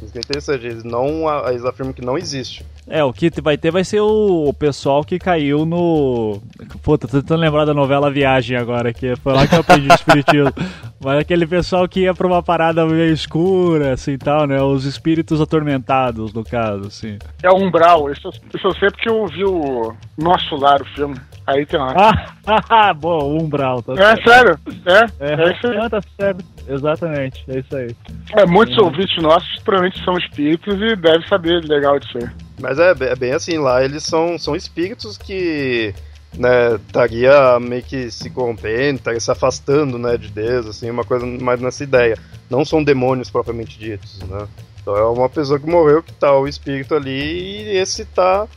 Isso 0.02 0.18
é 0.18 0.22
interessante, 0.22 0.66
eles, 0.66 0.84
não, 0.84 1.28
eles 1.50 1.66
afirmam 1.66 1.94
que 1.94 2.02
não 2.02 2.18
existe. 2.18 2.66
É, 2.90 3.04
o 3.04 3.12
que 3.12 3.30
vai 3.42 3.58
ter 3.58 3.70
vai 3.70 3.84
ser 3.84 4.00
o, 4.00 4.46
o 4.48 4.54
pessoal 4.54 5.04
que 5.04 5.20
caiu 5.20 5.66
no. 5.66 6.42
Puta, 6.82 7.06
tô 7.06 7.20
tentando 7.20 7.42
lembrar 7.42 7.66
da 7.66 7.74
novela 7.74 8.10
Viagem 8.10 8.58
agora, 8.58 8.94
que 8.94 9.14
foi 9.18 9.34
lá 9.34 9.46
que 9.46 9.56
eu 9.56 9.60
aprendi 9.60 9.90
espiritismo. 9.94 10.54
Mas 11.04 11.20
aquele 11.20 11.46
pessoal 11.46 11.88
que 11.88 12.02
ia 12.02 12.14
pra 12.14 12.26
uma 12.26 12.42
parada 12.42 12.86
meio 12.86 13.14
escura, 13.14 13.94
assim 13.94 14.18
tal, 14.18 14.48
né? 14.48 14.62
Os 14.62 14.86
espíritos 14.86 15.42
atormentados, 15.42 16.34
no 16.34 16.46
caso, 16.46 16.88
assim. 16.88 17.20
É 17.44 17.50
o 17.50 17.58
Umbral, 17.58 18.10
isso, 18.10 18.30
isso 18.56 18.68
eu 18.68 18.74
sei 18.76 18.90
porque 18.90 19.10
eu 19.10 19.28
vi 19.28 19.44
o 19.44 19.94
Nosso 20.18 20.56
Lar, 20.56 20.82
o 20.82 20.86
filme. 20.96 21.16
Aí 21.46 21.66
tem 21.66 21.80
lá. 21.80 21.94
Ah, 22.70 22.94
bom, 22.96 23.38
Umbral, 23.38 23.82
tá 23.82 23.94
É 23.94 24.16
sério, 24.24 24.58
é, 24.86 25.26
é, 25.26 25.34
é 25.34 25.54
isso 25.54 25.68
aí. 25.68 25.78
Ah, 25.78 25.90
tá 25.90 26.02
certo, 26.20 26.46
exatamente, 26.68 27.44
é 27.50 27.60
isso 27.60 27.76
aí. 27.76 27.96
É, 28.34 28.46
muitos 28.46 28.78
é. 28.78 28.82
ouvintes 28.82 29.22
nossos 29.22 29.60
provavelmente 29.60 30.04
são 30.04 30.18
espíritos 30.18 30.74
e 30.82 30.96
devem 30.96 31.28
saber 31.28 31.64
legal 31.66 32.00
disso 32.00 32.18
aí. 32.18 32.47
Mas 32.60 32.80
é, 32.80 32.92
é 32.92 33.16
bem 33.16 33.34
assim, 33.34 33.58
lá 33.58 33.84
eles 33.84 34.04
são, 34.04 34.38
são 34.38 34.56
espíritos 34.56 35.18
que 35.18 35.94
né, 36.36 36.76
estaria 36.76 37.60
meio 37.60 37.84
que 37.84 38.10
se 38.12 38.30
corrompendo, 38.30 38.98
estaria 38.98 39.20
se 39.20 39.32
afastando, 39.32 39.98
né, 39.98 40.18
de 40.18 40.30
Deus, 40.30 40.66
assim, 40.66 40.90
uma 40.90 41.04
coisa 41.04 41.26
mais 41.26 41.60
nessa 41.62 41.84
ideia. 41.84 42.18
Não 42.50 42.66
são 42.66 42.84
demônios 42.84 43.30
propriamente 43.30 43.78
ditos, 43.78 44.20
né. 44.24 44.48
Então 44.82 44.96
é 44.96 45.04
uma 45.04 45.30
pessoa 45.30 45.60
que 45.60 45.70
morreu, 45.70 46.02
que 46.02 46.14
tá 46.14 46.34
o 46.38 46.48
espírito 46.48 46.96
ali, 46.96 47.64
e 47.64 47.78
esse 47.78 48.06
tá 48.06 48.48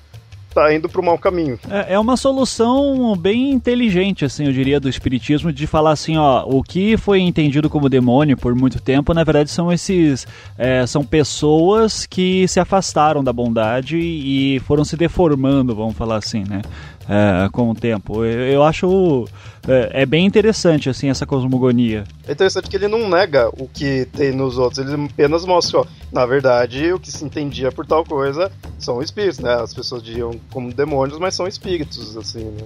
tá 0.54 0.74
indo 0.74 0.88
pro 0.88 1.02
mau 1.02 1.18
caminho. 1.18 1.58
É, 1.70 1.94
é, 1.94 1.98
uma 1.98 2.16
solução 2.16 3.16
bem 3.16 3.50
inteligente, 3.50 4.24
assim, 4.24 4.46
eu 4.46 4.52
diria, 4.52 4.80
do 4.80 4.88
espiritismo, 4.88 5.52
de 5.52 5.66
falar 5.66 5.92
assim, 5.92 6.16
ó, 6.16 6.44
o 6.46 6.62
que 6.62 6.96
foi 6.96 7.20
entendido 7.20 7.70
como 7.70 7.88
demônio 7.88 8.36
por 8.36 8.54
muito 8.54 8.80
tempo, 8.80 9.14
na 9.14 9.24
verdade, 9.24 9.50
são 9.50 9.72
esses. 9.72 10.26
É, 10.58 10.86
são 10.86 11.04
pessoas 11.04 12.06
que 12.06 12.46
se 12.48 12.60
afastaram 12.60 13.22
da 13.22 13.32
bondade 13.32 13.98
e 13.98 14.60
foram 14.60 14.84
se 14.84 14.96
deformando, 14.96 15.74
vamos 15.74 15.96
falar 15.96 16.16
assim, 16.16 16.44
né? 16.48 16.62
É, 17.10 17.48
com 17.50 17.68
o 17.68 17.74
tempo. 17.74 18.24
Eu, 18.24 18.40
eu 18.46 18.62
acho 18.62 19.26
é, 19.66 20.02
é, 20.02 20.06
bem 20.06 20.24
interessante 20.24 20.88
assim 20.88 21.10
essa 21.10 21.26
cosmogonia. 21.26 22.04
É 22.26 22.32
interessante 22.32 22.70
que 22.70 22.76
ele 22.76 22.86
não 22.86 23.08
nega 23.08 23.48
o 23.48 23.66
que 23.66 24.06
tem 24.16 24.30
nos 24.30 24.56
outros, 24.56 24.78
ele 24.78 25.06
apenas 25.06 25.44
mostra, 25.44 25.80
ó, 25.80 25.86
na 26.12 26.24
verdade, 26.24 26.92
o 26.92 27.00
que 27.00 27.10
se 27.10 27.24
entendia 27.24 27.72
por 27.72 27.84
tal 27.84 28.04
coisa 28.04 28.52
são 28.78 29.02
espíritos, 29.02 29.40
né? 29.40 29.54
As 29.54 29.74
pessoas 29.74 30.04
diziam 30.04 30.30
como 30.52 30.72
demônios, 30.72 31.18
mas 31.18 31.34
são 31.34 31.48
espíritos, 31.48 32.16
assim, 32.16 32.44
né? 32.44 32.64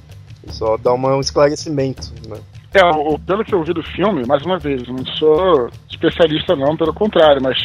Só 0.49 0.77
dá 0.77 0.93
uma, 0.93 1.17
um 1.17 1.21
esclarecimento, 1.21 2.13
né? 2.29 2.37
É, 2.75 2.81
pelo 3.25 3.45
que 3.45 3.55
eu 3.55 3.65
vi 3.65 3.73
do 3.73 3.83
filme, 3.83 4.27
mais 4.27 4.45
uma 4.45 4.59
vez, 4.59 4.87
não 4.87 5.07
sou 5.07 5.71
especialista 5.89 6.55
não, 6.55 6.77
pelo 6.77 6.93
contrário, 6.93 7.41
mas 7.41 7.57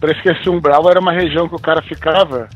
parece 0.00 0.22
que 0.22 0.30
esse 0.30 0.48
umbral 0.48 0.88
era 0.88 1.00
uma 1.00 1.12
região 1.12 1.48
que 1.48 1.56
o 1.56 1.60
cara 1.60 1.82
ficava 1.82 2.48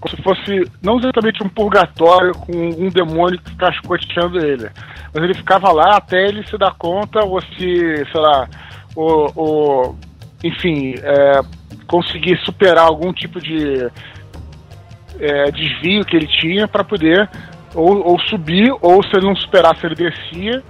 como 0.00 0.16
se 0.16 0.22
fosse 0.22 0.70
não 0.82 0.98
exatamente 0.98 1.44
um 1.44 1.48
purgatório 1.48 2.32
com 2.32 2.52
um 2.52 2.88
demônio 2.88 3.38
que 3.38 3.50
fica 3.50 3.68
escoteando 3.68 4.38
ele. 4.44 4.70
Mas 5.12 5.24
ele 5.24 5.34
ficava 5.34 5.70
lá 5.70 5.96
até 5.96 6.26
ele 6.26 6.46
se 6.46 6.56
dar 6.56 6.74
conta, 6.74 7.24
ou 7.24 7.40
se, 7.42 7.56
sei 7.58 8.20
lá, 8.20 8.48
o, 8.96 9.26
o 9.36 9.94
enfim, 10.42 10.94
é, 11.02 11.40
conseguir 11.86 12.38
superar 12.44 12.86
algum 12.86 13.12
tipo 13.12 13.38
de 13.40 13.90
é, 15.18 15.50
desvio 15.50 16.04
que 16.04 16.16
ele 16.16 16.26
tinha 16.26 16.66
para 16.66 16.82
poder 16.82 17.28
ou, 17.74 18.04
ou 18.04 18.18
subir, 18.20 18.72
ou 18.80 19.02
se 19.02 19.10
ele 19.14 19.26
não 19.26 19.36
superasse, 19.36 19.84
ele 19.84 19.94
descia, 19.94 20.62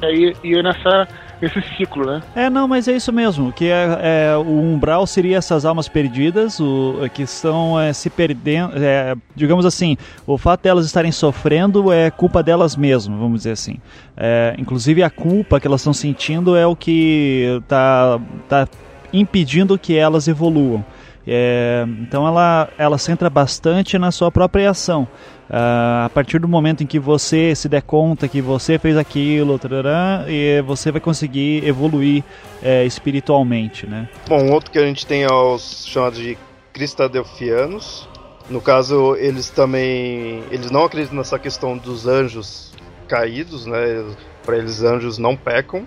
e 0.00 0.06
aí 0.06 0.36
ia 0.42 0.62
nessa 0.62 1.08
esse 1.40 1.60
ciclo, 1.76 2.04
né? 2.04 2.22
É, 2.34 2.50
não, 2.50 2.66
mas 2.66 2.88
é 2.88 2.96
isso 2.96 3.12
mesmo, 3.12 3.52
que 3.52 3.66
é, 3.66 4.30
é 4.32 4.36
o 4.36 4.60
umbral 4.60 5.06
seria 5.06 5.36
essas 5.36 5.64
almas 5.64 5.88
perdidas, 5.88 6.58
o, 6.58 6.96
que 7.12 7.22
estão 7.22 7.78
é, 7.78 7.92
se 7.92 8.10
perdendo, 8.10 8.72
é, 8.76 9.14
digamos 9.34 9.64
assim, 9.64 9.96
o 10.26 10.36
fato 10.36 10.62
delas 10.62 10.84
estarem 10.84 11.12
sofrendo 11.12 11.92
é 11.92 12.10
culpa 12.10 12.42
delas 12.42 12.76
mesmas, 12.76 13.18
vamos 13.18 13.38
dizer 13.38 13.52
assim. 13.52 13.78
É, 14.16 14.54
inclusive 14.58 15.02
a 15.02 15.10
culpa 15.10 15.60
que 15.60 15.66
elas 15.66 15.80
estão 15.80 15.92
sentindo 15.92 16.56
é 16.56 16.66
o 16.66 16.74
que 16.74 17.58
está 17.62 18.20
tá 18.48 18.68
impedindo 19.12 19.78
que 19.78 19.96
elas 19.96 20.28
evoluam. 20.28 20.84
É, 21.30 21.84
então 22.00 22.26
ela, 22.26 22.68
ela 22.78 22.96
centra 22.96 23.28
bastante 23.28 23.98
na 23.98 24.10
sua 24.10 24.32
própria 24.32 24.70
ação. 24.70 25.06
Uh, 25.48 26.04
a 26.04 26.10
partir 26.12 26.38
do 26.38 26.46
momento 26.46 26.82
em 26.82 26.86
que 26.86 26.98
você 26.98 27.54
se 27.54 27.70
der 27.70 27.80
conta 27.80 28.28
que 28.28 28.42
você 28.42 28.78
fez 28.78 28.98
aquilo, 28.98 29.58
tarará, 29.58 30.26
e 30.28 30.60
você 30.62 30.92
vai 30.92 31.00
conseguir 31.00 31.66
evoluir 31.66 32.22
é, 32.62 32.84
espiritualmente, 32.84 33.86
né? 33.86 34.10
Bom, 34.28 34.50
outro 34.52 34.70
que 34.70 34.78
a 34.78 34.86
gente 34.86 35.06
tem 35.06 35.22
é 35.22 35.32
os 35.32 35.86
chamados 35.86 36.18
de 36.18 36.36
cristadelfianos. 36.72 38.06
No 38.50 38.60
caso, 38.60 39.16
eles 39.16 39.48
também 39.48 40.42
eles 40.50 40.70
não 40.70 40.84
acreditam 40.84 41.16
nessa 41.16 41.38
questão 41.38 41.78
dos 41.78 42.06
anjos 42.06 42.72
caídos, 43.06 43.64
né? 43.64 44.04
Para 44.44 44.58
eles, 44.58 44.82
anjos 44.82 45.16
não 45.16 45.34
pecam. 45.34 45.86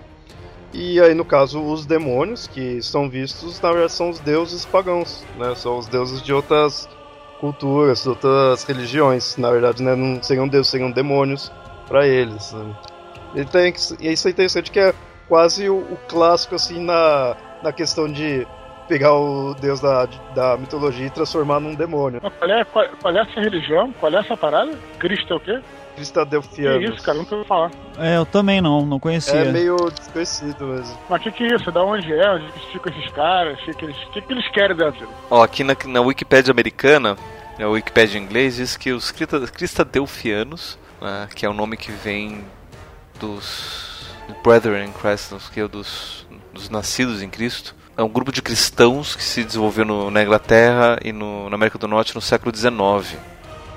E 0.72 1.00
aí, 1.00 1.14
no 1.14 1.24
caso, 1.24 1.62
os 1.62 1.86
demônios, 1.86 2.46
que 2.46 2.82
são 2.82 3.08
vistos, 3.08 3.60
na 3.60 3.70
verdade, 3.70 3.92
são 3.92 4.10
os 4.10 4.18
deuses 4.18 4.64
pagãos, 4.64 5.24
né? 5.38 5.54
São 5.54 5.78
os 5.78 5.86
deuses 5.86 6.20
de 6.22 6.32
outras 6.32 6.88
culturas, 7.42 8.06
outras 8.06 8.62
religiões. 8.62 9.36
Na 9.36 9.50
verdade, 9.50 9.82
né? 9.82 9.96
não 9.96 10.22
seriam 10.22 10.46
deuses, 10.46 10.70
seriam 10.70 10.92
demônios 10.92 11.50
para 11.88 12.06
eles. 12.06 12.52
Né? 12.52 12.72
E, 13.34 13.44
tem, 13.44 13.74
e 14.00 14.12
isso 14.12 14.28
é 14.28 14.30
interessante 14.30 14.70
que 14.70 14.78
é 14.78 14.94
quase 15.28 15.68
o, 15.68 15.78
o, 15.78 15.98
clássico, 16.08 16.54
assim, 16.54 16.80
na, 16.80 17.36
na 17.60 17.72
questão 17.72 18.10
de 18.10 18.46
pegar 18.86 19.14
o 19.14 19.54
deus 19.54 19.80
da, 19.80 20.06
da 20.34 20.56
mitologia 20.56 21.06
e 21.06 21.10
transformar 21.10 21.58
num 21.58 21.74
demônio. 21.74 22.20
Qual 22.20 22.50
é, 22.50 22.64
qual, 22.64 22.86
qual 23.00 23.16
é 23.16 23.20
essa 23.20 23.40
religião? 23.40 23.92
Qual 23.98 24.12
é 24.12 24.18
essa 24.18 24.36
parada? 24.36 24.78
Cristo 24.98 25.32
é 25.32 25.36
o 25.36 25.40
quê? 25.40 25.60
Cristadelfianos. 25.96 26.86
Que 26.86 26.94
isso, 26.94 27.04
cara? 27.04 27.18
Nunca 27.18 27.34
ouvi 27.34 27.46
falar. 27.46 27.70
É, 27.98 28.16
eu 28.16 28.24
também 28.24 28.60
não, 28.60 28.86
não 28.86 28.98
conhecia. 28.98 29.40
É 29.40 29.52
meio 29.52 29.76
desconhecido 29.90 30.66
mesmo. 30.66 30.98
Mas 31.08 31.20
o 31.20 31.24
que, 31.24 31.32
que 31.32 31.44
é 31.44 31.54
isso? 31.54 31.70
Da 31.70 31.82
onde 31.82 32.12
é? 32.12 32.30
Onde 32.30 32.50
ficam 32.72 32.92
esses 32.92 33.10
caras? 33.12 33.60
O 33.60 33.64
que, 33.64 33.74
que, 33.74 33.84
eles, 33.84 33.96
que, 34.12 34.20
que 34.22 34.32
eles 34.32 34.48
querem 34.48 34.76
da 34.76 34.90
vida? 34.90 35.08
Ó, 35.30 35.42
aqui 35.42 35.62
na, 35.62 35.76
na 35.86 36.00
Wikipédia 36.00 36.50
americana, 36.50 37.16
na 37.58 37.68
Wikipédia 37.68 38.18
em 38.18 38.22
inglês, 38.22 38.56
diz 38.56 38.76
que 38.76 38.92
os 38.92 39.10
Cristadelfianos, 39.10 40.78
né, 41.00 41.28
que 41.34 41.44
é 41.44 41.48
o 41.48 41.52
nome 41.54 41.76
que 41.76 41.92
vem 41.92 42.44
dos 43.18 44.06
Brethren 44.42 44.88
in 44.88 44.92
Christ, 44.92 45.32
que 45.52 45.60
é 45.60 45.68
dos, 45.68 46.26
dos 46.52 46.68
nascidos 46.68 47.22
em 47.22 47.28
Cristo, 47.28 47.74
é 47.96 48.02
um 48.02 48.08
grupo 48.08 48.32
de 48.32 48.40
cristãos 48.40 49.14
que 49.14 49.22
se 49.22 49.44
desenvolveu 49.44 49.84
no, 49.84 50.10
na 50.10 50.22
Inglaterra 50.22 50.98
e 51.04 51.12
no, 51.12 51.48
na 51.50 51.56
América 51.56 51.78
do 51.78 51.86
Norte 51.86 52.14
no 52.14 52.20
século 52.20 52.54
XIX. 52.54 53.18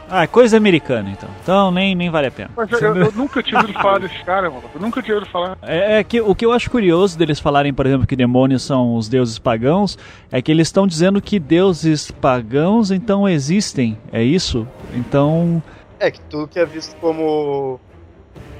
Ah, 0.10 0.23
é 0.23 0.27
coisa 0.27 0.56
americana, 0.56 1.10
então. 1.10 1.30
Então 1.41 1.72
nem, 1.72 1.95
nem 1.95 2.10
vale 2.10 2.27
a 2.27 2.32
pena. 2.32 2.52
Mas 2.56 2.72
eu, 2.72 2.95
eu 2.95 3.11
nunca 3.11 3.41
tinha 3.41 3.60
ouvido 3.60 3.73
falar 3.80 3.99
desses 3.99 4.22
caras, 4.23 4.53
mano. 4.53 4.65
Eu 4.73 4.82
nunca 4.82 5.02
tinha 5.02 5.15
ouvido 5.15 5.32
falar. 5.32 5.57
É, 5.64 5.99
é, 5.99 6.03
que 6.03 6.22
o 6.22 6.36
que 6.36 6.45
eu 6.45 6.52
acho 6.52 6.69
curioso 6.69 7.18
deles 7.18 7.40
falarem, 7.40 7.73
por 7.73 7.86
exemplo, 7.86 8.06
que 8.06 8.15
demônios 8.15 8.64
são 8.64 8.95
os 8.95 9.10
deuses 9.10 9.40
pagãos, 9.40 9.98
é 10.32 10.41
que 10.41 10.52
eles 10.52 10.68
estão 10.68 10.86
dizendo 10.86 11.22
que 11.22 11.40
deuses 11.40 12.11
pagãos 12.11 12.91
então 12.91 13.27
existem. 13.27 13.98
É 14.11 14.22
isso? 14.22 14.68
Então. 14.94 15.61
É 15.99 16.11
que 16.11 16.19
tudo 16.22 16.48
que 16.48 16.60
é 16.60 16.65
visto 16.65 16.95
como 16.98 17.80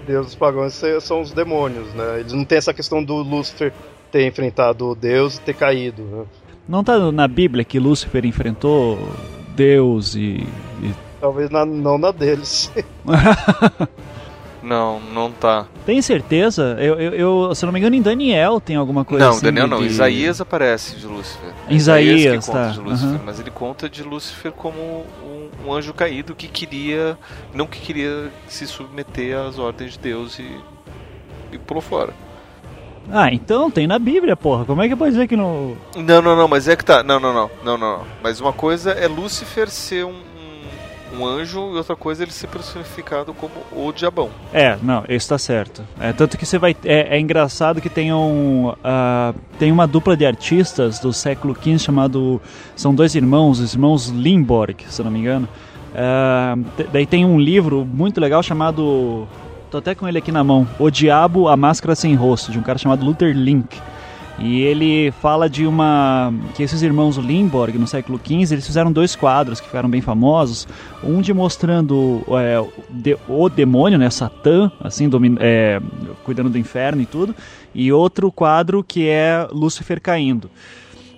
deuses 0.08 0.36
pagãos 0.36 0.82
são 1.02 1.22
os 1.22 1.32
demônios, 1.32 1.94
né? 1.94 2.20
Eles 2.20 2.34
não 2.34 2.46
têm 2.46 2.58
essa 2.58 2.74
questão 2.74 3.04
do 3.04 3.16
Lúcifer 3.16 3.72
ter 4.12 4.28
enfrentado 4.28 4.96
Deus 4.96 5.38
e 5.38 5.42
ter 5.42 5.54
caído, 5.54 6.04
né? 6.04 6.26
Não 6.68 6.84
tá 6.84 7.12
na 7.12 7.28
Bíblia 7.28 7.64
que 7.64 7.78
Lúcifer 7.78 8.26
enfrentou 8.26 8.98
Deus 9.56 10.16
e, 10.16 10.48
e 10.82 11.05
Talvez 11.26 11.50
na, 11.50 11.66
não 11.66 11.98
na 11.98 12.12
deles. 12.12 12.72
não, 14.62 15.00
não 15.00 15.32
tá. 15.32 15.66
Tem 15.88 16.00
certeza? 16.04 16.78
Eu, 16.80 17.02
eu, 17.02 17.14
eu, 17.48 17.56
se 17.56 17.66
não 17.66 17.74
me 17.74 17.80
engano, 17.80 17.96
em 17.96 18.02
Daniel 18.04 18.62
tem 18.62 18.76
alguma 18.76 19.04
coisa 19.04 19.26
não, 19.26 19.32
assim. 19.32 19.46
Não, 19.46 19.52
Daniel 19.52 19.66
de... 19.66 19.74
não. 19.74 19.84
Isaías 19.84 20.40
aparece 20.40 20.98
de 20.98 21.08
Lúcifer. 21.08 21.52
Isaías, 21.68 22.20
Isaías 22.20 22.46
tá. 22.46 22.68
de 22.68 22.80
Lúcifer, 22.80 23.10
uhum. 23.10 23.20
Mas 23.26 23.40
ele 23.40 23.50
conta 23.50 23.90
de 23.90 24.04
Lúcifer 24.04 24.52
como 24.52 24.78
um, 24.80 25.50
um, 25.66 25.74
anjo 25.74 25.96
caído 25.96 26.36
que 26.36 26.48
queria. 26.48 27.18
Não 27.56 27.66
que 27.66 27.80
queria 27.80 28.32
se 28.48 28.68
submeter 28.68 29.36
às 29.36 29.58
ordens 29.58 29.94
de 29.94 29.98
Deus 29.98 30.38
e, 30.38 30.48
e 31.52 31.58
pulou 31.58 31.82
fora. 31.82 32.14
Ah, 33.12 33.34
então 33.34 33.72
tem 33.72 33.88
na 33.88 33.98
Bíblia, 33.98 34.36
porra. 34.36 34.64
Como 34.64 34.80
é 34.80 34.88
que 34.88 34.96
pode 34.96 35.14
dizer 35.14 35.28
que 35.28 35.36
não. 35.36 35.76
Não, 35.96 36.22
não, 36.22 36.36
não, 36.36 36.48
mas 36.48 36.68
é 36.68 36.76
que 36.76 36.86
tá. 36.86 37.02
Não, 37.02 37.20
não, 37.20 37.34
não. 37.34 37.50
Não, 37.64 37.78
não. 37.80 38.04
Mas 38.22 38.40
uma 38.40 38.54
coisa 38.54 38.92
é 38.92 39.08
Lúcifer 39.08 39.72
ser 39.72 40.06
um 40.06 40.35
um 41.18 41.26
anjo 41.26 41.74
e 41.74 41.78
outra 41.78 41.96
coisa 41.96 42.24
ele 42.24 42.32
ser 42.32 42.48
personificado 42.48 43.34
como 43.34 43.54
o 43.72 43.92
diabão. 43.92 44.30
É, 44.54 44.78
não, 44.82 45.04
isso 45.08 45.30
tá 45.30 45.38
certo. 45.38 45.84
É, 46.00 46.14
tanto 46.14 46.38
que 46.38 46.46
você 46.46 46.58
vai. 46.58 46.76
É, 46.84 47.16
é 47.16 47.20
engraçado 47.20 47.82
que 47.82 47.90
tem 47.90 48.14
um. 48.14 48.70
Uh, 48.70 49.40
tem 49.58 49.72
uma 49.72 49.88
dupla 49.88 50.16
de 50.16 50.26
artistas 50.26 51.00
do 51.00 51.14
século 51.14 51.56
XV 51.56 51.80
chamado. 51.80 52.42
São 52.76 52.94
dois 52.94 53.16
irmãos, 53.16 53.60
os 53.60 53.74
irmãos 53.74 54.08
Limborg, 54.10 54.86
se 54.90 55.02
não 55.04 55.12
me 55.12 55.20
engano. 55.20 55.48
Uh, 55.94 56.86
daí 56.92 57.06
tem 57.06 57.26
um 57.26 57.40
livro 57.40 57.86
muito 57.86 58.20
legal 58.20 58.44
chamado. 58.44 59.28
Tô 59.72 59.78
até 59.80 59.96
com 59.96 60.08
ele 60.08 60.18
aqui 60.18 60.32
na 60.32 60.44
mão. 60.44 60.68
O 60.78 60.90
Diabo, 60.90 61.48
a 61.48 61.58
Máscara 61.58 61.96
Sem 61.96 62.16
Rosto, 62.16 62.52
de 62.52 62.60
um 62.60 62.62
cara 62.62 62.78
chamado 62.78 63.04
Luther 63.06 63.36
Link. 63.36 63.82
E 64.38 64.62
ele 64.62 65.12
fala 65.22 65.49
de 65.49 65.66
uma. 65.66 66.34
que 66.53 66.62
esses 66.62 66.82
irmãos 66.82 67.16
Limborg, 67.18 67.78
no 67.78 67.88
século 67.88 68.20
XV, 68.20 68.53
eles 68.53 68.66
fizeram 68.66 68.91
dois 68.91 69.16
quadros 69.16 69.62
que 69.62 69.68
ficaram 69.68 69.90
bem 69.90 70.02
famosos. 70.02 70.68
Um 71.03 71.22
de 71.22 71.34
mostrando 71.34 72.22
é, 72.41 72.60
o 73.30 73.49
demônio, 73.49 73.98
né, 73.98 74.10
Satã, 74.10 74.70
assim, 74.82 75.10
é, 75.40 75.82
cuidando 76.24 76.49
do 76.49 76.57
inferno 76.57 77.02
e 77.02 77.06
tudo. 77.06 77.34
E 77.74 77.91
outro 77.91 78.32
quadro 78.32 78.84
que 78.84 79.07
é 79.07 79.48
Lúcifer 79.52 80.02
caindo. 80.02 80.49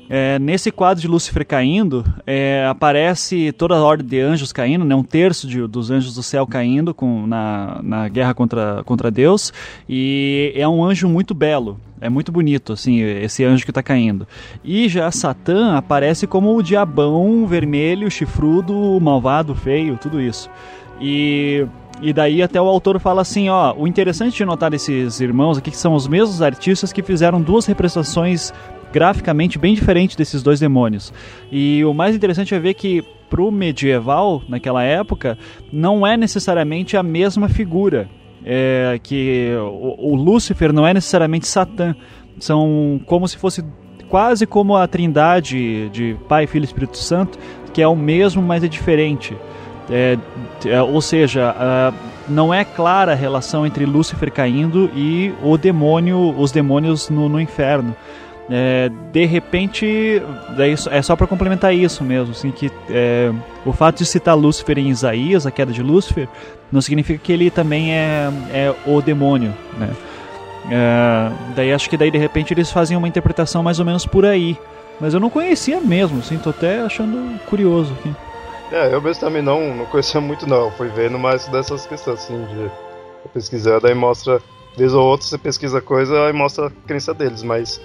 É, 0.10 0.40
nesse 0.40 0.72
quadro 0.72 1.02
de 1.02 1.08
Lúcifer 1.08 1.46
caindo, 1.46 2.06
é, 2.26 2.66
aparece 2.70 3.52
toda 3.52 3.76
a 3.76 3.84
ordem 3.84 4.08
de 4.08 4.20
anjos 4.22 4.54
caindo, 4.54 4.86
né, 4.86 4.96
um 4.96 5.04
terço 5.04 5.48
de, 5.48 5.68
dos 5.68 5.92
anjos 5.92 6.16
do 6.16 6.24
céu 6.24 6.48
caindo 6.48 6.94
com, 6.94 7.28
na, 7.28 7.82
na 7.84 8.08
guerra 8.08 8.34
contra, 8.34 8.84
contra 8.86 9.12
Deus, 9.12 9.52
e 9.88 10.54
é 10.56 10.68
um 10.68 10.84
anjo 10.84 11.10
muito 11.10 11.34
belo, 11.34 11.78
é 12.00 12.10
muito 12.10 12.32
bonito, 12.32 12.74
assim, 12.74 13.02
esse 13.02 13.44
anjo 13.44 13.66
que 13.66 13.72
está 13.72 13.84
caindo. 13.84 14.26
E 14.64 14.88
já 14.88 15.12
Satã 15.12 15.76
aparece 15.76 16.26
como 16.26 16.56
o 16.56 16.64
diabão 16.64 17.46
vermelho, 17.46 18.10
chifrudo, 18.10 18.98
malvado, 19.02 19.54
feio, 19.56 19.98
tudo 19.98 20.22
isso. 20.22 20.50
E 21.02 21.68
e 22.00 22.14
daí 22.14 22.44
até 22.44 22.62
o 22.62 22.68
autor 22.68 23.00
fala 23.00 23.22
assim, 23.22 23.50
ó, 23.50 23.74
o 23.76 23.88
interessante 23.88 24.38
de 24.38 24.46
notar 24.46 24.72
esses 24.74 25.20
irmãos 25.20 25.58
aqui 25.58 25.72
que 25.72 25.78
são 25.78 25.96
os 25.96 26.08
mesmos 26.08 26.44
artistas 26.44 26.94
que 26.94 27.02
fizeram 27.02 27.42
duas 27.42 27.66
representações 27.66 28.54
graficamente 28.92 29.58
bem 29.58 29.74
diferente 29.74 30.18
desses 30.18 30.42
dois 30.42 30.60
demônios. 30.60 31.14
E 31.52 31.84
o 31.86 31.94
mais 31.94 32.16
interessante 32.16 32.54
é 32.54 32.60
ver 32.60 32.74
que 32.74 33.04
pro 33.30 33.52
medieval, 33.52 34.42
naquela 34.48 34.84
época, 34.84 35.38
não 35.72 36.06
é 36.06 36.16
necessariamente 36.16 36.96
a 36.96 37.04
mesma 37.04 37.50
figura. 37.50 38.10
É, 38.46 38.98
que 39.04 39.52
o, 39.60 40.14
o 40.14 40.16
Lúcifer 40.16 40.72
não 40.72 40.88
é 40.88 40.94
necessariamente 40.94 41.48
Satã. 41.48 41.96
São 42.40 43.02
como 43.06 43.28
se 43.28 43.38
fosse 43.38 43.64
quase 44.10 44.46
como 44.46 44.76
a 44.76 44.88
trindade 44.88 45.90
de 45.90 46.16
Pai, 46.30 46.48
Filho 46.48 46.64
e 46.64 46.66
Espírito 46.66 46.98
Santo, 46.98 47.38
que 47.74 47.82
é 47.82 47.88
o 47.88 47.96
mesmo, 47.96 48.42
mas 48.42 48.64
é 48.64 48.68
diferente. 48.68 49.36
É, 49.90 50.18
é, 50.66 50.82
ou 50.82 51.02
seja, 51.02 51.56
não 52.28 52.54
é 52.54 52.66
clara 52.66 53.14
a 53.14 53.16
relação 53.16 53.66
entre 53.66 53.86
Lúcifer 53.86 54.32
caindo 54.32 54.90
e 54.96 55.34
o 55.42 55.58
demônio, 55.58 56.36
os 56.38 56.52
demônios 56.52 57.10
no, 57.10 57.30
no 57.30 57.40
inferno. 57.40 57.96
É, 58.50 58.90
de 59.12 59.26
repente, 59.26 60.22
é 60.90 61.02
só 61.02 61.16
para 61.16 61.28
complementar 61.28 61.76
isso 61.76 62.04
mesmo, 62.04 62.32
assim, 62.32 62.50
que 62.50 62.72
é, 62.90 63.32
o 63.66 63.74
fato 63.74 63.98
de 63.98 64.06
citar 64.06 64.38
Lúcifer 64.38 64.78
em 64.78 64.90
Isaías, 64.90 65.46
a 65.46 65.52
queda 65.52 65.74
de 65.74 65.84
Lúcifer, 65.84 66.30
não 66.72 66.82
significa 66.82 67.20
que 67.22 67.32
ele 67.32 67.52
também 67.52 67.94
é, 67.94 68.30
é 68.54 68.76
o 68.86 69.02
demônio, 69.02 69.54
né? 69.78 69.90
É, 70.70 71.32
daí 71.56 71.74
acho 71.74 71.90
que 71.90 71.98
daí 71.98 72.12
de 72.12 72.18
repente 72.18 72.54
eles 72.54 72.72
fazem 72.72 72.96
uma 72.98 73.08
interpretação 73.08 73.64
mais 73.64 73.80
ou 73.80 73.86
menos 73.86 74.06
por 74.06 74.26
aí, 74.26 74.58
mas 75.00 75.14
eu 75.14 75.20
não 75.20 75.30
conhecia 75.30 75.80
mesmo, 75.80 76.20
assim, 76.20 76.38
tô 76.38 76.50
até 76.50 76.82
achando 76.82 77.40
curioso 77.46 77.94
aqui. 78.00 78.14
É, 78.72 78.94
eu 78.94 79.02
mesmo 79.02 79.22
também 79.22 79.42
não, 79.42 79.76
não 79.76 79.86
conhecia 79.86 80.20
muito 80.20 80.48
não, 80.48 80.72
fui 80.72 80.88
vendo 80.90 81.18
mais 81.18 81.48
dessas 81.48 81.86
questões 81.86 82.20
assim 82.20 82.38
de 82.46 82.70
pesquisar, 83.34 83.80
daí 83.80 83.94
mostra, 83.94 84.42
vez 84.78 84.94
ou 84.94 85.06
outra 85.06 85.28
você 85.28 85.38
pesquisa 85.38 85.82
coisa 85.82 86.30
e 86.30 86.34
mostra 86.34 86.68
a 86.68 86.72
crença 86.86 87.14
deles, 87.14 87.44
mas 87.44 87.80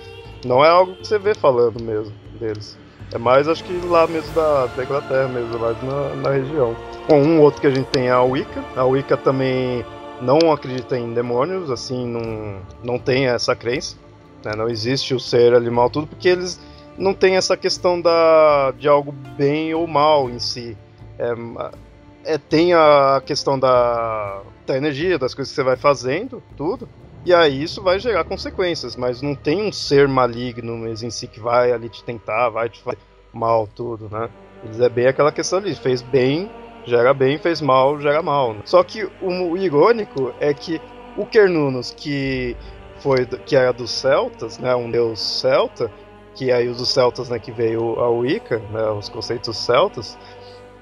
não 0.45 0.65
é 0.65 0.69
algo 0.69 0.95
que 0.97 1.07
você 1.07 1.19
vê 1.19 1.35
falando 1.35 1.83
mesmo 1.83 2.15
deles. 2.39 2.79
É 3.13 3.19
mais, 3.19 3.47
acho 3.47 3.63
que 3.65 3.73
lá 3.87 4.07
mesmo 4.07 4.33
da, 4.35 4.67
da 4.67 4.85
Inglaterra 4.85 5.29
mesmo, 5.29 5.59
mais 5.59 5.83
na, 5.83 6.15
na 6.17 6.31
região. 6.31 6.75
Com 7.07 7.23
um 7.23 7.41
outro 7.41 7.61
que 7.61 7.67
a 7.67 7.75
gente 7.75 7.87
tem 7.87 8.09
é 8.09 8.11
a 8.11 8.23
Wicca. 8.23 8.65
A 8.75 8.85
Wicca 8.85 9.17
também 9.17 9.85
não 10.21 10.51
acredita 10.51 10.97
em 10.97 11.13
demônios, 11.13 11.71
assim, 11.71 12.07
não, 12.07 12.61
não 12.83 12.99
tem 12.99 13.27
essa 13.27 13.55
crença. 13.55 13.97
Né? 14.45 14.53
Não 14.57 14.69
existe 14.69 15.15
o 15.15 15.21
ser 15.21 15.55
animal, 15.55 15.91
tudo, 15.91 16.07
porque 16.07 16.29
eles 16.29 16.59
não 16.97 17.13
têm 17.13 17.37
essa 17.37 17.57
questão 17.57 18.01
da, 18.01 18.73
de 18.79 18.89
algo 18.89 19.13
bem 19.37 19.75
ou 19.75 19.87
mal 19.87 20.31
em 20.31 20.39
si. 20.39 20.77
É, 21.19 22.35
é, 22.35 22.39
tem 22.39 22.73
a 22.73 23.23
questão 23.25 23.59
da, 23.59 24.41
da 24.67 24.77
energia, 24.77 25.19
das 25.19 25.35
coisas 25.35 25.53
que 25.53 25.57
você 25.57 25.63
vai 25.63 25.77
fazendo, 25.77 26.43
tudo. 26.57 26.89
E 27.25 27.33
aí 27.33 27.63
isso 27.63 27.83
vai 27.83 27.99
gerar 27.99 28.25
consequências, 28.25 28.97
mas 28.97 29.23
não 29.23 29.35
tem 29.35 29.63
um 29.63 29.71
ser 29.71 30.09
maligno 30.09 30.77
mesmo 30.77 31.07
em 31.07 31.11
si 31.11 31.29
que 31.29 31.39
vai 31.39 31.71
ali 31.71 31.89
te 31.89 32.03
tentar, 32.03 32.49
vai 32.49 32.69
te 32.69 32.83
fazer 32.83 32.99
mal, 33.33 33.67
tudo, 33.67 34.09
né? 34.11 34.29
Eles 34.65 34.81
é 34.81 34.89
bem 34.89 35.07
aquela 35.07 35.33
questão 35.33 35.59
ali, 35.59 35.75
fez 35.75 36.03
bem, 36.03 36.51
gera 36.85 37.15
bem, 37.15 37.39
fez 37.39 37.61
mal, 37.61 38.01
gera 38.01 38.23
mal. 38.23 38.55
Né? 38.55 38.61
Só 38.65 38.83
que 38.83 39.09
o, 39.21 39.57
irônico 39.57 40.33
é 40.41 40.53
que 40.53 40.81
o 41.17 41.25
Kernunos, 41.25 41.93
que 41.97 42.57
foi 42.99 43.25
que 43.25 43.57
era 43.57 43.73
dos 43.73 43.91
celtas, 43.91 44.59
né, 44.59 44.75
um 44.75 44.91
deus 44.91 45.21
celta, 45.21 45.91
que 46.35 46.51
aí 46.51 46.69
os 46.69 46.89
celtas, 46.89 47.29
né, 47.29 47.39
que 47.39 47.51
veio 47.51 47.99
a 48.01 48.09
Wicca, 48.09 48.59
né, 48.71 48.91
os 48.91 49.09
conceitos 49.09 49.57
celtas, 49.57 50.17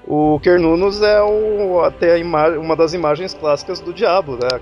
o 0.07 0.39
Kernunos 0.39 1.01
é 1.01 1.21
o, 1.21 1.81
até 1.81 2.21
uma 2.23 2.75
das 2.75 2.93
imagens 2.93 3.33
clássicas 3.33 3.79
do 3.79 3.93
diabo, 3.93 4.33
né? 4.33 4.59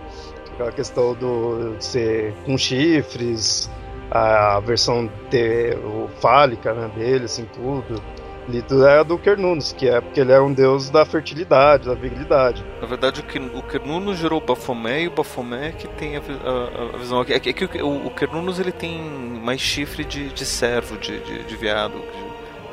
Aquela 0.60 0.74
questão 0.74 1.14
do, 1.14 1.78
de 1.78 1.86
ser 1.86 2.34
com 2.46 2.58
chifres, 2.58 3.72
a 4.12 4.60
versão 4.60 5.10
de, 5.30 5.74
o 5.86 6.10
fálica 6.20 6.74
né, 6.74 6.92
dele, 6.94 7.24
assim, 7.24 7.46
tudo. 7.46 8.04
Lito 8.50 8.86
é 8.86 9.00
a 9.00 9.04
do 9.04 9.18
Cernunnos, 9.18 9.72
que 9.72 9.88
é 9.88 10.02
porque 10.02 10.20
ele 10.20 10.34
é 10.34 10.42
um 10.42 10.52
deus 10.52 10.90
da 10.90 11.06
fertilidade, 11.06 11.88
da 11.88 11.94
virilidade. 11.94 12.66
Na 12.82 12.88
verdade, 12.88 13.24
o 13.54 13.72
Cernunnos 13.72 14.18
gerou 14.18 14.42
o 14.42 14.46
Baphomet 14.46 15.06
e 15.06 15.08
o 15.08 15.12
Baphomet 15.12 15.68
é 15.68 15.72
que 15.72 15.88
tem 15.88 16.18
a, 16.18 16.20
a, 16.20 16.96
a 16.96 16.98
visão. 16.98 17.22
É 17.22 17.40
que, 17.40 17.52
é 17.52 17.54
que 17.54 17.82
o, 17.82 18.08
o 18.08 18.12
ele 18.60 18.74
tem 18.74 19.00
mais 19.42 19.62
chifre 19.62 20.04
de, 20.04 20.28
de 20.28 20.46
servo, 20.46 20.98
de, 20.98 21.20
de, 21.20 21.44
de 21.44 21.56
viado, 21.56 22.04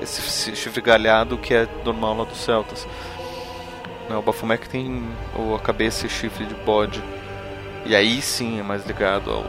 esse 0.03 0.57
chifre 0.57 0.81
galhado 0.81 1.39
que 1.39 1.55
é 1.55 1.69
normal 1.85 2.17
lá 2.17 2.25
dos 2.25 2.39
celtas. 2.39 2.85
Não, 4.11 4.19
o 4.19 4.23
Baphomet 4.23 4.61
que 4.61 4.69
tem 4.69 5.05
a 5.55 5.59
cabeça 5.61 6.07
e 6.07 6.09
chifre 6.09 6.47
de 6.47 6.55
bode. 6.55 7.01
E 7.87 7.95
aí 7.95 8.21
sim 8.21 8.59
é 8.59 8.63
mais 8.63 8.87
ligado 8.87 9.31
ao, 9.31 9.45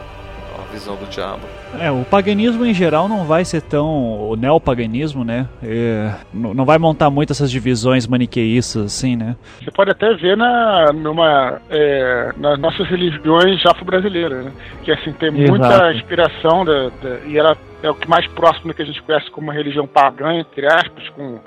à 0.58 0.72
visão 0.72 0.96
do 0.96 1.06
diabo. 1.06 1.42
É, 1.78 1.90
o 1.90 2.04
paganismo 2.04 2.64
em 2.64 2.72
geral 2.72 3.08
não 3.08 3.24
vai 3.24 3.44
ser 3.44 3.60
tão. 3.60 4.30
O 4.30 4.36
neopaganismo, 4.36 5.24
né? 5.24 5.48
É, 5.62 6.14
não 6.32 6.64
vai 6.64 6.78
montar 6.78 7.10
muito 7.10 7.32
essas 7.32 7.50
divisões 7.50 8.06
maniqueístas, 8.06 8.84
assim, 8.84 9.16
né? 9.16 9.36
Você 9.62 9.70
pode 9.70 9.90
até 9.90 10.14
ver 10.14 10.36
na, 10.36 10.92
numa, 10.92 11.60
é, 11.68 12.32
nas 12.36 12.58
nossas 12.58 12.88
religiões 12.88 13.64
afro-brasileiras, 13.66 14.46
né? 14.46 14.52
Que 14.82 14.92
assim, 14.92 15.12
tem 15.12 15.30
muita 15.30 15.66
Exato. 15.66 15.92
inspiração 15.96 16.64
da, 16.64 16.88
da, 16.88 17.18
e 17.26 17.36
ela 17.36 17.56
é 17.82 17.90
o 17.90 17.94
que 17.94 18.08
mais 18.08 18.26
próximo 18.28 18.72
que 18.72 18.82
a 18.82 18.86
gente 18.86 19.02
conhece 19.02 19.30
como 19.30 19.48
uma 19.48 19.54
religião 19.54 19.86
pagã, 19.86 20.32
entre 20.34 20.66
aspas, 20.66 21.08
com 21.10 21.40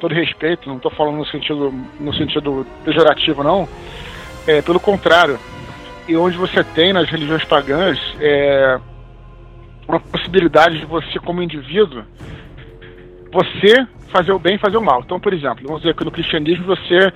todo 0.00 0.14
respeito, 0.14 0.68
não 0.68 0.76
estou 0.76 0.90
falando 0.92 1.16
no 1.16 1.26
sentido, 1.26 1.74
no 2.00 2.14
sentido 2.14 2.66
pejorativo, 2.84 3.42
não. 3.42 3.68
É, 4.46 4.62
pelo 4.62 4.80
contrário, 4.80 5.38
e 6.08 6.16
onde 6.16 6.36
você 6.36 6.64
tem 6.64 6.92
nas 6.92 7.08
religiões 7.08 7.44
pagãs 7.44 7.98
é, 8.18 8.80
uma 9.86 10.00
possibilidade 10.00 10.78
de 10.78 10.86
você, 10.86 11.18
como 11.18 11.42
indivíduo, 11.42 12.02
você 13.30 13.86
fazer 14.10 14.32
o 14.32 14.38
bem 14.38 14.56
e 14.56 14.58
fazer 14.58 14.78
o 14.78 14.82
mal. 14.82 15.02
Então, 15.04 15.20
por 15.20 15.32
exemplo, 15.32 15.64
vamos 15.66 15.82
dizer 15.82 15.94
que 15.94 16.04
no 16.04 16.10
cristianismo 16.10 16.64
você 16.64 17.12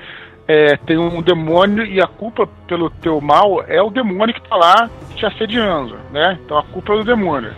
é, 0.47 0.77
tem 0.77 0.98
um 0.98 1.23
demônio 1.23 1.85
e 1.85 2.01
a 2.01 2.06
culpa 2.06 2.47
pelo 2.66 2.90
teu 2.90 3.20
mal 3.20 3.64
é 3.66 3.81
o 3.81 3.90
demônio 3.90 4.35
que 4.35 4.40
está 4.40 4.56
lá 4.56 4.90
te 5.16 5.24
assediando, 5.24 5.97
né? 6.10 6.39
Então 6.44 6.59
a 6.59 6.62
culpa 6.64 6.93
é 6.93 6.97
do 6.98 7.05
demônio. 7.05 7.52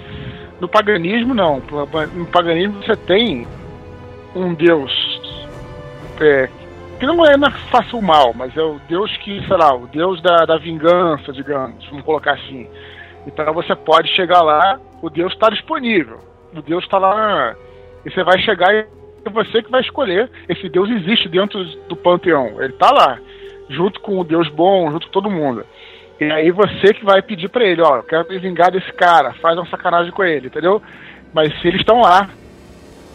No 0.61 0.69
paganismo, 0.69 1.35
não. 1.35 1.61
No 2.15 2.27
paganismo 2.27 2.83
você 2.83 2.97
tem 2.97 3.47
um 4.35 4.55
Deus 4.55 4.93
é, 6.21 6.49
que 7.05 7.07
não 7.07 7.25
é 7.27 7.51
faça 7.71 7.97
o 7.97 8.03
mal, 8.03 8.33
mas 8.35 8.57
é 8.57 8.63
o 8.63 8.81
Deus 8.89 9.15
que, 9.19 9.47
sei 9.47 9.57
lá, 9.57 9.75
o 9.75 9.87
Deus 9.87 10.23
da, 10.23 10.47
da 10.47 10.57
vingança, 10.57 11.33
digamos, 11.33 11.87
vamos 11.89 12.05
colocar 12.05 12.33
assim. 12.33 12.67
Então 13.27 13.53
você 13.53 13.75
pode 13.75 14.09
chegar 14.15 14.43
lá 14.43 14.81
o 15.03 15.11
Deus 15.11 15.35
está 15.35 15.51
disponível. 15.51 16.19
O 16.55 16.63
Deus 16.63 16.83
está 16.83 16.97
lá. 16.97 17.55
E 18.07 18.11
você 18.11 18.25
vai 18.25 18.39
chegar 18.41 18.75
e 18.75 18.87
é 19.27 19.31
você 19.31 19.63
que 19.63 19.71
vai 19.71 19.83
escolher. 19.83 20.31
Esse 20.49 20.67
Deus 20.71 20.89
existe 20.89 21.29
dentro 21.29 21.63
do 21.89 21.95
panteão. 21.95 22.63
Ele 22.63 22.73
está 22.73 22.91
lá. 22.91 23.19
Junto 23.69 24.01
com 24.01 24.19
o 24.19 24.25
Deus 24.25 24.49
bom, 24.49 24.91
junto 24.91 25.07
com 25.07 25.13
todo 25.13 25.31
mundo. 25.31 25.65
E 26.19 26.25
aí 26.25 26.51
você 26.51 26.95
que 26.95 27.05
vai 27.05 27.21
pedir 27.21 27.51
para 27.51 27.67
ele, 27.67 27.83
ó, 27.83 27.97
eu 27.97 28.03
quero 28.03 28.27
me 28.27 28.39
vingar 28.39 28.71
desse 28.71 28.91
cara, 28.95 29.35
faz 29.35 29.59
uma 29.59 29.67
sacanagem 29.67 30.11
com 30.11 30.25
ele, 30.25 30.47
entendeu? 30.47 30.81
Mas 31.35 31.53
se 31.61 31.69
eles 31.69 31.81
estão 31.81 32.01
lá, 32.01 32.31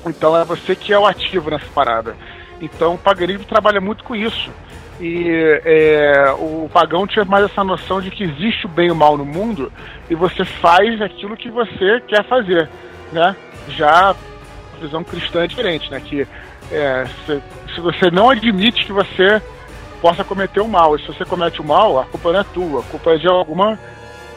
então 0.06 0.38
é 0.38 0.44
você 0.45 0.76
que 0.76 0.94
é 0.94 0.99
o 0.99 1.07
ativo 1.07 1.49
nessa 1.49 1.68
parada. 1.74 2.16
Então 2.61 2.95
o 2.95 2.98
paganismo 2.98 3.45
trabalha 3.45 3.80
muito 3.80 4.03
com 4.03 4.15
isso. 4.15 4.52
E 4.99 5.61
é, 5.64 6.31
o 6.38 6.69
pagão 6.72 7.07
tinha 7.07 7.23
mais 7.23 7.45
essa 7.45 7.64
noção 7.64 8.02
de 8.02 8.11
que 8.11 8.23
existe 8.23 8.65
o 8.65 8.69
bem 8.69 8.88
e 8.88 8.91
o 8.91 8.95
mal 8.95 9.18
no 9.18 9.23
mundo 9.23 9.72
e 10.10 10.15
você 10.15 10.44
faz 10.44 11.02
aquilo 11.02 11.38
que 11.38 11.49
você 11.49 12.02
quer 12.02 12.26
fazer, 12.26 12.69
né? 13.14 13.34
Já 13.69 14.11
a 14.11 14.15
visão 14.81 15.03
cristã 15.03 15.44
é 15.44 15.48
diferente, 15.48 15.90
né? 15.90 16.02
Que 16.02 16.27
é, 16.69 17.06
se, 17.26 17.41
se 17.73 17.80
você 17.80 18.11
não 18.11 18.30
admite 18.30 18.86
que 18.86 18.91
você 18.91 19.41
possa 20.02 20.23
cometer 20.23 20.60
o 20.60 20.68
mal, 20.68 20.95
e 20.95 21.02
se 21.02 21.07
você 21.07 21.26
comete 21.26 21.61
o 21.61 21.64
mal, 21.64 21.99
a 21.99 22.06
culpa 22.06 22.31
não 22.34 22.40
é 22.40 22.44
tua, 22.44 22.80
a 22.81 22.84
culpa 22.84 23.11
é 23.11 23.18
de 23.18 23.27
alguma 23.27 23.80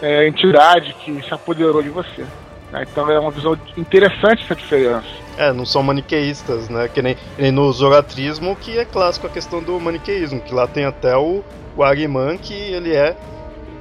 é, 0.00 0.26
entidade 0.26 0.94
que 0.94 1.22
se 1.22 1.32
apoderou 1.34 1.82
de 1.82 1.88
você. 1.88 2.24
Né? 2.70 2.84
Então 2.90 3.10
é 3.10 3.18
uma 3.18 3.30
visão 3.30 3.58
interessante 3.76 4.44
essa 4.44 4.54
diferença. 4.54 5.21
É, 5.36 5.52
não 5.52 5.64
são 5.64 5.82
maniqueístas, 5.82 6.68
né? 6.68 6.88
Que 6.88 7.00
nem, 7.00 7.16
nem 7.38 7.50
no 7.50 7.70
zoratrismo, 7.72 8.54
que 8.56 8.78
é 8.78 8.84
clássico 8.84 9.26
a 9.26 9.30
questão 9.30 9.62
do 9.62 9.78
maniqueísmo, 9.80 10.40
que 10.40 10.54
lá 10.54 10.66
tem 10.66 10.84
até 10.84 11.16
o, 11.16 11.42
o 11.76 11.82
Ariman, 11.82 12.36
que 12.36 12.54
ele 12.54 12.94
é 12.94 13.16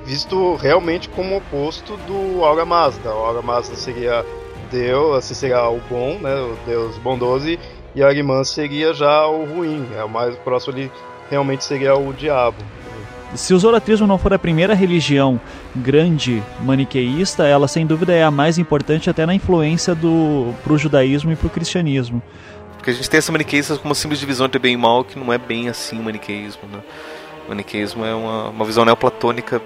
visto 0.06 0.56
realmente 0.56 1.10
como 1.10 1.38
oposto 1.38 1.98
do 1.98 2.44
Aura 2.44 2.66
Mazda. 2.66 3.10
O 3.10 3.26
Aura 3.26 3.42
Mazda 3.42 3.76
seria 3.76 4.26
Deus, 4.72 5.18
assim 5.18 5.34
seria 5.34 5.70
o 5.70 5.80
bom, 5.90 6.18
né? 6.20 6.34
O 6.36 6.58
Deus 6.66 6.98
bondoso, 6.98 7.48
e 7.94 8.04
Ariman 8.04 8.44
seria 8.44 8.94
já 8.94 9.28
o 9.28 9.44
ruim. 9.44 9.88
É 9.98 10.04
o 10.04 10.10
mais 10.10 10.36
próximo 10.38 10.74
ali 10.74 10.92
realmente 11.30 11.64
seria 11.64 11.96
o 11.96 12.14
diabo. 12.14 12.58
Se 13.36 13.54
o 13.54 13.60
zoroastrismo 13.60 14.06
não 14.06 14.18
for 14.18 14.34
a 14.34 14.40
primeira 14.40 14.74
religião 14.74 15.40
grande 15.76 16.44
maniqueísta, 16.62 17.46
ela 17.46 17.68
sem 17.68 17.86
dúvida 17.86 18.14
é 18.14 18.24
a 18.24 18.32
mais 18.32 18.58
importante 18.58 19.10
até 19.10 19.26
na 19.26 19.34
influência 19.34 19.96
do 19.96 20.54
pro 20.64 20.78
judaísmo 20.78 21.32
e 21.32 21.36
pro 21.36 21.50
cristianismo. 21.50 22.22
Porque 22.78 22.90
a 22.90 22.94
gente 22.94 23.10
tem 23.10 23.20
essa 23.20 23.32
maniqueísta 23.32 23.78
como 23.78 23.96
simples 23.96 24.20
divisão 24.20 24.48
entre 24.48 24.60
bem 24.60 24.74
e 24.74 24.78
mal, 24.78 25.04
que 25.04 25.18
não 25.18 25.32
é 25.32 25.38
bem 25.38 25.70
assim 25.70 26.00
o 26.00 26.04
maniqueísmo, 26.04 26.64
né? 26.72 26.80
O 27.46 27.50
maniqueísmo 27.50 28.04
é 28.04 28.14
uma, 28.14 28.50
uma 28.50 28.66
visão 28.66 28.84
neoplatônica 28.84 29.62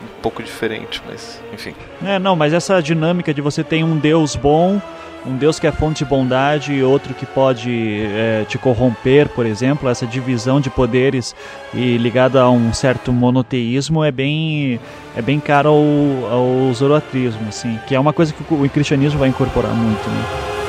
um 0.00 0.22
pouco 0.22 0.42
diferente, 0.42 1.02
mas 1.06 1.42
enfim. 1.52 1.74
É, 2.04 2.18
não, 2.18 2.34
mas 2.34 2.52
essa 2.52 2.80
dinâmica 2.80 3.34
de 3.34 3.40
você 3.40 3.62
tem 3.62 3.84
um 3.84 3.98
Deus 3.98 4.34
bom 4.34 4.80
um 5.26 5.36
Deus 5.36 5.58
que 5.58 5.66
é 5.66 5.72
fonte 5.72 6.04
de 6.04 6.04
bondade 6.04 6.72
e 6.72 6.82
outro 6.82 7.14
que 7.14 7.26
pode 7.26 8.02
é, 8.14 8.44
te 8.48 8.56
corromper, 8.56 9.28
por 9.28 9.44
exemplo, 9.44 9.88
essa 9.88 10.06
divisão 10.06 10.60
de 10.60 10.70
poderes 10.70 11.34
e 11.74 11.96
ligada 11.96 12.40
a 12.40 12.50
um 12.50 12.72
certo 12.72 13.12
monoteísmo 13.12 14.02
é 14.02 14.10
bem 14.10 14.80
é 15.16 15.20
bem 15.20 15.40
caro 15.40 15.68
ao, 15.70 16.32
ao 16.32 16.74
zoroatrismo, 16.74 17.48
assim, 17.48 17.78
que 17.86 17.94
é 17.94 18.00
uma 18.00 18.12
coisa 18.12 18.32
que 18.32 18.42
o 18.54 18.68
cristianismo 18.68 19.18
vai 19.18 19.28
incorporar 19.28 19.72
muito. 19.74 20.08
Né? 20.08 20.59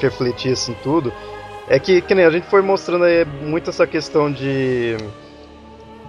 Refletir 0.00 0.52
assim 0.52 0.74
tudo 0.82 1.12
é 1.68 1.78
que, 1.78 2.00
que 2.00 2.14
nem 2.14 2.24
a 2.24 2.30
gente 2.30 2.46
foi 2.46 2.62
mostrando 2.62 3.04
aí 3.04 3.24
muito 3.24 3.70
essa 3.70 3.86
questão 3.86 4.30
de 4.30 4.96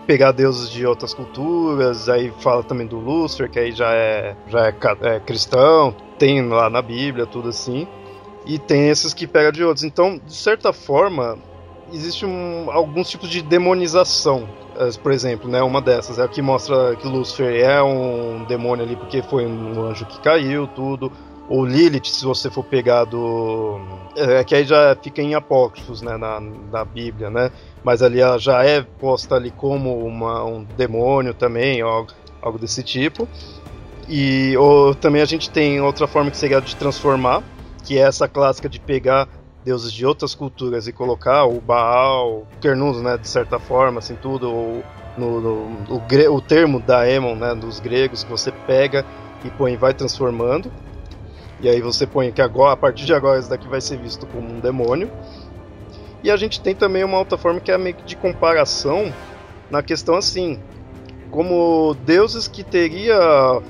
pegar 0.06 0.32
deuses 0.32 0.70
de 0.70 0.86
outras 0.86 1.14
culturas, 1.14 2.08
aí 2.08 2.32
fala 2.40 2.64
também 2.64 2.88
do 2.88 2.98
Lúcifer, 2.98 3.50
que 3.50 3.60
aí 3.60 3.72
já 3.72 3.92
é, 3.94 4.36
já 4.48 4.68
é, 4.68 4.76
é, 5.02 5.20
cristão, 5.20 5.94
tem 6.18 6.48
lá 6.48 6.70
na 6.70 6.82
Bíblia, 6.82 7.26
tudo 7.26 7.50
assim, 7.50 7.88
e 8.46 8.58
tem 8.58 8.88
esses 8.88 9.14
que 9.14 9.28
pega 9.28 9.52
de 9.52 9.64
outros. 9.64 9.84
Então, 9.84 10.18
de 10.18 10.34
certa 10.34 10.72
forma, 10.72 11.38
existe 11.92 12.26
um, 12.26 12.72
alguns 12.72 13.10
tipos 13.10 13.30
de 13.30 13.42
demonização. 13.42 14.48
Por 15.02 15.12
exemplo, 15.12 15.50
né, 15.50 15.62
uma 15.64 15.82
dessas 15.82 16.20
é 16.20 16.24
a 16.24 16.28
que 16.28 16.40
mostra 16.40 16.96
que 16.96 17.08
Lúcifer 17.08 17.62
é 17.62 17.82
um 17.82 18.46
demônio 18.46 18.86
ali 18.86 18.96
porque 18.96 19.24
foi 19.24 19.44
um 19.44 19.84
anjo 19.84 20.06
que 20.06 20.22
caiu, 20.22 20.68
tudo 20.68 21.12
ou 21.50 21.66
Lilith, 21.66 22.08
se 22.08 22.26
você 22.26 22.50
for 22.50 22.64
pegar 22.64 23.06
do. 23.06 23.80
É, 24.16 24.44
que 24.44 24.54
aí 24.54 24.66
já 24.66 24.96
fica 25.02 25.22
em 25.22 25.34
apócrifos, 25.34 26.02
né, 26.02 26.18
na, 26.18 26.42
na 26.42 26.84
Bíblia, 26.84 27.30
né? 27.30 27.52
Mas 27.84 28.02
ali 28.02 28.20
ela 28.20 28.38
já 28.38 28.64
é 28.66 28.82
posta 28.82 29.36
ali 29.36 29.52
como 29.52 30.06
uma, 30.06 30.44
um 30.44 30.64
demônio 30.64 31.34
também, 31.34 31.82
algo, 31.82 32.12
algo 32.42 32.60
desse 32.60 32.84
tipo. 32.84 33.28
E 34.10 34.56
ou, 34.58 34.94
também 34.94 35.22
a 35.22 35.26
gente 35.26 35.50
tem 35.50 35.80
outra 35.82 36.06
forma 36.06 36.30
que 36.30 36.38
seria 36.38 36.60
de 36.60 36.76
transformar, 36.76 37.42
que 37.86 37.98
é 37.98 38.02
essa 38.02 38.28
clássica 38.28 38.68
de 38.68 38.80
pegar 38.80 39.28
deuses 39.64 39.92
de 39.92 40.06
outras 40.06 40.34
culturas 40.34 40.88
e 40.88 40.94
colocar 40.94 41.46
o 41.46 41.60
Baal, 41.60 42.40
o 42.40 42.48
Kernus, 42.62 43.02
né, 43.02 43.18
de 43.18 43.28
certa 43.28 43.60
forma, 43.60 44.00
assim, 44.00 44.16
tudo, 44.16 44.50
ou 44.50 44.84
no, 45.18 45.42
no 45.42 45.96
o, 45.96 46.36
o, 46.36 46.42
termo 46.42 46.80
daemon, 46.80 47.36
né, 47.36 47.54
dos 47.54 47.80
gregos, 47.80 48.24
que 48.24 48.30
você 48.30 48.52
pega 48.52 49.06
e 49.44 49.50
põe 49.50 49.76
vai 49.76 49.94
transformando. 49.94 50.72
E 51.60 51.68
aí 51.68 51.82
você 51.82 52.06
põe 52.06 52.32
que 52.32 52.42
agora, 52.42 52.74
a 52.74 52.78
partir 52.78 53.06
de 53.06 53.14
agora, 53.14 53.40
esse 53.40 53.50
daqui 53.50 53.68
vai 53.68 53.82
ser 53.82 53.98
visto 53.98 54.28
como 54.28 54.48
um 54.48 54.60
demônio. 54.60 55.10
E 56.24 56.30
a 56.30 56.38
gente 56.38 56.62
tem 56.62 56.76
também 56.76 57.04
uma 57.04 57.18
outra 57.18 57.38
forma 57.38 57.60
que 57.60 57.72
é 57.72 57.78
meio 57.78 57.96
que 57.96 58.04
de 58.04 58.16
comparação 58.16 59.12
na 59.70 59.82
questão 59.84 60.16
assim, 60.16 60.60
como 61.32 61.96
deuses 62.06 62.48
que 62.48 62.64
teria 62.64 63.62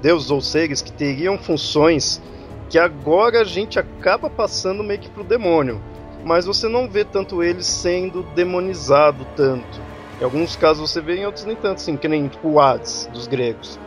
deuses 0.00 0.30
ou 0.30 0.40
seres 0.40 0.82
que 0.82 0.92
teriam 0.92 1.38
funções 1.38 2.20
que 2.68 2.78
agora 2.78 3.40
a 3.40 3.44
gente 3.44 3.78
acaba 3.78 4.28
passando 4.28 4.82
meio 4.82 5.00
que 5.00 5.08
pro 5.08 5.22
demônio, 5.22 5.80
mas 6.24 6.46
você 6.46 6.68
não 6.68 6.88
vê 6.88 7.04
tanto 7.04 7.42
eles 7.42 7.66
sendo 7.66 8.22
demonizado 8.34 9.26
tanto. 9.36 9.80
Em 10.20 10.24
alguns 10.24 10.56
casos 10.56 10.90
você 10.90 11.00
vê, 11.00 11.16
em 11.16 11.26
outros 11.26 11.44
nem 11.44 11.56
tanto, 11.56 11.76
assim, 11.76 11.96
que 11.96 12.08
nem 12.08 12.28
tipo, 12.28 12.48
o 12.48 12.60
Hades 12.60 13.08
dos 13.12 13.26
gregos. 13.26 13.78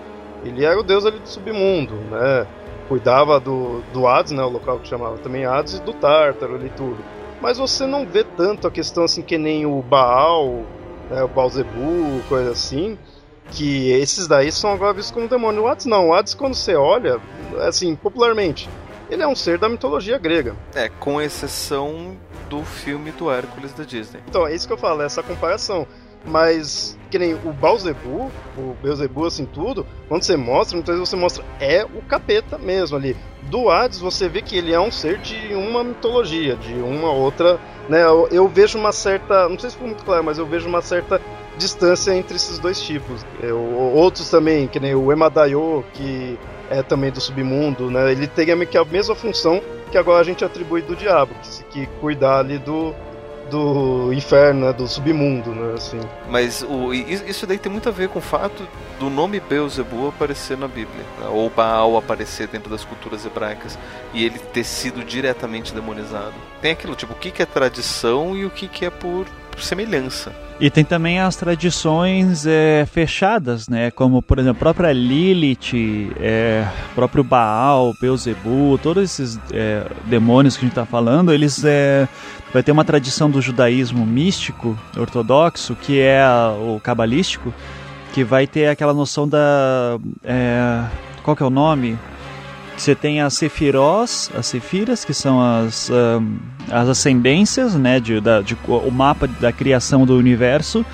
Ele 0.44 0.64
era 0.64 0.80
o 0.80 0.84
deus 0.84 1.06
ali 1.06 1.18
do 1.18 1.28
submundo, 1.28 1.96
né? 1.96 2.46
Cuidava 2.88 3.40
do, 3.40 3.82
do 3.92 4.08
Hades, 4.08 4.32
né? 4.32 4.44
O 4.44 4.50
local 4.50 4.80
que 4.80 4.88
chamava 4.88 5.18
também 5.18 5.46
Hades, 5.46 5.76
e 5.76 5.82
do 5.82 5.94
Tártaro 5.94 6.56
ali 6.56 6.72
tudo. 6.76 6.98
Mas 7.42 7.58
você 7.58 7.86
não 7.86 8.06
vê 8.06 8.24
tanto 8.24 8.68
a 8.68 8.72
questão 8.72 9.04
assim 9.04 9.22
que 9.22 9.38
nem 9.38 9.66
o 9.66 9.82
Baal, 9.82 10.64
né, 11.10 11.24
o 11.24 11.28
Baalzebu, 11.28 12.22
coisa 12.28 12.52
assim, 12.52 12.98
que 13.52 13.92
esses 13.92 14.28
daí 14.28 14.52
são 14.52 14.72
agora 14.72 14.94
vistos 14.94 15.14
como 15.14 15.28
demônio. 15.28 15.64
O 15.64 15.68
Hades 15.68 15.86
não, 15.86 16.10
o 16.10 16.14
Hades 16.14 16.34
quando 16.34 16.56
você 16.56 16.76
olha, 16.76 17.20
assim, 17.68 17.96
popularmente, 17.96 18.70
ele 19.10 19.22
é 19.22 19.28
um 19.28 19.36
ser 19.36 19.58
da 19.58 19.70
mitologia 19.70 20.18
grega. 20.18 20.56
É, 20.74 20.90
com 20.90 21.22
exceção 21.22 22.18
do 22.50 22.64
filme 22.64 23.12
do 23.12 23.30
Hércules 23.30 23.74
da 23.74 23.84
Disney. 23.84 24.22
Então, 24.28 24.48
é 24.48 24.54
isso 24.54 24.68
que 24.68 24.74
eu 24.74 24.78
falo, 24.78 25.02
é 25.02 25.06
essa 25.06 25.22
comparação. 25.22 25.88
Mas, 26.28 26.98
que 27.12 27.20
nem 27.20 27.36
o 27.36 27.54
Baalzebu, 27.54 28.32
o 28.58 28.76
Beelzebub, 28.82 29.28
assim, 29.28 29.46
tudo, 29.46 29.86
quando 30.08 30.24
você 30.24 30.36
mostra, 30.36 30.76
muitas 30.76 30.96
vezes 30.96 31.10
você 31.10 31.16
mostra, 31.16 31.44
é 31.60 31.86
o 31.86 32.02
capeta 32.02 32.58
mesmo 32.58 32.98
ali. 32.98 33.16
Do 33.44 33.70
Hades, 33.70 34.00
você 34.00 34.28
vê 34.28 34.42
que 34.42 34.58
ele 34.58 34.74
é 34.74 34.80
um 34.80 34.92
ser 34.92 35.20
de 35.20 35.54
uma 35.54 35.84
mitologia, 35.84 36.56
de 36.56 36.74
uma 36.74 37.12
outra, 37.12 37.60
né? 37.88 38.04
Eu, 38.04 38.28
eu 38.32 38.48
vejo 38.48 38.78
uma 38.78 38.92
certa, 38.92 39.48
não 39.48 39.60
sei 39.60 39.70
se 39.70 39.78
foi 39.78 39.88
muito 39.88 40.04
claro, 40.04 40.24
mas 40.24 40.40
eu 40.40 40.48
vejo 40.48 40.68
uma 40.68 40.82
certa 40.82 41.22
distância 41.58 42.12
entre 42.16 42.36
esses 42.36 42.58
dois 42.58 42.82
tipos. 42.82 43.24
Eu, 43.42 43.60
outros 43.60 44.30
também, 44.30 44.68
que 44.68 44.80
nem 44.80 44.96
o 44.96 45.12
Emadayo, 45.12 45.86
que 45.94 46.40
é 46.70 46.82
também 46.82 47.12
do 47.12 47.22
submundo, 47.22 47.92
né? 47.92 48.12
Ele 48.12 48.28
que 48.66 48.78
a 48.78 48.86
mesma 48.86 49.16
função 49.16 49.62
que 49.92 49.98
agora 49.98 50.22
a 50.22 50.24
gente 50.24 50.44
atribui 50.44 50.82
do 50.82 50.96
diabo, 50.96 51.34
que, 51.70 51.86
que 51.86 51.86
cuidar 52.02 52.40
ali 52.40 52.58
do, 52.58 52.94
do 53.50 54.12
inferno, 54.14 54.66
né, 54.68 54.74
do 54.74 54.88
submundo, 54.88 55.52
né, 55.52 55.74
assim. 55.76 56.00
Mas 56.30 56.64
o, 56.64 56.94
isso 56.94 57.46
daí 57.46 57.58
tem 57.58 57.72
muito 57.72 57.88
a 57.90 57.92
ver 57.92 58.10
com 58.10 58.20
o 58.20 58.22
fato 58.22 58.68
do 59.00 59.10
nome 59.10 59.40
Beelzebub 59.40 60.10
aparecer 60.10 60.58
na 60.58 60.68
Bíblia, 60.68 61.04
né, 61.20 61.28
ou 61.28 61.50
Baal 61.50 61.98
aparecer 61.98 62.48
dentro 62.48 62.70
das 62.70 62.84
culturas 62.84 63.26
hebraicas 63.26 63.78
e 64.14 64.26
ele 64.26 64.40
ter 64.40 64.64
sido 64.64 65.04
diretamente 65.04 65.74
demonizado. 65.74 66.34
Tem 66.62 66.72
aquilo, 66.72 66.96
tipo, 66.96 67.14
o 67.14 67.16
que, 67.16 67.32
que 67.32 67.42
é 67.42 67.46
tradição 67.46 68.36
e 68.36 68.46
o 68.46 68.50
que, 68.50 68.68
que 68.68 68.86
é 68.86 68.90
por, 68.90 69.26
semelhança. 69.64 70.32
E 70.60 70.70
tem 70.70 70.86
também 70.86 71.20
as 71.20 71.36
tradições 71.36 72.46
é, 72.48 72.86
fechadas, 72.86 73.68
né? 73.68 73.92
Como, 73.92 74.22
por 74.22 74.40
exemplo, 74.40 74.58
a 74.58 74.60
própria 74.60 74.94
Lilith, 74.94 76.14
é, 76.18 76.66
próprio 76.94 77.24
Baal, 77.24 77.94
Beelzebub, 78.00 78.80
todos 78.82 79.04
esses 79.04 79.40
é, 79.52 79.86
demônios 80.06 80.56
que 80.56 80.62
a 80.62 80.66
gente 80.66 80.72
está 80.72 80.86
falando, 80.86 81.34
eles 81.34 81.64
é, 81.66 82.08
vai 82.54 82.64
ter 82.64 82.72
uma 82.72 82.86
tradição 82.86 83.30
do 83.30 83.42
judaísmo 83.42 84.06
místico, 84.06 84.78
ortodoxo, 84.98 85.76
que 85.76 86.00
é 86.00 86.26
o 86.58 86.80
cabalístico, 86.80 87.54
que 88.14 88.24
vai 88.24 88.48
ter 88.48 88.68
aquela 88.68 88.94
noção 88.94 89.28
da... 89.28 90.00
É, 90.24 90.86
qual 91.22 91.36
que 91.36 91.44
é 91.44 91.46
o 91.46 91.50
nome? 91.50 92.00
Você 92.78 92.94
tem 92.94 93.22
as 93.22 93.34
sefirós, 93.34 94.30
as 94.36 94.46
sefiras, 94.46 95.06
que 95.06 95.14
são 95.14 95.42
as, 95.42 95.90
um, 95.90 96.38
as 96.70 96.90
ascendências, 96.90 97.74
né, 97.74 98.00
de, 98.00 98.20
da, 98.20 98.42
de, 98.42 98.58
o 98.68 98.92
mapa 98.92 99.28
da 99.28 99.52
criação 99.52 100.06
do 100.06 100.18
universo, 100.18 100.86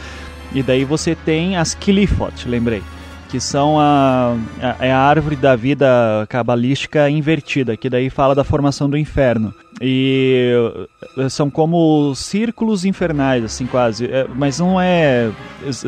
e 0.54 0.62
daí 0.62 0.86
você 0.86 1.16
tem 1.16 1.58
as 1.58 1.74
Kilifot, 1.74 2.48
lembrei, 2.48 2.84
que 3.30 3.40
são 3.40 3.80
a, 3.80 4.36
a, 4.62 4.86
é 4.86 4.92
a 4.92 5.00
árvore 5.00 5.36
da 5.36 5.56
vida 5.56 5.88
cabalística 6.30 7.10
invertida, 7.10 7.78
que 7.78 7.90
daí 7.90 8.10
fala 8.10 8.36
da 8.36 8.44
formação 8.44 8.90
do 8.90 8.98
inferno. 8.98 9.54
E 9.82 10.54
eh, 11.18 11.30
são 11.30 11.50
como 11.50 12.14
círculos 12.14 12.86
infernais, 12.86 13.44
assim, 13.44 13.66
quase. 13.66 14.06
É, 14.06 14.28
mas 14.36 14.60
não 14.60 14.80
é. 14.80 15.32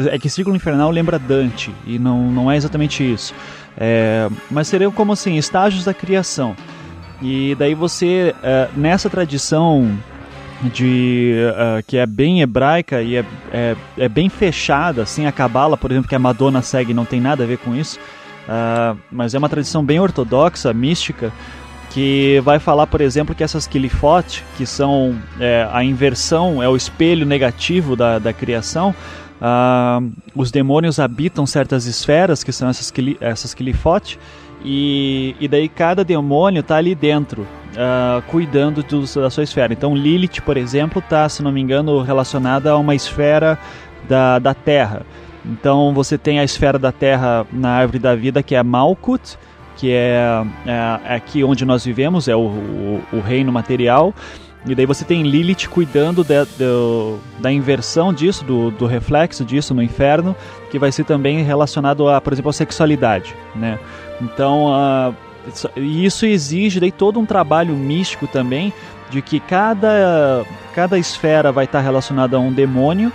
É 0.09 0.17
que 0.17 0.29
círculo 0.29 0.55
infernal 0.55 0.89
lembra 0.89 1.19
Dante, 1.19 1.71
e 1.85 1.99
não, 1.99 2.31
não 2.31 2.49
é 2.49 2.55
exatamente 2.55 3.03
isso. 3.03 3.35
É, 3.77 4.29
mas 4.51 4.67
seriam 4.67 4.91
como 4.91 5.13
assim, 5.13 5.37
estágios 5.37 5.85
da 5.85 5.93
criação. 5.93 6.55
E 7.21 7.55
daí 7.55 7.73
você, 7.73 8.35
é, 8.43 8.69
nessa 8.75 9.09
tradição 9.09 9.97
de 10.69 11.33
uh, 11.49 11.83
que 11.85 11.97
é 11.97 12.05
bem 12.05 12.41
hebraica 12.41 13.01
e 13.01 13.17
é, 13.17 13.25
é, 13.51 13.75
é, 13.97 14.09
bem 14.09 14.29
fechada, 14.29 15.01
assim, 15.03 15.25
a 15.25 15.31
Cabala, 15.31 15.75
por 15.75 15.91
exemplo, 15.91 16.07
que 16.07 16.15
a 16.15 16.19
Madonna 16.19 16.61
segue, 16.61 16.93
não 16.93 17.05
tem 17.05 17.19
nada 17.19 17.43
a 17.43 17.47
ver 17.47 17.57
com 17.57 17.75
isso, 17.75 17.99
uh, 18.47 18.97
mas 19.11 19.33
é 19.33 19.37
uma 19.37 19.49
tradição 19.49 19.83
bem 19.83 19.99
ortodoxa, 19.99 20.73
mística, 20.73 21.31
que 21.89 22.41
vai 22.43 22.57
falar, 22.59 22.87
por 22.87 23.01
exemplo, 23.01 23.35
que 23.35 23.43
essas 23.43 23.67
Kilifot, 23.67 24.43
que 24.57 24.65
são 24.65 25.15
é, 25.39 25.67
a 25.71 25.83
inversão, 25.83 26.61
é 26.61 26.67
o 26.67 26.75
espelho 26.75 27.23
negativo 27.23 27.95
da, 27.95 28.17
da 28.17 28.33
criação, 28.33 28.95
Uh, 29.43 30.09
os 30.33 30.51
demônios 30.51 30.99
habitam 30.99 31.45
certas 31.45 31.85
esferas, 31.85 32.45
que 32.45 32.53
são 32.53 32.69
essas, 32.69 32.93
essas 33.19 33.53
Kilifot, 33.53 34.17
e, 34.63 35.35
e 35.37 35.49
daí 35.49 35.67
cada 35.67 36.01
demônio 36.05 36.61
está 36.61 36.77
ali 36.77 36.95
dentro, 36.95 37.41
uh, 37.41 38.21
cuidando 38.29 38.81
do, 38.81 39.01
da 39.01 39.29
sua 39.29 39.43
esfera. 39.43 39.73
Então 39.73 39.93
Lilith, 39.93 40.39
por 40.45 40.55
exemplo, 40.55 40.99
está, 40.99 41.27
se 41.27 41.43
não 41.43 41.51
me 41.51 41.59
engano, 41.59 42.01
relacionada 42.01 42.71
a 42.71 42.77
uma 42.77 42.95
esfera 42.95 43.59
da, 44.07 44.39
da 44.39 44.53
Terra. 44.53 45.05
Então 45.45 45.93
você 45.93 46.17
tem 46.17 46.39
a 46.39 46.43
esfera 46.45 46.79
da 46.79 46.93
Terra 46.93 47.45
na 47.51 47.71
árvore 47.71 47.99
da 47.99 48.15
vida, 48.15 48.41
que 48.41 48.55
é 48.55 48.63
Malkut, 48.63 49.37
que 49.75 49.91
é, 49.91 50.45
é, 50.65 50.99
é 51.03 51.15
aqui 51.15 51.43
onde 51.43 51.65
nós 51.65 51.83
vivemos, 51.83 52.29
é 52.29 52.35
o, 52.35 52.39
o, 52.39 53.03
o 53.11 53.19
reino 53.19 53.51
material. 53.51 54.13
E 54.65 54.73
daí 54.73 54.85
você 54.85 55.03
tem 55.03 55.23
Lilith 55.23 55.67
cuidando 55.69 56.23
de, 56.23 56.45
de, 56.45 57.17
da 57.39 57.51
inversão 57.51 58.13
disso, 58.13 58.45
do, 58.45 58.71
do, 58.71 58.85
reflexo 58.85 59.43
disso 59.43 59.73
no 59.73 59.83
inferno, 59.83 60.35
que 60.71 60.79
vai 60.79 60.91
ser 60.91 61.03
também 61.03 61.43
relacionado 61.43 62.07
a, 62.07 62.21
por 62.21 62.31
exemplo, 62.31 62.49
a 62.49 62.53
sexualidade, 62.53 63.35
né? 63.53 63.77
Então, 64.21 64.67
uh, 64.67 65.13
isso 65.77 66.25
exige 66.25 66.79
daí 66.79 66.91
todo 66.91 67.19
um 67.19 67.25
trabalho 67.25 67.75
místico 67.75 68.25
também, 68.25 68.71
de 69.09 69.21
que 69.21 69.39
cada, 69.39 70.45
cada 70.73 70.97
esfera 70.97 71.51
vai 71.51 71.65
estar 71.65 71.81
relacionada 71.81 72.37
a 72.37 72.39
um 72.39 72.51
demônio 72.51 73.11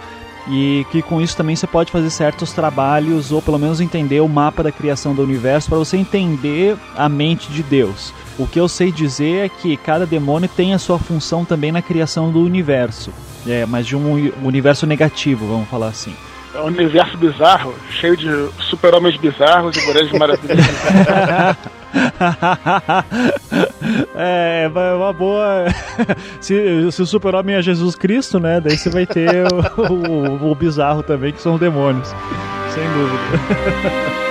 e 0.51 0.87
que 0.91 1.03
com 1.03 1.20
isso 1.20 1.37
também 1.37 1.55
você 1.55 1.66
pode 1.66 1.93
fazer 1.93 2.11
certos 2.11 2.53
trabalhos 2.53 3.31
ou 3.33 3.43
pelo 3.43 3.59
menos 3.59 3.81
entender 3.81 4.20
o 4.20 4.29
mapa 4.29 4.62
da 4.62 4.73
criação 4.73 5.15
do 5.15 5.23
universo 5.23 5.69
para 5.69 5.79
você 5.79 5.97
entender 5.97 6.77
a 6.97 7.09
mente 7.09 7.53
de 7.53 7.62
Deus. 7.62 8.12
O 8.39 8.47
que 8.47 8.59
eu 8.59 8.69
sei 8.69 8.91
dizer 8.91 9.47
é 9.47 9.49
que 9.49 9.77
cada 9.77 10.07
demônio 10.07 10.49
tem 10.49 10.73
a 10.73 10.79
sua 10.79 10.99
função 10.99 11.45
também 11.45 11.73
na 11.73 11.83
criação 11.83 12.31
do 12.31 12.41
universo, 12.41 13.12
é, 13.47 13.66
mas 13.66 13.87
de 13.87 13.97
um 13.97 14.33
universo 14.43 14.87
negativo, 14.87 15.47
vamos 15.47 15.69
falar 15.69 15.89
assim. 15.89 16.15
É 16.59 16.60
um 16.60 16.64
universo 16.64 17.16
bizarro, 17.16 17.72
cheio 17.89 18.16
de 18.16 18.28
super-homens 18.59 19.16
bizarros 19.16 19.76
e 19.76 19.86
mulheres 19.86 20.10
maravilhosas. 20.10 20.66
é, 24.16 24.64
é 24.64 24.94
uma 24.94 25.12
boa. 25.12 25.66
se, 26.43 26.90
se 26.90 27.01
o 27.01 27.06
super-homem 27.06 27.55
é 27.55 27.62
Jesus 27.62 27.94
Cristo, 27.94 28.40
né? 28.40 28.60
Daí 28.60 28.76
você 28.76 28.90
vai 28.90 29.06
ter 29.06 29.47
o, 29.78 29.82
o, 29.93 30.51
o 30.51 30.55
bizarro 30.56 31.05
também, 31.05 31.32
que 31.32 31.40
são 31.40 31.55
os 31.55 31.60
demônios. 31.60 32.09
Sem 32.74 32.82
dúvida. 32.93 34.18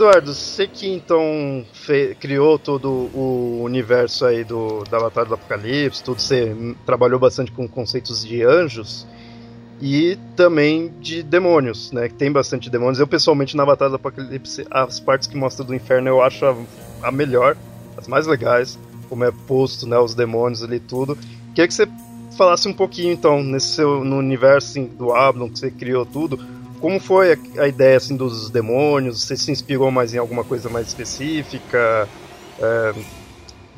Eduardo, 0.00 0.32
você 0.32 0.66
que 0.66 0.88
então 0.88 1.62
criou 2.18 2.58
todo 2.58 2.88
o 2.88 3.60
universo 3.62 4.24
aí 4.24 4.42
do, 4.42 4.82
da 4.84 4.98
Batalha 4.98 5.26
do 5.28 5.34
Apocalipse, 5.34 6.02
tudo, 6.02 6.22
você 6.22 6.56
trabalhou 6.86 7.20
bastante 7.20 7.52
com 7.52 7.68
conceitos 7.68 8.24
de 8.24 8.42
anjos 8.42 9.06
e 9.78 10.16
também 10.34 10.90
de 11.00 11.22
demônios, 11.22 11.92
né? 11.92 12.08
Que 12.08 12.14
tem 12.14 12.32
bastante 12.32 12.70
demônios. 12.70 12.98
Eu, 12.98 13.06
pessoalmente, 13.06 13.54
na 13.54 13.66
Batalha 13.66 13.90
do 13.90 13.96
Apocalipse, 13.96 14.66
as 14.70 14.98
partes 14.98 15.28
que 15.28 15.36
mostra 15.36 15.62
do 15.62 15.74
inferno 15.74 16.08
eu 16.08 16.22
acho 16.22 16.46
a, 16.46 16.56
a 17.02 17.12
melhor, 17.12 17.54
as 17.94 18.08
mais 18.08 18.26
legais, 18.26 18.78
como 19.06 19.22
é 19.22 19.30
posto, 19.46 19.86
né? 19.86 19.98
Os 19.98 20.14
demônios 20.14 20.62
ali 20.62 20.80
tudo. 20.80 21.14
Queria 21.54 21.68
que 21.68 21.74
você 21.74 21.86
falasse 22.38 22.66
um 22.66 22.72
pouquinho, 22.72 23.12
então, 23.12 23.42
nesse 23.42 23.74
seu, 23.74 24.02
no 24.02 24.16
universo 24.16 24.70
assim, 24.70 24.86
do 24.86 25.12
Ablon, 25.12 25.50
que 25.50 25.58
você 25.58 25.70
criou 25.70 26.06
tudo 26.06 26.40
como 26.80 26.98
foi 26.98 27.32
a, 27.32 27.62
a, 27.62 27.68
ideia 27.68 27.96
assim 27.96 28.16
dos 28.16 28.50
demônios? 28.50 29.22
Você 29.22 29.36
se 29.36 29.50
inspirou 29.50 29.90
mais 29.90 30.14
em 30.14 30.18
alguma 30.18 30.44
coisa 30.44 30.68
mais 30.68 30.88
específica? 30.88 32.08
É, 32.58 32.94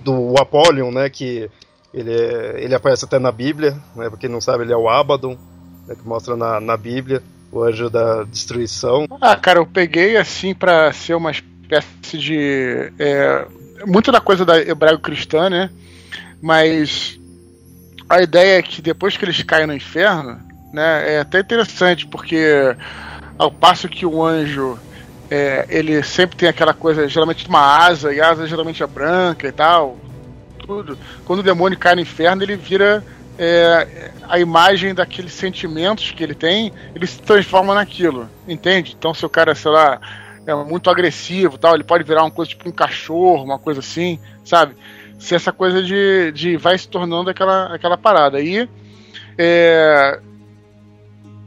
do 0.03 0.35
Apollyon, 0.39 0.91
né? 0.91 1.09
Que 1.09 1.51
ele, 1.93 2.13
é, 2.13 2.65
ele 2.65 2.75
aparece 2.75 3.05
até 3.05 3.19
na 3.19 3.33
Bíblia, 3.33 3.73
né? 3.95 4.09
Pra 4.09 4.19
quem 4.19 4.31
não 4.31 4.41
sabe, 4.41 4.65
ele 4.65 4.73
é 4.73 4.77
o 4.77 4.89
Abaddon, 4.89 5.37
né, 5.87 5.95
que 5.95 6.07
mostra 6.07 6.37
na, 6.37 6.61
na 6.61 6.77
Bíblia 6.77 7.23
o 7.51 7.63
anjo 7.63 7.91
da 7.91 8.25
destruição. 8.25 9.07
Ah, 9.21 9.37
cara, 9.37 9.59
eu 9.59 9.67
peguei 9.67 10.17
assim 10.17 10.55
para 10.55 10.93
ser 10.93 11.15
uma 11.15 11.31
espécie 11.31 12.19
de. 12.19 12.93
É, 12.99 13.47
muito 13.87 14.11
da 14.11 14.21
coisa 14.21 14.45
da 14.45 14.59
hebraico-cristã, 14.59 15.51
né? 15.51 15.71
Mas 16.41 17.21
a 18.09 18.23
ideia 18.23 18.59
é 18.59 18.63
que 18.63 18.81
depois 18.81 19.17
que 19.17 19.25
eles 19.25 19.43
caem 19.43 19.67
no 19.67 19.75
inferno, 19.75 20.41
né? 20.73 21.15
É 21.15 21.21
até 21.21 21.41
interessante, 21.41 22.07
porque 22.07 22.75
ao 23.39 23.51
passo 23.51 23.89
que 23.89 24.07
o 24.07 24.23
anjo 24.23 24.79
é, 25.31 25.67
ele 25.69 26.03
sempre 26.03 26.37
tem 26.37 26.49
aquela 26.49 26.75
coisa, 26.75 27.09
geralmente 27.09 27.49
uma 27.49 27.61
asa, 27.61 28.13
e 28.13 28.21
a 28.21 28.31
asa 28.31 28.47
geralmente 28.47 28.83
é 28.83 28.87
branca 28.87 29.47
e 29.47 29.53
tal, 29.53 29.97
tudo. 30.67 30.99
Quando 31.25 31.41
o 31.41 31.43
demônio 31.43 31.79
cai 31.79 31.95
no 31.95 32.01
inferno, 32.01 32.43
ele 32.43 32.57
vira 32.57 33.05
é, 33.39 34.11
a 34.29 34.39
imagem 34.39 34.95
daqueles 34.95 35.33
sentimentos 35.33 36.11
que 36.11 36.23
ele 36.23 36.35
tem, 36.35 36.73
ele 36.95 37.07
se 37.07 37.21
transforma 37.21 37.75
naquilo, 37.75 38.29
entende? 38.47 38.95
Então, 38.99 39.15
se 39.15 39.25
o 39.25 39.29
cara, 39.29 39.55
sei 39.55 39.71
lá, 39.71 40.01
é 40.47 40.55
muito 40.55 40.91
agressivo 40.91 41.57
tal, 41.57 41.75
ele 41.75 41.85
pode 41.85 42.05
virar 42.05 42.23
uma 42.23 42.31
coisa 42.31 42.51
tipo 42.51 42.69
um 42.69 42.73
cachorro, 42.73 43.45
uma 43.45 43.59
coisa 43.59 43.81
assim, 43.81 44.19
sabe? 44.45 44.75
Se 45.19 45.35
essa 45.35 45.53
coisa 45.53 45.83
de, 45.83 46.33
de 46.33 46.57
vai 46.57 46.77
se 46.77 46.89
tornando 46.89 47.31
aquela, 47.31 47.75
aquela 47.75 47.97
parada. 47.97 48.39
aí 48.39 48.69
é, 49.39 50.21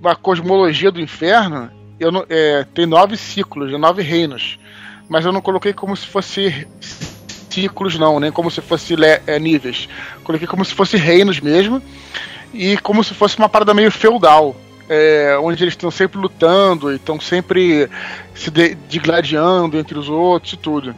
a 0.08 0.16
cosmologia 0.16 0.92
do 0.92 1.02
inferno 1.02 1.72
eu 2.00 2.12
não, 2.12 2.26
é, 2.30 2.66
tem 2.74 2.86
nove 2.86 3.16
ciclos, 3.18 3.72
nove 3.80 4.02
reinos. 4.02 4.60
Mas 5.08 5.26
eu 5.26 5.32
não 5.32 5.42
coloquei 5.42 5.74
como 5.74 5.96
se 5.96 6.06
fosse 6.06 6.68
ciclos, 7.50 7.98
não, 7.98 8.20
nem 8.20 8.32
como 8.32 8.52
se 8.52 8.62
fosse 8.62 8.96
é, 9.26 9.40
níveis. 9.40 9.88
Coloquei 10.24 10.48
como 10.48 10.66
se 10.66 10.74
fosse 10.74 10.98
reinos 10.98 11.40
mesmo. 11.40 11.82
E 12.54 12.78
como 12.78 13.04
se 13.04 13.14
fosse 13.14 13.38
uma 13.38 13.50
parada 13.50 13.74
meio 13.74 13.92
feudal. 13.92 14.56
É, 14.88 15.36
onde 15.42 15.64
eles 15.64 15.74
estão 15.74 15.90
sempre 15.90 16.20
lutando 16.20 16.92
e 16.92 16.98
estão 16.98 17.20
sempre 17.20 17.90
se 18.36 18.52
digladiando 18.88 19.80
entre 19.80 19.98
os 19.98 20.10
outros 20.10 20.54
e 20.54 20.58
tudo. 20.58 20.96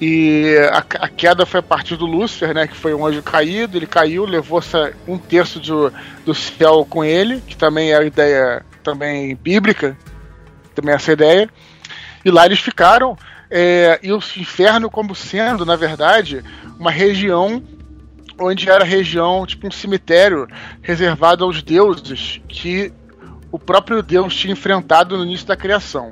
E 0.00 0.56
a, 0.72 0.78
a, 0.78 1.08
queda 1.08 1.44
foi 1.44 1.58
a 1.60 1.62
partir 1.62 1.96
do 1.96 2.06
Lúcifer, 2.06 2.54
né? 2.54 2.68
Que 2.68 2.76
foi 2.76 2.94
um 2.94 3.04
anjo 3.04 3.22
caído. 3.22 3.76
Ele 3.76 3.86
caiu, 3.86 4.24
levou 4.24 4.62
um 5.06 5.18
terço 5.18 5.58
do, 5.58 5.92
do 6.24 6.34
céu 6.34 6.86
com 6.88 7.04
ele, 7.04 7.40
que 7.40 7.56
também 7.56 7.90
é 7.90 7.96
a 7.96 8.04
ideia 8.04 8.64
também 8.82 9.34
bíblica, 9.34 9.96
também 10.74 10.92
é 10.92 10.96
essa 10.96 11.12
ideia. 11.12 11.50
E 12.24 12.30
lá 12.30 12.46
eles 12.46 12.60
ficaram. 12.60 13.16
É, 13.50 13.98
e 14.02 14.12
o 14.12 14.18
inferno 14.36 14.90
como 14.90 15.14
sendo, 15.14 15.64
na 15.64 15.74
verdade, 15.74 16.44
uma 16.78 16.90
região 16.90 17.62
onde 18.38 18.70
era 18.70 18.84
região, 18.84 19.44
tipo 19.46 19.66
um 19.66 19.70
cemitério 19.70 20.46
reservado 20.80 21.44
aos 21.44 21.62
deuses 21.62 22.40
que 22.46 22.92
o 23.50 23.58
próprio 23.58 24.02
Deus 24.02 24.34
tinha 24.36 24.52
enfrentado 24.52 25.16
no 25.16 25.24
início 25.24 25.46
da 25.46 25.56
criação. 25.56 26.10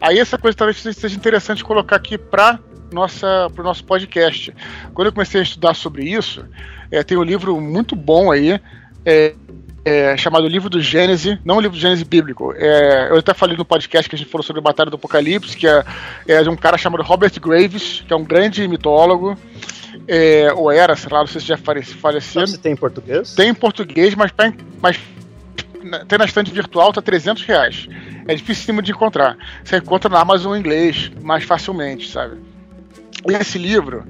Aí 0.00 0.18
essa 0.18 0.38
coisa 0.38 0.56
talvez 0.56 0.78
seja 0.78 1.16
interessante 1.16 1.64
colocar 1.64 1.96
aqui 1.96 2.16
para 2.16 2.58
nossa 2.92 3.48
para 3.52 3.62
o 3.62 3.64
nosso 3.64 3.84
podcast. 3.84 4.54
Quando 4.94 5.06
eu 5.06 5.12
comecei 5.12 5.40
a 5.40 5.44
estudar 5.44 5.74
sobre 5.74 6.04
isso, 6.04 6.44
é, 6.90 7.02
tem 7.02 7.16
um 7.16 7.22
livro 7.22 7.60
muito 7.60 7.94
bom 7.94 8.30
aí, 8.30 8.60
é, 9.04 9.34
é, 9.84 10.16
chamado 10.16 10.46
Livro 10.46 10.68
do 10.68 10.80
Gênesis, 10.80 11.38
não 11.44 11.56
o 11.56 11.60
livro 11.60 11.76
do 11.76 11.80
Gênesis 11.80 12.02
bíblico. 12.02 12.52
É, 12.56 13.08
eu 13.10 13.16
até 13.16 13.32
falei 13.32 13.56
no 13.56 13.64
podcast 13.64 14.08
que 14.08 14.14
a 14.14 14.18
gente 14.18 14.30
falou 14.30 14.44
sobre 14.44 14.60
a 14.60 14.62
Batalha 14.62 14.90
do 14.90 14.96
Apocalipse, 14.96 15.56
que 15.56 15.66
é, 15.66 15.84
é 16.26 16.42
de 16.42 16.48
um 16.48 16.56
cara 16.56 16.76
chamado 16.76 17.02
Robert 17.02 17.32
Graves, 17.40 18.04
que 18.06 18.12
é 18.12 18.16
um 18.16 18.24
grande 18.24 18.66
mitólogo. 18.68 19.36
É, 20.06 20.52
ou 20.54 20.70
era, 20.70 20.96
sei 20.96 21.10
lá, 21.10 21.20
não 21.20 21.26
sei 21.26 21.40
se 21.40 21.46
já 21.46 21.56
faleceu. 21.56 22.46
Você 22.46 22.58
tem 22.58 22.72
em 22.72 22.76
português? 22.76 23.34
Tem 23.34 23.48
em 23.48 23.54
português, 23.54 24.14
mas, 24.14 24.32
mas 24.80 24.98
tem 26.06 26.18
na 26.18 26.24
estante 26.24 26.50
virtual, 26.50 26.92
tá 26.92 27.02
300 27.02 27.44
reais. 27.44 27.88
É 28.26 28.34
difícil 28.34 28.80
de 28.82 28.90
encontrar. 28.90 29.36
Você 29.64 29.78
encontra 29.78 30.10
na 30.10 30.20
Amazon 30.20 30.54
em 30.54 30.60
inglês 30.60 31.10
mais 31.22 31.44
facilmente, 31.44 32.10
sabe? 32.10 32.36
Esse 33.26 33.58
livro 33.58 34.04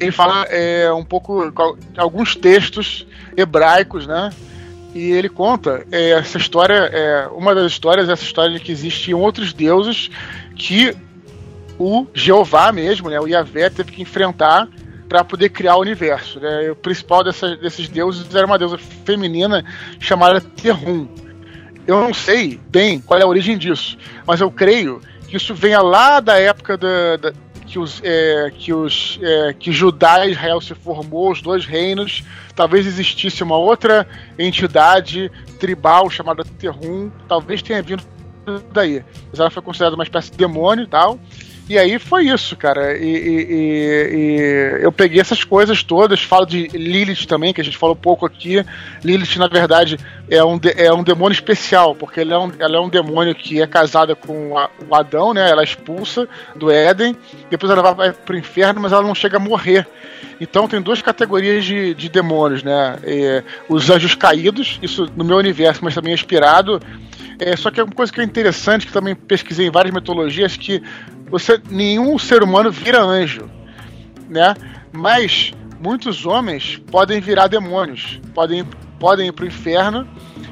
ele 0.00 0.10
fala 0.10 0.44
é, 0.44 0.90
um 0.92 1.04
pouco 1.04 1.52
alguns 1.96 2.34
textos 2.34 3.06
hebraicos, 3.36 4.06
né? 4.06 4.30
E 4.94 5.10
ele 5.12 5.28
conta 5.28 5.86
é, 5.92 6.10
essa 6.10 6.38
história, 6.38 6.74
é, 6.74 7.28
uma 7.28 7.54
das 7.54 7.70
histórias 7.70 8.08
é 8.08 8.12
essa 8.12 8.24
história 8.24 8.52
de 8.52 8.60
que 8.60 8.72
existiam 8.72 9.20
outros 9.20 9.52
deuses 9.52 10.10
que 10.56 10.96
o 11.78 12.06
Jeová 12.12 12.72
mesmo, 12.72 13.08
né, 13.08 13.20
o 13.20 13.26
Yahvé, 13.26 13.70
teve 13.70 13.92
que 13.92 14.02
enfrentar 14.02 14.68
para 15.08 15.22
poder 15.22 15.50
criar 15.50 15.76
o 15.76 15.80
universo. 15.80 16.40
Né? 16.40 16.70
O 16.70 16.76
principal 16.76 17.22
dessa, 17.22 17.56
desses 17.56 17.88
deuses 17.88 18.34
era 18.34 18.46
uma 18.46 18.58
deusa 18.58 18.78
feminina 18.78 19.64
chamada 20.00 20.40
Terrum. 20.40 21.06
Eu 21.86 22.00
não 22.00 22.12
sei 22.12 22.58
bem 22.68 23.00
qual 23.00 23.18
é 23.20 23.22
a 23.22 23.26
origem 23.26 23.56
disso, 23.56 23.96
mas 24.26 24.40
eu 24.40 24.50
creio 24.50 25.00
que 25.28 25.36
isso 25.36 25.54
venha 25.54 25.80
lá 25.80 26.20
da 26.20 26.38
época 26.38 26.76
da, 26.76 27.16
da 27.16 27.32
que 27.70 27.78
os 27.78 28.00
é, 28.02 28.50
que 28.52 28.74
os 28.74 29.18
é, 29.22 29.54
que 29.54 29.70
Judá 29.70 30.26
e 30.26 30.32
Israel 30.32 30.60
se 30.60 30.74
formou, 30.74 31.30
os 31.30 31.40
dois 31.40 31.64
reinos, 31.64 32.24
talvez 32.56 32.84
existisse 32.84 33.44
uma 33.44 33.56
outra 33.56 34.08
entidade 34.36 35.30
tribal 35.60 36.10
chamada 36.10 36.44
Terrum, 36.58 37.12
talvez 37.28 37.62
tenha 37.62 37.80
vindo 37.80 38.02
daí. 38.72 39.04
Mas 39.30 39.38
ela 39.38 39.50
foi 39.50 39.62
considerada 39.62 39.94
uma 39.94 40.02
espécie 40.02 40.32
de 40.32 40.36
demônio 40.36 40.82
e 40.82 40.88
tal. 40.88 41.16
E 41.70 41.78
aí 41.78 42.00
foi 42.00 42.24
isso, 42.24 42.56
cara. 42.56 42.98
E, 42.98 43.04
e, 43.04 43.46
e, 44.18 44.82
eu 44.82 44.90
peguei 44.90 45.20
essas 45.20 45.44
coisas 45.44 45.84
todas. 45.84 46.20
Falo 46.20 46.44
de 46.44 46.66
Lilith 46.66 47.26
também, 47.28 47.54
que 47.54 47.60
a 47.60 47.64
gente 47.64 47.78
falou 47.78 47.94
pouco 47.94 48.26
aqui. 48.26 48.66
Lilith, 49.04 49.38
na 49.38 49.46
verdade, 49.46 49.96
é 50.28 50.42
um, 50.42 50.58
é 50.76 50.92
um 50.92 51.04
demônio 51.04 51.32
especial, 51.32 51.94
porque 51.94 52.22
ela 52.22 52.34
é 52.34 52.38
um, 52.40 52.52
ela 52.58 52.76
é 52.76 52.80
um 52.80 52.88
demônio 52.88 53.36
que 53.36 53.62
é 53.62 53.68
casada 53.68 54.16
com 54.16 54.50
o 54.50 54.94
Adão, 54.96 55.32
né? 55.32 55.48
Ela 55.48 55.60
é 55.60 55.64
expulsa 55.64 56.28
do 56.56 56.72
Éden. 56.72 57.14
Depois 57.48 57.70
ela 57.70 57.94
vai 57.94 58.10
pro 58.10 58.36
inferno, 58.36 58.80
mas 58.80 58.90
ela 58.90 59.02
não 59.02 59.14
chega 59.14 59.36
a 59.36 59.40
morrer. 59.40 59.86
Então 60.40 60.66
tem 60.66 60.82
duas 60.82 61.00
categorias 61.00 61.64
de, 61.64 61.94
de 61.94 62.08
demônios, 62.08 62.64
né? 62.64 62.96
Os 63.68 63.88
anjos 63.88 64.16
caídos, 64.16 64.80
isso 64.82 65.08
no 65.16 65.22
meu 65.22 65.36
universo, 65.36 65.84
mas 65.84 65.94
também 65.94 66.10
é 66.10 66.14
inspirado. 66.14 66.80
É, 67.40 67.56
só 67.56 67.70
que 67.70 67.80
é 67.80 67.82
uma 67.84 67.92
coisa 67.92 68.12
que 68.12 68.20
é 68.20 68.24
interessante, 68.24 68.86
que 68.86 68.92
também 68.92 69.14
pesquisei 69.14 69.66
em 69.66 69.70
várias 69.70 69.94
mitologias, 69.94 70.58
que 70.58 70.82
você 71.30 71.60
nenhum 71.70 72.18
ser 72.18 72.42
humano 72.42 72.70
vira 72.70 73.00
anjo, 73.02 73.48
né? 74.28 74.54
Mas 74.92 75.52
muitos 75.80 76.26
homens 76.26 76.80
podem 76.90 77.20
virar 77.20 77.46
demônios, 77.46 78.20
podem 78.34 78.66
podem 79.00 79.28
ir 79.28 79.32
para 79.32 79.44
o 79.46 79.48
inferno 79.48 80.06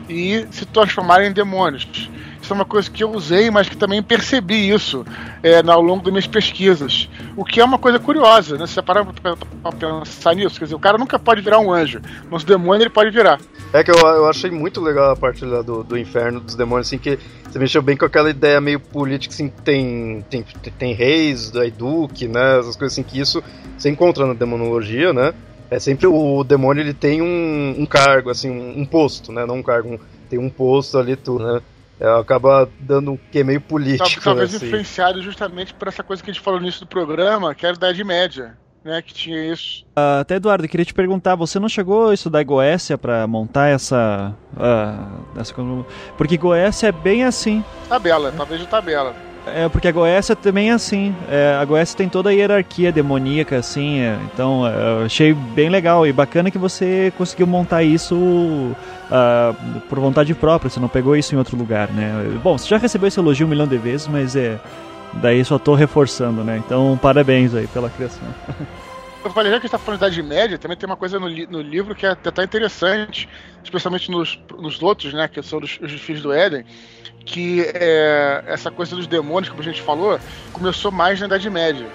e 0.09 0.47
se 0.51 0.65
transformarem 0.65 1.29
em 1.29 1.33
demônios. 1.33 2.11
Isso 2.41 2.55
é 2.55 2.57
uma 2.57 2.65
coisa 2.65 2.91
que 2.91 3.05
eu 3.05 3.11
usei, 3.11 3.51
mas 3.51 3.69
que 3.69 3.77
também 3.77 4.03
percebi 4.03 4.71
isso 4.71 5.05
é, 5.43 5.61
ao 5.71 5.83
longo 5.83 6.03
das 6.03 6.11
minhas 6.11 6.27
pesquisas. 6.27 7.07
O 7.37 7.45
que 7.45 7.61
é 7.61 7.65
uma 7.65 7.79
coisa 7.79 7.99
curiosa, 7.99 8.57
né? 8.57 8.67
Se 8.67 8.73
você 8.73 8.81
parar 8.81 9.05
para 9.05 9.73
pensar 9.73 10.35
nisso, 10.35 10.59
quer 10.59 10.65
dizer, 10.65 10.75
o 10.75 10.79
cara 10.79 10.97
nunca 10.97 11.19
pode 11.19 11.43
virar 11.43 11.59
um 11.59 11.71
anjo, 11.71 12.01
mas 12.31 12.45
o 12.45 12.47
demônio 12.47 12.85
ele 12.85 12.91
pode 12.91 13.11
virar. 13.11 13.39
É 13.71 13.85
que 13.85 13.91
eu, 13.91 13.99
eu 13.99 14.27
achei 14.27 14.51
muito 14.51 14.81
legal 14.81 15.11
a 15.11 15.17
parte 15.17 15.45
lá 15.45 15.61
do, 15.61 15.85
do 15.85 15.99
inferno, 15.99 16.41
dos 16.41 16.55
demônios, 16.55 16.87
assim, 16.87 16.97
que 16.97 17.19
você 17.49 17.59
mexeu 17.59 17.81
bem 17.81 17.97
com 17.97 18.05
aquela 18.05 18.31
ideia 18.31 18.61
meio 18.61 18.79
política, 18.79 19.33
assim, 19.33 19.49
tem, 19.49 20.25
tem, 20.29 20.45
tem 20.79 20.93
reis, 20.93 21.51
daí 21.51 21.71
duque, 21.71 22.29
né? 22.29 22.59
Essas 22.59 22.77
coisas 22.77 22.93
assim, 22.93 23.03
que 23.03 23.19
isso 23.19 23.43
você 23.77 23.89
encontra 23.89 24.27
na 24.27 24.35
demonologia, 24.35 25.13
né? 25.13 25.33
É 25.71 25.79
sempre 25.79 26.07
o 26.07 26.45
demônio 26.45 26.83
ele 26.83 26.95
tem 26.95 27.21
um, 27.23 27.75
um 27.79 27.87
cargo, 27.87 28.31
assim, 28.31 28.51
um, 28.51 28.81
um, 28.81 28.87
posto, 28.87 29.33
né? 29.33 29.47
Não 29.47 29.57
um 29.57 29.63
cargo, 29.63 29.95
um, 29.95 29.99
tem 30.29 30.39
um 30.39 30.49
posto 30.49 30.99
ali, 30.99 31.17
tudo, 31.17 31.45
né? 31.45 31.61
É, 32.01 32.09
acaba 32.09 32.69
dando 32.79 33.13
um 33.13 33.17
que 33.17 33.43
meio 33.43 33.61
político. 33.61 34.23
Talvez 34.23 34.53
né, 34.53 34.57
assim. 34.57 34.67
influenciado 34.67 35.21
justamente 35.21 35.75
por 35.75 35.89
essa 35.89 36.03
coisa 36.03 36.23
que 36.23 36.31
a 36.31 36.33
gente 36.33 36.43
falou 36.43 36.61
no 36.61 36.67
início 36.67 36.83
do 36.83 36.87
programa, 36.87 37.55
que 37.55 37.67
era 37.67 37.75
a 37.75 37.77
Idade 37.77 38.05
Média. 38.05 38.57
Né, 38.89 39.03
que 39.03 39.13
tinha 39.13 39.53
isso. 39.53 39.85
Uh, 39.89 40.21
até 40.23 40.37
Eduardo, 40.37 40.65
eu 40.65 40.69
queria 40.69 40.87
te 40.87 40.95
perguntar, 40.95 41.35
você 41.35 41.59
não 41.59 41.69
chegou 41.69 42.09
a 42.09 42.15
estudar 42.15 42.43
Goécia 42.43 42.97
para 42.97 43.27
montar 43.27 43.69
essa, 43.69 44.35
uh, 44.57 45.39
essa, 45.39 45.55
porque 46.17 46.39
Goécia 46.39 46.87
é 46.87 46.93
bem 46.93 47.23
assim. 47.23 47.63
Tabela, 47.87 48.33
talvez 48.35 48.63
de 48.63 48.67
tabela. 48.67 49.15
É, 49.47 49.69
porque 49.69 49.89
a 49.89 49.93
Goécia 49.93 50.35
também 50.35 50.71
é 50.71 50.73
assim. 50.73 51.15
É, 51.29 51.59
a 51.61 51.65
Goécia 51.67 51.99
tem 51.99 52.09
toda 52.09 52.31
a 52.31 52.33
hierarquia 52.33 52.91
demoníaca, 52.91 53.59
assim. 53.59 54.01
É, 54.01 54.19
então, 54.33 54.67
é, 54.67 55.01
eu 55.01 55.05
achei 55.05 55.35
bem 55.35 55.69
legal 55.69 56.07
e 56.07 56.13
bacana 56.13 56.51
que 56.51 56.59
você 56.59 57.13
conseguiu 57.19 57.47
montar 57.47 57.83
isso 57.83 58.15
uh, 58.17 59.81
por 59.89 60.01
vontade 60.01 60.35
própria. 60.35 60.71
Você 60.71 60.81
não 60.81 60.89
pegou 60.89 61.15
isso 61.15 61.35
em 61.35 61.39
outro 61.39 61.59
lugar, 61.59 61.91
né? 61.93 62.39
Bom, 62.43 62.57
você 62.57 62.67
já 62.67 62.79
recebeu 62.79 63.09
esse 63.09 63.21
elogio 63.21 63.47
um 63.47 63.51
milhão 63.51 63.67
de 63.67 63.77
vezes, 63.77 64.09
mas 64.09 64.35
é. 64.35 64.59
Daí 65.15 65.45
só 65.45 65.59
tô 65.59 65.75
reforçando, 65.75 66.45
né? 66.45 66.63
Então, 66.65 66.99
parabéns 67.01 67.55
aí 67.55 67.67
pela 67.67 67.91
criação. 67.91 68.27
Eu 69.25 69.33
falei, 69.33 69.51
já 69.51 69.59
que 69.59 69.67
a 69.67 69.69
gente 69.69 69.73
tá 69.73 69.79
falando 69.79 70.01
de 70.01 70.07
Idade 70.07 70.23
Média, 70.23 70.59
também 70.59 70.77
tem 70.77 70.87
uma 70.87 70.97
coisa 70.97 71.19
no, 71.19 71.27
li 71.27 71.47
no 71.47 71.61
livro 71.61 71.95
que 71.95 72.07
é 72.07 72.11
até 72.11 72.45
interessante, 72.45 73.29
especialmente 73.65 74.11
nos, 74.11 74.39
nos 74.57 74.81
outros, 74.81 75.13
né? 75.13 75.27
Que 75.27 75.43
são 75.43 75.59
os, 75.59 75.79
os 75.83 75.93
filhos 76.01 76.23
do 76.23 76.33
Éden 76.33 76.65
que 77.29 77.61
é, 77.75 78.43
essa 78.47 78.71
coisa 78.71 78.97
dos 78.97 79.07
demônios, 79.07 79.51
como 79.51 79.61
a 79.61 79.65
gente 79.65 79.83
falou, 79.83 80.19
começou 80.53 80.91
mais 80.91 81.21
na 81.21 81.27
Idade 81.27 81.51
Média. 81.51 81.87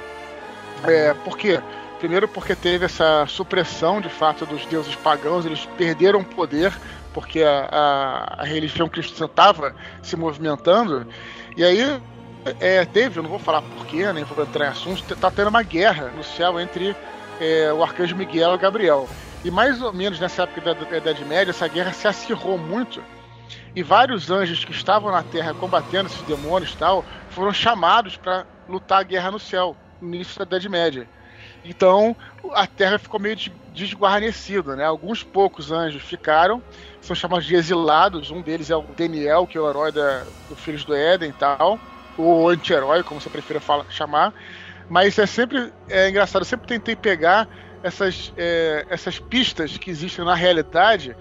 É, 0.84 1.14
por 1.14 1.38
quê? 1.38 1.60
Primeiro 1.98 2.28
porque 2.28 2.56
teve 2.56 2.86
essa 2.86 3.26
supressão, 3.26 4.00
de 4.00 4.10
fato, 4.10 4.46
dos 4.46 4.66
deuses 4.68 4.96
pagãos, 4.96 5.46
eles 5.46 5.66
perderam 5.78 6.24
poder 6.24 6.72
porque 7.14 7.42
a, 7.42 7.70
a, 7.72 8.42
a 8.42 8.46
religião 8.46 8.88
cristã 8.88 9.26
estava 9.26 9.76
se 10.02 10.16
movimentando, 10.16 11.08
e 11.56 11.64
aí 11.64 12.02
é, 12.60 12.86
teve, 12.86 13.20
eu 13.20 13.24
não 13.24 13.30
vou 13.30 13.40
falar 13.40 13.62
porquê, 13.62 14.12
nem 14.12 14.24
vou 14.24 14.44
entrar 14.44 14.66
em 14.66 14.70
assuntos, 14.70 15.04
está 15.10 15.32
tendo 15.32 15.48
uma 15.48 15.64
guerra 15.64 16.12
no 16.16 16.24
céu 16.24 16.60
entre 16.60 16.96
é, 17.40 17.72
o 17.74 17.84
arcanjo 17.84 18.16
Miguel 18.16 18.56
e 18.56 18.58
Gabriel. 18.58 19.08
E 19.44 19.52
mais 19.52 19.82
ou 19.82 19.92
menos 19.92 20.20
nessa 20.20 20.44
época 20.44 20.62
da, 20.62 20.74
da 20.74 20.98
Idade 20.98 21.26
Média, 21.26 21.52
essa 21.52 21.68
guerra 21.68 21.92
se 21.92 22.08
acirrou 22.08 22.58
muito 22.58 23.02
e 23.76 23.82
vários 23.82 24.30
anjos 24.30 24.64
que 24.64 24.72
estavam 24.72 25.12
na 25.12 25.24
Terra 25.24 25.54
combatendo 25.54 26.08
esses 26.08 26.22
demônios 26.24 26.74
e 26.74 26.78
tal, 26.78 27.04
foram 27.30 27.52
chamados 27.52 28.16
para 28.16 28.46
lutar 28.70 29.00
a 29.00 29.04
guerra 29.04 29.32
no 29.32 29.40
céu, 29.40 29.76
no 30.00 30.14
início 30.14 30.38
da 30.38 30.44
Idade 30.46 30.70
Média. 30.70 31.08
Então 31.66 32.16
a 32.54 32.68
Terra 32.68 33.00
ficou 33.00 33.20
meio 33.20 33.38
desguarnecida, 33.74 34.76
né? 34.76 34.86
Alguns 34.86 35.24
poucos 35.24 35.72
anjos 35.72 36.04
ficaram, 36.04 36.62
são 37.02 37.16
chamados 37.16 37.46
de 37.46 37.56
exilados. 37.56 38.30
Um 38.30 38.42
deles 38.42 38.70
é 38.70 38.76
o 38.76 38.84
Daniel, 38.96 39.48
que 39.48 39.58
é 39.58 39.62
o 39.62 39.70
herói 39.70 39.92
da, 39.92 40.24
do 40.50 40.56
Filhos 40.56 40.84
do 40.84 40.94
Éden 40.94 41.30
e 41.30 41.34
tal, 41.34 41.80
ou 42.18 42.50
anti-herói, 42.50 43.04
como 43.04 43.20
você 43.20 43.30
prefira 43.30 43.62
chamar. 43.90 44.34
Mas 44.90 45.18
é 45.18 45.26
sempre 45.26 45.72
é 45.90 46.10
engraçado, 46.10 46.42
eu 46.42 46.46
sempre 46.46 46.68
tentei 46.68 46.96
pegar 46.96 47.48
essas, 47.84 48.34
é, 48.38 48.86
essas 48.90 49.20
pistas 49.20 49.78
que 49.78 49.92
existem 49.92 50.24
na 50.24 50.36
realidade 50.36 51.16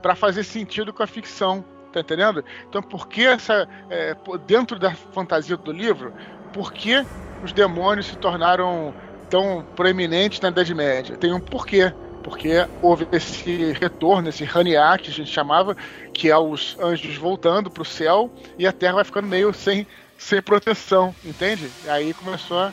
para 0.00 0.14
fazer 0.14 0.44
sentido 0.44 0.92
com 0.92 1.02
a 1.02 1.06
ficção. 1.06 1.64
Tá 1.92 2.00
entendendo? 2.00 2.44
Então, 2.68 2.82
por 2.82 3.06
que 3.06 3.24
essa. 3.24 3.68
É, 3.88 4.16
dentro 4.46 4.78
da 4.78 4.92
fantasia 4.92 5.56
do 5.56 5.70
livro, 5.70 6.12
por 6.52 6.72
que 6.72 7.04
os 7.42 7.52
demônios 7.52 8.06
se 8.06 8.16
tornaram 8.16 8.92
tão 9.30 9.64
proeminentes 9.76 10.40
na 10.40 10.48
Idade 10.48 10.74
Média? 10.74 11.16
Tem 11.16 11.32
um 11.32 11.40
porquê. 11.40 11.92
Porque 12.24 12.66
houve 12.80 13.06
esse 13.12 13.72
retorno, 13.72 14.30
esse 14.30 14.44
Haniá, 14.44 14.96
que 14.96 15.10
a 15.10 15.12
gente 15.12 15.30
chamava, 15.30 15.76
que 16.12 16.30
é 16.30 16.36
os 16.38 16.74
anjos 16.80 17.16
voltando 17.16 17.70
para 17.70 17.82
o 17.82 17.84
céu 17.84 18.32
e 18.58 18.66
a 18.66 18.72
Terra 18.72 18.94
vai 18.94 19.04
ficando 19.04 19.28
meio 19.28 19.52
sem, 19.52 19.86
sem 20.24 20.40
proteção, 20.40 21.14
entende? 21.22 21.70
E 21.84 21.88
aí 21.88 22.14
começou 22.14 22.58
a, 22.58 22.72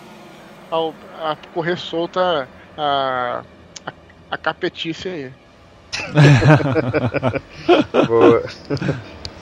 a, 0.71 1.31
a 1.31 1.35
correr 1.53 1.77
solta 1.77 2.47
a, 2.77 3.43
a, 3.85 3.93
a 4.31 4.37
capetice 4.37 5.09
aí. 5.09 5.33
Boa. 8.07 8.47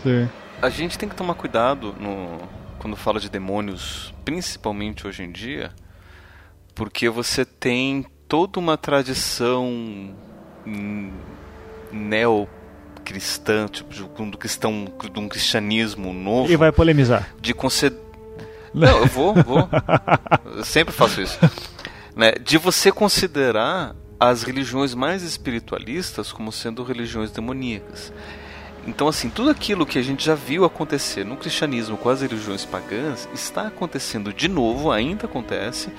Sim. 0.02 0.28
A 0.60 0.70
gente 0.70 0.98
tem 0.98 1.08
que 1.08 1.16
tomar 1.16 1.36
cuidado 1.36 1.96
no, 2.00 2.42
quando 2.80 2.96
fala 2.96 3.20
de 3.20 3.30
demônios, 3.30 4.12
principalmente 4.26 5.06
hoje 5.06 5.24
em 5.24 5.32
dia, 5.32 5.72
porque 6.74 7.10
você 7.10 7.46
tem 7.46 8.04
toda 8.28 8.60
uma 8.60 8.76
tradição 8.76 10.16
neo-cristã, 13.10 13.68
tipo, 13.68 13.94
de 13.94 14.04
um, 14.22 14.32
cristão, 14.32 14.88
de 15.12 15.20
um 15.20 15.28
cristianismo 15.28 16.14
novo. 16.14 16.52
E 16.52 16.56
vai 16.56 16.72
polemizar. 16.72 17.30
De 17.42 17.54
conceder. 17.54 18.00
Não, 18.74 19.00
eu 19.00 19.08
vou, 19.08 19.34
vou. 19.34 19.68
Eu 20.56 20.64
sempre 20.64 20.94
faço 20.94 21.22
isso. 21.22 21.40
Né? 22.16 22.34
De 22.34 22.58
você 22.58 22.92
considerar 22.92 23.96
as 24.20 24.44
religiões 24.44 24.94
mais 24.94 25.24
espiritualistas 25.24 26.32
como 26.32 26.52
sendo 26.52 26.84
religiões 26.84 27.32
demoníacas. 27.32 28.14
Então, 28.86 29.08
assim, 29.08 29.30
tudo 29.30 29.50
aquilo 29.50 29.86
que 29.86 29.98
a 29.98 30.02
gente 30.02 30.26
já 30.26 30.36
viu 30.36 30.66
acontecer 30.66 31.24
no 31.24 31.38
cristianismo 31.38 31.98
com 31.98 32.10
as 32.10 32.22
religiões 32.22 32.66
pagãs 32.66 33.28
está 33.34 33.68
acontecendo 33.68 34.34
de 34.34 34.48
novo, 34.48 34.92
ainda 34.92 35.26
acontece, 35.26 35.90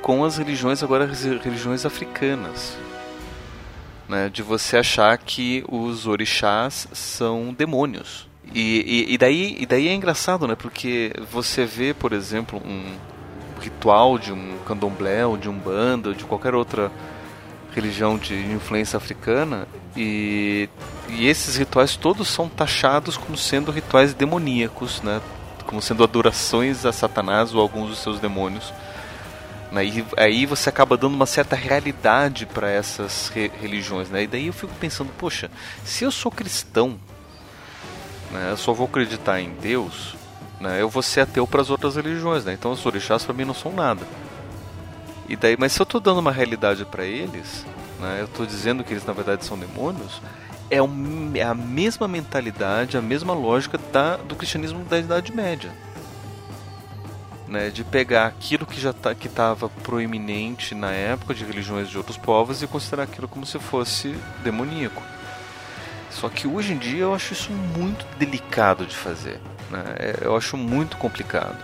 com 0.00 0.24
as 0.24 0.38
religiões, 0.38 0.82
agora 0.82 1.06
religiões 1.06 1.84
africanas. 1.84 2.76
Né, 4.12 4.28
de 4.28 4.42
você 4.42 4.76
achar 4.76 5.16
que 5.16 5.64
os 5.66 6.06
orixás 6.06 6.86
são 6.92 7.54
demônios. 7.54 8.28
E, 8.52 9.06
e, 9.08 9.14
e, 9.14 9.16
daí, 9.16 9.56
e 9.58 9.64
daí 9.64 9.88
é 9.88 9.94
engraçado, 9.94 10.46
né? 10.46 10.54
Porque 10.54 11.14
você 11.30 11.64
vê, 11.64 11.94
por 11.94 12.12
exemplo, 12.12 12.60
um 12.62 12.94
ritual 13.58 14.18
de 14.18 14.30
um 14.30 14.58
candomblé, 14.66 15.24
ou 15.24 15.38
de 15.38 15.48
um 15.48 15.58
banda, 15.58 16.10
ou 16.10 16.14
de 16.14 16.24
qualquer 16.24 16.54
outra 16.54 16.92
religião 17.74 18.18
de 18.18 18.34
influência 18.34 18.98
africana 18.98 19.66
e, 19.96 20.68
e 21.08 21.26
esses 21.26 21.56
rituais 21.56 21.96
todos 21.96 22.28
são 22.28 22.50
taxados 22.50 23.16
como 23.16 23.34
sendo 23.34 23.72
rituais 23.72 24.12
demoníacos, 24.12 25.00
né? 25.00 25.22
Como 25.66 25.80
sendo 25.80 26.04
adorações 26.04 26.84
a 26.84 26.92
Satanás 26.92 27.54
ou 27.54 27.62
alguns 27.62 27.88
dos 27.88 27.98
seus 27.98 28.20
demônios. 28.20 28.74
Né? 29.72 29.86
E 29.86 30.04
aí 30.18 30.44
você 30.44 30.68
acaba 30.68 30.96
dando 30.98 31.14
uma 31.14 31.26
certa 31.26 31.56
realidade 31.56 32.44
para 32.44 32.70
essas 32.70 33.28
re 33.34 33.50
religiões, 33.60 34.10
né? 34.10 34.24
E 34.24 34.26
daí 34.26 34.46
eu 34.48 34.52
fico 34.52 34.72
pensando, 34.78 35.10
poxa, 35.16 35.50
se 35.82 36.04
eu 36.04 36.10
sou 36.10 36.30
cristão, 36.30 37.00
né? 38.30 38.50
Eu 38.50 38.56
só 38.58 38.74
vou 38.74 38.86
acreditar 38.86 39.40
em 39.40 39.54
Deus, 39.54 40.14
né? 40.60 40.80
Eu 40.80 40.90
vou 40.90 41.02
ser 41.02 41.22
ateu 41.22 41.46
para 41.46 41.62
as 41.62 41.70
outras 41.70 41.96
religiões, 41.96 42.44
né? 42.44 42.52
Então 42.52 42.70
os 42.70 42.84
orixás 42.84 43.24
para 43.24 43.34
mim 43.34 43.46
não 43.46 43.54
são 43.54 43.72
nada. 43.72 44.06
E 45.26 45.36
daí, 45.36 45.56
mas 45.58 45.72
se 45.72 45.80
eu 45.80 45.84
estou 45.84 46.00
dando 46.00 46.18
uma 46.18 46.32
realidade 46.32 46.84
para 46.84 47.06
eles, 47.06 47.64
né, 47.98 48.18
eu 48.20 48.26
estou 48.26 48.44
dizendo 48.44 48.84
que 48.84 48.92
eles 48.92 49.06
na 49.06 49.14
verdade 49.14 49.46
são 49.46 49.58
demônios, 49.58 50.20
é, 50.68 50.82
um, 50.82 51.30
é, 51.34 51.42
a 51.42 51.54
mesma 51.54 52.06
mentalidade, 52.06 52.98
a 52.98 53.02
mesma 53.02 53.32
lógica 53.32 53.78
da, 53.90 54.16
do 54.16 54.34
cristianismo 54.34 54.84
da 54.84 54.98
Idade 54.98 55.34
Média. 55.34 55.70
Né, 57.52 57.68
de 57.68 57.84
pegar 57.84 58.28
aquilo 58.28 58.64
que 58.64 58.80
já 58.80 58.94
tá, 58.94 59.14
que 59.14 59.26
estava 59.26 59.68
proeminente 59.68 60.74
na 60.74 60.90
época 60.90 61.34
de 61.34 61.44
religiões 61.44 61.90
de 61.90 61.98
outros 61.98 62.16
povos 62.16 62.62
e 62.62 62.66
considerar 62.66 63.02
aquilo 63.02 63.28
como 63.28 63.44
se 63.44 63.58
fosse 63.58 64.16
demoníaco. 64.42 65.02
Só 66.10 66.30
que 66.30 66.48
hoje 66.48 66.72
em 66.72 66.78
dia 66.78 67.02
eu 67.02 67.14
acho 67.14 67.34
isso 67.34 67.52
muito 67.52 68.06
delicado 68.18 68.86
de 68.86 68.96
fazer. 68.96 69.38
Né? 69.70 69.84
É, 69.98 70.18
eu 70.22 70.34
acho 70.34 70.56
muito 70.56 70.96
complicado 70.96 71.58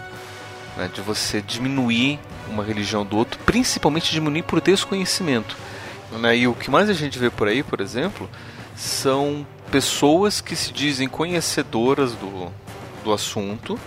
né? 0.77 0.91
de 0.93 1.01
você 1.01 1.41
diminuir 1.41 2.21
uma 2.51 2.63
religião 2.63 3.03
do 3.03 3.17
outro, 3.17 3.41
principalmente 3.47 4.13
diminuir 4.13 4.43
por 4.43 4.61
desconhecimento. 4.61 5.57
Né? 6.21 6.37
E 6.37 6.47
o 6.47 6.55
que 6.55 6.71
mais 6.71 6.91
a 6.91 6.93
gente 6.93 7.19
vê 7.19 7.31
por 7.31 7.49
aí, 7.49 7.63
por 7.63 7.81
exemplo, 7.81 8.29
são 8.77 9.47
pessoas 9.71 10.43
que 10.43 10.55
se 10.55 10.71
dizem 10.71 11.09
conhecedoras 11.09 12.13
do, 12.13 12.53
do 13.03 13.11
assunto 13.11 13.81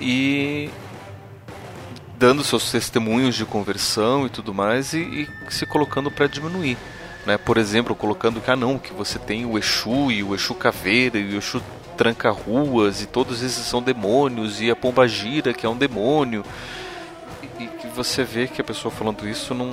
e 0.00 0.70
dando 2.24 2.42
seus 2.42 2.70
testemunhos 2.70 3.34
de 3.34 3.44
conversão 3.44 4.24
e 4.24 4.30
tudo 4.30 4.54
mais 4.54 4.94
e, 4.94 4.98
e 4.98 5.28
se 5.50 5.66
colocando 5.66 6.10
para 6.10 6.26
diminuir. 6.26 6.78
Né? 7.26 7.36
Por 7.36 7.58
exemplo, 7.58 7.94
colocando 7.94 8.40
que 8.40 8.50
ah 8.50 8.56
não, 8.56 8.78
que 8.78 8.94
você 8.94 9.18
tem 9.18 9.44
o 9.44 9.58
Exu 9.58 10.10
e 10.10 10.22
o 10.22 10.34
Exu 10.34 10.54
Caveira 10.54 11.18
e 11.18 11.34
o 11.34 11.36
Exu 11.36 11.62
Tranca-Ruas 11.98 13.02
e 13.02 13.06
todos 13.06 13.42
esses 13.42 13.66
são 13.66 13.82
demônios 13.82 14.58
e 14.62 14.70
a 14.70 14.74
Pomba 14.74 15.06
Gira 15.06 15.52
que 15.52 15.66
é 15.66 15.68
um 15.68 15.76
demônio 15.76 16.42
e 17.60 17.66
que 17.66 17.88
você 17.88 18.24
vê 18.24 18.46
que 18.46 18.58
a 18.58 18.64
pessoa 18.64 18.90
falando 18.90 19.28
isso 19.28 19.54
não 19.54 19.72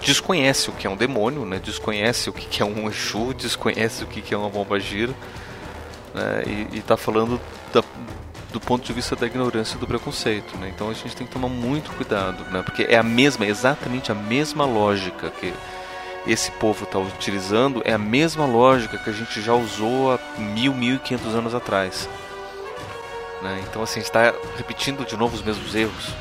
desconhece 0.00 0.70
o 0.70 0.72
que 0.72 0.86
é 0.86 0.90
um 0.90 0.96
demônio, 0.96 1.44
né? 1.44 1.58
Desconhece 1.58 2.30
o 2.30 2.32
que 2.32 2.62
é 2.62 2.64
um 2.64 2.88
Exu, 2.88 3.34
desconhece 3.34 4.04
o 4.04 4.06
que 4.06 4.32
é 4.32 4.38
uma 4.38 4.48
bomba 4.48 4.78
gira, 4.78 5.12
né? 6.14 6.44
E, 6.72 6.78
está 6.78 6.96
falando 6.96 7.40
da, 7.72 7.82
do 8.52 8.60
ponto 8.60 8.84
de 8.84 8.92
vista 8.92 9.14
da 9.14 9.26
ignorância 9.26 9.76
e 9.76 9.78
do 9.78 9.86
preconceito, 9.86 10.56
né? 10.56 10.70
Então 10.74 10.88
a 10.88 10.94
gente 10.94 11.14
tem 11.14 11.26
que 11.26 11.32
tomar 11.32 11.48
muito 11.48 11.90
cuidado, 11.92 12.44
né? 12.50 12.62
Porque 12.62 12.84
é 12.84 12.96
a 12.96 13.02
mesma, 13.02 13.44
exatamente 13.46 14.10
a 14.10 14.14
mesma 14.14 14.64
lógica 14.64 15.30
que 15.30 15.52
esse 16.26 16.50
povo 16.52 16.84
está 16.84 16.98
utilizando, 16.98 17.82
é 17.84 17.92
a 17.92 17.98
mesma 17.98 18.46
lógica 18.46 18.98
que 18.98 19.10
a 19.10 19.12
gente 19.12 19.40
já 19.40 19.54
usou 19.54 20.12
há 20.12 20.18
mil, 20.38 20.74
mil 20.74 20.96
e 20.96 20.98
quinhentos 20.98 21.34
anos 21.34 21.54
atrás. 21.54 22.08
Né? 23.42 23.62
Então 23.68 23.82
assim, 23.82 24.00
está 24.00 24.34
repetindo 24.56 25.06
de 25.06 25.16
novo 25.16 25.36
os 25.36 25.42
mesmos 25.42 25.74
erros. 25.74 26.14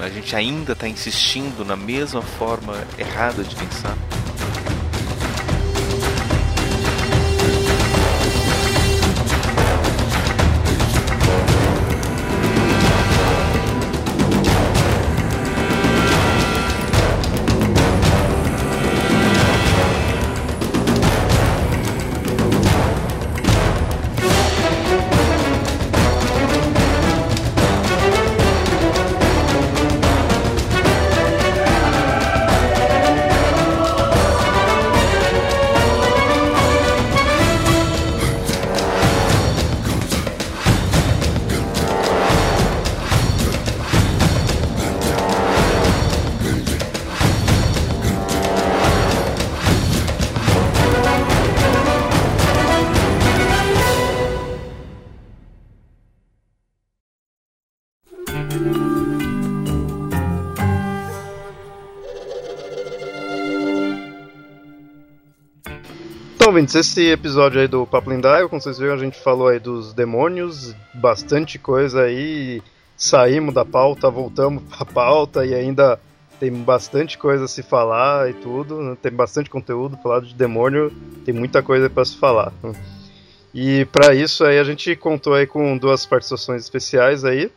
A 0.00 0.08
gente 0.08 0.34
ainda 0.34 0.72
está 0.72 0.88
insistindo 0.88 1.64
na 1.64 1.76
mesma 1.76 2.22
forma 2.22 2.74
errada 2.98 3.44
de 3.44 3.54
pensar. 3.54 3.96
Ouvintes, 66.54 66.76
esse 66.76 67.10
episódio 67.10 67.60
aí 67.60 67.66
do 67.66 67.84
Papo 67.84 68.08
Lindaio, 68.08 68.48
como 68.48 68.62
vocês 68.62 68.78
viram, 68.78 68.94
a 68.94 68.96
gente 68.96 69.18
falou 69.18 69.48
aí 69.48 69.58
dos 69.58 69.92
demônios, 69.92 70.72
bastante 70.94 71.58
coisa 71.58 72.02
aí, 72.02 72.62
saímos 72.96 73.52
da 73.52 73.64
pauta, 73.64 74.08
voltamos 74.08 74.62
pra 74.62 74.84
pauta 74.86 75.44
e 75.44 75.52
ainda 75.52 75.98
tem 76.38 76.52
bastante 76.52 77.18
coisa 77.18 77.46
a 77.46 77.48
se 77.48 77.60
falar 77.60 78.30
e 78.30 78.34
tudo, 78.34 78.80
né? 78.80 78.96
tem 79.02 79.10
bastante 79.10 79.50
conteúdo 79.50 79.98
falado 80.00 80.26
de 80.26 80.34
demônio, 80.34 80.92
tem 81.24 81.34
muita 81.34 81.60
coisa 81.60 81.90
para 81.90 82.04
se 82.04 82.16
falar. 82.16 82.52
E 83.52 83.84
para 83.86 84.14
isso 84.14 84.44
aí 84.44 84.56
a 84.56 84.64
gente 84.64 84.94
contou 84.94 85.34
aí 85.34 85.48
com 85.48 85.76
duas 85.76 86.06
participações 86.06 86.62
especiais 86.62 87.24
aí. 87.24 87.50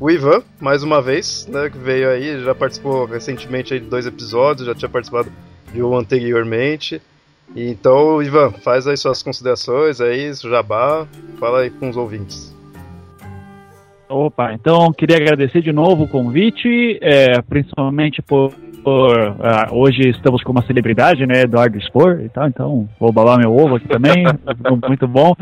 O 0.00 0.10
Ivan, 0.10 0.42
mais 0.58 0.82
uma 0.82 1.02
vez, 1.02 1.46
né, 1.46 1.68
que 1.68 1.76
veio 1.76 2.08
aí, 2.08 2.42
já 2.42 2.54
participou 2.54 3.04
recentemente 3.04 3.74
aí 3.74 3.80
de 3.80 3.86
dois 3.86 4.06
episódios, 4.06 4.66
já 4.66 4.74
tinha 4.74 4.88
participado 4.88 5.30
de 5.74 5.82
um 5.82 5.94
anteriormente. 5.94 7.02
Então, 7.54 8.22
Ivan, 8.22 8.50
faz 8.50 8.86
aí 8.86 8.96
suas 8.96 9.22
considerações 9.22 10.00
aí, 10.00 10.32
jabá, 10.34 11.06
fala 11.38 11.60
aí 11.60 11.70
com 11.70 11.88
os 11.88 11.96
ouvintes. 11.96 12.54
Opa, 14.08 14.52
então 14.52 14.92
queria 14.92 15.16
agradecer 15.16 15.62
de 15.62 15.72
novo 15.72 16.04
o 16.04 16.08
convite, 16.08 16.98
é, 17.00 17.40
principalmente 17.42 18.20
por, 18.20 18.52
por 18.82 19.16
uh, 19.16 19.72
hoje 19.72 20.08
estamos 20.08 20.42
com 20.42 20.50
uma 20.50 20.62
celebridade, 20.62 21.24
né, 21.26 21.42
Eduardo 21.42 21.80
Spor 21.80 22.20
e 22.20 22.28
tal, 22.28 22.48
então 22.48 22.88
vou 22.98 23.12
balar 23.12 23.38
meu 23.38 23.54
ovo 23.54 23.76
aqui 23.76 23.86
também, 23.86 24.24
muito 24.88 25.06
bom. 25.06 25.34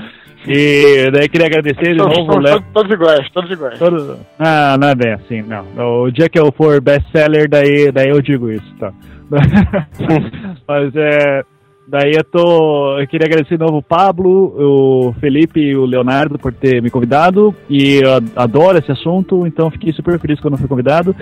E 0.46 1.10
daí 1.10 1.28
queria 1.28 1.46
agradecer 1.46 1.92
de 1.92 1.96
Todos, 1.96 2.18
novo. 2.18 2.30
todos, 2.30 2.44
Léo. 2.44 2.54
todos, 2.60 2.72
todos 2.72 2.92
iguais, 2.92 3.30
todos 3.32 3.50
iguais. 3.50 3.78
Todo... 3.78 4.18
Ah, 4.38 4.76
não 4.78 4.88
é 4.88 4.94
bem 4.94 5.12
assim, 5.12 5.42
não. 5.42 6.04
O 6.04 6.10
dia 6.10 6.28
que 6.28 6.38
eu 6.38 6.52
for 6.52 6.80
best-seller, 6.80 7.48
daí, 7.48 7.90
daí 7.90 8.08
eu 8.08 8.22
digo 8.22 8.50
isso, 8.50 8.74
tá? 8.78 8.92
Mas 10.68 10.94
é. 10.94 11.42
Daí 11.90 12.12
eu 12.14 12.22
tô. 12.22 13.00
Eu 13.00 13.08
queria 13.08 13.26
agradecer 13.26 13.56
de 13.56 13.64
novo 13.64 13.78
o 13.78 13.82
Pablo, 13.82 15.08
o 15.08 15.14
Felipe 15.14 15.58
e 15.58 15.74
o 15.74 15.86
Leonardo 15.86 16.38
por 16.38 16.52
ter 16.52 16.82
me 16.82 16.90
convidado. 16.90 17.54
E 17.68 18.02
eu 18.04 18.10
adoro 18.36 18.76
esse 18.76 18.92
assunto, 18.92 19.46
então 19.46 19.70
fiquei 19.70 19.90
super 19.94 20.20
feliz 20.20 20.38
quando 20.38 20.58
fui 20.58 20.68
convidado. 20.68 21.16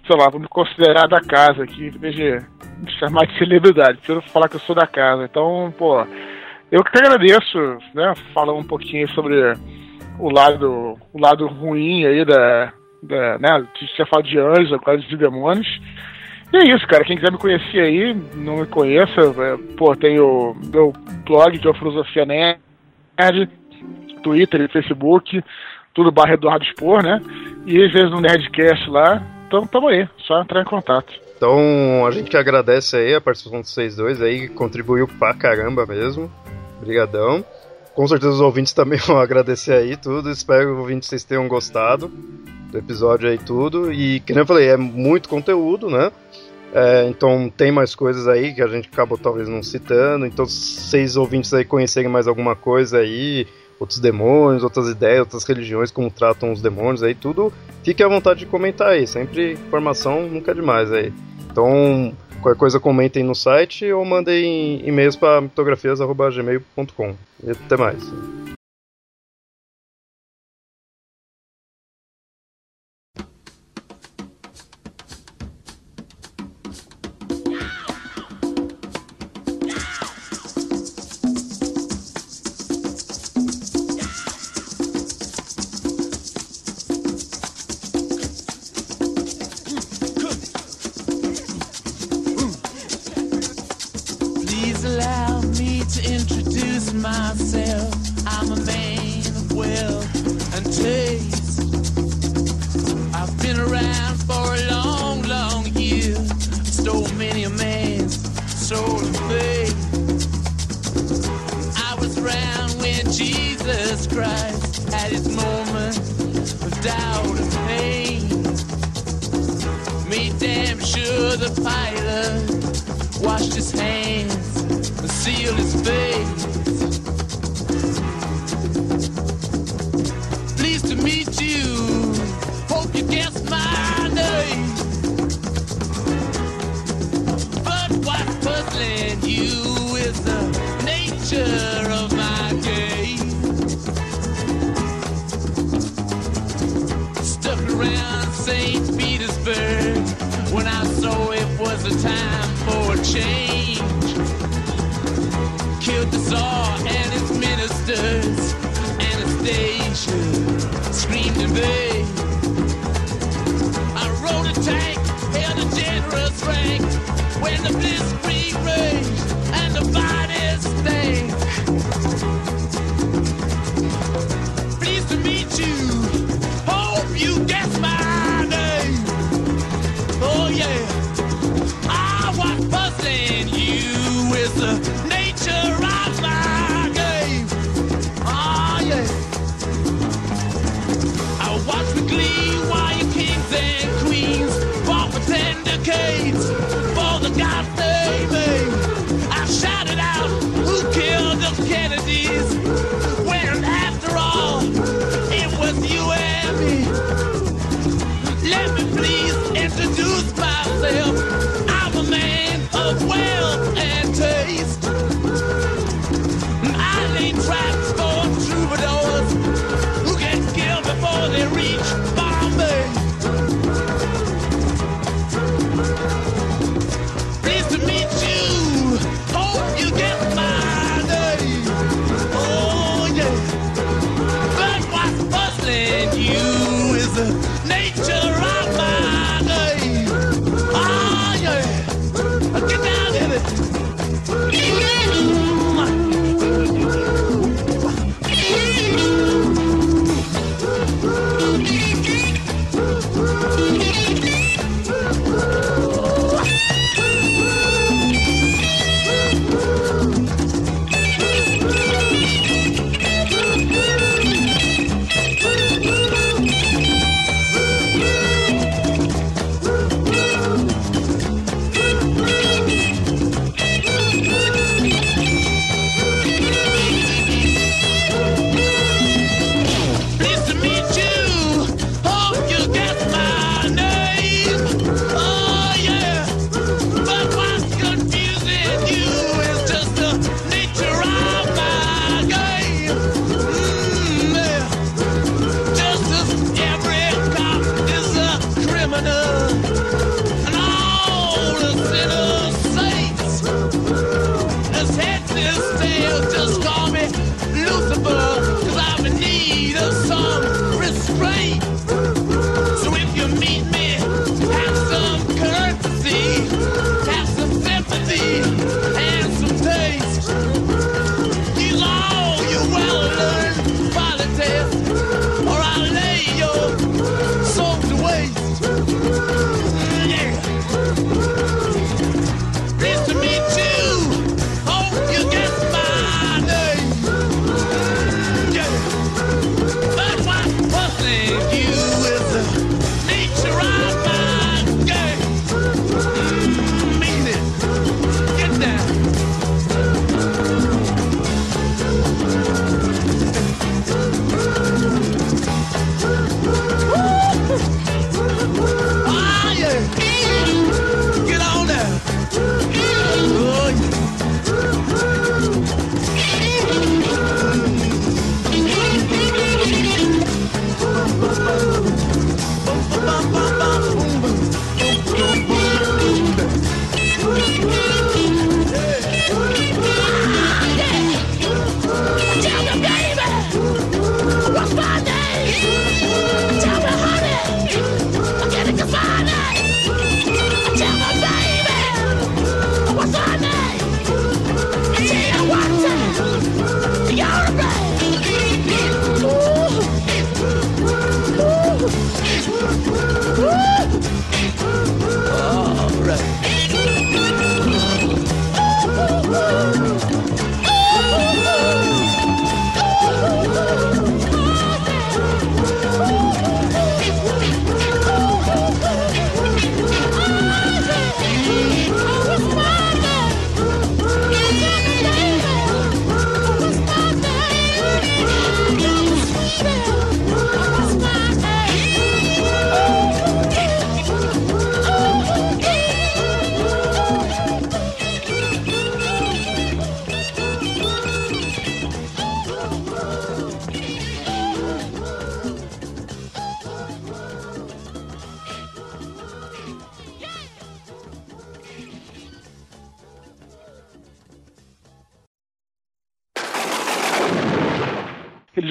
sei 0.06 0.16
lá, 0.16 0.30
vou 0.30 0.40
me 0.40 0.48
considerar 0.48 1.06
da 1.10 1.20
casa 1.20 1.64
aqui, 1.64 1.88
em 1.88 2.00
vez 2.00 2.16
de 2.16 2.40
me 2.78 2.92
chamar 2.98 3.28
de 3.28 3.38
celebridade, 3.38 3.98
prefiro 3.98 4.22
falar 4.30 4.48
que 4.48 4.56
eu 4.56 4.62
sou 4.62 4.74
da 4.74 4.88
casa. 4.88 5.26
Então, 5.26 5.74
pô, 5.78 6.00
eu 6.72 6.82
que 6.82 6.98
agradeço, 6.98 7.58
né, 7.94 8.14
falar 8.34 8.54
um 8.54 8.64
pouquinho 8.64 9.10
sobre 9.10 9.36
o 10.18 10.30
lado, 10.30 10.98
o 11.12 11.20
lado 11.20 11.46
ruim 11.46 12.06
aí 12.06 12.24
da, 12.24 12.72
da 13.04 13.38
né, 13.38 13.68
tinha 13.74 14.08
falado 14.08 14.30
de 14.30 14.40
anjos, 14.40 14.72
agora 14.72 14.98
de 14.98 15.18
demônios. 15.18 15.68
E 16.52 16.58
é 16.58 16.76
isso, 16.76 16.88
cara. 16.88 17.04
Quem 17.04 17.18
quiser 17.18 17.32
me 17.32 17.38
conhecer 17.38 17.80
aí, 17.80 18.14
não 18.36 18.58
me 18.58 18.66
conheça, 18.66 19.22
é, 19.22 19.58
pô, 19.76 19.96
tem 19.96 20.20
o 20.20 20.56
meu 20.74 20.94
blog 21.26 21.60
que 21.60 22.20
é 22.20 22.26
Nerd, 22.26 23.50
Twitter 24.24 24.62
e 24.62 24.68
Facebook, 24.68 25.44
tudo 25.94 26.12
barra 26.12 26.34
Eduardo 26.34 26.64
Expor, 26.64 27.04
né? 27.04 27.22
E 27.66 27.84
às 27.84 27.92
vezes 27.92 28.12
no 28.12 28.22
Nerdcast 28.22 28.90
lá. 28.90 29.22
Então 29.48 29.66
tamo 29.66 29.88
aí, 29.88 30.08
só 30.26 30.42
entrar 30.42 30.62
em 30.62 30.66
contato. 30.66 31.14
Então 31.36 32.06
a 32.06 32.12
gente 32.12 32.30
que 32.30 32.38
agradece 32.38 32.98
aí 32.98 33.14
a 33.14 33.22
participação 33.22 33.62
de 33.62 33.70
vocês 33.70 33.96
dois 33.96 34.22
aí, 34.22 34.48
contribuiu 34.48 35.08
pra 35.08 35.34
caramba 35.34 35.86
mesmo. 35.86 36.32
Obrigadão. 36.82 37.44
Com 37.94 38.08
certeza 38.08 38.32
os 38.32 38.42
ouvintes 38.42 38.74
também 38.74 39.00
vão 39.06 39.18
agradecer 39.18 39.74
aí 39.74 39.98
tudo. 39.98 40.30
Espero 40.30 40.66
que 40.66 40.72
os 40.72 40.80
ouvintes 40.80 41.10
vocês 41.10 41.24
tenham 41.24 41.48
gostado 41.48 42.12
do 42.72 42.78
episódio 42.78 43.30
aí 43.30 43.38
tudo. 43.38 43.92
E, 43.92 44.20
que 44.22 44.34
nem 44.34 44.42
eu 44.42 44.46
falei, 44.46 44.68
é 44.68 44.78
muito 44.78 45.30
conteúdo, 45.30 45.90
né? 45.90 46.12
É, 46.74 47.08
então 47.08 47.52
tem 47.56 47.72
mais 47.72 47.96
coisas 47.96 48.28
aí 48.28 48.54
que 48.54 48.62
a 48.62 48.68
gente 48.68 48.90
acabou 48.92 49.18
talvez 49.18 49.48
não 49.48 49.64
citando. 49.64 50.26
Então, 50.26 50.46
se 50.46 50.82
vocês 50.82 51.16
ouvintes 51.16 51.54
aí 51.54 51.64
conhecerem 51.64 52.10
mais 52.10 52.28
alguma 52.28 52.56
coisa 52.56 53.00
aí, 53.00 53.48
outros 53.80 54.00
demônios, 54.00 54.64
outras 54.64 54.90
ideias, 54.90 55.22
outras 55.22 55.44
religiões, 55.44 55.92
como 55.92 56.10
tratam 56.12 56.52
os 56.52 56.62
demônios 56.62 57.04
aí, 57.04 57.16
tudo, 57.16 57.52
fique 57.84 58.04
à 58.04 58.08
vontade 58.08 58.42
de 58.42 58.46
comentar 58.46 58.90
aí. 58.90 59.08
Sempre 59.08 59.54
informação 59.54 60.28
nunca 60.28 60.52
é 60.52 60.54
demais 60.54 60.92
aí. 60.92 61.14
Então, 61.50 62.14
qualquer 62.42 62.60
coisa 62.60 62.80
comentem 62.80 63.24
no 63.24 63.34
site 63.34 63.92
ou 63.92 64.04
mandem 64.04 64.82
e-mails 64.88 65.16
para 65.16 65.42
mitografias.gmail.com. 65.42 67.16
E 67.44 67.52
até 67.52 67.78
mais. 67.78 68.04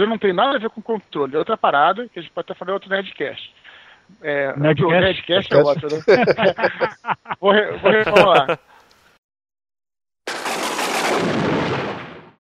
controle 0.06 0.08
não 0.08 0.18
tem 0.18 0.32
nada 0.32 0.56
a 0.56 0.58
ver 0.58 0.70
com 0.70 0.80
controle, 0.80 1.34
é 1.34 1.38
outra 1.38 1.56
parada, 1.56 2.08
que 2.08 2.18
a 2.18 2.22
gente 2.22 2.32
pode 2.32 2.46
até 2.46 2.54
falar 2.54 2.70
em 2.70 2.74
outro 2.74 2.90
Nerdcast. 2.90 3.54
É, 4.22 4.56
Nerdcast? 4.56 4.84
O 4.84 5.00
Nerdcast 5.00 5.54
é 5.54 5.56
outro, 5.58 5.88
né? 5.88 6.02
vou, 7.40 7.50
re, 7.50 7.72
vou 7.78 7.90
refalar. 7.90 8.58